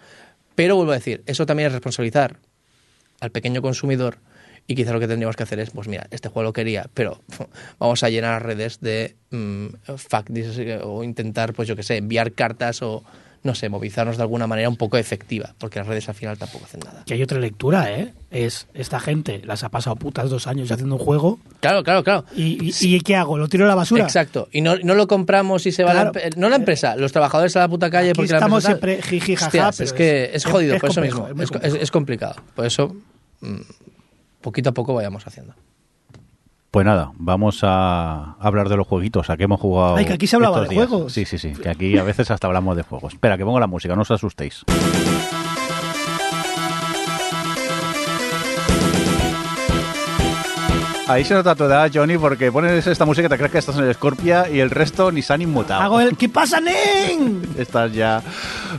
Pero 0.55 0.77
vuelvo 0.77 0.93
a 0.93 0.97
decir, 0.97 1.23
eso 1.27 1.47
también 1.47 1.67
es 1.67 1.73
responsabilizar 1.73 2.37
al 3.21 3.31
pequeño 3.31 3.61
consumidor 3.61 4.19
y 4.67 4.75
quizás 4.75 4.95
lo 4.95 5.01
que 5.01 5.09
tendríamos 5.09 5.37
que 5.37 5.43
hacer 5.43 5.59
es, 5.61 5.71
pues 5.71 5.89
mira, 5.89 6.07
este 6.11 6.29
juego 6.29 6.45
lo 6.45 6.53
quería, 6.53 6.89
pero 6.95 7.21
vamos 7.79 8.03
a 8.03 8.09
llenar 8.09 8.35
las 8.35 8.43
redes 8.43 8.81
de 8.81 9.15
mm, 9.31 9.67
fact 9.97 10.31
o 10.83 11.05
intentar, 11.05 11.53
pues 11.53 11.69
yo 11.69 11.77
que 11.77 11.83
sé, 11.83 11.99
enviar 11.99 12.33
cartas 12.33 12.83
o, 12.83 13.05
no 13.45 13.55
sé, 13.55 13.69
movilizarnos 13.69 14.17
de 14.17 14.23
alguna 14.23 14.47
manera 14.49 14.69
un 14.69 14.77
poco 14.77 14.97
efectiva, 14.97 15.55
porque 15.59 15.79
las 15.79 15.87
redes 15.87 16.09
al 16.09 16.15
final 16.17 16.37
tampoco 16.37 16.65
hacen 16.65 16.81
nada. 16.85 17.05
Que 17.07 17.15
hay 17.15 17.23
otra 17.23 17.39
lectura, 17.39 17.93
¿eh? 17.93 18.13
Es 18.31 18.67
esta 18.75 18.99
gente 18.99 19.43
las 19.45 19.63
ha 19.63 19.69
pasado 19.69 19.95
putas 19.97 20.29
dos 20.31 20.47
años 20.49 20.73
haciendo 20.73 20.97
un 20.97 21.01
juego 21.01 21.39
Claro, 21.61 21.85
claro, 21.85 22.03
claro. 22.03 22.25
y, 22.35 22.71
y- 22.71 22.95
¿y 22.97 23.01
¿qué 23.03 23.15
hago? 23.17 23.39
¿Lo 23.39 23.47
tiro 23.49 23.67
a 23.67 23.69
la 23.69 23.75
basura? 23.77 24.03
Exacto. 24.03 24.49
Y 24.51 24.61
no, 24.63 24.77
no 24.83 24.95
lo 24.95 25.07
compramos 25.07 25.67
y 25.67 25.73
se 25.73 25.85
va 25.85 25.93
Claro. 25.93 26.13
la, 26.15 26.21
empre- 26.21 26.37
no 26.37 26.49
la 26.49 26.57
empresa, 26.57 26.97
los 26.97 27.13
trabajadores 27.13 27.55
a 27.57 27.61
la 27.61 27.69
puta 27.69 27.91
calle 27.91 28.09
Aquí 28.11 28.17
porque 28.17 28.33
la 28.33 28.39
estamos 28.39 28.65
empresa 28.65 28.81
tal. 28.81 28.91
siempre 29.03 29.19
jiji, 29.21 29.37
jaja, 29.37 29.71
es 29.85 29.93
que 29.93 30.31
es- 30.33 30.45
jodido, 30.45 30.75
es 30.75 30.81
por 30.81 30.91
eso 30.91 31.01
mismo. 31.03 31.27
complejo. 31.29 31.59
es 31.63 31.91
complicado. 31.91 32.37
Por 32.57 32.65
eso, 32.67 32.97
mm, 33.41 33.61
poquito 34.41 34.71
a 34.71 34.73
poco 34.73 34.95
vayamos 34.95 35.27
haciendo. 35.27 35.55
Pues 36.75 36.85
nada, 36.85 37.13
vamos 37.19 37.61
a 37.63 38.35
hablar 38.41 38.69
de 38.69 38.77
los 38.77 38.89
jueguitos, 38.89 39.31
a 39.31 39.37
que 39.37 39.45
hemos 39.45 39.61
jugado. 39.61 39.95
Ay, 39.95 40.07
que 40.07 40.15
aquí 40.15 40.27
se 40.27 40.35
hablaba 40.35 40.61
de 40.61 40.71
días. 40.71 40.89
juegos. 40.89 41.13
Sí, 41.13 41.25
sí, 41.25 41.39
sí, 41.39 41.53
que 41.53 41.69
aquí 41.69 41.97
a 41.99 42.03
veces 42.03 42.33
hasta 42.33 42.49
hablamos 42.49 42.77
de 42.77 42.83
juegos. 42.83 43.13
Espera, 43.13 43.39
que 43.39 43.45
pongo 43.45 43.61
la 43.61 43.69
música, 43.69 43.95
no 43.95 44.03
os 44.03 44.11
asustéis. 44.11 44.65
Ahí 51.07 51.23
se 51.23 51.35
nota 51.35 51.55
tu 51.55 51.65
edad, 51.65 51.91
Johnny, 51.93 52.17
porque 52.17 52.51
pones 52.51 52.87
esta 52.87 53.05
música 53.05 53.27
y 53.27 53.29
te 53.29 53.37
crees 53.37 53.53
que 53.53 53.59
estás 53.59 53.77
en 53.77 53.85
el 53.85 53.93
Scorpia 53.95 54.49
y 54.49 54.61
el 54.61 54.71
resto 54.71 55.13
ni 55.13 55.21
se 55.21 55.35
han 55.35 55.43
inmutado. 55.43 55.83
Hago 55.83 56.01
el 56.01 56.17
¿Qué 56.17 56.31
pasa, 56.31 56.61
nen? 56.61 57.43
Estás 57.59 57.93
ya. 57.93 58.23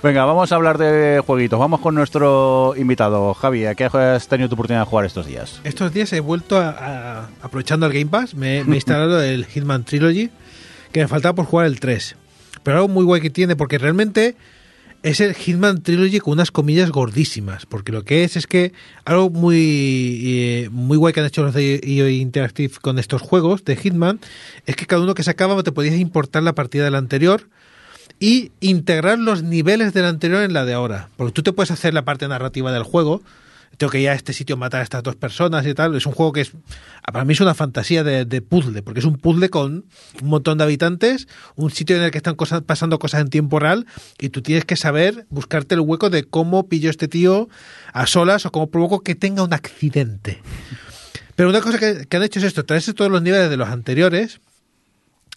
Venga, 0.02 0.26
vamos 0.26 0.52
a 0.52 0.56
hablar 0.56 0.80
de 0.80 1.22
jueguitos. 1.26 1.60
Vamos 1.60 1.82
con 1.82 1.94
nuestro 1.94 2.74
invitado, 2.78 3.32
Javi. 3.36 3.68
¿A 3.68 3.76
qué 3.76 3.86
has 3.86 4.28
tenido 4.28 4.50
tu 4.50 4.56
oportunidad 4.56 4.82
de 4.86 4.90
jugar 4.90 5.06
estos 5.06 5.28
días? 5.28 5.62
Estos 5.64 5.94
días 5.94 6.12
he 6.14 6.20
vuelto 6.20 6.58
a, 6.58 6.70
a- 6.70 7.30
aprovechando 7.44 7.86
el 7.86 7.94
Game 7.94 8.08
Pass, 8.08 8.34
me, 8.34 8.64
me 8.64 8.74
he 8.74 8.78
instalado 8.78 9.22
el 9.22 9.46
Hitman 9.46 9.84
Trilogy, 9.84 10.32
que 10.92 11.02
me 11.02 11.08
faltaba 11.08 11.36
por 11.36 11.46
jugar 11.46 11.68
el 11.68 11.80
3. 11.80 12.16
Pero 12.64 12.78
algo 12.78 12.88
muy 12.88 13.04
guay 13.06 13.22
que 13.22 13.30
tiene, 13.30 13.56
porque 13.56 13.78
realmente 13.78 14.36
es 15.04 15.20
el 15.20 15.34
Hitman 15.34 15.82
Trilogy 15.82 16.20
con 16.20 16.34
unas 16.34 16.52
comillas 16.52 16.92
gordísimas, 16.92 17.66
porque 17.66 17.92
lo 17.92 18.04
que 18.04 18.24
es 18.24 18.36
es 18.36 18.48
que 18.48 18.74
algo 19.06 19.30
muy 19.30 20.22
eh, 20.26 20.70
muy 20.72 20.98
guay 20.98 21.14
que 21.14 21.20
han 21.20 21.26
hecho 21.28 21.44
los 21.44 21.54
de 21.54 21.80
EA 21.84 22.10
Interactive 22.10 22.74
con 22.82 23.00
estos 23.00 23.22
juegos 23.22 23.64
de 23.66 23.76
Hitman 23.76 24.20
es 24.66 24.76
que 24.76 24.86
cada 24.86 25.02
uno 25.02 25.14
que 25.14 25.24
sacaba 25.24 25.62
te 25.64 25.72
podías 25.72 25.96
importar 25.96 26.44
la 26.44 26.54
partida 26.54 26.86
del 26.86 26.96
anterior 26.96 27.48
y 28.20 28.52
integrar 28.62 29.20
los 29.20 29.44
niveles 29.44 29.94
del 29.94 30.06
anterior 30.06 30.44
en 30.44 30.54
la 30.54 30.66
de 30.66 30.74
ahora. 30.74 31.10
Porque 31.18 31.34
tú 31.34 31.44
te 31.44 31.54
puedes 31.54 31.72
hacer 31.72 31.94
la 31.94 32.06
parte 32.06 32.28
narrativa 32.28 32.72
del 32.72 32.84
juego. 32.84 33.22
Tengo 33.78 33.92
que 33.92 34.00
ir 34.00 34.10
a 34.10 34.14
este 34.14 34.34
sitio 34.34 34.58
matar 34.58 34.82
a 34.82 34.84
estas 34.84 35.04
dos 35.04 35.16
personas 35.16 35.66
y 35.66 35.74
tal. 35.74 35.96
Es 35.96 36.06
un 36.06 36.14
juego 36.14 36.32
que 36.32 36.42
es, 36.42 36.52
para 37.12 37.26
mí 37.26 37.34
es 37.34 37.42
una 37.42 37.54
fantasía 37.54 38.04
de, 38.04 38.42
puzzle, 38.42 38.82
porque 38.84 39.00
es 39.00 39.06
un 39.06 39.18
puzzle 39.18 39.50
con 39.50 39.86
un 40.22 40.28
montón 40.28 40.58
de 40.58 40.64
habitantes, 40.64 41.28
un 41.56 41.72
sitio 41.72 41.96
en 41.96 42.04
el 42.04 42.12
que 42.12 42.18
están 42.18 42.36
pasando 42.36 43.00
cosas 43.00 43.22
en 43.22 43.30
tiempo 43.30 43.60
real 43.60 43.86
y 44.20 44.30
tú 44.30 44.42
tienes 44.42 44.66
que 44.66 44.76
saber 44.76 45.26
buscarte 45.30 45.76
el 45.76 45.82
hueco 45.82 46.10
de 46.10 46.24
cómo 46.24 46.68
pillo 46.68 46.90
este 46.90 47.08
tío 47.08 47.50
a 47.94 48.08
solas 48.08 48.46
o 48.46 48.52
cómo 48.52 48.70
provoco 48.70 49.02
que 49.02 49.16
tenga 49.16 49.44
un 49.44 49.54
accidente. 49.54 50.42
Pero 51.36 51.50
una 51.50 51.62
cosa 51.62 51.78
que, 51.78 52.06
que 52.08 52.18
han 52.18 52.24
hecho 52.24 52.40
es 52.40 52.46
esto, 52.46 52.66
traerse 52.66 52.94
todos 52.94 53.12
los 53.12 53.22
niveles 53.22 53.50
de 53.50 53.58
los 53.58 53.68
anteriores, 53.68 54.40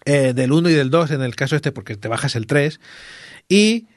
eh, 0.05 0.33
del 0.33 0.53
1 0.53 0.69
y 0.69 0.73
del 0.73 0.89
2 0.89 1.11
en 1.11 1.21
el 1.21 1.35
caso 1.35 1.55
este, 1.55 1.71
porque 1.71 1.97
te 1.97 2.07
bajas 2.07 2.35
el 2.35 2.47
3, 2.47 2.79
y 3.49 3.87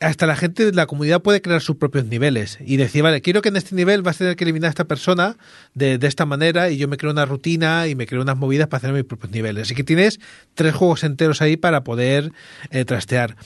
hasta 0.00 0.26
la 0.26 0.34
gente 0.34 0.72
la 0.72 0.86
comunidad 0.86 1.20
puede 1.20 1.42
crear 1.42 1.60
sus 1.60 1.76
propios 1.76 2.06
niveles 2.06 2.58
y 2.64 2.78
decir, 2.78 3.02
vale, 3.02 3.20
quiero 3.20 3.42
que 3.42 3.50
en 3.50 3.56
este 3.56 3.74
nivel 3.74 4.00
vas 4.00 4.16
a 4.16 4.18
tener 4.20 4.36
que 4.36 4.44
eliminar 4.44 4.68
a 4.68 4.70
esta 4.70 4.86
persona 4.86 5.36
de, 5.74 5.98
esta 6.02 6.24
manera 6.24 6.70
y 6.70 6.78
yo 6.78 6.88
me 6.88 6.96
creo 6.96 7.12
una 7.12 7.26
rutina 7.26 7.86
y 7.86 7.94
me 7.94 8.06
creo 8.06 8.22
unas 8.22 8.38
movidas 8.38 8.66
para 8.68 8.78
hacer 8.78 8.92
mis 8.94 9.04
propios 9.04 9.30
niveles. 9.30 9.64
Así 9.64 9.74
que 9.74 9.84
tienes 9.84 10.18
tres 10.54 10.74
juegos 10.74 11.04
enteros 11.04 11.42
ahí 11.42 11.58
para 11.58 11.84
poder 11.84 12.32
eh, 12.70 12.86
trastear. 12.86 13.36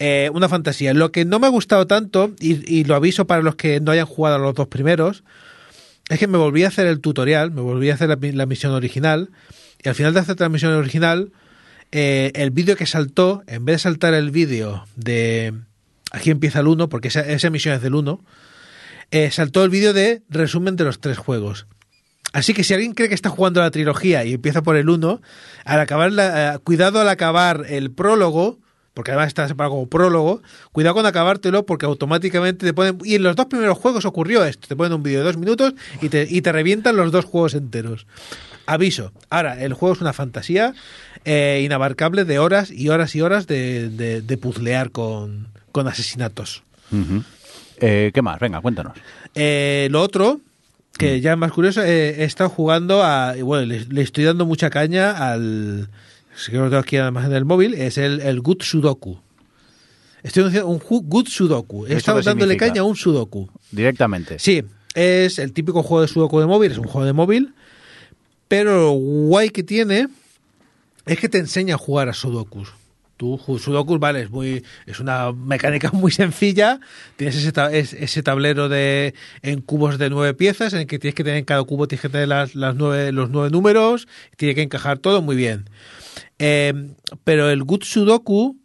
Eh, 0.00 0.28
una 0.34 0.48
fantasía. 0.48 0.92
Lo 0.92 1.12
que 1.12 1.24
no 1.24 1.38
me 1.38 1.46
ha 1.46 1.50
gustado 1.50 1.86
tanto, 1.86 2.34
y, 2.40 2.82
lo 2.82 2.96
aviso 2.96 3.28
para 3.28 3.40
los 3.40 3.54
que 3.54 3.78
no 3.78 3.92
hayan 3.92 4.06
jugado 4.06 4.36
a 4.36 4.38
los 4.40 4.54
dos 4.54 4.66
primeros, 4.66 5.22
es 6.08 6.18
que 6.18 6.26
me 6.26 6.38
volví 6.38 6.64
a 6.64 6.68
hacer 6.68 6.88
el 6.88 7.00
tutorial, 7.00 7.52
me 7.52 7.60
volví 7.60 7.90
a 7.90 7.94
hacer 7.94 8.08
la, 8.08 8.18
la 8.20 8.46
misión 8.46 8.72
original, 8.72 9.30
y 9.80 9.88
al 9.88 9.94
final 9.94 10.12
de 10.12 10.20
hacer 10.20 10.40
la 10.40 10.48
misión 10.48 10.72
original, 10.72 11.30
eh, 11.92 12.32
el 12.34 12.50
vídeo 12.50 12.74
que 12.74 12.86
saltó, 12.86 13.44
en 13.46 13.64
vez 13.64 13.74
de 13.74 13.78
saltar 13.78 14.14
el 14.14 14.32
vídeo 14.32 14.84
de 14.96 15.54
aquí 16.12 16.30
empieza 16.30 16.60
el 16.60 16.68
1, 16.68 16.88
porque 16.88 17.08
esa, 17.08 17.20
esa 17.20 17.50
misión 17.50 17.74
es 17.74 17.82
del 17.82 17.94
1, 17.94 18.20
eh, 19.10 19.30
saltó 19.30 19.64
el 19.64 19.70
vídeo 19.70 19.92
de 19.92 20.22
resumen 20.28 20.76
de 20.76 20.84
los 20.84 21.00
tres 21.00 21.18
juegos. 21.18 21.66
Así 22.32 22.54
que 22.54 22.64
si 22.64 22.72
alguien 22.72 22.94
cree 22.94 23.08
que 23.08 23.14
está 23.14 23.28
jugando 23.28 23.60
la 23.60 23.70
trilogía 23.70 24.24
y 24.24 24.34
empieza 24.34 24.62
por 24.62 24.76
el 24.76 24.88
1, 24.88 25.20
al 25.64 25.80
acabar 25.80 26.12
la, 26.12 26.54
eh, 26.54 26.58
cuidado 26.60 27.00
al 27.00 27.08
acabar 27.08 27.64
el 27.68 27.90
prólogo, 27.90 28.58
porque 28.94 29.10
además 29.10 29.28
está 29.28 29.48
separado 29.48 29.74
como 29.74 29.88
prólogo, 29.88 30.42
cuidado 30.70 30.94
con 30.94 31.06
acabártelo 31.06 31.66
porque 31.66 31.86
automáticamente 31.86 32.64
te 32.66 32.72
ponen... 32.72 32.98
Y 33.04 33.16
en 33.16 33.22
los 33.22 33.36
dos 33.36 33.46
primeros 33.46 33.78
juegos 33.78 34.04
ocurrió 34.04 34.44
esto, 34.44 34.68
te 34.68 34.76
ponen 34.76 34.92
un 34.94 35.02
vídeo 35.02 35.20
de 35.20 35.24
dos 35.26 35.36
minutos 35.36 35.74
y 36.00 36.08
te, 36.08 36.26
y 36.28 36.40
te 36.42 36.52
revientan 36.52 36.96
los 36.96 37.12
dos 37.12 37.24
juegos 37.24 37.54
enteros. 37.54 38.06
Aviso, 38.64 39.12
ahora, 39.28 39.62
el 39.62 39.74
juego 39.74 39.94
es 39.94 40.00
una 40.00 40.12
fantasía 40.12 40.72
eh, 41.24 41.62
inabarcable 41.64 42.24
de 42.24 42.38
horas 42.38 42.70
y 42.70 42.88
horas 42.88 43.14
y 43.14 43.20
horas 43.20 43.46
de, 43.46 43.88
de, 43.90 44.22
de 44.22 44.38
puzlear 44.38 44.90
con, 44.90 45.51
con 45.72 45.88
asesinatos. 45.88 46.62
Eh, 47.80 48.10
¿Qué 48.14 48.22
más? 48.22 48.38
Venga, 48.38 48.60
cuéntanos. 48.60 48.96
Eh, 49.34 49.88
lo 49.90 50.02
otro, 50.02 50.40
que 50.96 51.20
ya 51.20 51.32
es 51.32 51.38
más 51.38 51.52
curioso, 51.52 51.82
eh, 51.82 52.20
he 52.22 52.24
estado 52.24 52.50
jugando 52.50 53.02
a. 53.02 53.34
Bueno, 53.42 53.66
le, 53.66 53.84
le 53.86 54.02
estoy 54.02 54.24
dando 54.24 54.46
mucha 54.46 54.70
caña 54.70 55.10
al. 55.32 55.88
Es 56.36 56.48
que 56.48 56.56
lo 56.56 56.64
tengo 56.64 56.78
aquí 56.78 56.96
además 56.96 57.26
en 57.26 57.32
el 57.34 57.44
móvil, 57.44 57.74
es 57.74 57.98
el, 57.98 58.20
el 58.20 58.40
Good 58.40 58.62
Sudoku. 58.62 59.18
Estoy 60.22 60.44
haciendo 60.44 60.68
un 60.68 60.78
Good 60.78 61.26
Sudoku. 61.28 61.84
He 61.86 61.88
¿Eso 61.90 61.98
estado 61.98 62.22
dándole 62.22 62.52
significa? 62.52 62.68
caña 62.68 62.80
a 62.82 62.84
un 62.84 62.96
Sudoku. 62.96 63.50
Directamente. 63.70 64.38
Sí, 64.38 64.62
es 64.94 65.38
el 65.38 65.52
típico 65.52 65.82
juego 65.82 66.02
de 66.02 66.08
Sudoku 66.08 66.38
de 66.40 66.46
móvil, 66.46 66.72
es 66.72 66.78
un 66.78 66.84
juego 66.86 67.04
de 67.04 67.12
móvil, 67.12 67.52
pero 68.48 68.76
lo 68.82 68.90
guay 68.92 69.50
que 69.50 69.62
tiene 69.62 70.08
es 71.06 71.18
que 71.18 71.28
te 71.28 71.38
enseña 71.38 71.74
a 71.74 71.78
jugar 71.78 72.08
a 72.08 72.12
Sudokus. 72.14 72.72
Tú, 73.16 73.38
Sudokus, 73.38 74.00
vale, 74.00 74.22
es 74.22 74.30
muy 74.30 74.64
es 74.86 74.98
una 75.00 75.32
mecánica 75.32 75.90
muy 75.92 76.10
sencilla. 76.10 76.80
Tienes 77.16 77.36
ese, 77.36 78.04
ese 78.04 78.22
tablero 78.22 78.68
de 78.68 79.14
en 79.42 79.60
cubos 79.60 79.98
de 79.98 80.10
nueve 80.10 80.34
piezas, 80.34 80.72
en 80.72 80.80
el 80.80 80.86
que 80.86 80.98
tienes 80.98 81.14
que 81.14 81.24
tener 81.24 81.38
en 81.38 81.44
cada 81.44 81.62
cubo 81.64 81.86
tienes 81.86 82.02
que 82.02 82.08
tener 82.08 82.28
las, 82.28 82.54
las 82.54 82.74
nueve, 82.74 83.12
los 83.12 83.30
nueve 83.30 83.50
números, 83.50 84.08
tiene 84.36 84.54
que 84.54 84.62
encajar 84.62 84.98
todo 84.98 85.22
muy 85.22 85.36
bien. 85.36 85.68
Eh, 86.38 86.72
pero 87.24 87.50
el 87.50 87.62
Good 87.62 87.84
Sudoku, 87.84 88.58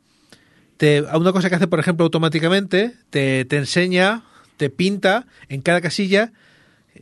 te, 0.78 1.02
una 1.02 1.32
cosa 1.32 1.50
que 1.50 1.56
hace, 1.56 1.68
por 1.68 1.80
ejemplo, 1.80 2.06
automáticamente, 2.06 2.94
te, 3.10 3.46
te 3.46 3.58
enseña, 3.58 4.24
te 4.58 4.70
pinta 4.70 5.28
en 5.50 5.62
cada 5.62 5.82
casilla 5.82 6.32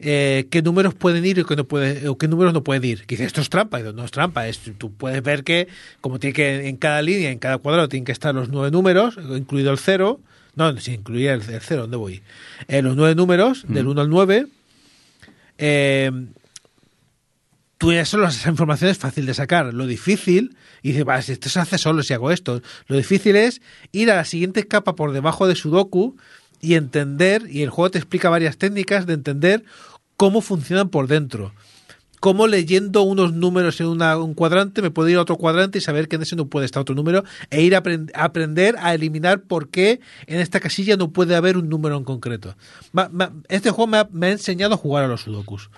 eh, 0.02 0.48
qué 0.50 0.62
números 0.62 0.94
pueden 0.94 1.26
ir 1.26 1.40
y 1.40 1.44
qué, 1.44 1.56
no 1.56 1.66
puede, 1.66 2.08
o 2.08 2.18
qué 2.18 2.28
números 2.28 2.54
no 2.54 2.64
pueden 2.64 2.84
ir. 2.84 3.06
Que 3.06 3.16
dice, 3.16 3.26
esto 3.26 3.42
es 3.42 3.50
trampa. 3.50 3.80
Y 3.80 3.84
digo, 3.84 3.94
no 3.94 4.06
es 4.06 4.12
trampa. 4.12 4.48
Es, 4.48 4.60
tú 4.78 4.94
puedes 4.94 5.22
ver 5.24 5.44
que, 5.44 5.68
como 6.02 6.20
tiene 6.20 6.34
que 6.34 6.68
en 6.68 6.78
cada 6.78 7.02
línea, 7.02 7.32
en 7.32 7.40
cada 7.40 7.58
cuadrado, 7.58 7.90
tienen 7.90 8.06
que 8.06 8.12
estar 8.12 8.34
los 8.34 8.50
nueve 8.50 8.72
números, 8.72 9.18
incluido 9.36 9.72
el 9.72 9.78
cero. 9.78 10.20
No, 10.56 10.76
si 10.78 10.94
incluía 10.94 11.34
el, 11.34 11.42
el 11.42 11.62
cero, 11.62 11.82
¿dónde 11.82 11.98
voy? 11.98 12.22
Eh, 12.68 12.82
los 12.82 12.96
nueve 12.96 13.16
números, 13.16 13.66
del 13.68 13.88
1 13.88 14.02
al 14.02 14.10
9. 14.10 14.48
Eh, 15.58 16.12
tú 17.78 17.92
eso, 17.92 18.24
esa 18.24 18.50
información 18.50 18.90
es 18.90 18.98
fácil 18.98 19.26
de 19.26 19.34
sacar. 19.34 19.74
Lo 19.74 19.86
difícil, 19.86 20.56
y 20.82 20.90
dices, 20.90 21.04
vale, 21.06 21.22
si 21.24 21.34
esto 21.34 21.50
se 21.50 21.60
hace 21.60 21.78
solo 21.78 22.04
si 22.04 22.14
hago 22.14 22.32
esto. 22.32 22.62
Lo 22.88 22.96
difícil 22.96 23.36
es 23.36 23.62
ir 23.92 24.12
a 24.12 24.16
la 24.16 24.26
siguiente 24.26 24.68
capa 24.68 24.96
por 24.96 25.12
debajo 25.12 25.48
de 25.48 25.56
Sudoku 25.56 26.16
y 26.62 26.76
entender, 26.76 27.44
y 27.50 27.62
el 27.64 27.70
juego 27.70 27.92
te 27.92 27.98
explica 27.98 28.30
varias 28.30 28.58
técnicas 28.58 29.06
de 29.06 29.14
entender 29.14 29.64
cómo 30.18 30.42
funcionan 30.42 30.90
por 30.90 31.08
dentro. 31.08 31.54
Cómo 32.22 32.48
leyendo 32.48 33.04
unos 33.04 33.34
números 33.34 33.80
en 33.82 33.88
una- 33.88 34.18
un 34.18 34.34
cuadrante 34.34 34.82
me 34.82 34.90
puedo 34.90 35.10
ir 35.10 35.18
a 35.18 35.22
otro 35.22 35.36
cuadrante 35.36 35.78
y 35.78 35.82
saber 35.82 36.08
que 36.08 36.16
en 36.16 36.24
ese 36.24 36.36
no 36.36 36.48
puede 36.48 36.66
estar 36.66 36.82
otro 36.82 36.96
número 36.96 37.24
e 37.52 37.62
ir 37.62 37.76
a 37.76 37.84
aprend- 37.84 38.10
a 38.16 38.24
aprender 38.24 38.78
a 38.80 38.96
eliminar 38.96 39.42
por 39.44 39.70
qué 39.70 40.00
en 40.26 40.40
esta 40.40 40.60
casilla 40.60 40.98
no 40.98 41.12
puede 41.12 41.36
haber 41.36 41.56
un 41.58 41.70
número 41.70 41.98
en 41.98 42.04
concreto. 42.04 42.56
Ma- 42.94 43.12
Este 43.48 43.70
juego 43.70 43.88
me 43.88 43.98
ha, 44.00 44.08
me 44.12 44.28
ha 44.28 44.32
enseñado 44.32 44.74
a 44.74 44.78
jugar 44.78 45.04
a 45.04 45.08
los 45.08 45.22
sudokus. 45.22 45.70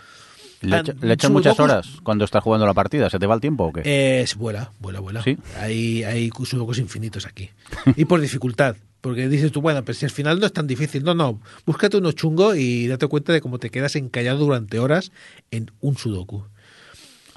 ¿Le, 0.62 0.78
echa- 0.78 0.94
le 1.02 1.14
echan 1.14 1.34
muchas 1.34 1.60
horas 1.60 1.88
cuando 2.04 2.24
estás 2.24 2.44
jugando 2.44 2.66
la 2.66 2.74
partida? 2.74 3.10
¿Se 3.10 3.20
te 3.20 3.26
va 3.28 3.36
el 3.36 3.42
tiempo 3.42 3.66
o 3.66 3.74
qué? 3.74 4.22
Es- 4.22 4.36
vuela, 4.36 4.72
vuela, 4.80 5.02
vuela. 5.02 5.24
¿Sí? 5.24 5.38
Hay, 5.60 6.04
hay 6.04 6.32
sudokus 6.46 6.78
infinitos 6.80 7.26
aquí. 7.26 7.50
Y 7.98 8.06
por 8.06 8.22
dificultad. 8.22 8.76
Porque 9.08 9.30
dices 9.30 9.52
tú, 9.52 9.62
bueno, 9.62 9.84
pero 9.86 9.94
si 9.98 10.06
al 10.06 10.12
final 10.12 10.40
no 10.40 10.46
es 10.46 10.52
tan 10.54 10.68
difícil. 10.68 11.04
No, 11.04 11.14
no. 11.14 11.40
Búscate 11.66 11.96
uno 11.98 12.12
chungo 12.12 12.56
y 12.56 12.88
date 12.88 13.08
cuenta 13.08 13.32
de 13.32 13.40
cómo 13.42 13.58
te 13.58 13.70
quedas 13.70 13.96
encallado 13.96 14.40
durante 14.40 14.80
horas 14.80 15.12
en 15.52 15.72
un 15.80 15.96
sudoku. 15.98 16.44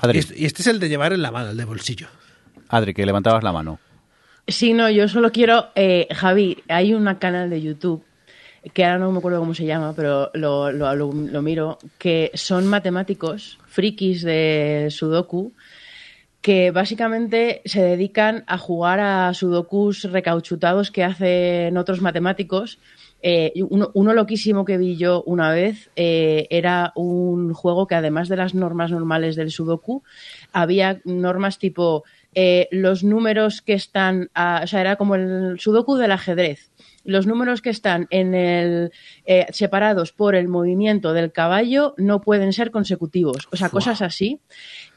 Y 0.03 0.07
Adri, 0.07 0.19
este, 0.19 0.35
y 0.41 0.47
este 0.47 0.63
es 0.63 0.67
el 0.67 0.81
de 0.81 0.89
llevar 0.89 1.13
en 1.13 1.23
la 1.23 1.31
mano, 1.31 1.51
el 1.51 1.57
de 1.57 1.65
bolsillo. 1.65 2.09
Adri, 2.69 2.93
que 2.95 3.07
levantabas 3.07 3.45
la 3.45 3.53
mano. 3.53 3.79
Sí, 4.49 4.73
no, 4.73 4.91
yo 4.91 5.07
solo 5.07 5.31
quiero. 5.31 5.69
eh, 5.77 6.09
Javi, 6.13 6.59
hay 6.69 6.93
un 6.95 7.13
canal 7.15 7.51
de 7.51 7.63
YouTube 7.63 8.03
que 8.75 8.85
ahora 8.85 8.99
no 8.99 9.13
me 9.13 9.19
acuerdo 9.19 9.39
cómo 9.39 9.55
se 9.55 9.65
llama, 9.65 9.93
pero 9.95 10.31
lo, 10.35 10.73
lo, 10.73 10.95
lo- 10.95 11.13
lo 11.13 11.43
miro, 11.43 11.79
que 11.99 12.31
son 12.35 12.67
matemáticos, 12.67 13.59
frikis 13.67 14.23
de 14.23 14.89
Sudoku, 14.91 15.53
que 16.41 16.71
básicamente 16.71 17.61
se 17.67 17.83
dedican 17.83 18.45
a 18.47 18.57
jugar 18.57 18.99
a 19.01 19.33
sudokus 19.35 20.05
recauchutados 20.05 20.91
que 20.91 21.05
hacen 21.05 21.77
otros 21.77 22.01
matemáticos. 22.01 22.79
Eh, 23.23 23.53
uno, 23.69 23.91
uno 23.93 24.15
loquísimo 24.15 24.65
que 24.65 24.79
vi 24.79 24.97
yo 24.97 25.23
una 25.27 25.51
vez 25.53 25.91
eh, 25.97 26.47
era 26.49 26.93
un 26.97 27.53
juego 27.53 27.87
que 27.87 27.95
además 27.95 28.31
de 28.31 28.37
las 28.37 28.55
normas 28.55 28.91
normales 28.91 29.37
del 29.37 29.51
sudoku, 29.51 30.03
había 30.53 31.03
normas 31.05 31.59
tipo 31.59 32.05
eh, 32.35 32.69
los 32.71 33.05
números 33.05 33.61
que 33.61 33.75
están, 33.75 34.31
a- 34.35 34.62
o 34.65 34.67
sea, 34.67 34.81
era 34.81 34.97
como 34.97 35.17
el 35.17 35.61
sudoku 35.61 35.97
del 35.97 36.12
ajedrez. 36.12 36.71
Los 37.05 37.27
números 37.27 37.61
que 37.62 37.71
están 37.71 38.07
en 38.11 38.35
el 38.35 38.93
eh, 39.27 39.47
separados 39.51 40.12
por 40.12 40.35
el 40.35 40.49
movimiento 40.49 41.12
del 41.15 41.33
caballo 41.33 41.95
no 41.97 42.21
pueden 42.21 42.53
ser 42.53 42.71
consecutivos, 42.71 43.49
o 43.51 43.57
sea, 43.57 43.69
cosas 43.71 44.01
así. 44.03 44.39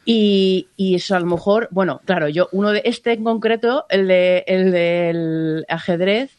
Y, 0.05 0.67
eso 0.77 1.15
a 1.15 1.19
lo 1.19 1.25
mejor, 1.25 1.69
bueno, 1.71 2.01
claro, 2.05 2.27
yo 2.27 2.49
uno 2.51 2.71
de 2.71 2.81
este 2.85 3.13
en 3.13 3.23
concreto, 3.23 3.85
el 3.89 4.07
de 4.07 4.43
el 4.47 4.71
del 4.71 5.65
ajedrez, 5.69 6.37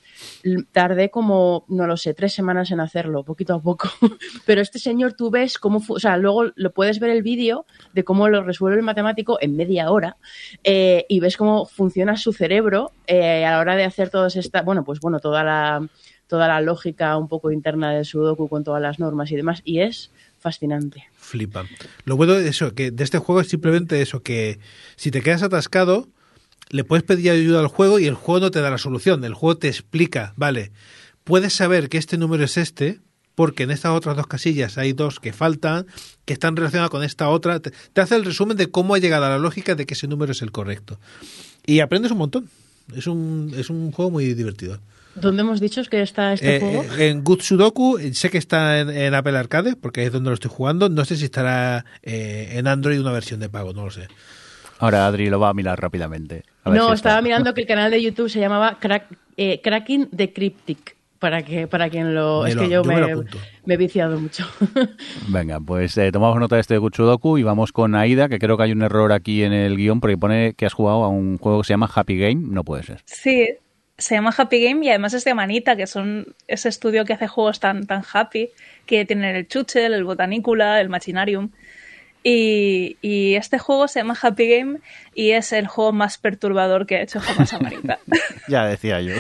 tardé 0.72 1.10
como, 1.10 1.64
no 1.68 1.86
lo 1.86 1.96
sé, 1.96 2.14
tres 2.14 2.34
semanas 2.34 2.70
en 2.70 2.80
hacerlo, 2.80 3.24
poquito 3.24 3.54
a 3.54 3.62
poco. 3.62 3.88
Pero 4.46 4.60
este 4.60 4.78
señor, 4.78 5.14
tú 5.14 5.30
ves 5.30 5.58
cómo, 5.58 5.82
o 5.88 5.98
sea, 5.98 6.16
luego 6.16 6.44
lo 6.54 6.72
puedes 6.72 7.00
ver 7.00 7.10
el 7.10 7.22
vídeo 7.22 7.66
de 7.92 8.04
cómo 8.04 8.28
lo 8.28 8.42
resuelve 8.42 8.76
el 8.78 8.84
matemático 8.84 9.38
en 9.40 9.56
media 9.56 9.90
hora 9.90 10.16
eh, 10.62 11.06
y 11.08 11.20
ves 11.20 11.36
cómo 11.36 11.66
funciona 11.66 12.16
su 12.16 12.32
cerebro 12.32 12.92
eh, 13.06 13.44
a 13.44 13.52
la 13.52 13.60
hora 13.60 13.76
de 13.76 13.84
hacer 13.84 14.10
todas 14.10 14.36
esta, 14.36 14.62
bueno, 14.62 14.84
pues 14.84 15.00
bueno, 15.00 15.20
toda 15.20 15.42
la 15.42 15.88
toda 16.26 16.48
la 16.48 16.60
lógica 16.62 17.16
un 17.18 17.28
poco 17.28 17.50
interna 17.50 17.92
del 17.92 18.06
Sudoku 18.06 18.48
con 18.48 18.64
todas 18.64 18.80
las 18.80 18.98
normas 18.98 19.30
y 19.30 19.36
demás, 19.36 19.60
y 19.62 19.80
es 19.80 20.10
fascinante. 20.44 21.08
Flipa. 21.16 21.64
Lo 22.04 22.18
bueno 22.18 22.34
de 22.34 22.46
eso, 22.46 22.74
que 22.74 22.90
de 22.90 23.02
este 23.02 23.16
juego 23.16 23.40
es 23.40 23.48
simplemente 23.48 24.02
eso, 24.02 24.22
que 24.22 24.58
si 24.94 25.10
te 25.10 25.22
quedas 25.22 25.42
atascado, 25.42 26.06
le 26.68 26.84
puedes 26.84 27.02
pedir 27.02 27.30
ayuda 27.30 27.60
al 27.60 27.68
juego 27.68 27.98
y 27.98 28.04
el 28.04 28.14
juego 28.14 28.40
no 28.40 28.50
te 28.50 28.60
da 28.60 28.68
la 28.68 28.76
solución. 28.76 29.24
El 29.24 29.32
juego 29.32 29.56
te 29.56 29.68
explica, 29.68 30.34
vale, 30.36 30.70
puedes 31.24 31.54
saber 31.54 31.88
que 31.88 31.96
este 31.96 32.18
número 32.18 32.44
es 32.44 32.58
este, 32.58 33.00
porque 33.34 33.62
en 33.62 33.70
estas 33.70 33.92
otras 33.92 34.16
dos 34.16 34.26
casillas 34.26 34.76
hay 34.76 34.92
dos 34.92 35.18
que 35.18 35.32
faltan, 35.32 35.86
que 36.26 36.34
están 36.34 36.56
relacionadas 36.56 36.90
con 36.90 37.02
esta 37.02 37.30
otra. 37.30 37.60
Te, 37.60 37.72
hace 37.98 38.14
el 38.14 38.26
resumen 38.26 38.58
de 38.58 38.70
cómo 38.70 38.94
ha 38.94 38.98
llegado 38.98 39.24
a 39.24 39.30
la 39.30 39.38
lógica 39.38 39.74
de 39.74 39.86
que 39.86 39.94
ese 39.94 40.08
número 40.08 40.32
es 40.32 40.42
el 40.42 40.52
correcto. 40.52 41.00
Y 41.64 41.80
aprendes 41.80 42.12
un 42.12 42.18
montón. 42.18 42.50
Es 42.94 43.06
un, 43.06 43.50
es 43.56 43.70
un 43.70 43.92
juego 43.92 44.10
muy 44.10 44.34
divertido. 44.34 44.78
¿Dónde 45.14 45.42
hemos 45.42 45.60
dicho 45.60 45.82
que 45.84 46.02
está 46.02 46.32
este 46.32 46.56
Eh, 46.56 46.60
juego? 46.60 46.82
eh, 46.98 47.08
en 47.10 47.22
Good 47.22 47.40
Sudoku, 47.40 47.98
sé 48.12 48.30
que 48.30 48.38
está 48.38 48.80
en, 48.80 48.90
en 48.90 49.14
Apple 49.14 49.36
Arcade, 49.38 49.76
porque 49.76 50.04
es 50.04 50.12
donde 50.12 50.30
lo 50.30 50.34
estoy 50.34 50.50
jugando. 50.52 50.88
No 50.88 51.04
sé 51.04 51.16
si 51.16 51.24
estará 51.24 51.84
eh, 52.02 52.50
en 52.54 52.66
Android 52.66 53.00
una 53.00 53.12
versión 53.12 53.40
de 53.40 53.48
pago, 53.48 53.72
no 53.72 53.84
lo 53.84 53.90
sé. 53.90 54.08
Ahora 54.80 55.06
Adri 55.06 55.30
lo 55.30 55.38
va 55.38 55.50
a 55.50 55.54
mirar 55.54 55.80
rápidamente. 55.80 56.42
A 56.64 56.70
No, 56.70 56.88
si 56.88 56.94
estaba 56.94 57.14
está. 57.16 57.22
mirando 57.22 57.54
que 57.54 57.60
el 57.60 57.66
canal 57.66 57.90
de 57.90 58.02
YouTube 58.02 58.28
se 58.28 58.40
llamaba 58.40 58.78
Crack, 58.80 59.06
eh, 59.36 59.60
Cracking 59.62 60.08
the 60.14 60.32
Cryptic. 60.32 60.96
Para 61.20 61.42
que 61.42 61.66
para 61.66 61.88
quien 61.88 62.14
lo. 62.14 62.42
Me 62.42 62.50
es 62.50 62.54
lo- 62.56 62.62
que 62.62 62.68
yo, 62.68 62.82
yo 62.82 63.24
me 63.64 63.74
he 63.74 63.76
viciado 63.78 64.20
mucho. 64.20 64.44
Venga, 65.28 65.58
pues 65.58 65.96
eh, 65.96 66.12
tomamos 66.12 66.38
nota 66.38 66.56
de 66.56 66.60
este 66.60 66.76
Gutsudoku 66.76 67.38
y 67.38 67.42
vamos 67.42 67.72
con 67.72 67.94
Aida, 67.94 68.28
que 68.28 68.38
creo 68.38 68.58
que 68.58 68.64
hay 68.64 68.72
un 68.72 68.82
error 68.82 69.10
aquí 69.10 69.42
en 69.42 69.54
el 69.54 69.76
guion 69.78 70.00
porque 70.00 70.18
pone 70.18 70.52
que 70.52 70.66
has 70.66 70.74
jugado 70.74 71.02
a 71.04 71.08
un 71.08 71.38
juego 71.38 71.62
que 71.62 71.68
se 71.68 71.72
llama 71.72 71.88
Happy 71.94 72.18
Game. 72.18 72.42
No 72.46 72.62
puede 72.62 72.82
ser. 72.82 73.00
Sí, 73.06 73.48
se 73.96 74.14
llama 74.14 74.34
Happy 74.36 74.62
Game 74.62 74.84
y 74.84 74.88
además 74.88 75.14
es 75.14 75.24
de 75.24 75.34
Manita, 75.34 75.76
que 75.76 75.86
son 75.86 76.34
ese 76.48 76.68
estudio 76.68 77.04
que 77.04 77.12
hace 77.12 77.28
juegos 77.28 77.60
tan, 77.60 77.86
tan 77.86 78.02
happy, 78.12 78.50
que 78.86 79.04
tienen 79.04 79.34
el 79.36 79.46
Chuchel, 79.48 79.94
el 79.94 80.04
Botanicula, 80.04 80.80
el 80.80 80.88
Machinarium. 80.88 81.50
Y, 82.22 82.96
y 83.02 83.34
este 83.34 83.58
juego 83.58 83.86
se 83.86 84.00
llama 84.00 84.16
Happy 84.20 84.48
Game 84.48 84.78
y 85.14 85.32
es 85.32 85.52
el 85.52 85.66
juego 85.66 85.92
más 85.92 86.16
perturbador 86.18 86.86
que 86.86 86.96
ha 86.96 87.02
hecho 87.02 87.20
jamás 87.20 87.52
Amanita. 87.52 87.98
Ya 88.48 88.64
decía 88.66 89.00
yo. 89.02 89.14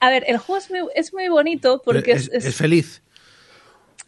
A 0.00 0.10
ver, 0.10 0.24
el 0.28 0.38
juego 0.38 0.58
es 0.58 0.70
muy, 0.70 0.80
es 0.94 1.12
muy 1.12 1.28
bonito 1.28 1.82
porque 1.84 2.12
es, 2.12 2.30
es, 2.32 2.46
es 2.46 2.54
feliz. 2.56 3.02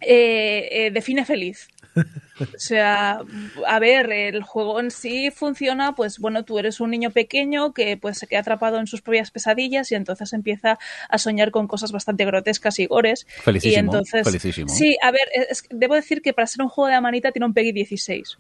eh, 0.01 0.69
eh, 0.71 0.91
define 0.93 1.25
feliz. 1.25 1.69
O 2.41 2.59
sea, 2.59 3.21
a 3.67 3.79
ver, 3.79 4.11
el 4.13 4.43
juego 4.43 4.81
en 4.81 4.91
sí 4.91 5.31
funciona, 5.31 5.95
pues 5.95 6.19
bueno, 6.19 6.45
tú 6.45 6.59
eres 6.59 6.81
un 6.81 6.91
niño 6.91 7.11
pequeño 7.11 7.73
que 7.73 7.97
pues 7.97 8.19
se 8.19 8.27
queda 8.27 8.41
atrapado 8.41 8.79
en 8.79 8.87
sus 8.87 9.03
propias 9.03 9.31
pesadillas 9.31 9.91
y 9.93 9.95
entonces 9.95 10.33
empieza 10.33 10.79
a 11.09 11.19
soñar 11.19 11.51
con 11.51 11.67
cosas 11.67 11.93
bastante 11.93 12.25
grotescas 12.25 12.79
y 12.79 12.87
gores. 12.87 13.27
Felicísimo, 13.43 13.75
y 13.77 13.85
entonces, 13.85 14.23
felicísimo. 14.25 14.69
Sí, 14.69 14.97
a 15.03 15.11
ver, 15.11 15.29
es- 15.51 15.65
debo 15.71 15.95
decir 15.95 16.23
que 16.23 16.33
para 16.33 16.47
ser 16.47 16.63
un 16.63 16.69
juego 16.69 16.89
de 16.89 16.95
Amanita 16.95 17.33
tiene 17.33 17.47
un 17.47 17.55
PEGI 17.55 17.73
16. 17.73 18.39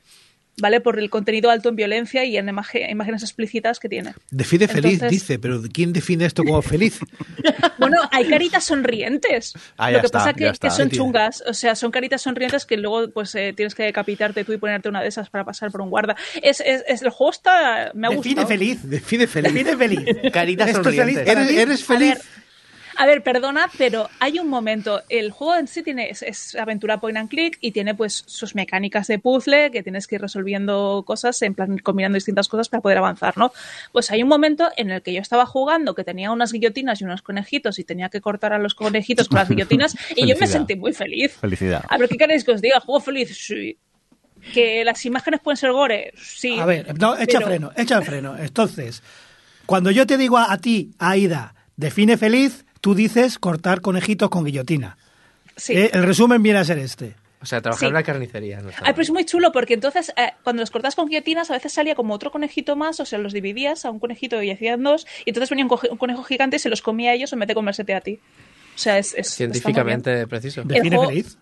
¿Vale? 0.58 0.80
Por 0.80 0.98
el 0.98 1.10
contenido 1.10 1.50
alto 1.50 1.68
en 1.68 1.76
violencia 1.76 2.24
y 2.24 2.38
en 2.38 2.48
imagen- 2.48 2.88
imágenes 2.90 3.22
explícitas 3.22 3.78
que 3.78 3.90
tiene. 3.90 4.14
Define 4.30 4.66
feliz, 4.68 4.94
Entonces- 4.94 5.10
dice, 5.20 5.38
pero 5.38 5.60
¿quién 5.72 5.92
define 5.92 6.24
esto 6.24 6.44
como 6.44 6.62
feliz? 6.62 6.98
Bueno, 7.78 7.98
hay 8.10 8.26
caritas 8.26 8.64
sonrientes. 8.64 9.52
Ah, 9.76 9.90
Lo 9.90 10.00
que 10.00 10.06
está, 10.06 10.18
pasa 10.20 10.32
que, 10.32 10.48
está. 10.48 10.68
que 10.68 10.74
son 10.74 10.90
chungas. 10.90 11.44
O 11.46 11.52
sea, 11.52 11.74
son 11.74 11.90
caritas 11.90 12.22
sonrientes 12.22 12.64
que 12.64 12.76
luego 12.78 13.10
pues 13.10 13.34
eh, 13.34 13.52
tienes 13.54 13.74
que 13.74 13.82
decapitarte 13.82 14.44
tú 14.44 14.52
y 14.54 14.56
ponerte 14.56 14.88
una 14.88 15.02
de 15.02 15.08
esas 15.08 15.28
para 15.28 15.44
pasar 15.44 15.70
por 15.70 15.82
un 15.82 15.90
guarda. 15.90 16.16
Es, 16.42 16.60
es, 16.60 16.82
es- 16.88 17.02
el 17.02 17.10
juego 17.10 17.30
está. 17.32 17.90
Me 17.94 18.06
ha 18.06 18.10
Define 18.10 18.28
gustado. 18.34 18.48
feliz. 18.48 18.78
Define 18.82 19.26
feliz. 19.26 19.52
Define 19.52 19.76
feliz. 19.76 20.32
Caritas 20.32 20.72
sonrientes. 20.72 21.28
¿Eres, 21.28 21.84
feliz? 21.84 22.14
A 22.98 23.06
ver, 23.06 23.23
perdona, 23.23 23.70
pero 23.78 24.09
hay 24.20 24.39
un 24.39 24.48
momento. 24.48 25.02
El 25.09 25.31
juego 25.31 25.56
en 25.56 25.68
sí 25.68 25.82
tiene 25.82 26.10
es, 26.10 26.23
es 26.23 26.55
aventura 26.56 27.01
point 27.01 27.16
and 27.18 27.28
click 27.28 27.59
y 27.60 27.73
tiene 27.73 27.94
pues 27.94 28.24
sus 28.27 28.55
mecánicas 28.55 29.06
de 29.06 29.18
puzzle 29.18 29.70
que 29.70 29.82
tienes 29.82 30.06
que 30.06 30.16
ir 30.16 30.20
resolviendo 30.20 31.05
cosas, 31.06 31.40
en 31.43 31.55
plan 31.55 31.78
combinando 31.78 32.16
distintas 32.16 32.48
cosas 32.48 32.68
para 32.68 32.81
poder 32.81 32.98
avanzar, 32.98 33.36
¿no? 33.39 33.52
Pues 33.93 34.10
hay 34.10 34.23
un 34.23 34.28
momento 34.28 34.68
en 34.77 34.90
el 34.90 35.02
que 35.02 35.12
yo 35.12 35.20
estaba 35.20 35.47
jugando 35.47 35.94
que 35.94 36.05
tenía 36.05 36.31
unas 36.31 36.52
guillotinas 36.52 37.01
y 37.01 37.05
unos 37.05 37.23
conejitos 37.23 37.78
y 37.78 37.85
tenía 37.85 38.09
que 38.09 38.20
cortar 38.20 38.52
a 38.52 38.59
los 38.59 38.74
conejitos 38.74 39.28
con 39.28 39.39
las 39.39 39.48
guillotinas 39.48 39.97
y 40.16 40.27
yo 40.27 40.35
me 40.40 40.47
sentí 40.47 40.77
muy 40.77 40.93
feliz. 40.93 41.36
Felicidad. 41.40 41.85
A 41.89 41.98
ver, 41.98 42.09
¿qué 42.09 42.16
queréis 42.16 42.44
que 42.44 42.52
os 42.52 42.60
diga? 42.62 42.81
¿Juego 42.81 43.01
feliz? 43.01 43.36
Sí. 43.36 43.78
¿Que 44.52 44.85
las 44.85 45.05
imágenes 45.05 45.40
pueden 45.40 45.56
ser 45.56 45.73
gore? 45.73 46.12
Sí. 46.16 46.59
A 46.59 46.66
ver, 46.66 46.98
no, 46.98 47.16
echa 47.16 47.39
Pero- 47.39 47.47
freno, 47.47 47.73
echa 47.77 48.01
freno. 48.02 48.36
Entonces, 48.39 49.02
cuando 49.64 49.90
yo 49.90 50.06
te 50.06 50.16
digo 50.16 50.39
a, 50.39 50.52
a 50.52 50.59
ti, 50.59 50.93
Aida, 50.98 51.55
define 51.77 52.16
feliz, 52.16 52.64
tú 52.81 52.94
dices 52.94 53.39
cortar 53.39 53.81
conejitos 53.81 54.31
con 54.31 54.44
guillotina. 54.44 54.97
Sí. 55.57 55.74
Eh, 55.74 55.90
el 55.93 56.03
resumen 56.05 56.43
viene 56.43 56.59
a 56.59 56.65
ser 56.65 56.78
este. 56.78 57.15
O 57.40 57.47
sea, 57.47 57.61
trabajar 57.61 57.81
Sí. 57.81 57.86
en 57.86 57.93
la 57.94 58.03
carnicería. 58.03 58.61
No 58.61 58.70
Ay, 58.82 58.93
pero 58.93 59.03
es 59.03 59.11
muy 59.11 59.24
chulo 59.24 59.53
porque 59.53 59.74
entonces 59.74 60.12
eh, 60.16 60.32
cuando 60.43 60.62
los 60.62 60.70
cortas 60.70 60.94
con 60.97 61.07
guillotinas 61.09 61.51
a 61.51 61.55
veces 61.55 61.73
salía 61.73 61.94
como 61.94 62.15
otro 62.15 62.31
conejito 62.31 62.77
más, 62.77 62.98
o 62.98 63.05
sea, 63.05 63.19
los 63.19 63.32
dividías 63.32 63.85
a 63.85 63.90
un 63.90 63.98
conejito 64.01 64.43
y 64.43 64.51
hacían 64.51 64.82
dos, 64.82 65.07
y 65.24 65.31
entonces 65.31 65.51
venía 65.51 65.65
un, 65.66 65.97
conejo 65.98 66.23
gigante 66.24 66.57
y 66.57 66.59
se 66.59 66.69
los 66.70 66.82
comía 66.82 67.11
a 67.11 67.15
ellos 67.15 67.32
en 67.32 67.39
vez 67.39 67.48
de 67.48 67.55
comérsete 67.55 67.94
a 67.94 68.01
ti. 68.01 68.19
O 68.74 68.78
sea, 68.78 68.98
es... 68.98 69.15
Científicamente 69.23 70.27
preciso. 70.27 70.62
Define 70.65 70.97
juego- 70.97 71.11
feliz. 71.11 71.39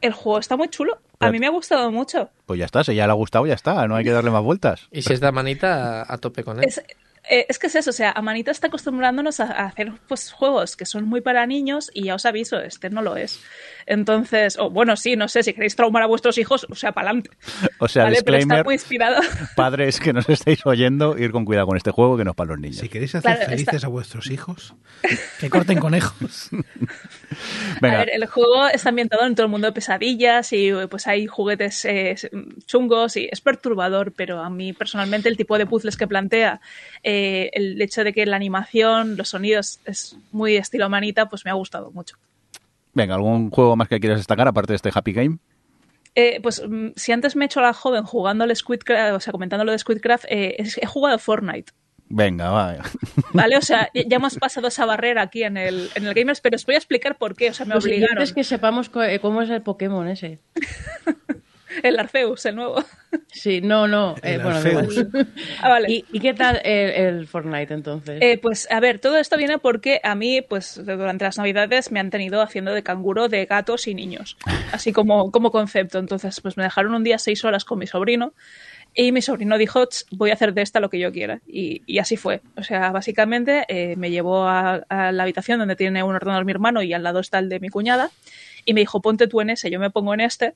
El 0.00 0.12
juego 0.12 0.38
está 0.38 0.56
muy 0.56 0.68
chulo. 0.68 1.00
A 1.20 1.30
mí 1.30 1.38
me 1.38 1.46
ha 1.46 1.50
gustado 1.50 1.90
mucho. 1.92 2.28
Pues 2.46 2.58
ya 2.58 2.64
está, 2.66 2.82
si 2.82 2.94
ya 2.94 3.06
le 3.06 3.12
ha 3.12 3.14
gustado, 3.14 3.46
ya 3.46 3.54
está. 3.54 3.86
No 3.86 3.94
hay 3.94 4.04
que 4.04 4.10
darle 4.10 4.30
más 4.30 4.42
vueltas. 4.42 4.88
Y 4.90 5.02
si 5.02 5.12
es 5.12 5.20
de 5.20 5.30
manita, 5.30 6.04
a 6.12 6.18
tope 6.18 6.42
con 6.42 6.58
él. 6.58 6.64
Es, 6.66 6.82
eh, 7.30 7.46
es 7.48 7.58
que 7.58 7.68
es 7.68 7.74
eso, 7.76 7.90
o 7.90 7.92
sea, 7.92 8.10
Amanita 8.12 8.50
está 8.50 8.66
acostumbrándonos 8.66 9.40
a, 9.40 9.44
a 9.44 9.66
hacer 9.66 9.92
pues 10.08 10.32
juegos 10.32 10.76
que 10.76 10.86
son 10.86 11.04
muy 11.04 11.20
para 11.20 11.46
niños 11.46 11.90
y 11.94 12.04
ya 12.04 12.14
os 12.16 12.26
aviso, 12.26 12.60
este 12.60 12.90
no 12.90 13.00
lo 13.02 13.16
es. 13.16 13.40
Entonces, 13.86 14.58
o 14.58 14.70
bueno, 14.70 14.96
sí, 14.96 15.16
no 15.16 15.28
sé, 15.28 15.42
si 15.42 15.52
queréis 15.54 15.74
traumar 15.76 16.02
a 16.02 16.06
vuestros 16.06 16.38
hijos, 16.38 16.66
o 16.70 16.74
sea, 16.74 16.92
para 16.92 17.08
adelante. 17.10 17.30
O 17.78 17.88
sea, 17.88 18.04
¿vale? 18.04 18.18
Pero 18.24 18.36
está 18.36 18.36
disclaimer, 18.38 18.64
muy 18.64 18.74
inspirado. 18.74 19.20
padres 19.56 19.98
que 20.00 20.12
nos 20.12 20.28
estáis 20.28 20.64
oyendo, 20.66 21.16
ir 21.18 21.30
con 21.32 21.44
cuidado 21.44 21.66
con 21.66 21.76
este 21.76 21.90
juego 21.90 22.16
que 22.16 22.24
no 22.24 22.30
es 22.30 22.36
para 22.36 22.50
los 22.50 22.60
niños. 22.60 22.76
Si 22.78 22.88
queréis 22.88 23.14
hacer 23.14 23.36
Claro, 23.36 23.50
felices 23.50 23.74
está- 23.74 23.86
a 23.86 23.90
vuestros 23.90 24.30
hijos, 24.30 24.74
Que 25.40 25.50
corten 25.50 25.78
conejos. 25.78 26.50
Venga, 27.80 27.96
A 27.96 28.04
ver, 28.04 28.10
el 28.14 28.26
juego 28.26 28.68
está 28.68 28.90
ambientado 28.90 29.26
en 29.26 29.34
todo 29.34 29.46
el 29.46 29.50
mundo 29.50 29.66
de 29.66 29.72
pesadillas 29.72 30.52
y 30.52 30.70
pues 30.90 31.06
hay 31.06 31.26
juguetes 31.26 31.84
eh, 31.84 32.14
chungos 32.66 33.16
y 33.16 33.28
es 33.30 33.40
perturbador, 33.40 34.12
pero 34.12 34.40
a 34.40 34.50
mí 34.50 34.72
personalmente 34.72 35.28
el 35.28 35.36
tipo 35.36 35.56
de 35.58 35.66
puzzles 35.66 35.96
que 35.96 36.06
plantea, 36.06 36.60
eh, 37.02 37.11
el 37.52 37.80
hecho 37.80 38.04
de 38.04 38.12
que 38.12 38.26
la 38.26 38.36
animación, 38.36 39.16
los 39.16 39.30
sonidos 39.30 39.80
es 39.84 40.16
muy 40.30 40.56
estilo 40.56 40.88
manita, 40.88 41.28
pues 41.28 41.44
me 41.44 41.50
ha 41.50 41.54
gustado 41.54 41.90
mucho. 41.90 42.16
venga, 42.94 43.14
¿algún 43.14 43.50
juego 43.50 43.76
más 43.76 43.88
que 43.88 44.00
quieras 44.00 44.18
destacar 44.18 44.48
aparte 44.48 44.72
de 44.72 44.76
este 44.76 44.90
Happy 44.94 45.12
Game? 45.12 45.38
Eh, 46.14 46.40
pues 46.42 46.62
mm, 46.66 46.88
si 46.94 47.12
antes 47.12 47.36
me 47.36 47.44
he 47.44 47.46
hecho 47.46 47.60
la 47.60 47.72
joven 47.72 48.04
jugando 48.04 48.44
al 48.44 48.54
Squidcraft, 48.54 49.14
o 49.14 49.20
sea, 49.20 49.32
comentando 49.32 49.64
lo 49.64 49.72
de 49.72 49.78
Squidcraft, 49.78 50.26
eh, 50.28 50.56
he 50.58 50.86
jugado 50.86 51.18
Fortnite. 51.18 51.72
Venga, 52.14 52.50
va. 52.50 52.76
¿Vale? 53.32 53.56
O 53.56 53.62
sea, 53.62 53.88
ya 53.94 54.16
hemos 54.16 54.36
pasado 54.36 54.68
esa 54.68 54.84
barrera 54.84 55.22
aquí 55.22 55.44
en 55.44 55.56
el, 55.56 55.88
en 55.94 56.06
el 56.06 56.12
Gamers, 56.12 56.42
pero 56.42 56.56
os 56.56 56.66
voy 56.66 56.74
a 56.74 56.78
explicar 56.78 57.16
por 57.16 57.34
qué. 57.34 57.48
O 57.48 57.54
sea, 57.54 57.64
me 57.64 57.72
Lo 57.72 57.80
obligaron. 57.80 58.22
es 58.22 58.34
que 58.34 58.44
sepamos 58.44 58.90
eh, 58.96 59.18
cómo 59.20 59.40
es 59.40 59.48
el 59.48 59.62
Pokémon 59.62 60.06
ese. 60.06 60.38
El 61.82 61.98
Arceus, 61.98 62.44
el 62.46 62.56
nuevo. 62.56 62.84
Sí, 63.28 63.60
no, 63.60 63.86
no. 63.86 64.14
El 64.22 64.40
eh, 64.40 64.42
bueno. 64.42 64.60
Ah, 65.60 65.68
vale. 65.68 65.90
¿Y, 65.90 66.04
y 66.12 66.20
qué 66.20 66.34
tal 66.34 66.60
el, 66.64 66.90
el 66.90 67.26
Fortnite 67.26 67.74
entonces? 67.74 68.18
Eh, 68.20 68.38
pues 68.38 68.66
a 68.70 68.80
ver, 68.80 68.98
todo 68.98 69.18
esto 69.18 69.36
viene 69.36 69.58
porque 69.58 70.00
a 70.02 70.14
mí, 70.14 70.42
pues 70.42 70.80
durante 70.84 71.24
las 71.24 71.38
navidades 71.38 71.90
me 71.92 72.00
han 72.00 72.10
tenido 72.10 72.40
haciendo 72.42 72.72
de 72.72 72.82
canguro 72.82 73.28
de 73.28 73.44
gatos 73.46 73.86
y 73.86 73.94
niños, 73.94 74.36
así 74.72 74.92
como, 74.92 75.30
como 75.30 75.50
concepto. 75.50 75.98
Entonces, 75.98 76.40
pues 76.40 76.56
me 76.56 76.62
dejaron 76.62 76.94
un 76.94 77.04
día 77.04 77.18
seis 77.18 77.44
horas 77.44 77.64
con 77.64 77.78
mi 77.78 77.86
sobrino 77.86 78.34
y 78.94 79.12
mi 79.12 79.22
sobrino 79.22 79.56
dijo, 79.58 79.86
"Ch, 79.86 80.04
voy 80.10 80.30
a 80.30 80.34
hacer 80.34 80.52
de 80.54 80.62
esta 80.62 80.80
lo 80.80 80.90
que 80.90 80.98
yo 80.98 81.12
quiera. 81.12 81.40
Y, 81.46 81.82
y 81.86 81.98
así 81.98 82.16
fue. 82.16 82.42
O 82.56 82.62
sea, 82.62 82.90
básicamente 82.92 83.64
eh, 83.68 83.96
me 83.96 84.10
llevó 84.10 84.46
a, 84.48 84.82
a 84.88 85.12
la 85.12 85.22
habitación 85.22 85.58
donde 85.58 85.76
tiene 85.76 86.02
un 86.02 86.14
ordenador 86.14 86.44
mi 86.44 86.52
hermano 86.52 86.82
y 86.82 86.92
al 86.92 87.02
lado 87.02 87.20
está 87.20 87.38
el 87.38 87.48
de 87.48 87.60
mi 87.60 87.68
cuñada 87.68 88.10
y 88.64 88.74
me 88.74 88.80
dijo, 88.80 89.00
ponte 89.00 89.26
tú 89.26 89.40
en 89.40 89.50
ese, 89.50 89.70
yo 89.70 89.80
me 89.80 89.90
pongo 89.90 90.14
en 90.14 90.20
este. 90.20 90.54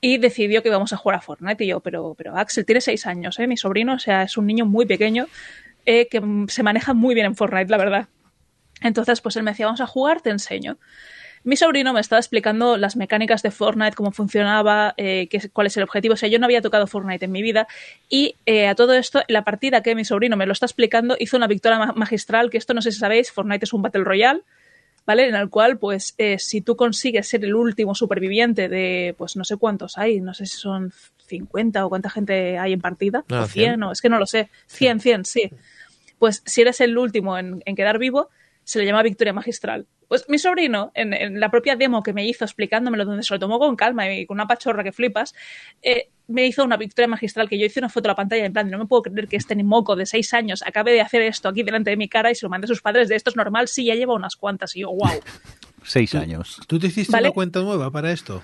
Y 0.00 0.18
decidió 0.18 0.62
que 0.62 0.68
íbamos 0.68 0.92
a 0.92 0.96
jugar 0.96 1.18
a 1.18 1.20
Fortnite. 1.20 1.64
Y 1.64 1.68
yo, 1.68 1.80
pero, 1.80 2.14
pero 2.16 2.36
Axel, 2.36 2.64
tiene 2.64 2.80
seis 2.80 3.06
años, 3.06 3.38
¿eh? 3.38 3.46
Mi 3.46 3.56
sobrino, 3.56 3.94
o 3.94 3.98
sea, 3.98 4.22
es 4.22 4.36
un 4.36 4.46
niño 4.46 4.64
muy 4.64 4.86
pequeño 4.86 5.26
eh, 5.86 6.06
que 6.08 6.22
se 6.48 6.62
maneja 6.62 6.94
muy 6.94 7.14
bien 7.14 7.26
en 7.26 7.34
Fortnite, 7.34 7.70
la 7.70 7.78
verdad. 7.78 8.08
Entonces, 8.80 9.20
pues 9.20 9.34
él 9.36 9.42
me 9.42 9.50
decía, 9.50 9.66
vamos 9.66 9.80
a 9.80 9.86
jugar, 9.86 10.20
te 10.20 10.30
enseño. 10.30 10.76
Mi 11.44 11.56
sobrino 11.56 11.92
me 11.92 12.00
estaba 12.00 12.20
explicando 12.20 12.76
las 12.76 12.96
mecánicas 12.96 13.42
de 13.42 13.50
Fortnite, 13.50 13.94
cómo 13.96 14.12
funcionaba, 14.12 14.94
eh, 14.96 15.28
qué, 15.30 15.48
cuál 15.50 15.66
es 15.68 15.76
el 15.76 15.82
objetivo. 15.84 16.14
O 16.14 16.16
sea, 16.16 16.28
yo 16.28 16.38
no 16.38 16.44
había 16.44 16.60
tocado 16.60 16.86
Fortnite 16.86 17.24
en 17.24 17.32
mi 17.32 17.42
vida. 17.42 17.66
Y 18.08 18.36
eh, 18.46 18.66
a 18.68 18.74
todo 18.74 18.92
esto, 18.92 19.22
la 19.28 19.42
partida 19.42 19.82
que 19.82 19.94
mi 19.94 20.04
sobrino 20.04 20.36
me 20.36 20.46
lo 20.46 20.52
está 20.52 20.66
explicando 20.66 21.16
hizo 21.18 21.36
una 21.36 21.46
victoria 21.46 21.78
ma- 21.78 21.92
magistral, 21.92 22.50
que 22.50 22.58
esto 22.58 22.74
no 22.74 22.82
sé 22.82 22.92
si 22.92 22.98
sabéis, 22.98 23.32
Fortnite 23.32 23.64
es 23.64 23.72
un 23.72 23.82
Battle 23.82 24.04
Royale. 24.04 24.42
¿Vale? 25.08 25.26
En 25.26 25.34
el 25.36 25.48
cual, 25.48 25.78
pues, 25.78 26.14
eh, 26.18 26.38
si 26.38 26.60
tú 26.60 26.76
consigues 26.76 27.26
ser 27.26 27.42
el 27.42 27.54
último 27.54 27.94
superviviente 27.94 28.68
de, 28.68 29.14
pues, 29.16 29.36
no 29.36 29.44
sé 29.44 29.56
cuántos 29.56 29.96
hay, 29.96 30.20
no 30.20 30.34
sé 30.34 30.44
si 30.44 30.58
son 30.58 30.92
50 31.28 31.86
o 31.86 31.88
cuánta 31.88 32.10
gente 32.10 32.58
hay 32.58 32.74
en 32.74 32.82
partida, 32.82 33.24
No, 33.26 33.44
o 33.44 33.46
100, 33.46 33.70
100. 33.70 33.82
o 33.84 33.92
es 33.92 34.02
que 34.02 34.10
no 34.10 34.18
lo 34.18 34.26
sé, 34.26 34.50
100, 34.66 35.00
100, 35.00 35.24
sí. 35.24 35.50
Pues 36.18 36.42
si 36.44 36.60
eres 36.60 36.82
el 36.82 36.98
último 36.98 37.38
en, 37.38 37.62
en 37.64 37.74
quedar 37.74 37.96
vivo, 37.98 38.28
se 38.64 38.80
le 38.80 38.84
llama 38.84 39.02
victoria 39.02 39.32
magistral. 39.32 39.86
Pues 40.08 40.28
mi 40.28 40.38
sobrino, 40.38 40.92
en, 40.94 41.14
en 41.14 41.40
la 41.40 41.50
propia 41.50 41.74
demo 41.74 42.02
que 42.02 42.12
me 42.12 42.26
hizo 42.26 42.44
explicándomelo, 42.44 43.06
donde 43.06 43.22
se 43.22 43.32
lo 43.32 43.40
tomó 43.40 43.58
con 43.58 43.76
calma 43.76 44.12
y 44.12 44.26
con 44.26 44.34
una 44.36 44.46
pachorra 44.46 44.84
que 44.84 44.92
flipas, 44.92 45.34
eh, 45.80 46.10
me 46.28 46.46
hizo 46.46 46.62
una 46.64 46.76
victoria 46.76 47.08
magistral 47.08 47.48
que 47.48 47.58
yo 47.58 47.66
hice 47.66 47.80
una 47.80 47.88
foto 47.88 48.08
a 48.08 48.12
la 48.12 48.16
pantalla 48.16 48.44
en 48.44 48.52
plan, 48.52 48.70
no 48.70 48.78
me 48.78 48.86
puedo 48.86 49.02
creer 49.02 49.26
que 49.28 49.36
este 49.36 49.56
moco 49.62 49.96
de 49.96 50.06
seis 50.06 50.32
años 50.34 50.62
acabe 50.64 50.92
de 50.92 51.00
hacer 51.00 51.22
esto 51.22 51.48
aquí 51.48 51.62
delante 51.62 51.90
de 51.90 51.96
mi 51.96 52.08
cara 52.08 52.30
y 52.30 52.34
se 52.34 52.46
lo 52.46 52.50
mande 52.50 52.66
a 52.66 52.68
sus 52.68 52.80
padres 52.82 53.08
de 53.08 53.16
esto 53.16 53.30
es 53.30 53.36
normal, 53.36 53.66
sí, 53.68 53.84
ya 53.86 53.94
lleva 53.94 54.14
unas 54.14 54.36
cuantas 54.36 54.76
y 54.76 54.80
yo, 54.80 54.88
wow. 54.90 55.20
Seis 55.84 56.14
años. 56.14 56.60
¿Tú 56.66 56.78
te 56.78 56.88
hiciste 56.88 57.12
¿Vale? 57.12 57.28
una 57.28 57.34
cuenta 57.34 57.60
nueva 57.60 57.90
para 57.90 58.12
esto? 58.12 58.42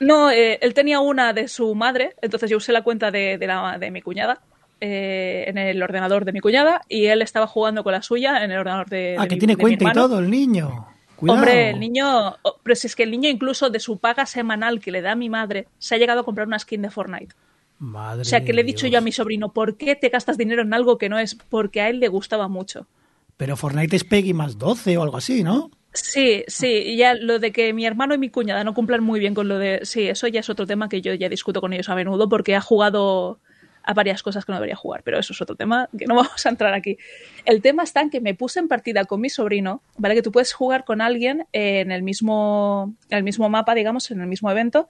No, 0.00 0.30
eh, 0.30 0.58
él 0.60 0.74
tenía 0.74 1.00
una 1.00 1.32
de 1.32 1.48
su 1.48 1.74
madre, 1.74 2.14
entonces 2.20 2.50
yo 2.50 2.56
usé 2.58 2.72
la 2.72 2.82
cuenta 2.82 3.10
de, 3.10 3.38
de 3.38 3.46
la, 3.46 3.78
de 3.78 3.90
mi 3.90 4.02
cuñada 4.02 4.40
eh, 4.80 5.44
en 5.46 5.56
el 5.58 5.80
ordenador 5.82 6.24
de 6.24 6.32
mi 6.32 6.40
cuñada 6.40 6.82
y 6.88 7.06
él 7.06 7.22
estaba 7.22 7.46
jugando 7.46 7.84
con 7.84 7.92
la 7.92 8.02
suya 8.02 8.44
en 8.44 8.50
el 8.50 8.58
ordenador 8.58 8.88
de, 8.90 9.14
Ah, 9.18 9.22
de 9.22 9.28
que 9.28 9.34
mi- 9.36 9.38
tiene 9.38 9.52
de 9.52 9.56
mi 9.56 9.60
cuenta 9.62 9.84
y 9.84 9.92
todo 9.94 10.18
el 10.18 10.28
niño. 10.28 10.88
Cuidado. 11.22 11.38
Hombre, 11.38 11.70
el 11.70 11.78
niño, 11.78 12.36
pero 12.64 12.74
si 12.74 12.88
es 12.88 12.96
que 12.96 13.04
el 13.04 13.12
niño 13.12 13.28
incluso 13.28 13.70
de 13.70 13.78
su 13.78 13.98
paga 13.98 14.26
semanal 14.26 14.80
que 14.80 14.90
le 14.90 15.02
da 15.02 15.14
mi 15.14 15.30
madre, 15.30 15.68
se 15.78 15.94
ha 15.94 15.98
llegado 15.98 16.18
a 16.18 16.24
comprar 16.24 16.48
una 16.48 16.58
skin 16.58 16.82
de 16.82 16.90
Fortnite. 16.90 17.36
Madre 17.78 18.22
O 18.22 18.24
sea, 18.24 18.44
que 18.44 18.52
le 18.52 18.62
he 18.62 18.64
dicho 18.64 18.86
Dios. 18.86 18.94
yo 18.94 18.98
a 18.98 19.02
mi 19.02 19.12
sobrino, 19.12 19.52
¿por 19.52 19.76
qué 19.76 19.94
te 19.94 20.08
gastas 20.08 20.36
dinero 20.36 20.62
en 20.62 20.74
algo 20.74 20.98
que 20.98 21.08
no 21.08 21.20
es? 21.20 21.36
Porque 21.36 21.80
a 21.80 21.88
él 21.88 22.00
le 22.00 22.08
gustaba 22.08 22.48
mucho. 22.48 22.88
Pero 23.36 23.56
Fortnite 23.56 23.94
es 23.94 24.02
Peggy 24.02 24.34
más 24.34 24.58
12 24.58 24.96
o 24.96 25.02
algo 25.04 25.16
así, 25.16 25.44
¿no? 25.44 25.70
Sí, 25.92 26.42
sí, 26.48 26.66
y 26.86 26.96
ya 26.96 27.14
lo 27.14 27.38
de 27.38 27.52
que 27.52 27.72
mi 27.72 27.86
hermano 27.86 28.14
y 28.14 28.18
mi 28.18 28.28
cuñada 28.28 28.64
no 28.64 28.74
cumplan 28.74 29.04
muy 29.04 29.20
bien 29.20 29.34
con 29.34 29.46
lo 29.46 29.58
de... 29.58 29.82
Sí, 29.84 30.08
eso 30.08 30.26
ya 30.26 30.40
es 30.40 30.50
otro 30.50 30.66
tema 30.66 30.88
que 30.88 31.02
yo 31.02 31.14
ya 31.14 31.28
discuto 31.28 31.60
con 31.60 31.72
ellos 31.72 31.88
a 31.88 31.94
menudo 31.94 32.28
porque 32.28 32.56
ha 32.56 32.60
jugado 32.60 33.38
a 33.84 33.94
varias 33.94 34.22
cosas 34.22 34.44
que 34.44 34.52
no 34.52 34.56
debería 34.56 34.76
jugar, 34.76 35.02
pero 35.02 35.18
eso 35.18 35.32
es 35.32 35.40
otro 35.40 35.56
tema 35.56 35.88
que 35.96 36.06
no 36.06 36.14
vamos 36.16 36.44
a 36.44 36.48
entrar 36.48 36.74
aquí. 36.74 36.98
El 37.44 37.62
tema 37.62 37.82
está 37.82 38.00
en 38.00 38.10
que 38.10 38.20
me 38.20 38.34
puse 38.34 38.60
en 38.60 38.68
partida 38.68 39.04
con 39.04 39.20
mi 39.20 39.30
sobrino, 39.30 39.82
¿vale? 39.96 40.14
Que 40.14 40.22
tú 40.22 40.32
puedes 40.32 40.52
jugar 40.52 40.84
con 40.84 41.00
alguien 41.00 41.46
en 41.52 41.92
el 41.92 42.02
mismo, 42.02 42.94
en 43.10 43.18
el 43.18 43.24
mismo 43.24 43.48
mapa, 43.48 43.74
digamos, 43.74 44.10
en 44.10 44.20
el 44.20 44.26
mismo 44.26 44.50
evento, 44.50 44.88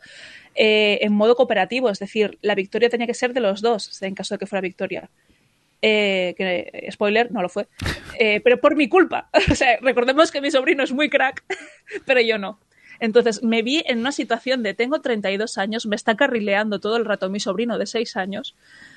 eh, 0.55 0.99
en 1.03 1.13
modo 1.13 1.37
cooperativo, 1.37 1.91
es 1.91 1.99
decir, 1.99 2.39
la 2.43 2.55
victoria 2.55 2.89
tenía 2.89 3.07
que 3.07 3.15
ser 3.15 3.33
de 3.33 3.41
los 3.41 3.63
dos, 3.63 4.03
en 4.03 4.15
caso 4.15 4.35
de 4.35 4.39
que 4.39 4.47
fuera 4.47 4.61
victoria. 4.61 5.11
Eh, 5.85 6.35
que, 6.37 6.89
spoiler, 6.93 7.33
no 7.33 7.43
lo 7.43 7.49
fue. 7.49 7.69
Eh, 8.19 8.41
pero 8.45 8.61
por 8.61 8.77
mi 8.77 8.89
culpa. 8.89 9.31
O 9.51 9.55
sea, 9.55 9.79
recordemos 9.81 10.31
que 10.31 10.41
mi 10.41 10.51
sobrino 10.51 10.85
es 10.85 10.93
muy 10.93 11.09
crack, 11.09 11.43
pero 12.05 12.21
yo 12.21 12.39
no. 12.39 12.61
Entonces 13.01 13.43
me 13.43 13.63
vi 13.63 13.83
en 13.87 13.99
una 13.99 14.13
situación 14.13 14.63
de 14.63 14.75
tengo 14.75 15.01
32 15.01 15.59
años, 15.59 15.87
me 15.87 15.97
está 15.97 16.15
carrileando 16.17 16.79
todo 16.81 16.97
el 16.97 17.05
rato 17.05 17.29
mi 17.31 17.41
sobrino 17.41 17.79
de 17.79 17.87
6 17.87 18.17
años, 18.17 18.55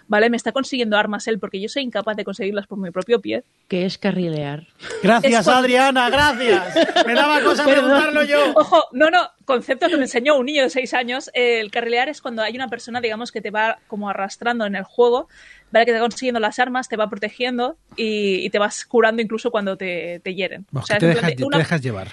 ¿vale? 0.08 0.30
Me 0.30 0.38
está 0.38 0.52
consiguiendo 0.52 0.98
armas 0.98 1.28
él 1.28 1.40
porque 1.40 1.60
yo 1.60 1.70
soy 1.70 1.84
incapaz 1.84 2.16
de 2.18 2.24
conseguirlas 2.24 2.68
por 2.68 2.78
mi 2.78 2.92
propio 2.92 3.20
pie. 3.22 3.44
que 3.68 3.86
es 3.86 3.98
carrilear. 3.98 4.68
Gracias, 5.02 5.34
Es 5.40 5.44
cuando- 5.46 5.62
Adriana, 5.62 6.10
gracias. 6.10 7.06
Me 7.06 7.14
daba 7.16 7.42
cosa 7.42 7.64
Perdón. 7.66 7.84
preguntarlo 7.86 8.24
yo. 8.24 8.54
Ojo, 8.56 8.84
no, 8.92 9.10
no, 9.10 9.20
concepto 9.46 9.88
que 9.88 9.98
me 9.98 10.04
enseñó 10.04 10.38
un 10.38 10.46
niño 10.46 10.64
de 10.64 10.70
6 10.70 10.94
años. 10.94 11.30
eh, 11.34 11.60
el 11.60 11.72
carrilear 11.72 12.10
es 12.10 12.22
cuando 12.22 12.42
hay 12.44 12.56
una 12.56 12.68
persona, 12.68 13.02
digamos, 13.02 13.32
que 13.32 13.42
te 13.42 13.50
va 13.52 13.80
como 13.88 14.10
arrastrando 14.10 14.66
en 14.66 14.76
el 14.76 14.84
juego, 14.84 15.28
¿vale? 15.72 15.86
Que 15.86 15.92
te 15.94 15.98
va 16.00 16.04
consiguiendo 16.06 16.40
las 16.40 16.60
armas, 16.60 16.88
te 16.90 16.96
va 16.98 17.10
protegiendo 17.10 17.78
y, 17.96 18.46
y 18.46 18.50
te 18.50 18.60
vas 18.60 18.86
curando 18.86 19.22
incluso 19.22 19.50
cuando 19.52 19.78
te, 19.78 20.20
te 20.24 20.36
hieren. 20.36 20.66
Bueno, 20.72 20.84
O 20.84 20.88
sea, 20.88 20.98
que 21.00 21.36
te 21.36 21.44
una- 21.44 21.58
dejas 21.58 21.82
llevar. 21.82 22.08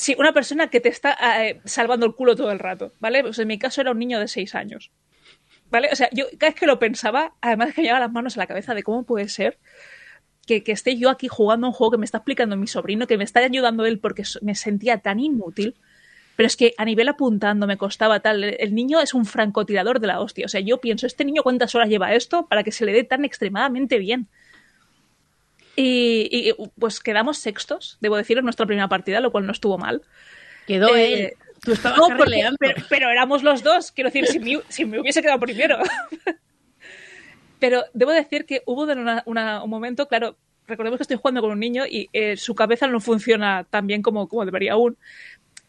Sí, 0.00 0.16
una 0.18 0.32
persona 0.32 0.68
que 0.68 0.80
te 0.80 0.88
está 0.88 1.14
eh, 1.44 1.60
salvando 1.66 2.06
el 2.06 2.14
culo 2.14 2.34
todo 2.34 2.50
el 2.50 2.58
rato, 2.58 2.94
¿vale? 3.00 3.20
Pues 3.20 3.38
en 3.38 3.48
mi 3.48 3.58
caso 3.58 3.82
era 3.82 3.90
un 3.90 3.98
niño 3.98 4.18
de 4.18 4.28
6 4.28 4.54
años. 4.54 4.90
¿Vale? 5.70 5.90
O 5.92 5.94
sea, 5.94 6.08
yo 6.10 6.24
cada 6.38 6.52
vez 6.52 6.58
que 6.58 6.64
lo 6.64 6.78
pensaba, 6.78 7.34
además 7.42 7.74
que 7.74 7.82
me 7.82 7.88
llevaba 7.88 8.06
las 8.06 8.12
manos 8.12 8.34
a 8.34 8.40
la 8.40 8.46
cabeza 8.46 8.74
de 8.74 8.82
cómo 8.82 9.04
puede 9.04 9.28
ser 9.28 9.58
que, 10.46 10.64
que 10.64 10.72
esté 10.72 10.96
yo 10.96 11.10
aquí 11.10 11.28
jugando 11.28 11.66
un 11.66 11.74
juego 11.74 11.90
que 11.90 11.98
me 11.98 12.06
está 12.06 12.16
explicando 12.16 12.56
mi 12.56 12.66
sobrino, 12.66 13.06
que 13.06 13.18
me 13.18 13.24
está 13.24 13.40
ayudando 13.40 13.84
él 13.84 13.98
porque 13.98 14.22
me 14.40 14.54
sentía 14.54 14.96
tan 14.96 15.20
inútil. 15.20 15.76
Pero 16.34 16.46
es 16.46 16.56
que 16.56 16.72
a 16.78 16.86
nivel 16.86 17.10
apuntando 17.10 17.66
me 17.66 17.76
costaba 17.76 18.20
tal. 18.20 18.42
El 18.42 18.74
niño 18.74 19.02
es 19.02 19.12
un 19.12 19.26
francotirador 19.26 20.00
de 20.00 20.06
la 20.06 20.20
hostia. 20.20 20.46
O 20.46 20.48
sea, 20.48 20.62
yo 20.62 20.80
pienso, 20.80 21.06
¿este 21.06 21.26
niño 21.26 21.42
cuántas 21.42 21.74
horas 21.74 21.90
lleva 21.90 22.14
esto 22.14 22.46
para 22.46 22.62
que 22.62 22.72
se 22.72 22.86
le 22.86 22.94
dé 22.94 23.04
tan 23.04 23.26
extremadamente 23.26 23.98
bien? 23.98 24.28
Y, 25.76 26.28
y, 26.30 26.54
pues 26.78 27.00
quedamos 27.00 27.38
sextos, 27.38 27.96
debo 28.00 28.16
decir, 28.16 28.36
en 28.38 28.44
nuestra 28.44 28.66
primera 28.66 28.88
partida, 28.88 29.20
lo 29.20 29.30
cual 29.32 29.46
no 29.46 29.52
estuvo 29.52 29.78
mal. 29.78 30.02
Quedó 30.66 30.94
Eh, 30.96 31.24
él. 31.24 31.32
Tú 31.62 31.72
estabas 31.72 31.98
no, 31.98 32.04
porque- 32.08 32.18
carrileando. 32.18 32.56
pero, 32.58 32.82
pero 32.88 33.10
éramos 33.10 33.42
los 33.42 33.62
dos. 33.62 33.92
Quiero 33.92 34.08
decir, 34.10 34.26
si 34.26 34.38
me, 34.38 34.60
si 34.68 34.84
me 34.84 34.98
hubiese 35.00 35.20
quedado 35.22 35.40
primero. 35.40 35.78
pero 37.58 37.84
debo 37.92 38.12
decir 38.12 38.46
que 38.46 38.62
hubo 38.66 38.84
una- 39.26 39.62
un 39.62 39.70
momento, 39.70 40.08
claro, 40.08 40.36
recordemos 40.66 40.98
que 40.98 41.02
estoy 41.02 41.18
jugando 41.18 41.42
con 41.42 41.50
un 41.50 41.60
niño 41.60 41.84
y 41.86 42.08
eh, 42.12 42.36
su 42.36 42.54
cabeza 42.54 42.86
no 42.86 43.00
funciona 43.00 43.64
tan 43.68 43.86
bien 43.86 44.02
como, 44.02 44.28
como 44.28 44.44
debería 44.44 44.72
aún. 44.72 44.96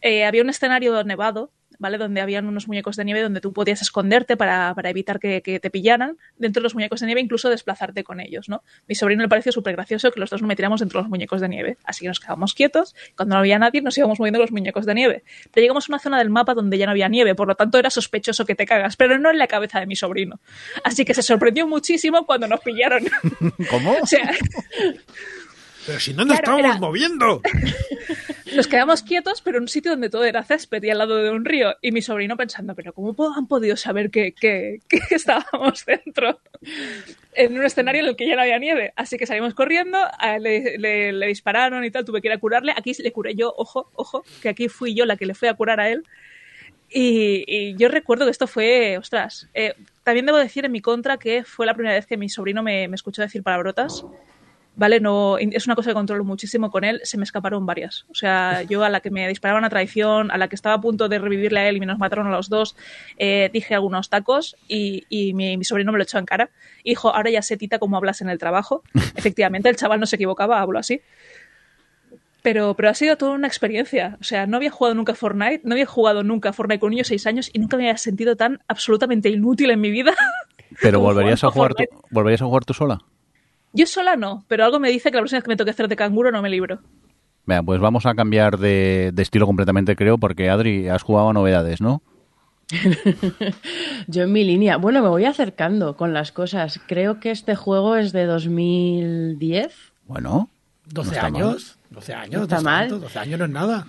Eh, 0.01 0.25
había 0.25 0.41
un 0.41 0.49
escenario 0.49 1.03
nevado, 1.03 1.51
¿vale? 1.81 1.97
Donde 1.97 2.21
habían 2.21 2.45
unos 2.45 2.67
muñecos 2.67 2.95
de 2.95 3.03
nieve 3.03 3.23
donde 3.23 3.41
tú 3.41 3.53
podías 3.53 3.81
esconderte 3.81 4.37
para, 4.37 4.73
para 4.75 4.89
evitar 4.91 5.19
que, 5.19 5.41
que 5.41 5.59
te 5.59 5.71
pillaran 5.71 6.17
dentro 6.37 6.61
de 6.61 6.63
los 6.63 6.75
muñecos 6.75 6.99
de 6.99 7.07
nieve, 7.07 7.21
incluso 7.21 7.49
desplazarte 7.49 8.03
con 8.03 8.19
ellos, 8.19 8.47
¿no? 8.49 8.63
Mi 8.87 8.93
sobrino 8.93 9.23
le 9.23 9.29
pareció 9.29 9.51
súper 9.51 9.75
gracioso 9.75 10.11
que 10.11 10.19
los 10.19 10.29
dos 10.29 10.41
nos 10.41 10.47
metiéramos 10.47 10.79
dentro 10.79 10.99
de 10.99 11.03
los 11.03 11.09
muñecos 11.09 11.41
de 11.41 11.49
nieve. 11.49 11.77
Así 11.83 12.01
que 12.01 12.07
nos 12.07 12.19
quedábamos 12.19 12.53
quietos. 12.53 12.95
Cuando 13.17 13.33
no 13.33 13.39
había 13.39 13.57
nadie, 13.57 13.81
nos 13.81 13.97
íbamos 13.97 14.19
moviendo 14.19 14.39
los 14.39 14.51
muñecos 14.51 14.85
de 14.85 14.93
nieve. 14.93 15.23
Pero 15.51 15.63
llegamos 15.63 15.89
a 15.89 15.93
una 15.93 15.99
zona 15.99 16.19
del 16.19 16.29
mapa 16.29 16.53
donde 16.53 16.77
ya 16.77 16.85
no 16.85 16.91
había 16.91 17.09
nieve, 17.09 17.33
por 17.33 17.47
lo 17.47 17.55
tanto 17.55 17.79
era 17.79 17.89
sospechoso 17.89 18.45
que 18.45 18.53
te 18.53 18.67
cagas, 18.67 18.95
pero 18.95 19.17
no 19.17 19.31
en 19.31 19.39
la 19.39 19.47
cabeza 19.47 19.79
de 19.79 19.87
mi 19.87 19.95
sobrino. 19.95 20.39
Así 20.83 21.03
que 21.03 21.15
se 21.15 21.23
sorprendió 21.23 21.65
muchísimo 21.65 22.27
cuando 22.27 22.47
nos 22.47 22.59
pillaron. 22.59 23.03
¿Cómo? 23.71 23.95
o 24.01 24.05
sea, 24.05 24.31
Pero 25.85 25.99
si 25.99 26.13
no 26.13 26.25
nos 26.25 26.39
Claro, 26.39 26.57
estábamos 26.57 26.75
era- 26.75 26.79
moviendo. 26.79 27.41
nos 28.55 28.67
quedamos 28.67 29.01
quietos, 29.03 29.41
pero 29.41 29.57
en 29.57 29.63
un 29.63 29.67
sitio 29.67 29.91
donde 29.91 30.09
todo 30.09 30.23
era 30.25 30.43
césped 30.43 30.83
y 30.83 30.89
al 30.89 30.97
lado 30.99 31.17
de 31.17 31.29
un 31.31 31.43
río. 31.45 31.75
Y 31.81 31.91
mi 31.91 32.01
sobrino 32.01 32.37
pensando, 32.37 32.75
pero 32.75 32.93
¿cómo 32.93 33.15
han 33.35 33.47
podido 33.47 33.75
saber 33.77 34.11
que, 34.11 34.33
que- 34.33 34.79
que 34.87 34.99
estábamos 35.15 35.85
dentro? 35.85 36.39
En 37.33 37.57
un 37.57 37.65
escenario 37.65 38.01
en 38.01 38.09
el 38.09 38.15
que 38.15 38.27
ya 38.27 38.35
no 38.35 38.41
había 38.41 38.59
nieve. 38.59 38.93
Así 38.95 39.17
que 39.17 39.25
salimos 39.25 39.53
corriendo, 39.53 39.97
le, 40.39 40.77
le- 40.77 41.13
le 41.13 41.27
dispararon 41.27 41.83
y 41.85 41.91
tal, 41.91 42.05
tuve 42.05 42.21
que 42.21 42.27
ir 42.27 42.33
a 42.33 42.37
curarle. 42.39 42.73
Aquí 42.75 42.93
le 42.99 43.11
curé 43.11 43.35
yo, 43.35 43.53
ojo, 43.57 43.89
ojo, 43.95 44.23
que 44.41 44.49
aquí 44.49 44.67
fui 44.69 44.93
yo 44.93 45.05
la 45.05 45.17
que 45.17 45.25
le 45.25 45.33
fui 45.33 45.47
a 45.47 45.53
curar 45.53 45.79
a 45.79 45.89
él. 45.89 46.03
Y, 46.93 47.45
y 47.47 47.75
yo 47.77 47.87
recuerdo 47.87 48.25
que 48.25 48.31
esto 48.31 48.47
fue, 48.47 48.97
ostras, 48.97 49.47
eh, 49.53 49.75
también 50.03 50.25
debo 50.25 50.37
decir 50.37 50.65
en 50.65 50.73
mi 50.73 50.81
contra 50.81 51.17
que 51.17 51.45
fue 51.45 51.65
la 51.65 51.73
primera 51.73 51.95
vez 51.95 52.05
que 52.05 52.17
mi 52.17 52.27
sobrino 52.27 52.63
me, 52.63 52.89
me 52.89 52.95
escuchó 52.95 53.21
decir 53.21 53.43
palabrotas. 53.43 54.03
¿Vale? 54.75 54.99
No, 54.99 55.37
es 55.37 55.65
una 55.65 55.75
cosa 55.75 55.89
que 55.89 55.93
controlo 55.93 56.23
muchísimo 56.23 56.71
con 56.71 56.83
él, 56.83 57.01
se 57.03 57.17
me 57.17 57.23
escaparon 57.23 57.65
varias. 57.65 58.05
O 58.09 58.15
sea, 58.15 58.63
yo 58.63 58.83
a 58.83 58.89
la 58.89 59.01
que 59.01 59.11
me 59.11 59.27
disparaban 59.27 59.63
a 59.63 59.69
traición, 59.69 60.31
a 60.31 60.37
la 60.37 60.47
que 60.47 60.55
estaba 60.55 60.75
a 60.75 60.81
punto 60.81 61.09
de 61.09 61.19
revivirle 61.19 61.59
a 61.59 61.69
él 61.69 61.77
y 61.77 61.79
me 61.79 61.85
nos 61.85 61.99
mataron 61.99 62.27
a 62.27 62.31
los 62.31 62.49
dos, 62.49 62.75
eh, 63.17 63.49
dije 63.51 63.75
algunos 63.75 64.09
tacos 64.09 64.55
y, 64.67 65.05
y 65.09 65.33
mi, 65.33 65.57
mi 65.57 65.63
sobrino 65.63 65.91
me 65.91 65.97
lo 65.97 66.03
echó 66.03 66.17
en 66.17 66.25
cara. 66.25 66.49
Hijo, 66.83 67.13
ahora 67.13 67.29
ya 67.29 67.41
sé, 67.41 67.57
tita, 67.57 67.79
cómo 67.79 67.97
hablas 67.97 68.21
en 68.21 68.29
el 68.29 68.37
trabajo. 68.37 68.83
Efectivamente, 69.15 69.69
el 69.69 69.75
chaval 69.75 69.99
no 69.99 70.05
se 70.05 70.15
equivocaba, 70.15 70.61
hablo 70.61 70.79
así. 70.79 71.01
Pero, 72.41 72.73
pero 72.73 72.89
ha 72.89 72.93
sido 72.95 73.17
toda 73.17 73.33
una 73.33 73.47
experiencia. 73.47 74.17
O 74.19 74.23
sea, 74.23 74.47
no 74.47 74.57
había 74.57 74.71
jugado 74.71 74.95
nunca 74.95 75.13
Fortnite, 75.13 75.61
no 75.63 75.73
había 75.73 75.85
jugado 75.85 76.23
nunca 76.23 76.53
Fortnite 76.53 76.79
con 76.79 76.87
un 76.87 76.91
niño 76.91 77.01
de 77.01 77.09
6 77.09 77.27
años 77.27 77.51
y 77.53 77.59
nunca 77.59 77.77
me 77.77 77.83
había 77.83 77.97
sentido 77.97 78.35
tan 78.35 78.59
absolutamente 78.67 79.29
inútil 79.29 79.69
en 79.69 79.79
mi 79.79 79.91
vida. 79.91 80.15
Pero 80.81 80.99
volverías 81.01 81.43
a 81.43 81.51
jugar 81.51 81.75
tú, 81.75 81.83
volverías 82.09 82.41
a 82.41 82.45
jugar 82.45 82.65
tú 82.65 82.73
sola. 82.73 82.99
Yo 83.73 83.85
sola 83.85 84.15
no, 84.15 84.43
pero 84.47 84.65
algo 84.65 84.79
me 84.79 84.89
dice 84.89 85.09
que 85.11 85.17
la 85.17 85.21
próxima 85.21 85.37
vez 85.37 85.43
que 85.45 85.49
me 85.49 85.55
toque 85.57 85.71
hacer 85.71 85.87
de 85.87 85.95
canguro 85.95 86.31
no 86.31 86.41
me 86.41 86.49
libro. 86.49 86.79
Venga, 87.45 87.63
pues 87.63 87.79
vamos 87.79 88.05
a 88.05 88.13
cambiar 88.15 88.57
de, 88.59 89.11
de 89.13 89.21
estilo 89.21 89.45
completamente, 89.45 89.95
creo, 89.95 90.17
porque 90.17 90.49
Adri, 90.49 90.87
has 90.89 91.03
jugado 91.03 91.29
a 91.29 91.33
novedades, 91.33 91.81
¿no? 91.81 92.01
Yo 94.07 94.23
en 94.23 94.31
mi 94.31 94.43
línea. 94.43 94.77
Bueno, 94.77 95.01
me 95.01 95.09
voy 95.09 95.25
acercando 95.25 95.95
con 95.97 96.13
las 96.13 96.31
cosas. 96.31 96.79
Creo 96.87 97.19
que 97.19 97.31
este 97.31 97.55
juego 97.55 97.95
es 97.95 98.11
de 98.13 98.25
2010. 98.25 99.73
Bueno, 100.05 100.49
12 100.87 101.09
No 101.09 101.13
está 101.15 101.25
años. 101.25 101.77
12 101.89 102.13
años. 102.13 102.35
No 102.37 102.43
está 102.43 102.57
es 102.57 102.63
mal. 102.63 102.87
tanto, 102.89 103.03
12 103.03 103.19
años 103.19 103.39
no 103.39 103.45
es 103.45 103.51
nada. 103.51 103.87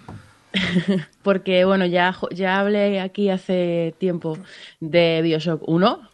Porque, 1.22 1.64
bueno, 1.64 1.86
ya, 1.86 2.14
ya 2.32 2.58
hablé 2.60 3.00
aquí 3.00 3.30
hace 3.30 3.94
tiempo 3.98 4.38
de 4.80 5.20
Bioshock 5.22 5.62
1. 5.66 6.11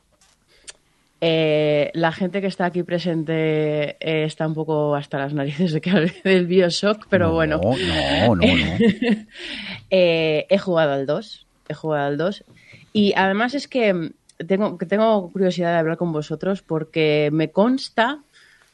Eh, 1.21 1.91
la 1.95 2.13
gente 2.13 2.41
que 2.41 2.47
está 2.47 2.67
aquí 2.67 2.85
presente 2.85 3.97
eh, 3.99 4.25
está 4.25 4.47
un 4.47 4.55
poco 4.55 4.95
hasta 4.95 5.19
las 5.19 5.35
narices 5.35 5.73
de 5.73 5.81
que 5.81 5.91
hable 5.91 6.13
del 6.25 6.47
Bioshock, 6.47 7.07
pero 7.11 7.29
No, 7.29 7.35
bueno. 7.35 7.61
No, 7.63 8.37
no, 8.37 8.37
no. 8.37 8.47
Eh, 9.91 10.47
he 10.49 10.59
jugado 10.59 10.93
al 10.93 11.07
2. 11.07 11.47
He 11.69 11.75
jugado 11.75 12.07
al 12.07 12.17
2. 12.19 12.45
Y 12.93 13.15
además 13.17 13.55
es 13.55 13.69
que 13.69 14.13
tengo, 14.47 14.79
que 14.79 14.87
tengo 14.87 15.31
curiosidad 15.33 15.73
de 15.73 15.79
hablar 15.79 15.97
con 15.97 16.13
vosotros 16.13 16.63
porque 16.63 17.31
me 17.33 17.51
consta 17.51 18.21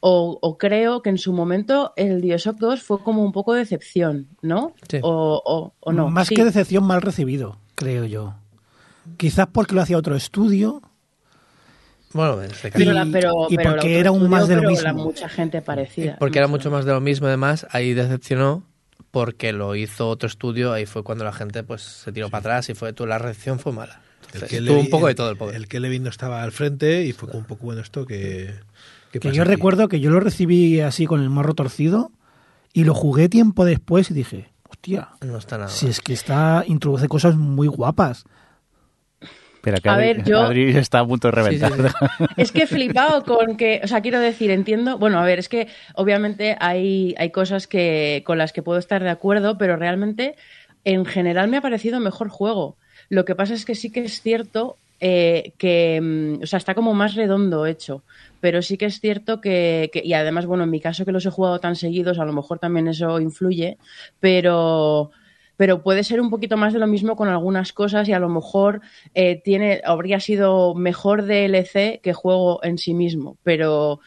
o, 0.00 0.38
o 0.42 0.58
creo 0.58 1.00
que 1.02 1.08
en 1.10 1.18
su 1.18 1.32
momento 1.32 1.92
el 1.96 2.20
Bioshock 2.20 2.58
2 2.58 2.82
fue 2.82 2.98
como 3.02 3.22
un 3.24 3.32
poco 3.32 3.54
de 3.54 3.60
decepción, 3.60 4.26
¿no? 4.42 4.74
Sí. 4.88 4.98
O, 5.02 5.40
o- 5.44 5.72
o 5.80 5.92
no. 5.92 6.10
Más 6.10 6.28
Sí. 6.28 6.34
que 6.34 6.44
decepción, 6.44 6.84
mal 6.84 7.00
recibido, 7.00 7.56
creo 7.74 8.04
yo. 8.04 8.34
Quizás 9.16 9.46
porque 9.52 9.74
lo 9.74 9.80
hacía 9.80 9.96
otro 9.96 10.14
estudio. 10.14 10.82
Bueno, 12.14 12.42
en 12.42 12.50
este 12.50 12.70
caso- 12.70 12.78
Pero, 12.84 12.92
Y- 12.92 12.94
la- 12.94 13.06
pero, 13.12 13.32
y 13.50 13.56
pero 13.56 13.70
porque 13.72 13.98
era 13.98 14.10
un 14.10 14.18
otro 14.22 14.28
más 14.30 14.48
de 14.48 14.56
lo 14.56 14.68
mismo. 14.70 14.82
la 14.84 14.92
mucha 14.94 15.28
gente 15.28 15.60
parecida. 15.60 16.16
Porque 16.18 16.38
era 16.38 16.48
mucho 16.48 16.70
más 16.70 16.84
de 16.86 16.92
lo 16.92 17.00
mismo, 17.02 17.26
además, 17.26 17.66
ahí 17.70 17.92
decepcionó 17.92 18.62
porque 19.10 19.52
lo 19.52 19.74
hizo 19.76 20.08
otro 20.08 20.26
estudio, 20.26 20.72
ahí 20.72 20.86
fue 20.86 21.02
cuando 21.04 21.24
la 21.24 21.32
gente 21.32 21.62
pues 21.62 21.82
se 21.82 22.10
tiró 22.12 22.30
para 22.30 22.40
atrás 22.40 22.68
y 22.70 22.74
fue 22.74 22.92
tú 22.92 23.06
la 23.06 23.18
reacción 23.18 23.58
fue 23.58 23.72
mala. 23.72 24.00
Entonces, 24.32 24.64
tuvo 24.64 24.80
un 24.80 24.90
poco 24.90 25.06
de 25.06 25.14
todo 25.14 25.30
el 25.30 25.36
poder. 25.36 25.54
El 25.56 25.68
que 25.68 25.78
Levin 25.78 26.02
no 26.02 26.08
estaba 26.10 26.42
al 26.42 26.50
frente 26.50 27.04
y 27.04 27.12
fue 27.12 27.28
un 27.32 27.44
poco 27.44 27.66
bueno 27.66 27.80
esto 27.82 28.04
que. 28.06 28.54
¿qué 29.12 29.20
Que 29.20 29.28
pasa 29.28 29.34
yo 29.36 29.42
aquí? 29.42 29.50
recuerdo 29.52 29.86
que 29.88 30.00
yo 30.00 30.10
lo 30.10 30.18
recibí 30.18 30.80
así 30.80 31.06
con 31.06 31.20
el 31.22 31.30
morro 31.30 31.54
torcido 31.54 32.10
y 32.72 32.82
lo 32.84 32.94
jugué 32.94 33.28
tiempo 33.28 33.64
después 33.64 34.10
y 34.10 34.14
dije, 34.14 34.50
hostia, 34.68 35.10
No 35.20 35.38
está 35.38 35.56
nada. 35.58 35.70
si 35.70 35.86
es 35.86 36.00
que 36.00 36.12
está 36.12 36.64
introduce 36.66 37.06
cosas 37.06 37.36
muy 37.36 37.68
guapas. 37.68 38.24
Espera, 39.64 39.80
que 39.80 39.88
A 39.88 39.94
Adri, 39.94 40.06
ver, 40.06 40.24
yo- 40.24 40.40
Adri 40.42 40.76
está 40.76 41.00
a 41.00 41.06
punto 41.06 41.30
de 41.30 41.42
Sí, 41.42 41.58
sí, 41.58 41.58
reventar. 41.58 41.90
sí. 41.90 42.24
Es 42.36 42.52
que 42.52 42.62
he 42.62 42.66
flipado 42.66 43.24
con 43.24 43.56
que, 43.56 43.80
o 43.82 43.86
sea, 43.86 44.00
quiero 44.02 44.20
decir, 44.20 44.50
entiendo, 44.50 44.98
bueno, 44.98 45.18
a 45.18 45.24
ver, 45.24 45.38
es 45.38 45.48
que 45.48 45.68
obviamente 45.94 46.56
hay, 46.60 47.14
hay 47.18 47.30
cosas 47.30 47.66
que, 47.66 48.22
con 48.26 48.38
las 48.38 48.52
que 48.52 48.62
puedo 48.62 48.78
estar 48.78 49.02
de 49.02 49.10
acuerdo, 49.10 49.56
pero 49.58 49.76
realmente 49.76 50.34
en 50.84 51.04
general 51.06 51.48
me 51.48 51.56
ha 51.56 51.62
parecido 51.62 51.98
mejor 52.00 52.28
juego. 52.28 52.76
Lo 53.08 53.24
que 53.24 53.34
pasa 53.34 53.54
es 53.54 53.64
que 53.64 53.74
sí 53.74 53.90
que 53.90 54.00
es 54.04 54.20
cierto 54.20 54.76
eh, 55.00 55.52
que, 55.58 56.00
mm, 56.00 56.42
o 56.42 56.46
sea, 56.46 56.56
está 56.58 56.74
como 56.74 56.94
más 56.94 57.14
redondo 57.14 57.66
hecho, 57.66 58.04
pero 58.40 58.62
sí 58.62 58.76
que 58.78 58.86
es 58.86 59.00
cierto 59.00 59.40
que, 59.40 59.90
que- 59.92 60.02
y 60.04 60.12
además, 60.14 60.46
bueno, 60.46 60.64
en 60.64 60.70
mi 60.70 60.80
caso 60.80 61.04
que 61.04 61.12
los 61.12 61.26
he 61.26 61.30
jugado 61.30 61.58
tan 61.58 61.74
seguidos, 61.76 62.18
a 62.18 62.24
lo 62.24 62.32
mejor 62.32 62.58
también 62.58 62.86
eso 62.88 63.18
influye, 63.20 63.76
pero 64.20 65.10
pero 65.56 65.82
puede 65.82 66.04
ser 66.04 66.20
un 66.20 66.30
poquito 66.30 66.56
más 66.56 66.72
de 66.72 66.78
lo 66.78 66.86
mismo 66.86 67.16
con 67.16 67.28
algunas 67.28 67.72
cosas 67.72 68.08
y 68.08 68.12
a 68.12 68.18
lo 68.18 68.28
mejor 68.28 68.80
eh, 69.14 69.40
tiene 69.42 69.80
habría 69.84 70.20
sido 70.20 70.74
mejor 70.74 71.24
DLC 71.24 72.00
que 72.02 72.12
juego 72.12 72.60
en 72.62 72.78
sí 72.78 72.94
mismo, 72.94 73.36
pero 73.42 74.00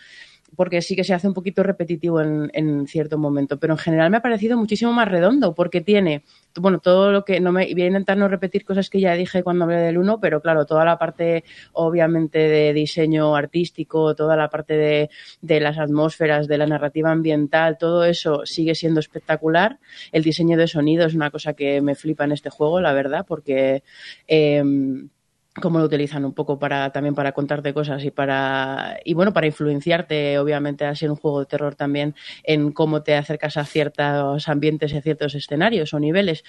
porque 0.57 0.81
sí 0.81 0.95
que 0.95 1.05
se 1.05 1.13
hace 1.13 1.27
un 1.27 1.35
poquito 1.35 1.63
repetitivo 1.63 2.19
en, 2.19 2.49
en 2.53 2.87
cierto 2.87 3.17
momento, 3.17 3.57
pero 3.59 3.75
en 3.75 3.77
general 3.77 4.09
me 4.09 4.17
ha 4.17 4.21
parecido 4.21 4.57
muchísimo 4.57 4.91
más 4.91 5.07
redondo 5.07 5.53
porque 5.53 5.81
tiene, 5.81 6.23
bueno, 6.59 6.79
todo 6.79 7.11
lo 7.11 7.23
que 7.23 7.39
no 7.39 7.51
me 7.51 7.71
voy 7.71 7.83
a 7.83 7.87
intentar 7.87 8.17
no 8.17 8.27
repetir 8.27 8.65
cosas 8.65 8.89
que 8.89 8.99
ya 8.99 9.13
dije 9.13 9.43
cuando 9.43 9.65
hablé 9.65 9.77
del 9.77 9.99
1, 9.99 10.19
pero 10.19 10.41
claro, 10.41 10.65
toda 10.65 10.83
la 10.83 10.97
parte 10.97 11.43
obviamente 11.73 12.39
de 12.39 12.73
diseño 12.73 13.35
artístico, 13.35 14.15
toda 14.15 14.35
la 14.35 14.49
parte 14.49 14.73
de, 14.73 15.09
de 15.41 15.59
las 15.59 15.77
atmósferas, 15.77 16.47
de 16.47 16.57
la 16.57 16.65
narrativa 16.65 17.11
ambiental, 17.11 17.77
todo 17.77 18.03
eso 18.03 18.45
sigue 18.45 18.73
siendo 18.73 18.99
espectacular. 18.99 19.79
El 20.11 20.23
diseño 20.23 20.57
de 20.57 20.67
sonido 20.67 21.05
es 21.05 21.13
una 21.13 21.29
cosa 21.29 21.53
que 21.53 21.81
me 21.81 21.93
flipa 21.93 22.25
en 22.25 22.31
este 22.31 22.49
juego, 22.49 22.81
la 22.81 22.93
verdad, 22.93 23.25
porque 23.27 23.83
em, 24.27 25.09
cómo 25.61 25.79
lo 25.79 25.85
utilizan 25.85 26.25
un 26.25 26.33
poco 26.33 26.59
para 26.59 26.91
también 26.91 27.15
para 27.15 27.31
contarte 27.31 27.73
cosas 27.73 28.03
y 28.03 28.11
para 28.11 28.99
y 29.03 29.13
bueno 29.13 29.33
para 29.33 29.47
influenciarte 29.47 30.37
obviamente 30.39 30.85
a 30.85 30.95
ser 30.95 31.09
un 31.11 31.17
juego 31.17 31.39
de 31.41 31.45
terror 31.47 31.75
también 31.75 32.15
en 32.43 32.71
cómo 32.71 33.03
te 33.03 33.15
acercas 33.15 33.57
a 33.57 33.65
ciertos 33.65 34.47
ambientes 34.49 34.93
y 34.93 34.97
a 34.97 35.01
ciertos 35.01 35.35
escenarios 35.35 35.93
o 35.93 35.99
niveles. 35.99 36.43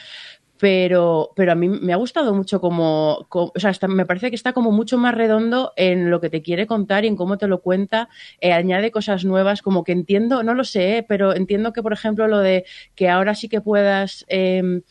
Pero 0.60 1.30
pero 1.36 1.52
a 1.52 1.54
mí 1.54 1.68
me 1.68 1.92
ha 1.92 1.96
gustado 1.96 2.34
mucho 2.34 2.60
como, 2.60 3.26
co- 3.28 3.52
o 3.54 3.60
sea 3.60 3.70
está- 3.70 3.86
me 3.86 4.06
parece 4.06 4.28
que 4.30 4.34
está 4.36 4.52
como 4.52 4.72
mucho 4.72 4.98
más 4.98 5.14
redondo 5.14 5.72
en 5.76 6.10
lo 6.10 6.20
que 6.20 6.30
te 6.30 6.42
quiere 6.42 6.66
contar 6.66 7.04
y 7.04 7.08
en 7.08 7.14
cómo 7.16 7.38
te 7.38 7.46
lo 7.46 7.60
cuenta 7.62 8.08
Eh, 8.40 8.52
añade 8.52 8.90
cosas 8.90 9.24
nuevas 9.24 9.62
como 9.62 9.84
que 9.84 9.92
entiendo 9.92 10.42
no 10.42 10.54
lo 10.54 10.64
sé 10.64 10.98
eh, 10.98 11.02
pero 11.08 11.34
entiendo 11.34 11.72
que 11.72 11.82
por 11.82 11.92
ejemplo 11.92 12.26
lo 12.26 12.38
de 12.40 12.64
que 12.96 13.08
ahora 13.08 13.34
sí 13.36 13.48
que 13.48 13.60
puedas 13.60 14.24
em, 14.28 14.82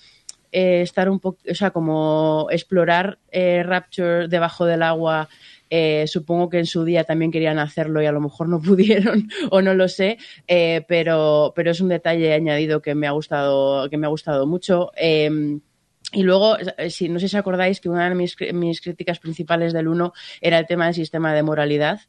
eh, 0.51 0.81
estar 0.81 1.09
un 1.09 1.19
poco, 1.19 1.39
o 1.49 1.55
sea, 1.55 1.71
como 1.71 2.47
explorar 2.51 3.19
eh, 3.31 3.63
Rapture 3.63 4.27
debajo 4.27 4.65
del 4.65 4.83
agua. 4.83 5.29
eh, 5.69 6.05
supongo 6.07 6.49
que 6.49 6.59
en 6.59 6.65
su 6.65 6.85
día 6.85 7.03
también 7.03 7.29
querían 7.31 7.59
hacerlo 7.59 8.01
y 8.01 8.05
a 8.05 8.11
lo 8.13 8.21
mejor 8.21 8.47
no 8.47 8.61
pudieron 8.61 9.29
o 9.51 9.61
no 9.61 9.73
lo 9.73 9.87
sé, 9.87 10.17
pero, 10.87 11.53
pero 11.55 11.71
es 11.71 11.81
un 11.81 11.89
detalle 11.89 12.33
añadido 12.33 12.81
que 12.81 12.95
me 12.95 13.07
ha 13.07 13.11
gustado, 13.11 13.89
que 13.89 13.97
me 13.97 14.07
ha 14.07 14.09
gustado 14.09 14.47
mucho. 14.47 14.91
Eh, 14.95 15.59
y 16.13 16.23
luego, 16.23 16.55
si 16.89 17.09
no 17.09 17.19
sé 17.19 17.27
si 17.27 17.35
acordáis 17.35 17.81
que 17.81 17.89
una 17.89 18.07
de 18.07 18.15
mis, 18.15 18.37
mis 18.53 18.79
críticas 18.79 19.19
principales 19.19 19.73
del 19.73 19.89
1 19.89 20.13
era 20.39 20.57
el 20.57 20.65
tema 20.65 20.85
del 20.85 20.93
sistema 20.93 21.33
de 21.33 21.43
moralidad. 21.43 21.99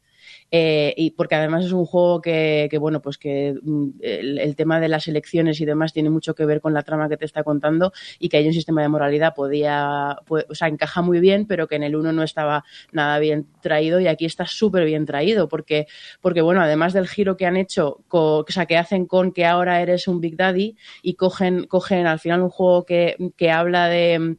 Eh, 0.51 0.93
y 0.97 1.11
porque 1.11 1.35
además 1.35 1.65
es 1.65 1.71
un 1.71 1.85
juego 1.85 2.21
que, 2.21 2.67
que, 2.71 2.77
bueno, 2.77 3.01
pues 3.01 3.17
que 3.17 3.55
mm, 3.61 3.89
el, 4.01 4.55
tema 4.55 4.79
de 4.79 4.87
las 4.89 5.07
elecciones 5.07 5.61
y 5.61 5.65
demás 5.65 5.93
tiene 5.93 6.09
mucho 6.09 6.35
que 6.35 6.45
ver 6.45 6.59
con 6.61 6.73
la 6.73 6.83
trama 6.83 7.07
que 7.07 7.17
te 7.17 7.25
está 7.25 7.43
contando 7.43 7.91
y 8.19 8.29
que 8.29 8.37
hay 8.37 8.47
un 8.47 8.53
sistema 8.53 8.81
de 8.81 8.89
moralidad 8.89 9.33
podía, 9.35 10.17
pu- 10.27 10.45
o 10.49 10.55
sea, 10.55 10.67
encaja 10.67 11.01
muy 11.01 11.19
bien, 11.19 11.45
pero 11.45 11.67
que 11.67 11.75
en 11.75 11.83
el 11.83 11.95
1 11.95 12.11
no 12.11 12.23
estaba 12.23 12.63
nada 12.91 13.19
bien 13.19 13.47
traído 13.61 13.99
y 13.99 14.07
aquí 14.07 14.25
está 14.25 14.45
súper 14.45 14.85
bien 14.85 15.05
traído 15.05 15.47
porque, 15.47 15.87
porque, 16.21 16.41
bueno, 16.41 16.61
además 16.61 16.93
del 16.93 17.07
giro 17.07 17.37
que 17.37 17.45
han 17.45 17.57
hecho, 17.57 18.03
co- 18.07 18.39
o 18.39 18.51
sea, 18.51 18.65
que 18.65 18.77
hacen 18.77 19.05
con 19.05 19.31
que 19.31 19.45
ahora 19.45 19.81
eres 19.81 20.07
un 20.07 20.19
Big 20.21 20.35
Daddy 20.35 20.75
y 21.01 21.13
cogen, 21.15 21.65
cogen 21.65 22.07
al 22.07 22.19
final 22.19 22.41
un 22.41 22.49
juego 22.49 22.85
que, 22.85 23.15
que 23.37 23.51
habla 23.51 23.87
de 23.87 24.37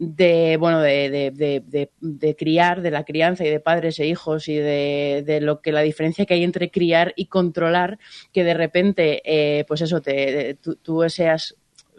de 0.00 0.56
bueno 0.56 0.80
de, 0.80 1.10
de, 1.10 1.30
de, 1.60 1.90
de, 2.00 2.36
criar, 2.36 2.80
de 2.80 2.90
la 2.90 3.04
crianza 3.04 3.44
y 3.44 3.50
de 3.50 3.60
padres 3.60 3.98
e 4.00 4.06
hijos 4.06 4.48
y 4.48 4.56
de, 4.56 5.40
lo 5.42 5.60
que 5.60 5.72
la 5.72 5.82
diferencia 5.82 6.24
que 6.24 6.32
hay 6.32 6.42
entre 6.42 6.70
criar 6.70 7.12
y 7.16 7.26
controlar, 7.26 7.98
que 8.32 8.42
de 8.42 8.54
repente, 8.54 9.20
eh, 9.24 9.64
pues 9.68 9.82
eso, 9.82 10.00
te, 10.00 10.54
tú, 10.54 10.76
tú 10.76 11.06
seas 11.10 11.54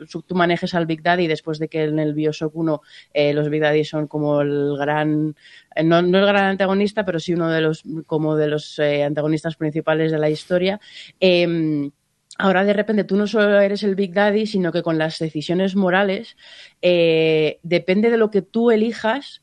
tú 0.08 0.34
manejes 0.34 0.74
al 0.74 0.88
Big 0.88 1.04
Daddy 1.04 1.28
después 1.28 1.60
de 1.60 1.68
que 1.68 1.84
en 1.84 2.00
el 2.00 2.16
Bioshock 2.16 2.56
1 2.56 2.82
eh, 3.14 3.34
los 3.34 3.50
Big 3.50 3.62
Daddy 3.62 3.84
son 3.84 4.08
como 4.08 4.42
el 4.42 4.76
gran 4.76 5.36
eh, 5.76 5.84
no, 5.84 6.02
no 6.02 6.18
el 6.18 6.26
gran 6.26 6.46
antagonista 6.46 7.06
pero 7.06 7.20
sí 7.20 7.36
uno 7.36 7.52
de 7.52 7.62
los 7.62 7.84
como 8.08 8.36
de 8.36 8.48
los 8.48 8.80
eh, 8.80 9.04
antagonistas 9.04 9.58
principales 9.58 10.12
de 10.12 10.18
la 10.18 10.32
historia 10.32 10.80
Em, 11.20 11.92
Ahora 12.38 12.64
de 12.64 12.74
repente 12.74 13.04
tú 13.04 13.16
no 13.18 13.28
solo 13.28 13.60
eres 13.60 13.84
el 13.84 13.96
Big 13.96 14.14
Daddy, 14.14 14.46
sino 14.48 14.72
que 14.72 14.84
con 14.84 14.98
las 14.98 15.20
decisiones 15.20 15.76
morales, 15.76 16.38
eh, 16.82 17.60
depende 17.64 18.10
de 18.10 18.18
lo 18.18 18.32
que 18.32 18.42
tú 18.42 18.72
elijas, 18.72 19.42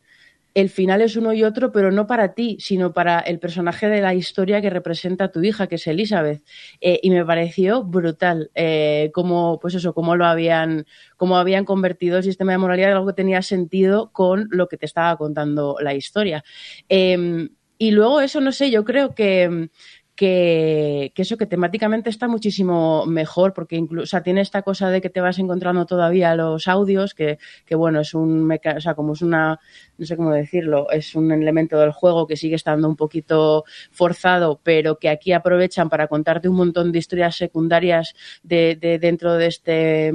el 0.55 0.71
final 0.71 1.03
es 1.03 1.15
uno 1.15 1.33
y 1.33 1.45
otro, 1.45 1.71
pero 1.71 1.93
no 1.93 2.09
para 2.09 2.35
ti, 2.35 2.57
sino 2.59 2.93
para 2.93 3.21
el 3.21 3.39
personaje 3.39 3.89
de 3.89 4.01
la 4.01 4.15
historia 4.15 4.61
que 4.61 4.71
representa 4.71 5.25
a 5.25 5.31
tu 5.31 5.41
hija, 5.43 5.69
que 5.69 5.77
es 5.77 5.87
Elizabeth. 5.87 6.43
Eh, 6.81 6.99
y 7.01 7.11
me 7.11 7.25
pareció 7.25 7.85
brutal 7.85 8.51
eh, 8.57 9.11
cómo, 9.15 9.61
pues 9.61 9.75
eso, 9.75 9.95
cómo 9.95 10.17
lo 10.17 10.27
habían, 10.27 10.85
cómo 11.17 11.37
habían 11.37 11.65
convertido 11.65 12.17
el 12.17 12.25
sistema 12.25 12.53
de 12.53 12.59
moralidad 12.59 12.91
en 12.91 12.97
algo 12.97 13.07
que 13.07 13.13
tenía 13.13 13.43
sentido 13.43 14.11
con 14.11 14.49
lo 14.51 14.67
que 14.67 14.77
te 14.77 14.87
estaba 14.87 15.17
contando 15.17 15.77
la 15.81 15.95
historia. 15.95 16.43
Eh, 16.89 17.49
y 17.79 17.93
luego 17.93 18.21
eso, 18.21 18.41
no 18.41 18.51
sé, 18.51 18.73
yo 18.73 18.85
creo 18.85 19.15
que 19.15 19.71
que, 20.19 21.13
eso 21.15 21.37
que 21.37 21.47
temáticamente 21.47 22.11
está 22.11 22.27
muchísimo 22.27 23.07
mejor 23.07 23.55
porque 23.55 23.77
incluso 23.77 24.03
o 24.03 24.07
sea, 24.07 24.25
tiene 24.25 24.41
esta 24.41 24.63
cosa 24.63 24.91
de 24.91 25.01
que 25.01 25.11
te 25.11 25.21
vas 25.21 25.39
encontrando 25.39 25.87
todavía 25.87 26.35
los 26.35 26.67
audios 26.67 27.15
que, 27.15 27.39
que 27.65 27.77
bueno 27.77 28.01
es 28.01 28.15
un 28.15 28.45
meca 28.45 28.75
o 28.79 28.81
sea 28.81 28.97
como 28.97 29.13
es 29.13 29.23
una 29.23 29.61
no 29.97 30.07
sé 30.07 30.17
cómo 30.17 30.33
decirlo 30.33 30.91
es 30.91 31.15
un 31.15 31.31
elemento 31.31 31.79
del 31.79 31.93
juego 31.93 32.27
que 32.27 32.35
sigue 32.37 32.57
estando 32.57 32.89
un 32.89 32.97
poquito 32.97 33.65
forzado 33.93 34.61
pero 34.65 34.99
que 34.99 35.09
aquí 35.09 35.31
aprovechan 35.31 35.89
para 35.89 36.09
contarte 36.09 36.49
un 36.49 36.57
montón 36.57 36.91
de 36.91 36.99
historias 36.99 37.37
secundarias 37.37 38.17
de, 38.43 38.75
de 38.75 38.99
dentro 38.99 39.35
de 39.35 39.47
este 39.47 40.13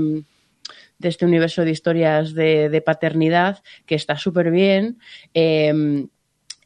de 0.99 1.09
este 1.09 1.25
universo 1.25 1.63
de 1.63 1.71
historias 1.71 2.33
de, 2.33 2.83
paternidad 2.85 3.63
que 3.85 3.95
está 3.95 4.17
súper 4.17 4.51
bien 4.51 4.99
eh, 5.33 6.07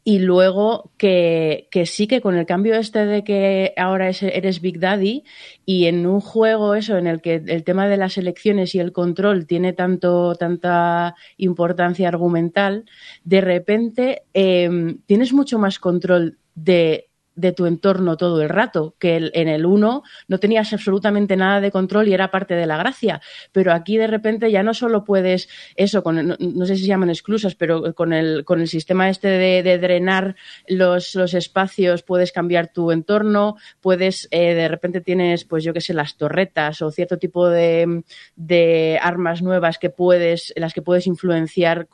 y 0.08 0.20
luego 0.20 0.90
que, 0.96 1.68
que, 1.70 1.84
sí 1.84 2.06
que 2.06 2.22
con 2.22 2.34
el 2.34 2.46
cambio 2.46 2.76
este 2.76 3.04
de 3.04 3.24
que 3.24 3.74
ahora 3.76 4.08
es, 4.08 4.22
eres 4.22 4.62
Big 4.62 4.80
Daddy 4.80 5.22
y 5.66 5.84
en 5.84 6.06
un 6.06 6.22
juego 6.22 6.74
eso 6.74 6.96
en 6.96 7.06
el 7.06 7.20
que 7.20 7.34
el 7.34 7.62
tema 7.62 7.86
de 7.88 7.98
las 7.98 8.16
elecciones 8.16 8.74
y 8.74 8.78
el 8.78 8.92
control 8.92 9.46
tiene 9.46 9.74
tanto 9.74 10.34
tanta 10.34 11.14
importancia 11.36 12.08
argumental, 12.08 12.86
de 13.24 13.42
repente 13.42 14.22
eh, 14.32 14.96
tienes 15.04 15.34
mucho 15.34 15.58
más 15.58 15.78
control 15.78 16.38
de 16.54 17.07
de 17.38 17.52
tu 17.52 17.66
entorno 17.66 18.16
todo 18.16 18.42
el 18.42 18.48
rato, 18.48 18.96
que 18.98 19.30
en 19.32 19.48
el 19.48 19.64
1 19.64 20.02
no 20.26 20.38
tenías 20.38 20.72
absolutamente 20.72 21.36
nada 21.36 21.60
de 21.60 21.70
control 21.70 22.08
y 22.08 22.14
era 22.14 22.32
parte 22.32 22.54
de 22.54 22.66
la 22.66 22.76
gracia, 22.76 23.20
pero 23.52 23.72
aquí 23.72 23.96
de 23.96 24.08
repente 24.08 24.50
ya 24.50 24.64
no 24.64 24.74
solo 24.74 25.04
puedes 25.04 25.48
eso, 25.76 26.02
con, 26.02 26.36
no, 26.38 26.66
sé 26.66 26.74
si 26.74 26.82
se 26.82 26.88
llaman 26.88 27.10
exclusas, 27.10 27.54
pero 27.54 27.94
con 27.94 28.12
el, 28.12 28.44
con 28.44 28.60
el 28.60 28.66
sistema 28.66 29.08
este 29.08 29.28
de, 29.28 29.78
drenar 29.78 30.34
los, 30.66 31.14
los 31.14 31.34
espacios 31.34 32.02
puedes 32.02 32.32
cambiar 32.32 32.72
tu 32.72 32.90
entorno, 32.90 33.56
puedes, 33.80 34.26
eh, 34.32 34.54
de 34.54 34.66
repente 34.66 35.00
tienes, 35.00 35.44
pues 35.44 35.62
yo 35.62 35.72
qué 35.72 35.80
sé, 35.80 35.94
las 35.94 36.16
torretas 36.16 36.82
o 36.82 36.90
cierto 36.90 37.18
tipo 37.18 37.48
de, 37.48 38.02
de 38.34 38.98
armas 39.00 39.42
nuevas 39.42 39.78
que 39.78 39.90
puedes, 39.90 40.52
las 40.56 40.74
que 40.74 40.82
puedes 40.82 41.06
influenciar, 41.06 41.86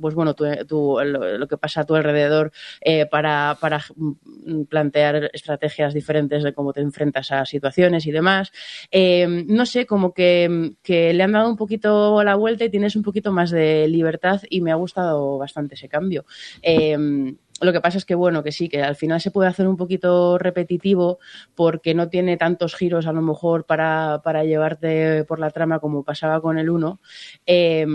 pues 0.00 0.14
bueno, 0.14 0.34
lo, 0.38 1.48
que 1.48 1.58
pasa 1.58 1.82
a 1.82 1.84
tu 1.84 1.94
alrededor 1.94 2.52
eh, 2.80 3.04
para, 3.04 3.58
para 3.60 3.84
mm, 3.94 4.64
plantear 4.86 5.30
estrategias 5.32 5.94
diferentes 5.94 6.42
de 6.42 6.52
cómo 6.52 6.72
te 6.72 6.80
enfrentas 6.80 7.32
a 7.32 7.44
situaciones 7.44 8.06
y 8.06 8.12
demás. 8.12 8.52
Eh, 8.90 9.44
no 9.46 9.66
sé, 9.66 9.86
como 9.86 10.12
que, 10.12 10.74
que 10.82 11.12
le 11.12 11.22
han 11.22 11.32
dado 11.32 11.48
un 11.48 11.56
poquito 11.56 12.22
la 12.22 12.36
vuelta 12.36 12.64
y 12.64 12.70
tienes 12.70 12.96
un 12.96 13.02
poquito 13.02 13.32
más 13.32 13.50
de 13.50 13.88
libertad 13.88 14.42
y 14.48 14.60
me 14.60 14.72
ha 14.72 14.76
gustado 14.76 15.38
bastante 15.38 15.74
ese 15.74 15.88
cambio. 15.88 16.24
Eh, 16.62 16.96
lo 17.60 17.72
que 17.72 17.80
pasa 17.80 17.98
es 17.98 18.04
que, 18.04 18.14
bueno, 18.14 18.42
que 18.42 18.52
sí, 18.52 18.68
que 18.68 18.82
al 18.82 18.96
final 18.96 19.20
se 19.20 19.30
puede 19.30 19.48
hacer 19.48 19.66
un 19.66 19.76
poquito 19.76 20.38
repetitivo 20.38 21.18
porque 21.54 21.94
no 21.94 22.08
tiene 22.08 22.36
tantos 22.36 22.74
giros 22.74 23.06
a 23.06 23.12
lo 23.12 23.22
mejor 23.22 23.64
para, 23.64 24.20
para 24.22 24.44
llevarte 24.44 25.24
por 25.24 25.38
la 25.38 25.50
trama 25.50 25.78
como 25.78 26.02
pasaba 26.02 26.40
con 26.40 26.58
el 26.58 26.68
1. 26.68 27.00
Eh, 27.46 27.86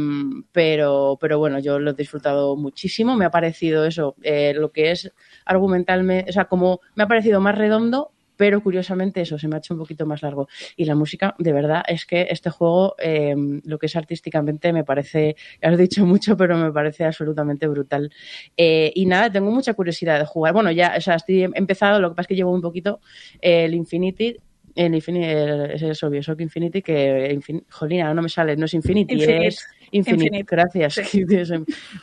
pero, 0.52 1.18
pero 1.22 1.38
bueno, 1.40 1.60
yo 1.60 1.80
lo 1.80 1.92
he 1.92 1.94
disfrutado 1.94 2.56
muchísimo. 2.56 3.16
Me 3.16 3.26
ha 3.26 3.32
parecido 3.32 3.86
eso, 3.86 4.16
eh, 4.24 4.54
lo 4.56 4.72
que 4.72 4.92
es 4.92 5.12
argumentalmente, 5.46 6.30
o 6.30 6.34
sea, 6.34 6.46
como 6.46 6.82
me 6.96 7.04
ha 7.04 7.08
parecido 7.08 7.40
más 7.40 7.58
redondo, 7.58 8.12
pero 8.38 8.62
curiosamente 8.62 9.22
eso 9.22 9.38
se 9.38 9.48
me 9.48 9.56
ha 9.56 9.60
hecho 9.60 9.74
un 9.74 9.80
poquito 9.80 10.06
más 10.06 10.22
largo. 10.24 10.48
Y 10.76 10.86
la 10.86 10.96
música, 10.96 11.36
de 11.38 11.54
verdad, 11.54 11.84
es 11.88 12.06
que 12.06 12.28
este 12.30 12.50
juego, 12.50 12.96
eh, 12.98 13.36
lo 13.64 13.78
que 13.78 13.86
es 13.86 13.96
artísticamente, 13.96 14.74
me 14.74 14.84
parece, 14.84 15.36
ya 15.62 15.70
lo 15.70 15.76
he 15.76 15.82
dicho 15.82 16.06
mucho, 16.06 16.36
pero 16.38 16.58
me 16.58 16.72
parece 16.72 17.06
absolutamente 17.06 17.68
brutal. 17.68 18.12
Eh, 18.58 18.92
y 18.96 19.06
nada, 19.06 19.32
tengo 19.32 19.52
mucha 19.52 19.74
curiosidad 19.74 20.20
de 20.20 20.26
jugar. 20.26 20.54
Bueno, 20.54 20.72
ya, 20.72 20.94
o 20.98 21.02
sea, 21.02 21.16
estoy 21.16 21.44
he 21.44 21.50
empezado, 21.54 22.00
lo 22.00 22.10
que 22.10 22.16
pasa 22.16 22.24
es 22.24 22.28
que 22.30 22.36
llevo 22.36 22.52
un 22.54 22.62
poquito 22.62 23.00
eh, 23.42 23.66
el 23.66 23.76
Infinity. 23.76 24.38
El 24.74 24.96
Infinity, 24.96 25.26
es 25.74 25.82
eso, 25.82 26.10
Bioshock 26.10 26.40
Infinity, 26.40 26.82
que, 26.82 27.36
infin- 27.36 27.66
jolina, 27.70 28.14
no 28.14 28.22
me 28.22 28.30
sale, 28.30 28.56
no 28.56 28.66
es 28.66 28.74
Infinity, 28.74 29.16
Infinite. 29.16 29.48
es 29.48 29.68
Infinite, 29.92 30.26
Infinite. 30.26 30.48
gracias. 30.50 30.94
Sí. 31.10 31.24
Dios, 31.28 31.52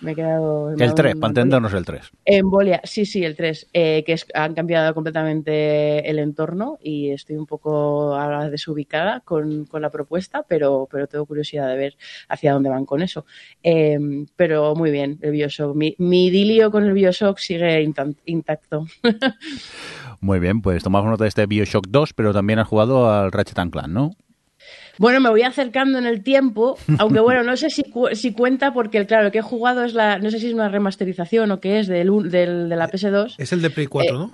me 0.01 0.13
he 0.13 0.15
quedado... 0.15 0.71
El 0.71 0.77
dado 0.79 0.95
3, 0.95 1.13
una 1.15 1.21
para 1.21 1.31
entendernos 1.31 1.73
el 1.75 1.85
3. 1.85 2.11
Embolia, 2.25 2.81
sí, 2.85 3.05
sí, 3.07 3.25
el 3.25 3.35
3, 3.37 3.69
eh, 3.73 4.03
que 4.05 4.13
es- 4.13 4.27
han 4.35 4.55
cambiado 4.55 4.95
completamente 4.95 6.09
el 6.09 6.19
entorno 6.19 6.79
y 6.83 7.11
estoy 7.11 7.37
un 7.37 7.47
poco 7.47 8.15
ahora 8.15 8.51
desubicada 8.51 9.21
con, 9.21 9.65
con 9.65 9.83
la 9.83 9.91
propuesta, 9.91 10.45
pero, 10.47 10.87
pero 10.91 11.07
tengo 11.07 11.27
curiosidad 11.27 11.69
de 11.69 11.77
ver 11.77 11.97
hacia 12.29 12.53
dónde 12.53 12.69
van 12.71 12.85
con 12.85 13.03
eso. 13.03 13.25
Eh, 13.63 13.99
pero 14.37 14.75
muy 14.75 14.91
bien, 14.91 15.19
el 15.23 15.31
Bioshock. 15.33 15.75
Mi, 15.75 15.95
mi 15.99 16.27
idilio 16.27 16.71
con 16.71 16.85
el 16.85 16.93
Bioshock 16.93 17.39
sigue 17.39 17.83
intacto. 18.27 18.87
Muy 20.21 20.41
bien, 20.41 20.61
pues 20.63 20.83
tomamos 20.83 21.09
nota 21.11 21.25
de 21.25 21.29
este 21.29 21.47
Bioshock 21.47 21.87
2, 21.89 22.13
pero 22.13 22.33
también 22.33 22.59
has 22.59 22.67
jugado 22.69 23.11
al 23.11 23.31
Ratchet 23.33 23.59
and 23.59 23.71
Clank, 23.73 23.89
¿no? 23.89 24.11
Bueno, 24.99 25.21
me 25.21 25.29
voy 25.31 25.43
acercando 25.43 25.99
en 25.99 26.07
el 26.07 26.23
tiempo, 26.23 26.77
aunque 26.99 27.21
bueno, 27.21 27.43
no 27.45 27.57
sé 27.57 27.71
si, 27.71 27.85
cu- 27.85 28.09
si 28.15 28.33
cuenta 28.33 28.73
porque, 28.73 29.07
claro, 29.07 29.25
lo 29.25 29.31
que 29.33 29.39
he 29.39 29.43
jugado 29.43 29.85
es 29.85 29.95
la, 29.95 30.19
no 30.19 30.31
sé 30.31 30.39
si 30.41 30.49
es 30.49 30.55
una 30.55 30.69
remasterización 30.69 31.51
o 31.53 31.61
qué 31.61 31.79
es 31.81 31.87
del, 31.87 32.09
del- 32.31 32.69
de 32.69 32.77
la 32.77 32.89
PS2. 32.91 33.35
Es 33.39 33.53
el 33.53 33.63
de 33.63 33.71
Play 33.71 33.87
4, 33.87 34.15
Eh, 34.15 34.19
¿no? 34.19 34.33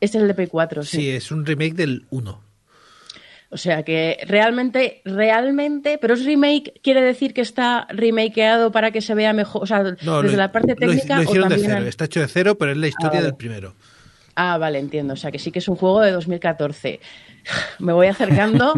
Es 0.00 0.14
el 0.14 0.28
de 0.28 0.34
Play 0.34 0.46
4, 0.46 0.82
sí. 0.84 0.96
Sí, 0.98 1.10
es 1.10 1.30
un 1.32 1.44
remake 1.44 1.74
del 1.74 2.06
1. 2.10 2.40
O 3.50 3.56
sea 3.56 3.82
que 3.82 4.18
realmente, 4.26 5.00
realmente, 5.06 5.96
pero 5.98 6.12
es 6.14 6.24
remake, 6.26 6.80
quiere 6.82 7.00
decir 7.00 7.32
que 7.32 7.40
está 7.40 7.86
remakeado 7.88 8.70
para 8.70 8.90
que 8.90 9.00
se 9.00 9.14
vea 9.14 9.32
mejor, 9.32 9.62
o 9.62 9.66
sea, 9.66 9.82
No, 10.02 10.20
desde 10.22 10.36
lo- 10.36 10.42
la 10.42 10.52
parte 10.52 10.74
lo- 10.78 10.86
técnica 10.86 11.14
Lo, 11.16 11.20
o 11.22 11.24
hicieron 11.24 11.48
de 11.48 11.54
también 11.54 11.70
cero. 11.70 11.82
han- 11.82 11.88
Está 11.88 12.04
hecho 12.04 12.20
de 12.20 12.28
cero, 12.28 12.58
pero 12.58 12.72
es 12.72 12.76
la 12.76 12.88
historia 12.88 13.10
vale. 13.20 13.22
del 13.24 13.34
primero. 13.36 13.74
Ah, 14.40 14.56
vale, 14.56 14.78
entiendo. 14.78 15.14
O 15.14 15.16
sea, 15.16 15.32
que 15.32 15.40
sí 15.40 15.50
que 15.50 15.58
es 15.58 15.66
un 15.66 15.74
juego 15.74 16.00
de 16.00 16.12
2014. 16.12 17.00
Me 17.80 17.92
voy 17.92 18.06
acercando 18.06 18.72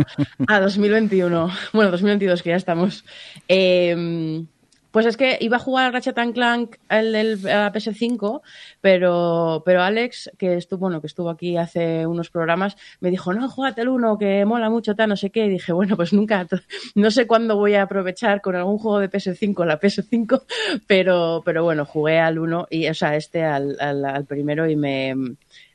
a 0.48 0.58
2021. 0.58 1.50
Bueno, 1.74 1.90
2022, 1.90 2.42
que 2.42 2.48
ya 2.48 2.56
estamos. 2.56 3.04
Eh, 3.46 4.42
pues 4.90 5.06
es 5.06 5.16
que 5.16 5.38
iba 5.40 5.56
a 5.56 5.60
jugar 5.60 5.92
Ratchet 5.92 6.16
Clank 6.34 6.76
el 6.88 7.12
del 7.12 7.48
a 7.48 7.62
la 7.62 7.72
PS5, 7.72 8.40
pero, 8.80 9.62
pero 9.64 9.82
Alex, 9.82 10.30
que 10.38 10.56
estuvo, 10.56 10.80
bueno, 10.80 11.00
que 11.00 11.06
estuvo 11.06 11.30
aquí 11.30 11.56
hace 11.56 12.06
unos 12.06 12.30
programas, 12.30 12.76
me 13.00 13.10
dijo, 13.10 13.32
no, 13.32 13.48
jugate 13.48 13.82
el 13.82 13.88
uno, 13.88 14.18
que 14.18 14.44
mola 14.44 14.70
mucho, 14.70 14.94
tal, 14.96 15.10
no 15.10 15.16
sé 15.16 15.30
qué. 15.30 15.46
Y 15.46 15.50
dije, 15.50 15.72
bueno, 15.72 15.96
pues 15.96 16.12
nunca, 16.12 16.46
no 16.94 17.10
sé 17.10 17.26
cuándo 17.26 17.56
voy 17.56 17.74
a 17.74 17.82
aprovechar 17.82 18.40
con 18.40 18.56
algún 18.56 18.78
juego 18.78 18.98
de 18.98 19.10
PS5 19.10 19.64
la 19.64 19.80
PS5, 19.80 20.42
pero, 20.86 21.42
pero 21.44 21.64
bueno, 21.64 21.84
jugué 21.84 22.18
al 22.18 22.38
uno 22.38 22.66
y, 22.70 22.88
o 22.88 22.94
sea, 22.94 23.16
este 23.16 23.44
al, 23.44 23.76
al, 23.80 24.04
al 24.04 24.24
primero 24.24 24.68
y 24.68 24.76
me, 24.76 25.14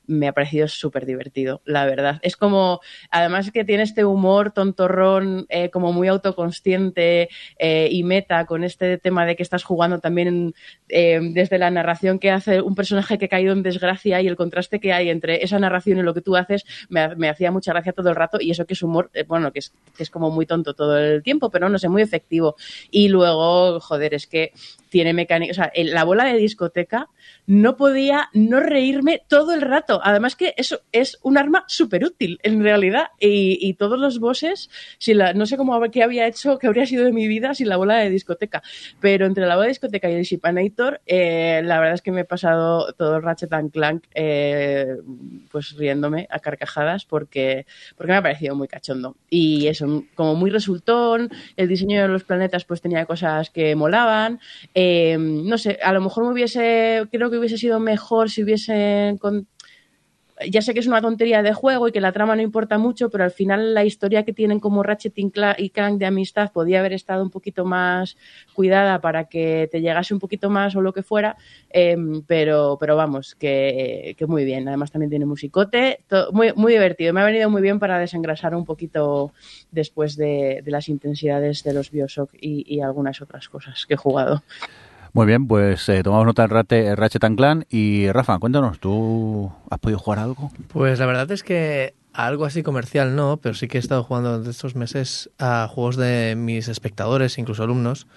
me 0.08 0.28
ha 0.28 0.34
parecido 0.34 0.68
súper 0.68 1.06
divertido, 1.06 1.62
la 1.66 1.86
verdad. 1.86 2.20
Es 2.22 2.36
como, 2.36 2.82
además 3.10 3.52
que 3.52 3.66
tiene 3.66 3.84
este 3.84 4.06
humor 4.06 4.52
tontorrón, 4.52 5.46
eh, 5.50 5.70
como 5.70 5.94
muy 5.94 6.08
autoconsciente 6.08 7.30
eh, 7.58 7.88
y 7.92 8.04
meta 8.04 8.46
con 8.46 8.64
este 8.64 8.98
tema 8.98 9.26
de 9.26 9.36
que 9.36 9.44
estás 9.44 9.64
jugando 9.64 10.00
también 10.00 10.54
eh, 10.90 11.20
desde 11.22 11.58
la 11.58 11.72
narración 11.72 12.20
que 12.20 12.32
hace 12.32 12.62
un 12.62 12.76
personaje 12.76 13.18
que 13.18 13.26
ha 13.26 13.30
caído 13.30 13.54
en 13.54 13.64
desgracia 13.64 14.22
y 14.22 14.28
el 14.28 14.36
contraste 14.36 14.80
que 14.80 14.94
hay 14.94 15.10
entre 15.10 15.44
esa 15.44 15.60
narración 15.60 16.00
y 16.00 16.04
lo 16.04 16.14
que 16.14 16.22
tú 16.22 16.36
haces 16.36 16.66
me, 16.90 17.30
hacía 17.30 17.52
mucha 17.52 17.74
gracia 17.74 17.94
todo 17.94 18.10
el 18.10 18.16
rato 18.16 18.38
y 18.40 18.52
eso 18.52 18.66
que 18.66 18.74
es 18.74 18.84
humor, 18.84 19.12
bueno, 19.28 19.52
que 19.52 19.60
es, 19.60 19.74
que 19.96 20.04
es 20.04 20.10
como 20.10 20.30
muy 20.30 20.46
tonto 20.46 20.74
todo 20.74 20.98
el 20.98 21.24
tiempo, 21.24 21.50
pero 21.50 21.70
no 21.70 21.80
sé, 21.80 21.90
muy 21.90 22.02
efectivo. 22.02 22.56
Y 22.92 23.10
luego, 23.10 23.80
joder, 23.80 24.14
es 24.14 24.28
que 24.28 24.52
tiene 24.90 25.14
mecánica, 25.14 25.52
o 25.52 25.56
sea, 25.56 25.72
la 25.76 26.04
bola 26.04 26.26
de 26.26 26.38
discoteca 26.38 27.10
no 27.48 27.78
podía 27.78 28.30
no 28.34 28.60
reírme 28.60 29.22
todo 29.28 29.54
el 29.54 29.62
rato. 29.62 30.00
Además 30.04 30.36
que 30.36 30.54
eso 30.58 30.82
es 30.92 31.18
un 31.22 31.38
arma 31.38 31.64
súper 31.68 32.04
útil, 32.04 32.40
en 32.44 32.64
realidad. 32.64 33.08
Y, 33.20 33.74
todos 33.76 34.00
los 34.00 34.20
bosses, 34.20 34.70
si 35.00 35.14
la, 35.14 35.34
no 35.34 35.46
sé 35.46 35.58
cómo 35.58 35.80
qué 35.92 36.04
había 36.04 36.28
hecho, 36.28 36.58
qué 36.58 36.68
habría 36.68 36.86
sido 36.86 37.04
de 37.04 37.12
mi 37.12 37.28
vida 37.28 37.54
sin 37.54 37.68
la 37.68 37.78
bola 37.78 37.98
de 37.98 38.10
discoteca. 38.10 38.64
Pero 39.00 39.26
entre 39.26 39.46
la 39.46 39.56
bola 39.56 39.66
de 39.66 39.72
discoteca 39.72 40.10
y 40.10 40.14
el 40.14 40.24
Shipanator, 40.24 41.02
eh, 41.06 41.62
la 41.64 41.80
verdad 41.80 41.96
es 41.96 42.02
que 42.02 42.12
me 42.12 42.22
he 42.22 42.26
pasado 42.26 42.94
todo 42.94 43.18
el 43.18 43.24
Ratchet 43.24 43.52
and 43.54 43.72
Clank 43.72 44.06
eh, 44.14 44.96
pues 45.52 45.76
riéndome 45.78 46.28
a 46.30 46.40
carcajadas 46.40 47.06
porque, 47.06 47.66
porque 47.98 48.12
me 48.14 48.18
ha 48.18 48.22
parecido 48.22 48.56
muy 48.56 48.68
cachondo. 48.68 49.18
Y 49.30 49.68
eso, 49.68 50.06
como 50.16 50.36
muy 50.36 50.50
resultón, 50.52 51.30
el 51.58 51.68
diseño 51.68 52.02
de 52.02 52.08
los 52.08 52.24
planetas 52.24 52.66
pues 52.66 52.82
tenía 52.82 53.06
cosas 53.06 53.50
que 53.50 53.76
molaban. 53.76 54.40
Eh, 54.74 55.18
no 55.20 55.58
sé, 55.58 55.80
a 55.82 55.92
lo 55.92 56.02
mejor 56.02 56.26
me 56.26 56.32
hubiese, 56.32 57.06
creo 57.18 57.30
que 57.30 57.38
hubiese 57.38 57.58
sido 57.58 57.80
mejor 57.80 58.30
si 58.30 58.44
hubiesen 58.44 59.18
con- 59.18 59.48
ya 60.52 60.62
sé 60.62 60.74
que 60.74 60.82
es 60.82 60.88
una 60.88 61.02
tontería 61.02 61.42
de 61.44 61.54
juego 61.54 61.88
y 61.88 61.92
que 61.92 62.02
la 62.02 62.12
trama 62.12 62.36
no 62.36 62.42
importa 62.42 62.78
mucho, 62.78 63.10
pero 63.10 63.24
al 63.24 63.32
final 63.32 63.74
la 63.74 63.86
historia 63.86 64.26
que 64.26 64.34
tienen 64.34 64.60
como 64.60 64.84
Ratchet 64.84 65.14
y 65.18 65.32
Cla- 65.32 65.56
y 65.58 65.70
Clank 65.70 65.98
de 65.98 66.06
amistad 66.06 66.52
podía 66.52 66.80
haber 66.80 66.92
estado 66.94 67.24
un 67.24 67.30
poquito 67.30 67.64
más 67.64 68.18
cuidada 68.54 69.00
para 69.00 69.26
que 69.26 69.70
te 69.72 69.80
llegase 69.80 70.14
un 70.14 70.20
poquito 70.20 70.50
más 70.50 70.76
o 70.76 70.82
lo 70.82 70.92
que 70.94 71.04
fuera, 71.04 71.38
eh, 71.70 71.96
pero, 72.28 72.78
pero 72.80 72.98
vamos, 72.98 73.36
que, 73.36 74.16
que 74.18 74.26
muy 74.26 74.44
bien. 74.44 74.68
Además 74.68 74.92
también 74.92 75.10
tiene 75.10 75.26
musicote, 75.26 76.00
muy, 76.34 76.52
muy 76.54 76.74
divertido. 76.74 77.14
Me 77.14 77.22
ha 77.22 77.26
venido 77.26 77.50
muy 77.50 77.62
bien 77.62 77.80
para 77.80 77.98
desengrasar 77.98 78.56
un 78.56 78.66
poquito 78.66 79.32
después 79.72 80.18
de, 80.18 80.62
las 80.66 80.90
intensidades 80.90 81.64
de 81.64 81.74
los 81.74 81.92
Bioshock 81.92 82.32
y 82.34 82.82
algunas 82.82 83.22
otras 83.22 83.48
cosas 83.48 83.86
que 83.86 83.94
he 83.94 83.98
jugado. 83.98 84.44
Muy 85.16 85.28
bien, 85.28 85.48
pues 85.48 85.88
eh, 85.88 86.04
tomamos 86.04 86.26
nota 86.26 86.46
del 86.46 86.98
Ratchet 86.98 87.24
and 87.24 87.38
Clank. 87.38 87.64
Y 87.70 88.12
Rafa, 88.12 88.38
cuéntanos, 88.38 88.80
¿tú 88.80 89.50
has 89.70 89.80
podido 89.80 89.98
jugar 89.98 90.20
algo? 90.20 90.52
Pues 90.68 91.00
la 91.00 91.06
verdad 91.06 91.32
es 91.32 91.42
que 91.42 91.94
algo 92.12 92.44
así 92.44 92.64
comercial 92.64 93.16
no, 93.16 93.38
pero 93.38 93.56
sí 93.56 93.70
que 93.70 93.78
he 93.78 93.80
estado 93.80 94.04
jugando 94.04 94.32
durante 94.32 94.50
estos 94.52 94.76
meses 94.76 95.30
a 95.40 95.70
juegos 95.72 95.96
de 95.96 96.36
mis 96.36 96.68
espectadores, 96.68 97.38
incluso 97.38 97.64
alumnos, 97.64 98.08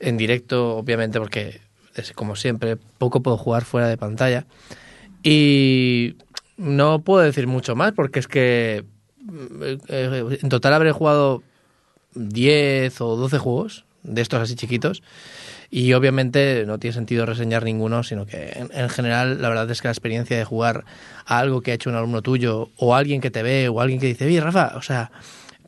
en 0.00 0.16
directo, 0.16 0.78
obviamente, 0.78 1.20
porque 1.20 1.60
como 2.16 2.34
siempre, 2.34 2.76
poco 2.98 3.22
puedo 3.22 3.36
jugar 3.36 3.64
fuera 3.64 3.86
de 3.86 3.96
pantalla. 3.96 4.44
Y 5.22 6.16
no 6.56 7.02
puedo 7.02 7.22
decir 7.22 7.46
mucho 7.46 7.76
más, 7.76 7.92
porque 7.92 8.18
es 8.18 8.26
que 8.26 8.84
eh, 9.86 10.38
en 10.42 10.48
total 10.48 10.74
habré 10.74 10.90
jugado 10.90 11.44
10 12.16 13.00
o 13.00 13.14
12 13.14 13.38
juegos 13.38 13.84
de 14.02 14.22
estos 14.22 14.40
así 14.40 14.56
chiquitos. 14.56 15.04
Y 15.74 15.94
obviamente 15.94 16.64
no 16.66 16.78
tiene 16.78 16.92
sentido 16.92 17.24
reseñar 17.24 17.64
ninguno, 17.64 18.02
sino 18.02 18.26
que 18.26 18.50
en, 18.56 18.68
en, 18.74 18.90
general 18.90 19.40
la 19.40 19.48
verdad 19.48 19.70
es 19.70 19.80
que 19.80 19.88
la 19.88 19.92
experiencia 19.92 20.36
de 20.36 20.44
jugar 20.44 20.84
a 21.24 21.38
algo 21.38 21.62
que 21.62 21.70
ha 21.70 21.74
hecho 21.74 21.88
un 21.88 21.96
alumno 21.96 22.20
tuyo, 22.20 22.68
o 22.76 22.94
alguien 22.94 23.22
que 23.22 23.30
te 23.30 23.42
ve, 23.42 23.70
o 23.70 23.80
alguien 23.80 23.98
que 23.98 24.08
dice, 24.08 24.26
oye 24.26 24.38
Rafa, 24.38 24.74
o 24.76 24.82
sea, 24.82 25.10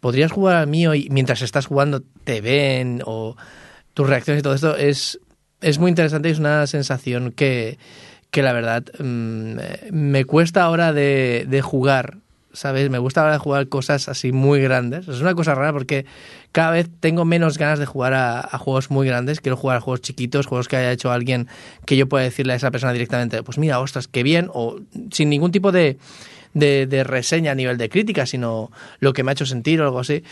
podrías 0.00 0.30
jugar 0.30 0.56
al 0.56 0.66
mío 0.66 0.94
y 0.94 1.08
mientras 1.08 1.40
estás 1.40 1.64
jugando 1.64 2.02
te 2.24 2.42
ven, 2.42 3.00
o 3.06 3.34
tus 3.94 4.06
reacciones 4.06 4.40
y 4.40 4.42
todo 4.42 4.52
esto, 4.52 4.76
es, 4.76 5.20
es 5.62 5.78
muy 5.78 5.88
interesante 5.88 6.28
y 6.28 6.32
es 6.32 6.38
una 6.38 6.66
sensación 6.66 7.32
que, 7.32 7.78
que 8.30 8.42
la 8.42 8.52
verdad 8.52 8.84
mm, 8.98 9.56
me 9.90 10.26
cuesta 10.26 10.64
ahora 10.64 10.92
de, 10.92 11.46
de 11.48 11.62
jugar 11.62 12.18
¿sabes? 12.54 12.88
Me 12.88 12.98
gusta 12.98 13.20
ahora 13.20 13.38
jugar 13.38 13.68
cosas 13.68 14.08
así 14.08 14.32
muy 14.32 14.60
grandes. 14.60 15.06
Es 15.08 15.20
una 15.20 15.34
cosa 15.34 15.54
rara 15.54 15.72
porque 15.72 16.06
cada 16.52 16.70
vez 16.70 16.88
tengo 17.00 17.24
menos 17.24 17.58
ganas 17.58 17.78
de 17.78 17.86
jugar 17.86 18.14
a, 18.14 18.58
juegos 18.58 18.90
muy 18.90 19.06
grandes. 19.06 19.40
Quiero 19.40 19.56
jugar 19.56 19.76
a 19.76 19.80
juegos 19.80 20.00
chiquitos, 20.00 20.46
juegos 20.46 20.68
que 20.68 20.76
haya 20.76 20.92
hecho 20.92 21.10
alguien 21.12 21.48
que 21.84 21.96
yo 21.96 22.08
pueda 22.08 22.24
decirle 22.24 22.54
a 22.54 22.56
esa 22.56 22.70
persona 22.70 22.92
directamente, 22.92 23.42
pues 23.42 23.58
mira, 23.58 23.80
ostras, 23.80 24.08
qué 24.08 24.22
bien, 24.22 24.48
o 24.54 24.78
sin 25.10 25.28
ningún 25.28 25.52
tipo 25.52 25.72
de, 25.72 25.98
de, 26.54 27.04
reseña 27.04 27.52
a 27.52 27.54
nivel 27.54 27.76
de 27.76 27.88
crítica, 27.88 28.24
sino 28.24 28.70
lo 29.00 29.12
que 29.12 29.22
me 29.22 29.30
ha 29.30 29.34
hecho 29.34 29.46
sentir 29.46 29.80
o 29.80 29.84
algo 29.84 29.98
así. 29.98 30.22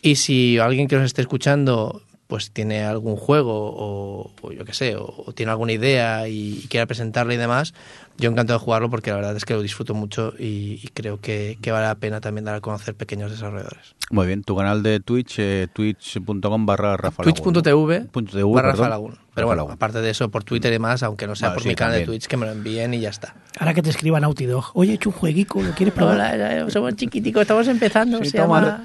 Y 0.00 0.16
si 0.16 0.58
alguien 0.58 0.88
que 0.88 0.96
nos 0.96 1.04
esté 1.04 1.20
escuchando 1.20 2.02
pues 2.32 2.50
tiene 2.50 2.82
algún 2.82 3.16
juego 3.16 3.52
o, 3.52 4.52
yo 4.52 4.64
qué 4.64 4.72
sé, 4.72 4.96
o, 4.96 5.34
tiene 5.34 5.52
alguna 5.52 5.72
idea 5.72 6.28
y, 6.28 6.66
quiera 6.70 6.86
presentarlo 6.86 7.34
y 7.34 7.36
demás, 7.36 7.74
yo 8.18 8.30
encantado 8.30 8.58
de 8.58 8.64
jugarlo 8.64 8.90
porque 8.90 9.10
la 9.10 9.16
verdad 9.16 9.36
es 9.36 9.44
que 9.44 9.54
lo 9.54 9.62
disfruto 9.62 9.94
mucho 9.94 10.32
y, 10.38 10.88
creo 10.94 11.20
que, 11.20 11.58
vale 11.66 11.86
la 11.86 11.94
pena 11.94 12.20
también 12.20 12.44
dar 12.44 12.54
a 12.56 12.60
conocer 12.60 12.94
pequeños 12.94 13.30
desarrolladores. 13.30 13.94
Muy 14.10 14.26
bien, 14.26 14.42
tu 14.42 14.56
canal 14.56 14.82
de 14.82 15.00
Twitch, 15.00 15.38
eh, 15.38 15.68
twitch.com 15.72 16.66
barra 16.66 16.96
Rafa 16.96 17.22
Twitch.tv 17.22 18.08
barra 18.52 18.72
Rafa 18.72 18.98
Pero 19.34 19.46
bueno, 19.46 19.66
aparte 19.70 20.00
de 20.00 20.10
eso, 20.10 20.28
por 20.30 20.44
Twitter 20.44 20.70
y 20.70 20.74
demás, 20.74 21.02
aunque 21.02 21.26
no 21.26 21.34
sea 21.34 21.54
por 21.54 21.64
mi 21.64 21.74
canal 21.74 21.98
de 21.98 22.06
Twitch, 22.06 22.26
que 22.26 22.36
me 22.36 22.46
lo 22.46 22.52
envíen 22.52 22.94
y 22.94 23.00
ya 23.00 23.08
está. 23.08 23.34
Ahora 23.58 23.74
que 23.74 23.82
te 23.82 23.90
escriban 23.90 24.22
Naughty 24.22 24.46
Dog, 24.46 24.70
oye, 24.74 24.92
he 24.92 24.94
hecho 24.94 25.08
un 25.08 25.16
jueguico, 25.16 25.62
¿lo 25.62 25.72
quieres 25.72 25.94
probar? 25.94 26.16
Hola, 26.16 26.70
somos 26.70 26.94
chiquiticos, 26.96 27.42
estamos 27.42 27.68
empezando. 27.68 28.20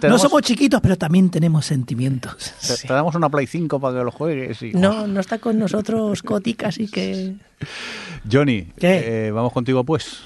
No 0.03 0.17
somos 0.17 0.41
chiquitos, 0.41 0.81
pero 0.81 0.97
también 0.97 1.29
tenemos 1.29 1.65
sentimientos. 1.65 2.53
Te, 2.81 2.93
damos 2.93 3.15
una 3.15 3.29
Play 3.29 3.47
5 3.47 3.79
para 3.79 3.99
que 3.99 4.03
lo 4.03 4.11
juegues. 4.11 4.61
No, 4.73 5.07
no 5.07 5.19
está 5.19 5.39
con 5.39 5.59
nosotros 5.59 6.23
Kotick, 6.23 6.63
así 6.63 6.87
que... 6.87 7.35
Johnny, 8.31 8.67
eh, 8.79 9.31
vamos 9.33 9.53
contigo 9.53 9.83
pues. 9.83 10.21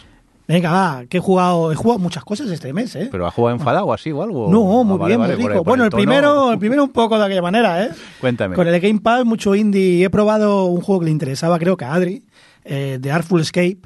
Venga, 0.47 0.71
va, 0.71 1.05
que 1.07 1.17
he 1.17 1.19
jugado, 1.21 1.71
he 1.71 1.75
jugado 1.75 1.99
muchas 1.99 2.25
cosas 2.25 2.49
este 2.49 2.73
mes, 2.73 2.93
¿eh? 2.97 3.07
¿Pero 3.09 3.25
has 3.25 3.33
jugado 3.33 3.55
enfadado 3.55 3.85
o 3.85 3.93
así 3.93 4.11
o 4.11 4.21
algo? 4.21 4.51
No, 4.51 4.83
muy 4.83 4.99
ah, 5.01 5.07
bien, 5.07 5.19
muy 5.19 5.31
rico. 5.35 5.63
bueno, 5.63 5.85
el, 5.85 5.91
primero, 5.91 6.51
el 6.51 6.59
primero 6.59 6.83
un 6.83 6.91
poco 6.91 7.17
de 7.17 7.23
aquella 7.23 7.41
manera, 7.41 7.85
¿eh? 7.85 7.91
Cuéntame. 8.19 8.55
Con 8.55 8.67
el 8.67 8.77
Game 8.81 8.99
Pass, 8.99 9.23
mucho 9.23 9.55
indie. 9.55 10.03
He 10.03 10.09
probado 10.09 10.65
un 10.65 10.81
juego 10.81 10.99
que 10.99 11.05
le 11.05 11.11
interesaba, 11.11 11.57
creo 11.57 11.77
que 11.77 11.85
a 11.85 11.93
Adri, 11.93 12.25
eh, 12.65 12.97
de 12.99 13.11
Artful 13.11 13.39
Escape. 13.39 13.79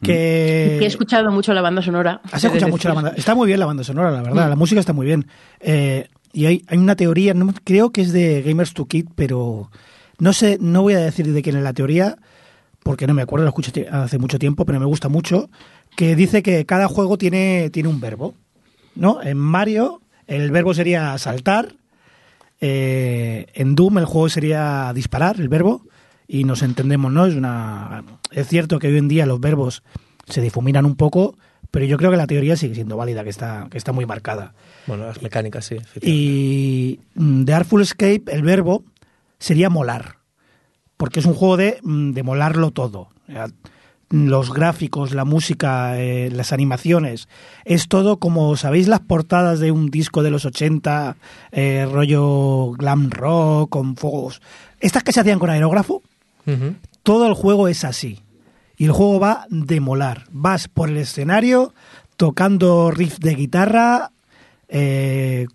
Mm. 0.00 0.04
Que... 0.04 0.78
he 0.80 0.86
escuchado 0.86 1.30
mucho 1.30 1.52
la 1.52 1.60
banda 1.60 1.80
sonora. 1.80 2.20
Has 2.32 2.42
escuchado 2.42 2.70
mucho 2.70 2.88
la 2.88 2.94
banda. 2.94 3.12
Está 3.16 3.36
muy 3.36 3.46
bien 3.46 3.60
la 3.60 3.66
banda 3.66 3.84
sonora, 3.84 4.10
la 4.10 4.22
verdad. 4.22 4.46
Mm. 4.46 4.50
La 4.50 4.56
música 4.56 4.80
está 4.80 4.92
muy 4.92 5.06
bien. 5.06 5.28
Eh, 5.60 6.08
y 6.32 6.46
hay, 6.46 6.64
hay 6.66 6.78
una 6.78 6.96
teoría, 6.96 7.34
no, 7.34 7.54
creo 7.62 7.90
que 7.92 8.00
es 8.00 8.12
de 8.12 8.42
Gamers 8.42 8.74
to 8.74 8.86
Kid, 8.86 9.10
pero 9.14 9.70
no 10.18 10.32
sé, 10.32 10.58
no 10.60 10.82
voy 10.82 10.94
a 10.94 10.98
decir 10.98 11.32
de 11.32 11.42
quién 11.42 11.56
es 11.56 11.62
la 11.62 11.72
teoría, 11.72 12.16
porque 12.82 13.06
no 13.06 13.14
me 13.14 13.22
acuerdo, 13.22 13.44
lo 13.44 13.50
escuché 13.50 13.88
hace 13.88 14.18
mucho 14.18 14.38
tiempo, 14.38 14.64
pero 14.64 14.80
me 14.80 14.86
gusta 14.86 15.08
mucho, 15.08 15.50
que 15.96 16.16
dice 16.16 16.42
que 16.42 16.66
cada 16.66 16.88
juego 16.88 17.18
tiene, 17.18 17.70
tiene 17.70 17.88
un 17.88 18.00
verbo. 18.00 18.34
¿no? 18.94 19.22
En 19.22 19.38
Mario 19.38 20.00
el 20.26 20.50
verbo 20.50 20.74
sería 20.74 21.16
saltar, 21.18 21.74
eh, 22.60 23.46
en 23.54 23.74
Doom 23.74 23.98
el 23.98 24.04
juego 24.04 24.28
sería 24.28 24.92
disparar, 24.94 25.40
el 25.40 25.48
verbo, 25.48 25.82
y 26.28 26.44
nos 26.44 26.62
entendemos, 26.62 27.12
¿no? 27.12 27.26
Es, 27.26 27.34
una, 27.34 28.04
es 28.30 28.48
cierto 28.48 28.78
que 28.78 28.88
hoy 28.88 28.98
en 28.98 29.08
día 29.08 29.26
los 29.26 29.40
verbos 29.40 29.82
se 30.28 30.40
difuminan 30.40 30.86
un 30.86 30.96
poco, 30.96 31.36
pero 31.70 31.84
yo 31.84 31.98
creo 31.98 32.10
que 32.10 32.16
la 32.16 32.26
teoría 32.26 32.56
sigue 32.56 32.74
siendo 32.74 32.96
válida, 32.96 33.24
que 33.24 33.30
está, 33.30 33.66
que 33.70 33.78
está 33.78 33.92
muy 33.92 34.06
marcada. 34.06 34.54
Bueno, 34.86 35.06
las 35.06 35.20
mecánicas 35.20 35.66
sí. 35.66 35.76
Y 36.00 37.00
mm, 37.14 37.42
de 37.42 37.54
Artful 37.54 37.82
Escape, 37.82 38.22
el 38.28 38.42
verbo 38.42 38.84
sería 39.38 39.68
molar 39.68 40.21
porque 41.02 41.18
es 41.18 41.26
un 41.26 41.34
juego 41.34 41.56
de, 41.56 41.80
mm, 41.82 42.12
de 42.12 42.22
molarlo 42.22 42.70
todo. 42.70 43.08
Los 44.08 44.54
gráficos, 44.54 45.12
la 45.12 45.24
música, 45.24 46.00
eh, 46.00 46.30
las 46.30 46.52
animaciones, 46.52 47.26
es 47.64 47.88
todo 47.88 48.18
como, 48.18 48.56
¿sabéis 48.56 48.86
las 48.86 49.00
portadas 49.00 49.58
de 49.58 49.72
un 49.72 49.90
disco 49.90 50.22
de 50.22 50.30
los 50.30 50.44
80, 50.44 51.16
eh, 51.50 51.88
rollo 51.90 52.70
glam 52.78 53.10
rock, 53.10 53.70
con 53.70 53.96
fuegos? 53.96 54.40
Estas 54.78 55.02
que 55.02 55.10
se 55.10 55.18
hacían 55.18 55.40
con 55.40 55.50
aerógrafo, 55.50 56.04
todo 57.02 57.26
el 57.26 57.34
juego 57.34 57.66
es 57.66 57.82
así. 57.82 58.20
Y 58.76 58.84
el 58.84 58.92
juego 58.92 59.18
va 59.18 59.46
de 59.50 59.80
molar. 59.80 60.26
Vas 60.30 60.68
por 60.68 60.88
el 60.88 60.98
escenario 60.98 61.74
tocando 62.16 62.92
riff 62.92 63.18
de 63.18 63.34
guitarra, 63.34 64.12
eh, 64.68 65.48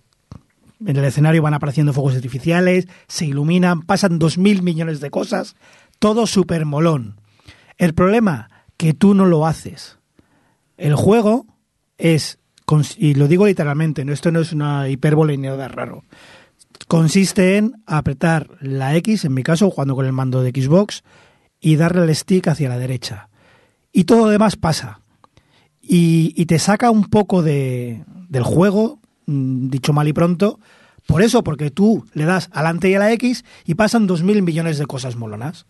en 0.86 0.96
el 0.96 1.06
escenario 1.06 1.42
van 1.42 1.54
apareciendo 1.54 1.94
fuegos 1.94 2.16
artificiales, 2.16 2.88
se 3.08 3.26
iluminan, 3.26 3.82
pasan 3.82 4.20
dos 4.20 4.38
mil 4.38 4.62
millones 4.62 5.00
de 5.00 5.10
cosas, 5.10 5.56
todo 6.00 6.28
súper 6.28 6.66
molón. 6.66 7.20
El 7.78 7.94
problema, 7.94 8.50
que 8.78 8.94
tú 8.94 9.14
no 9.14 9.26
lo 9.26 9.48
haces. 9.48 9.98
El 10.78 10.96
juego 10.96 11.46
es, 11.98 12.40
y 12.98 13.16
lo 13.16 13.28
digo 13.28 13.48
literalmente, 13.48 14.06
¿no? 14.06 14.14
esto 14.14 14.32
no 14.32 14.40
es 14.40 14.54
una 14.54 14.90
hipérbole 14.90 15.36
ni 15.38 15.48
nada 15.48 15.68
raro, 15.68 16.04
consiste 16.88 17.58
en 17.58 17.82
apretar 17.86 18.50
la 18.62 18.96
X, 18.98 19.26
en 19.26 19.34
mi 19.34 19.44
caso, 19.44 19.72
jugando 19.72 19.96
con 19.96 20.06
el 20.06 20.14
mando 20.14 20.44
de 20.44 20.52
Xbox, 20.52 21.04
y 21.60 21.76
darle 21.76 22.04
el 22.04 22.16
stick 22.16 22.48
hacia 22.48 22.70
la 22.70 22.78
derecha. 22.78 23.30
Y 23.92 24.04
todo 24.04 24.26
lo 24.26 24.32
demás 24.32 24.58
pasa. 24.58 25.02
Y, 25.82 26.34
y 26.36 26.46
te 26.46 26.60
saca 26.60 26.92
un 26.92 27.06
poco 27.06 27.42
de, 27.42 28.04
del 28.30 28.44
juego, 28.44 29.00
dicho 29.28 29.94
mal 29.94 30.08
y 30.08 30.14
pronto, 30.14 30.60
por 31.06 31.22
eso, 31.22 31.44
porque 31.44 31.72
tú 31.72 32.06
le 32.14 32.26
das 32.26 32.50
adelante 32.52 32.90
y 32.90 32.96
a 32.96 33.00
la 33.00 33.12
X 33.14 33.46
y 33.66 33.76
pasan 33.76 34.08
dos 34.08 34.24
mil 34.24 34.42
millones 34.42 34.78
de 34.78 34.86
cosas 34.86 35.16
molonas. 35.16 35.66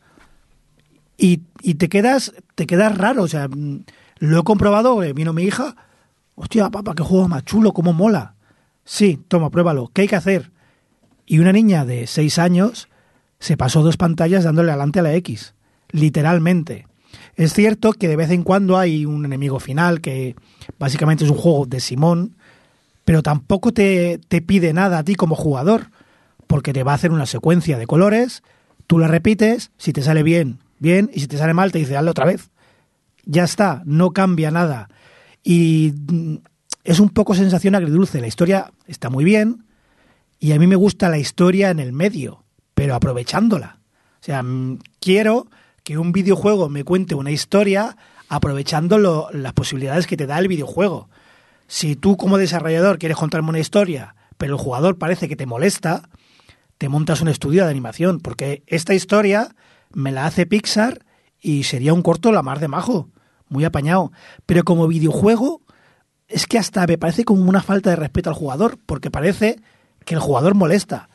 Y, 1.17 1.41
y, 1.61 1.75
te 1.75 1.89
quedas 1.89 2.33
te 2.55 2.67
quedas 2.67 2.95
raro, 2.97 3.23
o 3.23 3.27
sea, 3.27 3.47
mm, 3.47 3.85
lo 4.19 4.39
he 4.39 4.43
comprobado, 4.43 5.01
eh, 5.03 5.13
vino 5.13 5.33
mi 5.33 5.43
hija, 5.43 5.75
hostia, 6.35 6.69
papá, 6.69 6.93
qué 6.95 7.03
juego 7.03 7.27
más 7.27 7.43
chulo, 7.43 7.73
cómo 7.73 7.93
mola. 7.93 8.35
Sí, 8.85 9.19
toma, 9.27 9.49
pruébalo, 9.49 9.89
¿qué 9.93 10.03
hay 10.03 10.07
que 10.07 10.15
hacer? 10.15 10.51
Y 11.25 11.39
una 11.39 11.51
niña 11.51 11.85
de 11.85 12.07
seis 12.07 12.39
años 12.39 12.87
se 13.39 13.57
pasó 13.57 13.83
dos 13.83 13.97
pantallas 13.97 14.43
dándole 14.43 14.71
adelante 14.71 14.99
a 14.99 15.03
la 15.03 15.13
X, 15.15 15.55
literalmente. 15.89 16.87
Es 17.35 17.53
cierto 17.53 17.93
que 17.93 18.07
de 18.07 18.15
vez 18.15 18.31
en 18.31 18.43
cuando 18.43 18.77
hay 18.77 19.05
un 19.05 19.25
enemigo 19.25 19.59
final 19.59 20.01
que 20.01 20.35
básicamente 20.79 21.25
es 21.25 21.29
un 21.29 21.37
juego 21.37 21.65
de 21.65 21.79
Simón, 21.79 22.36
pero 23.07 23.23
tampoco 23.23 23.71
te, 23.71 24.19
pide 24.45 24.73
nada 24.73 24.97
a 24.97 25.03
ti 25.05 25.15
como 25.15 25.37
jugador, 25.37 25.91
porque 26.45 26.73
te 26.73 26.83
va 26.83 26.91
a 26.91 26.95
hacer 26.95 27.11
una 27.11 27.25
secuencia 27.25 27.77
de 27.77 27.87
colores, 27.87 28.43
tú 28.85 28.99
la 28.99 29.07
repites, 29.07 29.71
si 29.77 29.93
te 29.93 30.01
sale 30.01 30.23
bien, 30.23 30.59
bien, 30.79 31.09
y 31.13 31.21
si 31.21 31.27
te 31.27 31.37
sale 31.37 31.53
mal 31.53 31.71
te 31.71 31.79
dice, 31.79 31.95
hazlo 31.95 32.11
otra 32.11 32.25
vez. 32.25 32.49
Ya 33.23 33.45
está, 33.45 33.81
no 33.85 34.11
cambia 34.11 34.51
nada. 34.51 34.89
Y 35.41 35.93
mm, 36.11 36.35
es 36.83 36.99
un 36.99 37.07
poco 37.07 37.33
sensación 37.33 37.75
agridulce. 37.75 38.19
La 38.19 38.27
historia 38.27 38.73
está 38.87 39.09
muy 39.09 39.23
bien, 39.23 39.63
y 40.37 40.51
a 40.51 40.59
mí 40.59 40.67
me 40.67 40.75
gusta 40.75 41.07
la 41.07 41.17
historia 41.17 41.69
en 41.69 41.79
el 41.79 41.93
medio, 41.93 42.43
pero 42.73 42.93
aprovechándola. 42.93 43.79
O 44.19 44.23
sea, 44.23 44.43
mm, 44.43 44.79
quiero 44.99 45.47
que 45.85 45.97
un 45.97 46.11
videojuego 46.11 46.67
me 46.67 46.83
cuente 46.83 47.15
una 47.15 47.31
historia 47.31 47.95
aprovechando 48.27 49.29
las 49.31 49.53
posibilidades 49.53 50.07
que 50.07 50.17
te 50.17 50.27
da 50.27 50.37
el 50.39 50.49
videojuego. 50.49 51.07
Si 51.67 51.95
tú 51.95 52.17
como 52.17 52.37
desarrollador 52.37 52.97
quieres 52.97 53.17
contarme 53.17 53.49
una 53.49 53.59
historia, 53.59 54.15
pero 54.37 54.55
el 54.55 54.61
jugador 54.61 54.97
parece 54.97 55.27
que 55.27 55.35
te 55.35 55.45
molesta, 55.45 56.09
te 56.77 56.89
montas 56.89 57.21
un 57.21 57.27
estudio 57.27 57.65
de 57.65 57.71
animación, 57.71 58.19
porque 58.19 58.63
esta 58.67 58.93
historia 58.93 59.55
me 59.93 60.11
la 60.11 60.25
hace 60.25 60.45
Pixar 60.45 61.05
y 61.41 61.63
sería 61.63 61.93
un 61.93 62.01
corto 62.01 62.31
la 62.31 62.43
mar 62.43 62.59
de 62.59 62.67
majo, 62.67 63.09
muy 63.49 63.65
apañado. 63.65 64.11
Pero 64.45 64.63
como 64.63 64.87
videojuego, 64.87 65.61
es 66.27 66.45
que 66.45 66.57
hasta 66.57 66.85
me 66.87 66.97
parece 66.97 67.25
como 67.25 67.49
una 67.49 67.61
falta 67.61 67.89
de 67.89 67.95
respeto 67.95 68.29
al 68.29 68.35
jugador, 68.35 68.77
porque 68.85 69.11
parece 69.11 69.59
que 70.05 70.15
el 70.15 70.21
jugador 70.21 70.55
molesta. 70.55 71.09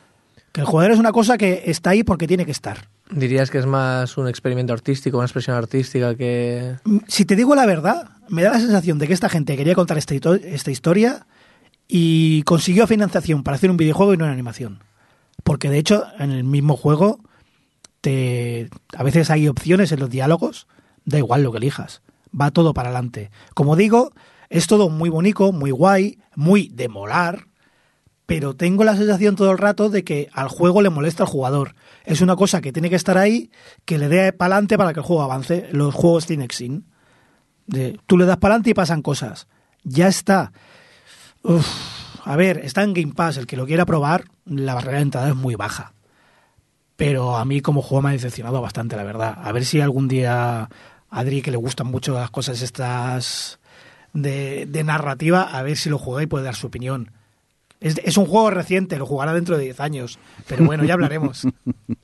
Que 0.53 0.61
el 0.61 0.67
jugador 0.67 0.91
es 0.91 0.99
una 0.99 1.11
cosa 1.11 1.37
que 1.37 1.63
está 1.65 1.89
ahí 1.89 2.03
porque 2.03 2.27
tiene 2.27 2.45
que 2.45 2.51
estar. 2.51 2.87
¿Dirías 3.09 3.49
que 3.49 3.57
es 3.57 3.65
más 3.65 4.17
un 4.17 4.27
experimento 4.27 4.71
artístico, 4.71 5.17
una 5.17 5.25
expresión 5.25 5.57
artística 5.57 6.15
que...? 6.15 6.75
Mm, 6.85 6.99
si 7.07 7.25
te 7.25 7.35
digo 7.35 7.55
la 7.55 7.65
verdad, 7.65 8.11
me 8.29 8.43
da 8.43 8.51
la 8.51 8.59
sensación 8.59 8.99
de 8.99 9.07
que 9.07 9.13
esta 9.13 9.29
gente 9.29 9.57
quería 9.57 9.73
contar 9.73 9.97
esta, 9.97 10.13
esta 10.15 10.71
historia 10.71 11.25
y 11.87 12.43
consiguió 12.43 12.85
financiación 12.85 13.43
para 13.43 13.55
hacer 13.55 13.71
un 13.71 13.77
videojuego 13.77 14.13
y 14.13 14.17
no 14.17 14.25
una 14.25 14.33
animación. 14.33 14.83
Porque 15.43 15.71
de 15.71 15.79
hecho, 15.79 16.05
en 16.19 16.31
el 16.31 16.43
mismo 16.43 16.77
juego, 16.77 17.19
te, 18.01 18.69
a 18.95 19.01
veces 19.01 19.31
hay 19.31 19.47
opciones 19.47 19.91
en 19.91 19.99
los 19.99 20.09
diálogos, 20.11 20.67
da 21.03 21.17
igual 21.17 21.41
lo 21.41 21.51
que 21.51 21.57
elijas, 21.57 22.03
va 22.39 22.51
todo 22.51 22.75
para 22.75 22.89
adelante. 22.89 23.31
Como 23.55 23.75
digo, 23.75 24.13
es 24.49 24.67
todo 24.67 24.89
muy 24.89 25.09
bonito, 25.09 25.51
muy 25.51 25.71
guay, 25.71 26.19
muy 26.35 26.69
de 26.69 26.89
molar, 26.89 27.47
pero 28.25 28.55
tengo 28.55 28.83
la 28.83 28.95
sensación 28.95 29.35
todo 29.35 29.51
el 29.51 29.57
rato 29.57 29.89
de 29.89 30.03
que 30.03 30.29
al 30.33 30.47
juego 30.47 30.81
le 30.81 30.89
molesta 30.89 31.23
al 31.23 31.29
jugador. 31.29 31.75
Es 32.05 32.21
una 32.21 32.35
cosa 32.35 32.61
que 32.61 32.71
tiene 32.71 32.89
que 32.89 32.95
estar 32.95 33.17
ahí, 33.17 33.51
que 33.85 33.97
le 33.97 34.07
dé 34.07 34.31
para 34.31 34.55
adelante 34.55 34.77
para 34.77 34.93
que 34.93 35.01
el 35.01 35.05
juego 35.05 35.23
avance. 35.23 35.67
Los 35.71 35.93
juegos 35.93 36.25
Cinexin. 36.25 36.85
De, 37.67 37.99
tú 38.07 38.17
le 38.17 38.25
das 38.25 38.37
para 38.37 38.53
adelante 38.53 38.69
y 38.69 38.73
pasan 38.73 39.01
cosas. 39.01 39.47
Ya 39.83 40.07
está. 40.07 40.53
a 42.23 42.35
ver, 42.37 42.59
está 42.63 42.83
en 42.83 42.93
Game 42.93 43.13
Pass. 43.13 43.37
El 43.37 43.47
que 43.47 43.57
lo 43.57 43.65
quiera 43.65 43.85
probar, 43.85 44.25
la 44.45 44.73
barrera 44.73 44.97
de 44.97 45.03
entrada 45.03 45.29
es 45.29 45.35
muy 45.35 45.55
baja. 45.55 45.93
Pero 46.95 47.35
a 47.35 47.43
mí 47.43 47.61
como 47.61 47.81
juego 47.81 48.03
me 48.03 48.09
ha 48.09 48.13
decepcionado 48.13 48.61
bastante, 48.61 48.95
la 48.95 49.03
verdad. 49.03 49.37
A 49.43 49.51
ver 49.51 49.65
si 49.65 49.81
algún 49.81 50.07
día 50.07 50.69
Adri 51.09 51.41
que 51.41 51.51
le 51.51 51.57
gustan 51.57 51.87
mucho 51.87 52.13
las 52.13 52.31
cosas 52.31 52.61
estas 52.61 53.59
de, 54.13 54.65
de 54.65 54.83
narrativa, 54.85 55.41
a 55.41 55.61
ver 55.63 55.75
si 55.75 55.89
lo 55.89 55.97
juega 55.97 56.23
y 56.23 56.27
puede 56.27 56.45
dar 56.45 56.55
su 56.55 56.67
opinión. 56.67 57.11
Es, 57.83 57.99
es 58.03 58.17
un 58.17 58.25
juego 58.25 58.49
reciente, 58.49 58.97
lo 58.97 59.05
jugará 59.05 59.33
dentro 59.33 59.57
de 59.57 59.65
10 59.65 59.79
años, 59.81 60.17
pero 60.47 60.65
bueno, 60.65 60.83
ya 60.85 60.93
hablaremos. 60.95 61.45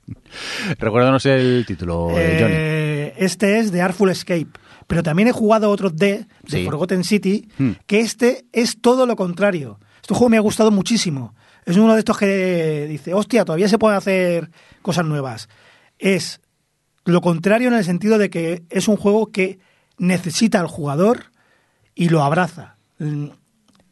Recuérdanos 0.80 1.26
el 1.26 1.64
título, 1.68 2.10
eh, 2.12 2.38
Johnny. 2.40 2.54
Eh, 2.56 3.14
este 3.18 3.60
es 3.60 3.72
The 3.72 3.82
Artful 3.82 4.10
Escape. 4.10 4.48
Pero 4.88 5.04
también 5.04 5.28
he 5.28 5.32
jugado 5.32 5.70
otro 5.70 5.90
D, 5.90 6.26
de 6.44 6.58
Sí. 6.58 6.66
Forgotten 6.66 7.04
City, 7.04 7.48
Hmm. 7.58 7.72
que 7.86 8.00
este 8.00 8.46
es 8.52 8.82
todo 8.82 9.06
lo 9.06 9.16
contrario. 9.16 9.80
Este 10.02 10.14
juego 10.16 10.30
me 10.30 10.38
ha 10.38 10.42
gustado 10.42 10.72
muchísimo. 10.72 11.36
Es 11.66 11.78
uno 11.78 11.94
de 11.94 12.00
estos 12.00 12.18
que 12.18 12.88
dice, 12.90 13.14
hostia, 13.14 13.46
todavía 13.46 13.68
se 13.70 13.78
pueden 13.78 13.98
hacer 13.98 14.50
cosas 14.82 15.06
nuevas. 15.06 15.48
Es 16.00 16.42
lo 17.06 17.22
contrario 17.22 17.68
en 17.68 17.76
el 17.76 17.84
sentido 17.84 18.18
de 18.18 18.30
que 18.32 18.64
es 18.70 18.88
un 18.88 18.98
juego 18.98 19.32
que 19.32 19.60
necesita 20.00 20.60
al 20.60 20.68
jugador 20.68 21.26
y 21.94 22.10
lo 22.10 22.24
abraza. 22.24 22.78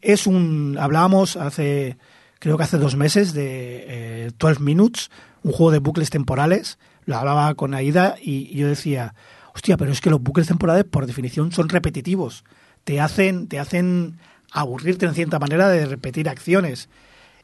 Es 0.01 0.27
un. 0.27 0.77
Hablábamos 0.79 1.35
hace. 1.35 1.97
Creo 2.39 2.57
que 2.57 2.63
hace 2.63 2.77
dos 2.77 2.95
meses 2.95 3.33
de 3.33 4.25
eh, 4.27 4.31
12 4.37 4.61
Minutes, 4.61 5.09
un 5.43 5.51
juego 5.51 5.71
de 5.71 5.79
bucles 5.79 6.09
temporales. 6.09 6.77
Lo 7.05 7.17
hablaba 7.17 7.53
con 7.55 7.73
Aida 7.73 8.15
y 8.21 8.55
yo 8.55 8.67
decía, 8.67 9.15
hostia, 9.55 9.77
pero 9.77 9.91
es 9.91 10.01
que 10.01 10.09
los 10.09 10.21
bucles 10.21 10.47
temporales 10.47 10.83
por 10.83 11.07
definición 11.07 11.51
son 11.51 11.69
repetitivos. 11.69 12.43
Te 12.83 13.01
hacen, 13.01 13.47
te 13.47 13.59
hacen 13.59 14.19
aburrirte 14.51 15.05
en 15.05 15.15
cierta 15.15 15.39
manera 15.39 15.69
de 15.69 15.85
repetir 15.85 16.29
acciones. 16.29 16.89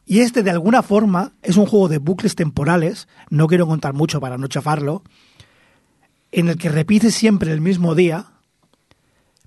Y 0.05 0.19
este, 0.19 0.43
de 0.43 0.51
alguna 0.51 0.83
forma, 0.83 1.31
es 1.41 1.57
un 1.57 1.65
juego 1.65 1.87
de 1.87 1.97
bucles 1.97 2.35
temporales. 2.35 3.07
No 3.29 3.47
quiero 3.47 3.67
contar 3.67 3.93
mucho 3.93 4.19
para 4.19 4.37
no 4.37 4.47
chafarlo. 4.47 5.03
En 6.31 6.49
el 6.49 6.57
que 6.57 6.69
repites 6.69 7.15
siempre 7.15 7.51
el 7.51 7.61
mismo 7.61 7.95
día, 7.95 8.27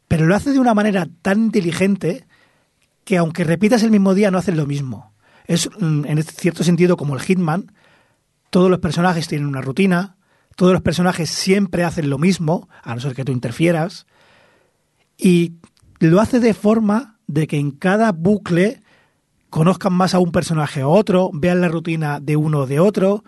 pero 0.09 0.27
lo 0.27 0.35
hace 0.35 0.53
de 0.53 0.59
una 0.59 0.75
manera 0.75 1.09
tan 1.23 1.45
inteligente 1.45 2.27
que 3.07 3.17
aunque 3.17 3.45
repitas 3.45 3.85
el 3.85 3.93
mismo 3.93 4.15
día 4.15 4.33
no 4.33 4.39
haces 4.39 4.57
lo 4.57 4.67
mismo. 4.67 5.15
Es 5.47 5.71
mm, 5.79 6.07
en 6.07 6.23
cierto 6.25 6.65
sentido 6.65 6.97
como 6.97 7.15
el 7.15 7.23
Hitman. 7.23 7.73
Todos 8.51 8.69
los 8.69 8.81
personajes 8.81 9.29
tienen 9.29 9.47
una 9.47 9.61
rutina, 9.61 10.17
todos 10.57 10.73
los 10.73 10.83
personajes 10.83 11.31
siempre 11.31 11.85
hacen 11.85 12.11
lo 12.11 12.19
mismo, 12.19 12.69
a 12.83 12.95
no 12.95 13.01
ser 13.01 13.15
que 13.15 13.25
tú 13.25 13.31
interfieras. 13.31 14.07
Y 15.17 15.53
lo 16.01 16.21
hace 16.21 16.41
de 16.41 16.53
forma 16.53 17.19
de 17.29 17.47
que 17.47 17.59
en 17.59 17.71
cada 17.71 18.11
bucle 18.11 18.83
conozcan 19.51 19.93
más 19.93 20.15
a 20.15 20.19
un 20.19 20.33
personaje 20.33 20.83
o 20.83 20.91
otro, 20.91 21.31
vean 21.33 21.61
la 21.61 21.69
rutina 21.69 22.19
de 22.19 22.35
uno 22.35 22.61
o 22.61 22.67
de 22.67 22.81
otro, 22.81 23.23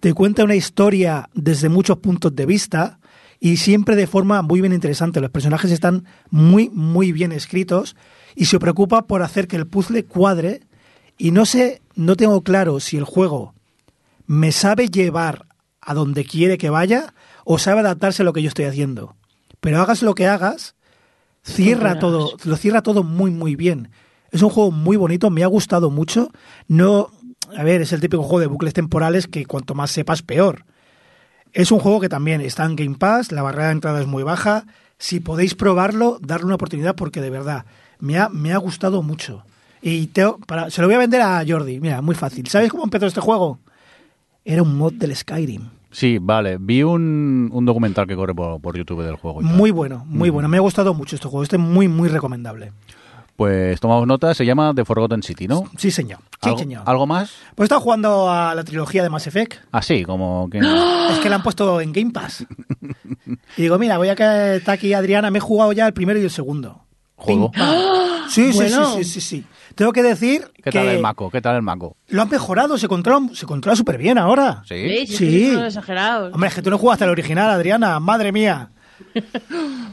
te 0.00 0.12
cuenta 0.12 0.44
una 0.44 0.56
historia 0.56 1.30
desde 1.32 1.70
muchos 1.70 1.98
puntos 1.98 2.36
de 2.36 2.44
vista 2.44 3.00
y 3.40 3.56
siempre 3.56 3.96
de 3.96 4.06
forma 4.06 4.42
muy 4.42 4.60
bien 4.60 4.74
interesante. 4.74 5.22
Los 5.22 5.30
personajes 5.30 5.70
están 5.70 6.04
muy, 6.28 6.68
muy 6.68 7.12
bien 7.12 7.32
escritos 7.32 7.96
y 8.34 8.46
se 8.46 8.58
preocupa 8.58 9.06
por 9.06 9.22
hacer 9.22 9.48
que 9.48 9.56
el 9.56 9.66
puzzle 9.66 10.04
cuadre 10.04 10.62
y 11.18 11.30
no 11.30 11.46
sé, 11.46 11.82
no 11.94 12.16
tengo 12.16 12.42
claro 12.42 12.80
si 12.80 12.96
el 12.96 13.04
juego 13.04 13.54
me 14.26 14.52
sabe 14.52 14.88
llevar 14.88 15.46
a 15.80 15.94
donde 15.94 16.24
quiere 16.24 16.58
que 16.58 16.70
vaya 16.70 17.14
o 17.44 17.58
sabe 17.58 17.80
adaptarse 17.80 18.22
a 18.22 18.24
lo 18.24 18.32
que 18.32 18.42
yo 18.42 18.48
estoy 18.48 18.64
haciendo. 18.66 19.16
Pero 19.60 19.80
hagas 19.80 20.02
lo 20.02 20.14
que 20.14 20.26
hagas, 20.26 20.74
cierra 21.42 21.98
todo, 21.98 22.32
lo 22.44 22.56
cierra 22.56 22.82
todo 22.82 23.02
muy 23.02 23.30
muy 23.30 23.56
bien. 23.56 23.90
Es 24.30 24.42
un 24.42 24.50
juego 24.50 24.70
muy 24.70 24.96
bonito, 24.96 25.30
me 25.30 25.44
ha 25.44 25.48
gustado 25.48 25.90
mucho. 25.90 26.30
No, 26.66 27.10
a 27.56 27.62
ver, 27.62 27.82
es 27.82 27.92
el 27.92 28.00
típico 28.00 28.22
juego 28.22 28.40
de 28.40 28.46
bucles 28.46 28.72
temporales 28.72 29.26
que 29.26 29.44
cuanto 29.44 29.74
más 29.74 29.90
sepas 29.90 30.22
peor. 30.22 30.64
Es 31.52 31.70
un 31.70 31.80
juego 31.80 32.00
que 32.00 32.08
también 32.08 32.40
está 32.40 32.64
en 32.64 32.76
Game 32.76 32.96
Pass, 32.96 33.30
la 33.30 33.42
barrera 33.42 33.66
de 33.66 33.72
entrada 33.72 34.00
es 34.00 34.06
muy 34.06 34.22
baja. 34.22 34.64
Si 34.98 35.20
podéis 35.20 35.54
probarlo, 35.54 36.18
darle 36.22 36.46
una 36.46 36.54
oportunidad 36.54 36.96
porque 36.96 37.20
de 37.20 37.28
verdad 37.28 37.66
me 38.02 38.18
ha, 38.18 38.28
me 38.28 38.52
ha 38.52 38.58
gustado 38.58 39.02
mucho. 39.02 39.44
Y 39.80 40.08
te- 40.08 40.26
para, 40.46 40.68
se 40.70 40.80
lo 40.82 40.88
voy 40.88 40.96
a 40.96 40.98
vender 40.98 41.22
a 41.22 41.42
Jordi. 41.46 41.80
Mira, 41.80 42.02
muy 42.02 42.14
fácil. 42.14 42.46
¿Sabes 42.48 42.70
cómo 42.70 42.84
empezó 42.84 43.06
este 43.06 43.20
juego? 43.20 43.58
Era 44.44 44.62
un 44.62 44.76
mod 44.76 44.92
del 44.94 45.14
Skyrim. 45.16 45.68
Sí, 45.90 46.18
vale. 46.20 46.56
Vi 46.60 46.82
un, 46.82 47.48
un 47.52 47.64
documental 47.64 48.06
que 48.06 48.16
corre 48.16 48.34
por, 48.34 48.60
por 48.60 48.76
YouTube 48.76 49.02
del 49.04 49.16
juego. 49.16 49.40
Muy 49.42 49.70
bueno, 49.70 50.04
muy 50.06 50.30
bueno. 50.30 50.48
Me 50.48 50.56
ha 50.56 50.60
gustado 50.60 50.94
mucho 50.94 51.16
este 51.16 51.28
juego. 51.28 51.42
Este 51.42 51.56
es 51.56 51.62
muy, 51.62 51.86
muy 51.88 52.08
recomendable. 52.08 52.72
Pues 53.36 53.80
tomamos 53.80 54.06
nota, 54.06 54.34
se 54.34 54.44
llama 54.44 54.72
The 54.74 54.84
Forgotten 54.84 55.22
City, 55.22 55.48
¿no? 55.48 55.64
Sí, 55.76 55.90
señor. 55.90 56.20
Sí, 56.42 56.48
¿Algo, 56.48 56.58
señor. 56.58 56.82
¿Algo 56.86 57.06
más? 57.06 57.32
Pues 57.54 57.64
he 57.64 57.66
estado 57.66 57.80
jugando 57.80 58.30
a 58.30 58.54
la 58.54 58.62
trilogía 58.62 59.02
de 59.02 59.10
Mass 59.10 59.26
Effect. 59.26 59.54
Así, 59.72 60.04
como 60.04 60.48
que... 60.50 60.58
Es 60.58 61.18
que 61.20 61.28
la 61.30 61.36
han 61.36 61.42
puesto 61.42 61.80
en 61.80 61.92
Game 61.92 62.10
Pass. 62.12 62.44
Y 63.56 63.62
digo, 63.62 63.78
mira, 63.78 63.98
voy 63.98 64.08
a 64.08 64.16
que 64.16 64.56
está 64.56 64.72
aquí 64.72 64.92
Adriana. 64.94 65.30
Me 65.30 65.38
he 65.38 65.40
jugado 65.40 65.72
ya 65.72 65.86
el 65.86 65.92
primero 65.92 66.18
y 66.18 66.22
el 66.24 66.30
segundo. 66.30 66.80
Juego. 67.22 67.50
Pim, 67.50 67.60
pam. 67.60 67.74
Sí, 68.28 68.52
sí, 68.52 68.56
Bueno. 68.58 68.94
sí, 68.96 69.04
sí, 69.04 69.10
sí, 69.10 69.20
sí. 69.20 69.44
Tengo 69.74 69.92
que 69.92 70.02
decir 70.02 70.44
¿Qué 70.56 70.62
que 70.64 70.70
tal 70.70 70.88
el 70.88 71.00
maco? 71.00 71.30
¿Qué 71.30 71.40
tal 71.40 71.56
el 71.56 71.62
maco? 71.62 71.96
lo 72.08 72.22
han 72.22 72.28
mejorado. 72.28 72.76
Se 72.78 72.88
controla, 72.88 73.28
se 73.34 73.46
controla 73.46 73.74
súper 73.76 73.96
bien 73.98 74.18
ahora. 74.18 74.62
¿Sí? 74.66 75.06
Sí. 75.06 75.50
unos 75.50 75.68
exagerados. 75.68 76.32
Hombre, 76.34 76.48
es 76.48 76.54
que 76.54 76.62
tú 76.62 76.70
no 76.70 76.78
jugaste 76.78 77.04
al 77.04 77.10
original, 77.10 77.50
Adriana. 77.50 77.98
Madre 78.00 78.32
mía. 78.32 78.70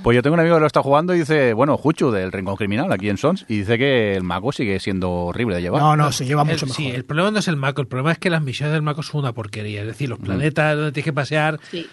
Pues 0.04 0.16
yo 0.16 0.22
tengo 0.22 0.36
un 0.36 0.40
amigo 0.40 0.56
que 0.56 0.60
lo 0.62 0.68
está 0.68 0.82
jugando 0.84 1.14
y 1.16 1.20
dice, 1.20 1.54
bueno, 1.54 1.78
Juchu 1.78 2.12
del 2.12 2.32
Rincón 2.32 2.56
Criminal 2.56 2.92
aquí 2.92 3.10
en 3.10 3.18
Sons, 3.18 3.46
y 3.48 3.60
dice 3.60 3.78
que 3.78 4.16
el 4.16 4.24
mago 4.24 4.52
sigue 4.52 4.80
siendo 4.80 5.10
horrible 5.12 5.56
de 5.56 5.62
llevar. 5.62 5.82
No, 5.82 5.96
no, 5.98 6.12
se 6.12 6.26
lleva 6.26 6.44
El- 6.44 6.50
mucho 6.50 6.66
mejor. 6.68 6.76
sí, 6.78 6.90
el 6.90 7.06
problema 7.06 7.32
no 7.32 7.40
es 7.40 7.48
el 7.48 7.56
Mako, 7.58 7.82
el 7.82 7.88
problema 7.88 8.12
es 8.12 8.18
que 8.20 8.30
las 8.30 8.42
misiones 8.42 8.74
del 8.74 8.82
Mako 8.82 9.04
son 9.04 9.22
una 9.22 9.34
porquería. 9.34 9.82
Es 9.82 9.88
decir, 9.88 10.10
los 10.10 10.20
planetas 10.20 10.76
donde 10.76 10.92
tienes 10.92 11.06
que 11.06 11.14
pasear, 11.14 11.60
Sí. 11.72 11.86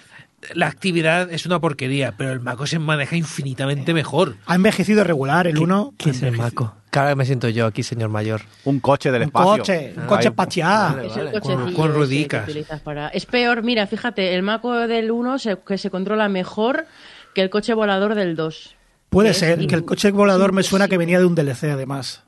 La 0.54 0.66
actividad 0.66 1.30
es 1.32 1.46
una 1.46 1.60
porquería, 1.60 2.14
pero 2.16 2.32
el 2.32 2.40
Mako 2.40 2.66
se 2.66 2.78
maneja 2.78 3.16
infinitamente 3.16 3.92
mejor. 3.94 4.36
Ha 4.46 4.54
envejecido 4.54 5.02
regular 5.04 5.46
el 5.46 5.58
uno. 5.58 5.94
¿Quién 5.96 6.14
es 6.14 6.22
el 6.22 6.36
Maco? 6.36 6.74
Cada 6.90 7.08
vez 7.08 7.16
me 7.16 7.26
siento 7.26 7.48
yo 7.48 7.66
aquí, 7.66 7.82
señor 7.82 8.08
mayor. 8.10 8.42
Un 8.64 8.80
coche 8.80 9.10
del 9.10 9.22
Un 9.22 9.28
espacio. 9.28 9.50
coche, 9.58 9.92
un 9.96 10.02
Ahí. 10.02 10.08
coche 10.08 10.28
espacial. 10.28 11.04
Es 11.04 11.16
el 11.16 11.24
vale, 11.26 11.32
cochecillo 11.40 11.64
con- 11.64 11.74
con 11.74 11.92
que 12.08 12.38
utilizas 12.38 12.80
para... 12.80 13.08
Es 13.08 13.26
peor, 13.26 13.62
mira, 13.62 13.86
fíjate, 13.86 14.34
el 14.34 14.42
Maco 14.42 14.72
del 14.86 15.10
1 15.10 15.38
se, 15.38 15.58
que 15.66 15.78
se 15.78 15.90
controla 15.90 16.28
mejor 16.28 16.86
que 17.34 17.42
el 17.42 17.50
coche 17.50 17.74
volador 17.74 18.14
del 18.14 18.34
2. 18.36 18.76
Puede 19.10 19.34
ser, 19.34 19.66
que 19.66 19.74
el 19.74 19.84
coche 19.84 20.10
volador 20.10 20.52
me 20.52 20.62
suena 20.62 20.88
que 20.88 20.96
venía 20.98 21.18
de 21.18 21.26
un 21.26 21.34
DLC 21.34 21.64
además. 21.64 22.22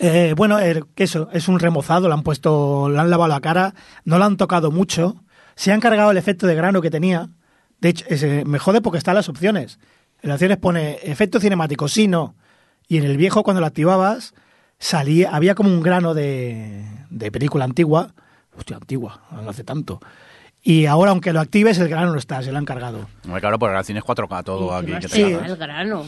Eh, 0.00 0.34
bueno, 0.36 0.58
el- 0.58 0.84
que 0.94 1.04
eso, 1.04 1.28
es 1.32 1.46
un 1.48 1.58
remozado, 1.60 2.08
le 2.08 2.14
han 2.14 2.22
puesto, 2.22 2.88
le 2.88 2.98
han 2.98 3.10
lavado 3.10 3.28
la 3.32 3.40
cara, 3.40 3.74
no 4.04 4.18
lo 4.18 4.24
han 4.24 4.36
tocado 4.36 4.70
mucho, 4.72 5.22
se 5.54 5.72
han 5.72 5.80
cargado 5.80 6.10
el 6.10 6.16
efecto 6.16 6.46
de 6.46 6.54
grano 6.54 6.80
que 6.82 6.90
tenía. 6.90 7.28
De 7.80 7.90
hecho, 7.90 8.04
ese- 8.08 8.44
me 8.44 8.58
jode 8.58 8.80
porque 8.80 8.98
están 8.98 9.14
las 9.14 9.28
opciones. 9.28 9.78
En 10.22 10.28
las 10.30 10.36
opciones 10.36 10.56
pone 10.58 10.98
efecto 11.02 11.38
cinemático, 11.40 11.86
sí, 11.88 12.08
no. 12.08 12.34
Y 12.88 12.96
en 12.98 13.04
el 13.04 13.16
viejo, 13.16 13.42
cuando 13.42 13.60
lo 13.60 13.66
activabas, 13.66 14.34
salía, 14.78 15.34
había 15.34 15.54
como 15.54 15.70
un 15.70 15.82
grano 15.82 16.14
de, 16.14 16.84
de 17.10 17.30
película 17.30 17.64
antigua. 17.64 18.12
Hostia, 18.56 18.76
antigua, 18.76 19.22
no 19.30 19.48
hace 19.50 19.62
tanto. 19.62 20.00
Y 20.62 20.86
ahora, 20.86 21.12
aunque 21.12 21.32
lo 21.32 21.40
actives, 21.40 21.78
el 21.78 21.88
grano 21.88 22.12
no 22.12 22.18
está, 22.18 22.42
se 22.42 22.50
lo 22.50 22.58
han 22.58 22.64
cargado. 22.64 23.06
Hombre, 23.24 23.40
claro, 23.40 23.58
porque 23.60 23.76
el 23.78 23.84
cine 23.84 24.00
es 24.00 24.04
4K 24.04 24.42
todo 24.42 24.74
aquí. 24.74 24.92
que 24.92 24.98
te 25.00 25.08
sí. 25.08 25.22
el 25.22 25.56
grano. 25.56 26.04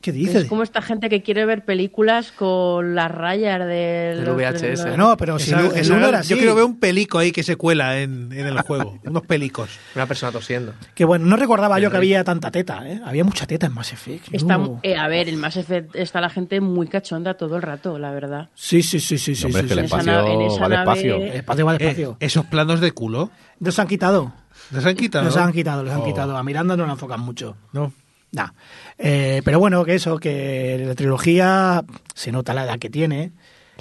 ¿Qué 0.00 0.10
Es 0.10 0.16
dices? 0.16 0.44
como 0.44 0.62
esta 0.62 0.80
gente 0.80 1.08
que 1.08 1.22
quiere 1.24 1.44
ver 1.44 1.64
películas 1.64 2.30
con 2.30 2.94
las 2.94 3.10
rayas 3.10 3.58
del... 3.66 4.24
Del 4.24 4.34
VHS. 4.34 4.84
del- 4.84 4.96
No, 4.96 5.16
pero 5.16 5.40
si 5.40 5.50
Esa- 5.50 5.60
el, 5.76 5.92
el 5.92 6.04
era 6.04 6.20
así. 6.20 6.28
yo 6.30 6.36
quiero 6.38 6.54
ver 6.54 6.62
un 6.64 6.78
pelico 6.78 7.18
ahí 7.18 7.32
que 7.32 7.42
se 7.42 7.56
cuela 7.56 7.98
en, 7.98 8.30
en 8.32 8.46
el 8.46 8.60
juego. 8.60 8.96
unos 9.04 9.22
pelicos. 9.26 9.70
Una 9.96 10.06
persona 10.06 10.30
tosiendo. 10.30 10.72
Que 10.94 11.04
bueno, 11.04 11.26
no 11.26 11.34
recordaba 11.34 11.80
yo 11.80 11.90
que 11.90 11.96
había 11.96 12.22
tanta 12.22 12.52
teta, 12.52 12.88
¿eh? 12.88 13.00
Había 13.04 13.24
mucha 13.24 13.44
teta 13.48 13.66
en 13.66 13.72
Mass 13.74 13.92
Effect. 13.92 14.32
Está, 14.32 14.56
No. 14.56 14.78
eh, 14.84 14.96
a 14.96 15.08
ver, 15.08 15.28
el 15.28 15.36
Mass 15.36 15.56
Effect 15.56 15.96
está 15.96 16.20
la 16.20 16.30
gente 16.30 16.60
muy 16.60 16.86
cachonda 16.86 17.34
todo 17.34 17.56
el 17.56 17.62
rato, 17.62 17.98
la 17.98 18.12
verdad. 18.12 18.50
Sí, 18.54 18.84
sí, 18.84 19.00
sí, 19.00 19.18
sí, 19.18 19.34
sí. 19.34 19.46
Hombre, 19.46 19.62
sí, 19.62 19.66
es 19.66 19.72
que 19.74 19.80
el 19.80 19.80
sí. 19.80 19.84
espacio 19.86 20.12
nave- 20.12 20.32
en 20.34 20.40
esa 20.42 20.60
va 20.60 20.68
nave- 20.68 20.78
despacio. 20.78 21.16
El 21.16 21.22
espacio 21.32 21.66
va 21.66 21.74
Eh, 21.74 21.78
despacio. 21.78 22.16
esos 22.20 22.46
planos 22.46 22.80
de 22.80 22.92
culo. 22.92 23.30
Los 23.58 23.76
han 23.80 23.88
quitado. 23.88 24.32
¿Los 24.70 24.86
han 24.86 24.94
quitado? 24.94 25.24
Los 25.24 25.36
han 25.36 25.52
quitado, 25.52 25.82
los 25.82 25.92
han 25.92 26.02
Oh, 26.02 26.04
quitado. 26.04 26.36
A 26.36 26.42
Miranda 26.44 26.76
no 26.76 26.86
la 26.86 26.92
enfocan 26.92 27.18
mucho. 27.20 27.56
No. 27.72 27.92
Nah. 28.32 28.50
Eh, 28.98 29.40
pero 29.44 29.58
bueno, 29.58 29.84
que 29.84 29.94
eso, 29.94 30.18
que 30.18 30.82
la 30.86 30.94
trilogía 30.94 31.84
se 32.14 32.30
nota 32.32 32.54
la 32.54 32.64
edad 32.64 32.78
que 32.78 32.90
tiene. 32.90 33.32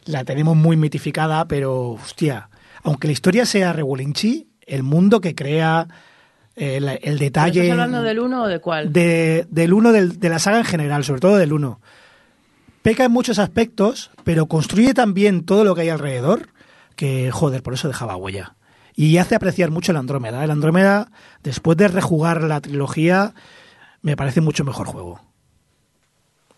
La 0.06 0.24
tenemos 0.24 0.56
muy 0.56 0.78
mitificada, 0.78 1.48
pero 1.48 1.90
hostia, 1.92 2.50
aunque 2.84 3.08
la 3.08 3.14
historia 3.14 3.46
sea 3.46 3.74
regulinchi, 3.74 4.48
el 4.66 4.84
mundo 4.84 5.20
que 5.20 5.36
crea, 5.36 5.88
eh, 6.56 6.78
el 6.78 7.00
¿Pero 7.02 7.18
detalle. 7.18 7.62
¿Estás 7.64 7.72
hablando 7.74 8.02
del 8.04 8.20
1 8.20 8.44
o 8.44 8.48
de 8.48 8.60
cuál? 8.60 8.94
de, 8.94 9.46
del 9.50 9.74
uno 9.74 9.92
del- 9.92 10.20
de 10.20 10.30
la 10.30 10.40
saga 10.40 10.60
en 10.60 10.66
general, 10.66 11.04
sobre 11.04 11.20
todo 11.22 11.38
del 11.38 11.52
uno. 11.54 11.82
Peca 12.82 13.04
en 13.04 13.12
muchos 13.12 13.38
aspectos, 13.40 14.12
pero 14.24 14.46
construye 14.46 14.94
también 14.94 15.44
todo 15.44 15.66
lo 15.66 15.76
que 15.76 15.82
hay 15.82 15.90
alrededor, 15.90 16.48
que 16.96 17.32
joder, 17.32 17.62
por 17.62 17.74
eso 17.74 17.88
dejaba 17.90 18.16
huella. 18.16 18.56
Y 18.96 19.18
hace 19.18 19.36
apreciar 19.36 19.72
mucho 19.72 19.92
el 19.92 19.98
Andrómeda. 19.98 20.44
El 20.44 20.52
Andrómeda, 20.52 21.12
después 21.44 21.78
de 21.78 21.88
rejugar 21.90 22.42
la 22.44 22.62
trilogía, 22.62 23.34
me 24.08 24.16
parece 24.16 24.40
mucho 24.42 24.64
mejor 24.64 24.88
juego. 24.88 25.20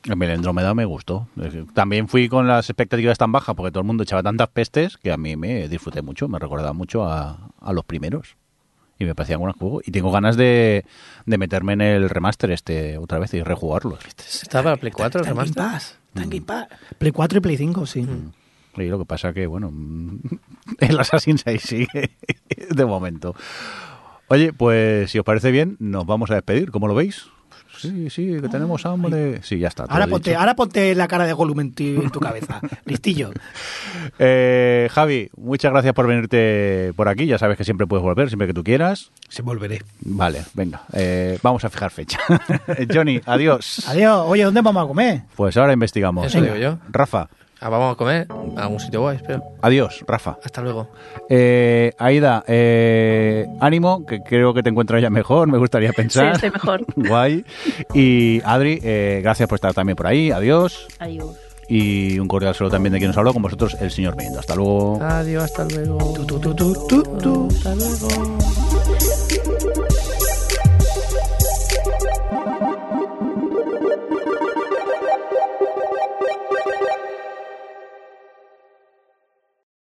A 0.09 0.15
mí 0.15 0.25
el 0.25 0.31
Andrómeda 0.31 0.73
me 0.73 0.85
gustó. 0.85 1.27
También 1.73 2.07
fui 2.07 2.29
con 2.29 2.47
las 2.47 2.69
expectativas 2.69 3.17
tan 3.17 3.31
bajas 3.31 3.55
porque 3.55 3.71
todo 3.71 3.81
el 3.81 3.87
mundo 3.87 4.03
echaba 4.03 4.23
tantas 4.23 4.47
pestes 4.49 4.97
que 4.97 5.11
a 5.11 5.17
mí 5.17 5.35
me 5.35 5.67
disfruté 5.67 6.01
mucho, 6.01 6.27
me 6.29 6.39
recordaba 6.39 6.71
mucho 6.73 7.03
a, 7.03 7.49
a 7.59 7.73
los 7.73 7.83
primeros. 7.83 8.37
y 8.97 9.05
me 9.05 9.15
parecía 9.15 9.37
un 9.37 9.43
buen 9.43 9.53
juego. 9.53 9.81
Y 9.83 9.91
tengo 9.91 10.11
ganas 10.11 10.37
de, 10.37 10.85
de 11.25 11.37
meterme 11.37 11.73
en 11.73 11.81
el 11.81 12.09
remaster 12.09 12.51
este 12.51 12.97
otra 12.97 13.17
vez 13.19 13.33
y 13.33 13.41
rejugarlo. 13.43 13.97
Está 14.17 14.61
para 14.63 14.77
Play 14.77 14.91
4 14.91 15.21
el 15.21 15.27
remaster. 15.27 15.65
En 16.15 16.29
Game 16.29 16.41
Pass. 16.41 16.67
Play 16.97 17.11
4 17.11 17.37
y 17.39 17.41
Play 17.41 17.57
5, 17.57 17.85
sí. 17.85 18.07
Y 18.77 18.83
lo 18.83 18.99
que 18.99 19.05
pasa 19.05 19.33
que, 19.33 19.47
bueno, 19.47 19.71
el 20.79 20.99
Assassin's 20.99 21.45
ahí 21.47 21.59
sigue 21.59 22.11
de 22.69 22.85
momento. 22.85 23.35
Oye, 24.27 24.53
pues 24.53 25.11
si 25.11 25.19
os 25.19 25.25
parece 25.25 25.51
bien, 25.51 25.75
nos 25.79 26.05
vamos 26.05 26.29
a 26.31 26.35
despedir. 26.35 26.71
¿Cómo 26.71 26.87
lo 26.87 26.93
veis? 26.95 27.27
Sí, 27.81 28.09
sí, 28.09 28.37
que 28.41 28.49
tenemos 28.49 28.85
hambre. 28.85 29.41
Sí, 29.43 29.57
ya 29.59 29.67
está. 29.67 29.83
Ahora 29.83 30.07
ponte, 30.07 30.35
ahora 30.35 30.55
ponte 30.55 30.93
la 30.95 31.07
cara 31.07 31.25
de 31.25 31.33
Gollum 31.33 31.59
en 31.61 31.73
tu, 31.73 31.83
en 31.83 32.09
tu 32.09 32.19
cabeza. 32.21 32.59
Listillo. 32.85 33.31
Eh, 34.17 34.87
Javi, 34.91 35.29
muchas 35.37 35.71
gracias 35.71 35.93
por 35.93 36.07
venirte 36.07 36.93
por 36.95 37.07
aquí. 37.07 37.25
Ya 37.25 37.37
sabes 37.37 37.57
que 37.57 37.63
siempre 37.63 37.87
puedes 37.87 38.03
volver, 38.03 38.27
siempre 38.29 38.47
que 38.47 38.53
tú 38.53 38.63
quieras. 38.63 39.11
Se 39.29 39.41
volveré. 39.41 39.81
Vale, 40.01 40.43
venga, 40.53 40.83
eh, 40.93 41.37
vamos 41.41 41.63
a 41.65 41.69
fijar 41.69 41.91
fecha. 41.91 42.19
Johnny, 42.93 43.21
adiós. 43.25 43.87
Adiós. 43.87 44.23
Oye, 44.27 44.43
¿dónde 44.43 44.61
vamos 44.61 44.83
a 44.83 44.87
comer? 44.87 45.21
Pues 45.35 45.55
ahora 45.57 45.73
investigamos. 45.73 46.25
Eso 46.25 46.41
digo 46.41 46.55
yo. 46.55 46.79
Rafa, 46.89 47.29
Ah, 47.61 47.67
vamos 47.69 47.93
a 47.93 47.95
comer 47.97 48.25
a 48.55 48.61
algún 48.63 48.79
sitio 48.79 49.01
guay, 49.01 49.17
espero. 49.17 49.43
adiós, 49.61 50.03
Rafa. 50.07 50.37
Hasta 50.43 50.61
luego. 50.61 50.87
Eh, 51.29 51.91
Aida, 51.97 52.43
eh, 52.47 53.45
ánimo, 53.59 54.05
que 54.05 54.21
creo 54.21 54.53
que 54.53 54.63
te 54.63 54.69
encuentras 54.69 55.01
ya 55.01 55.09
mejor, 55.09 55.47
me 55.49 55.57
gustaría 55.57 55.89
Sí, 55.93 55.95
pensar. 55.95 56.33
estoy 56.35 56.51
mejor. 56.51 56.85
Guay. 56.95 57.43
Y 57.93 58.41
Adri, 58.45 58.79
eh, 58.81 59.19
gracias 59.21 59.49
por 59.49 59.55
estar 59.57 59.73
también 59.73 59.95
por 59.97 60.07
ahí. 60.07 60.31
Adiós. 60.31 60.87
Adiós. 60.99 61.35
Y 61.67 62.17
un 62.17 62.27
cordial 62.27 62.55
saludo 62.55 62.71
también 62.71 62.93
de 62.93 62.99
quien 62.99 63.09
nos 63.09 63.17
habló 63.17 63.31
con 63.33 63.41
vosotros, 63.43 63.75
el 63.79 63.91
señor 63.91 64.15
Mendo. 64.15 64.39
Hasta 64.39 64.55
luego. 64.55 64.99
Adiós, 65.03 65.43
hasta 65.43 65.65
luego. 65.65 65.97
Tu, 66.13 66.25
tu, 66.39 66.53
tu. 66.55 67.47
Hasta 67.51 67.75
luego. 67.75 68.68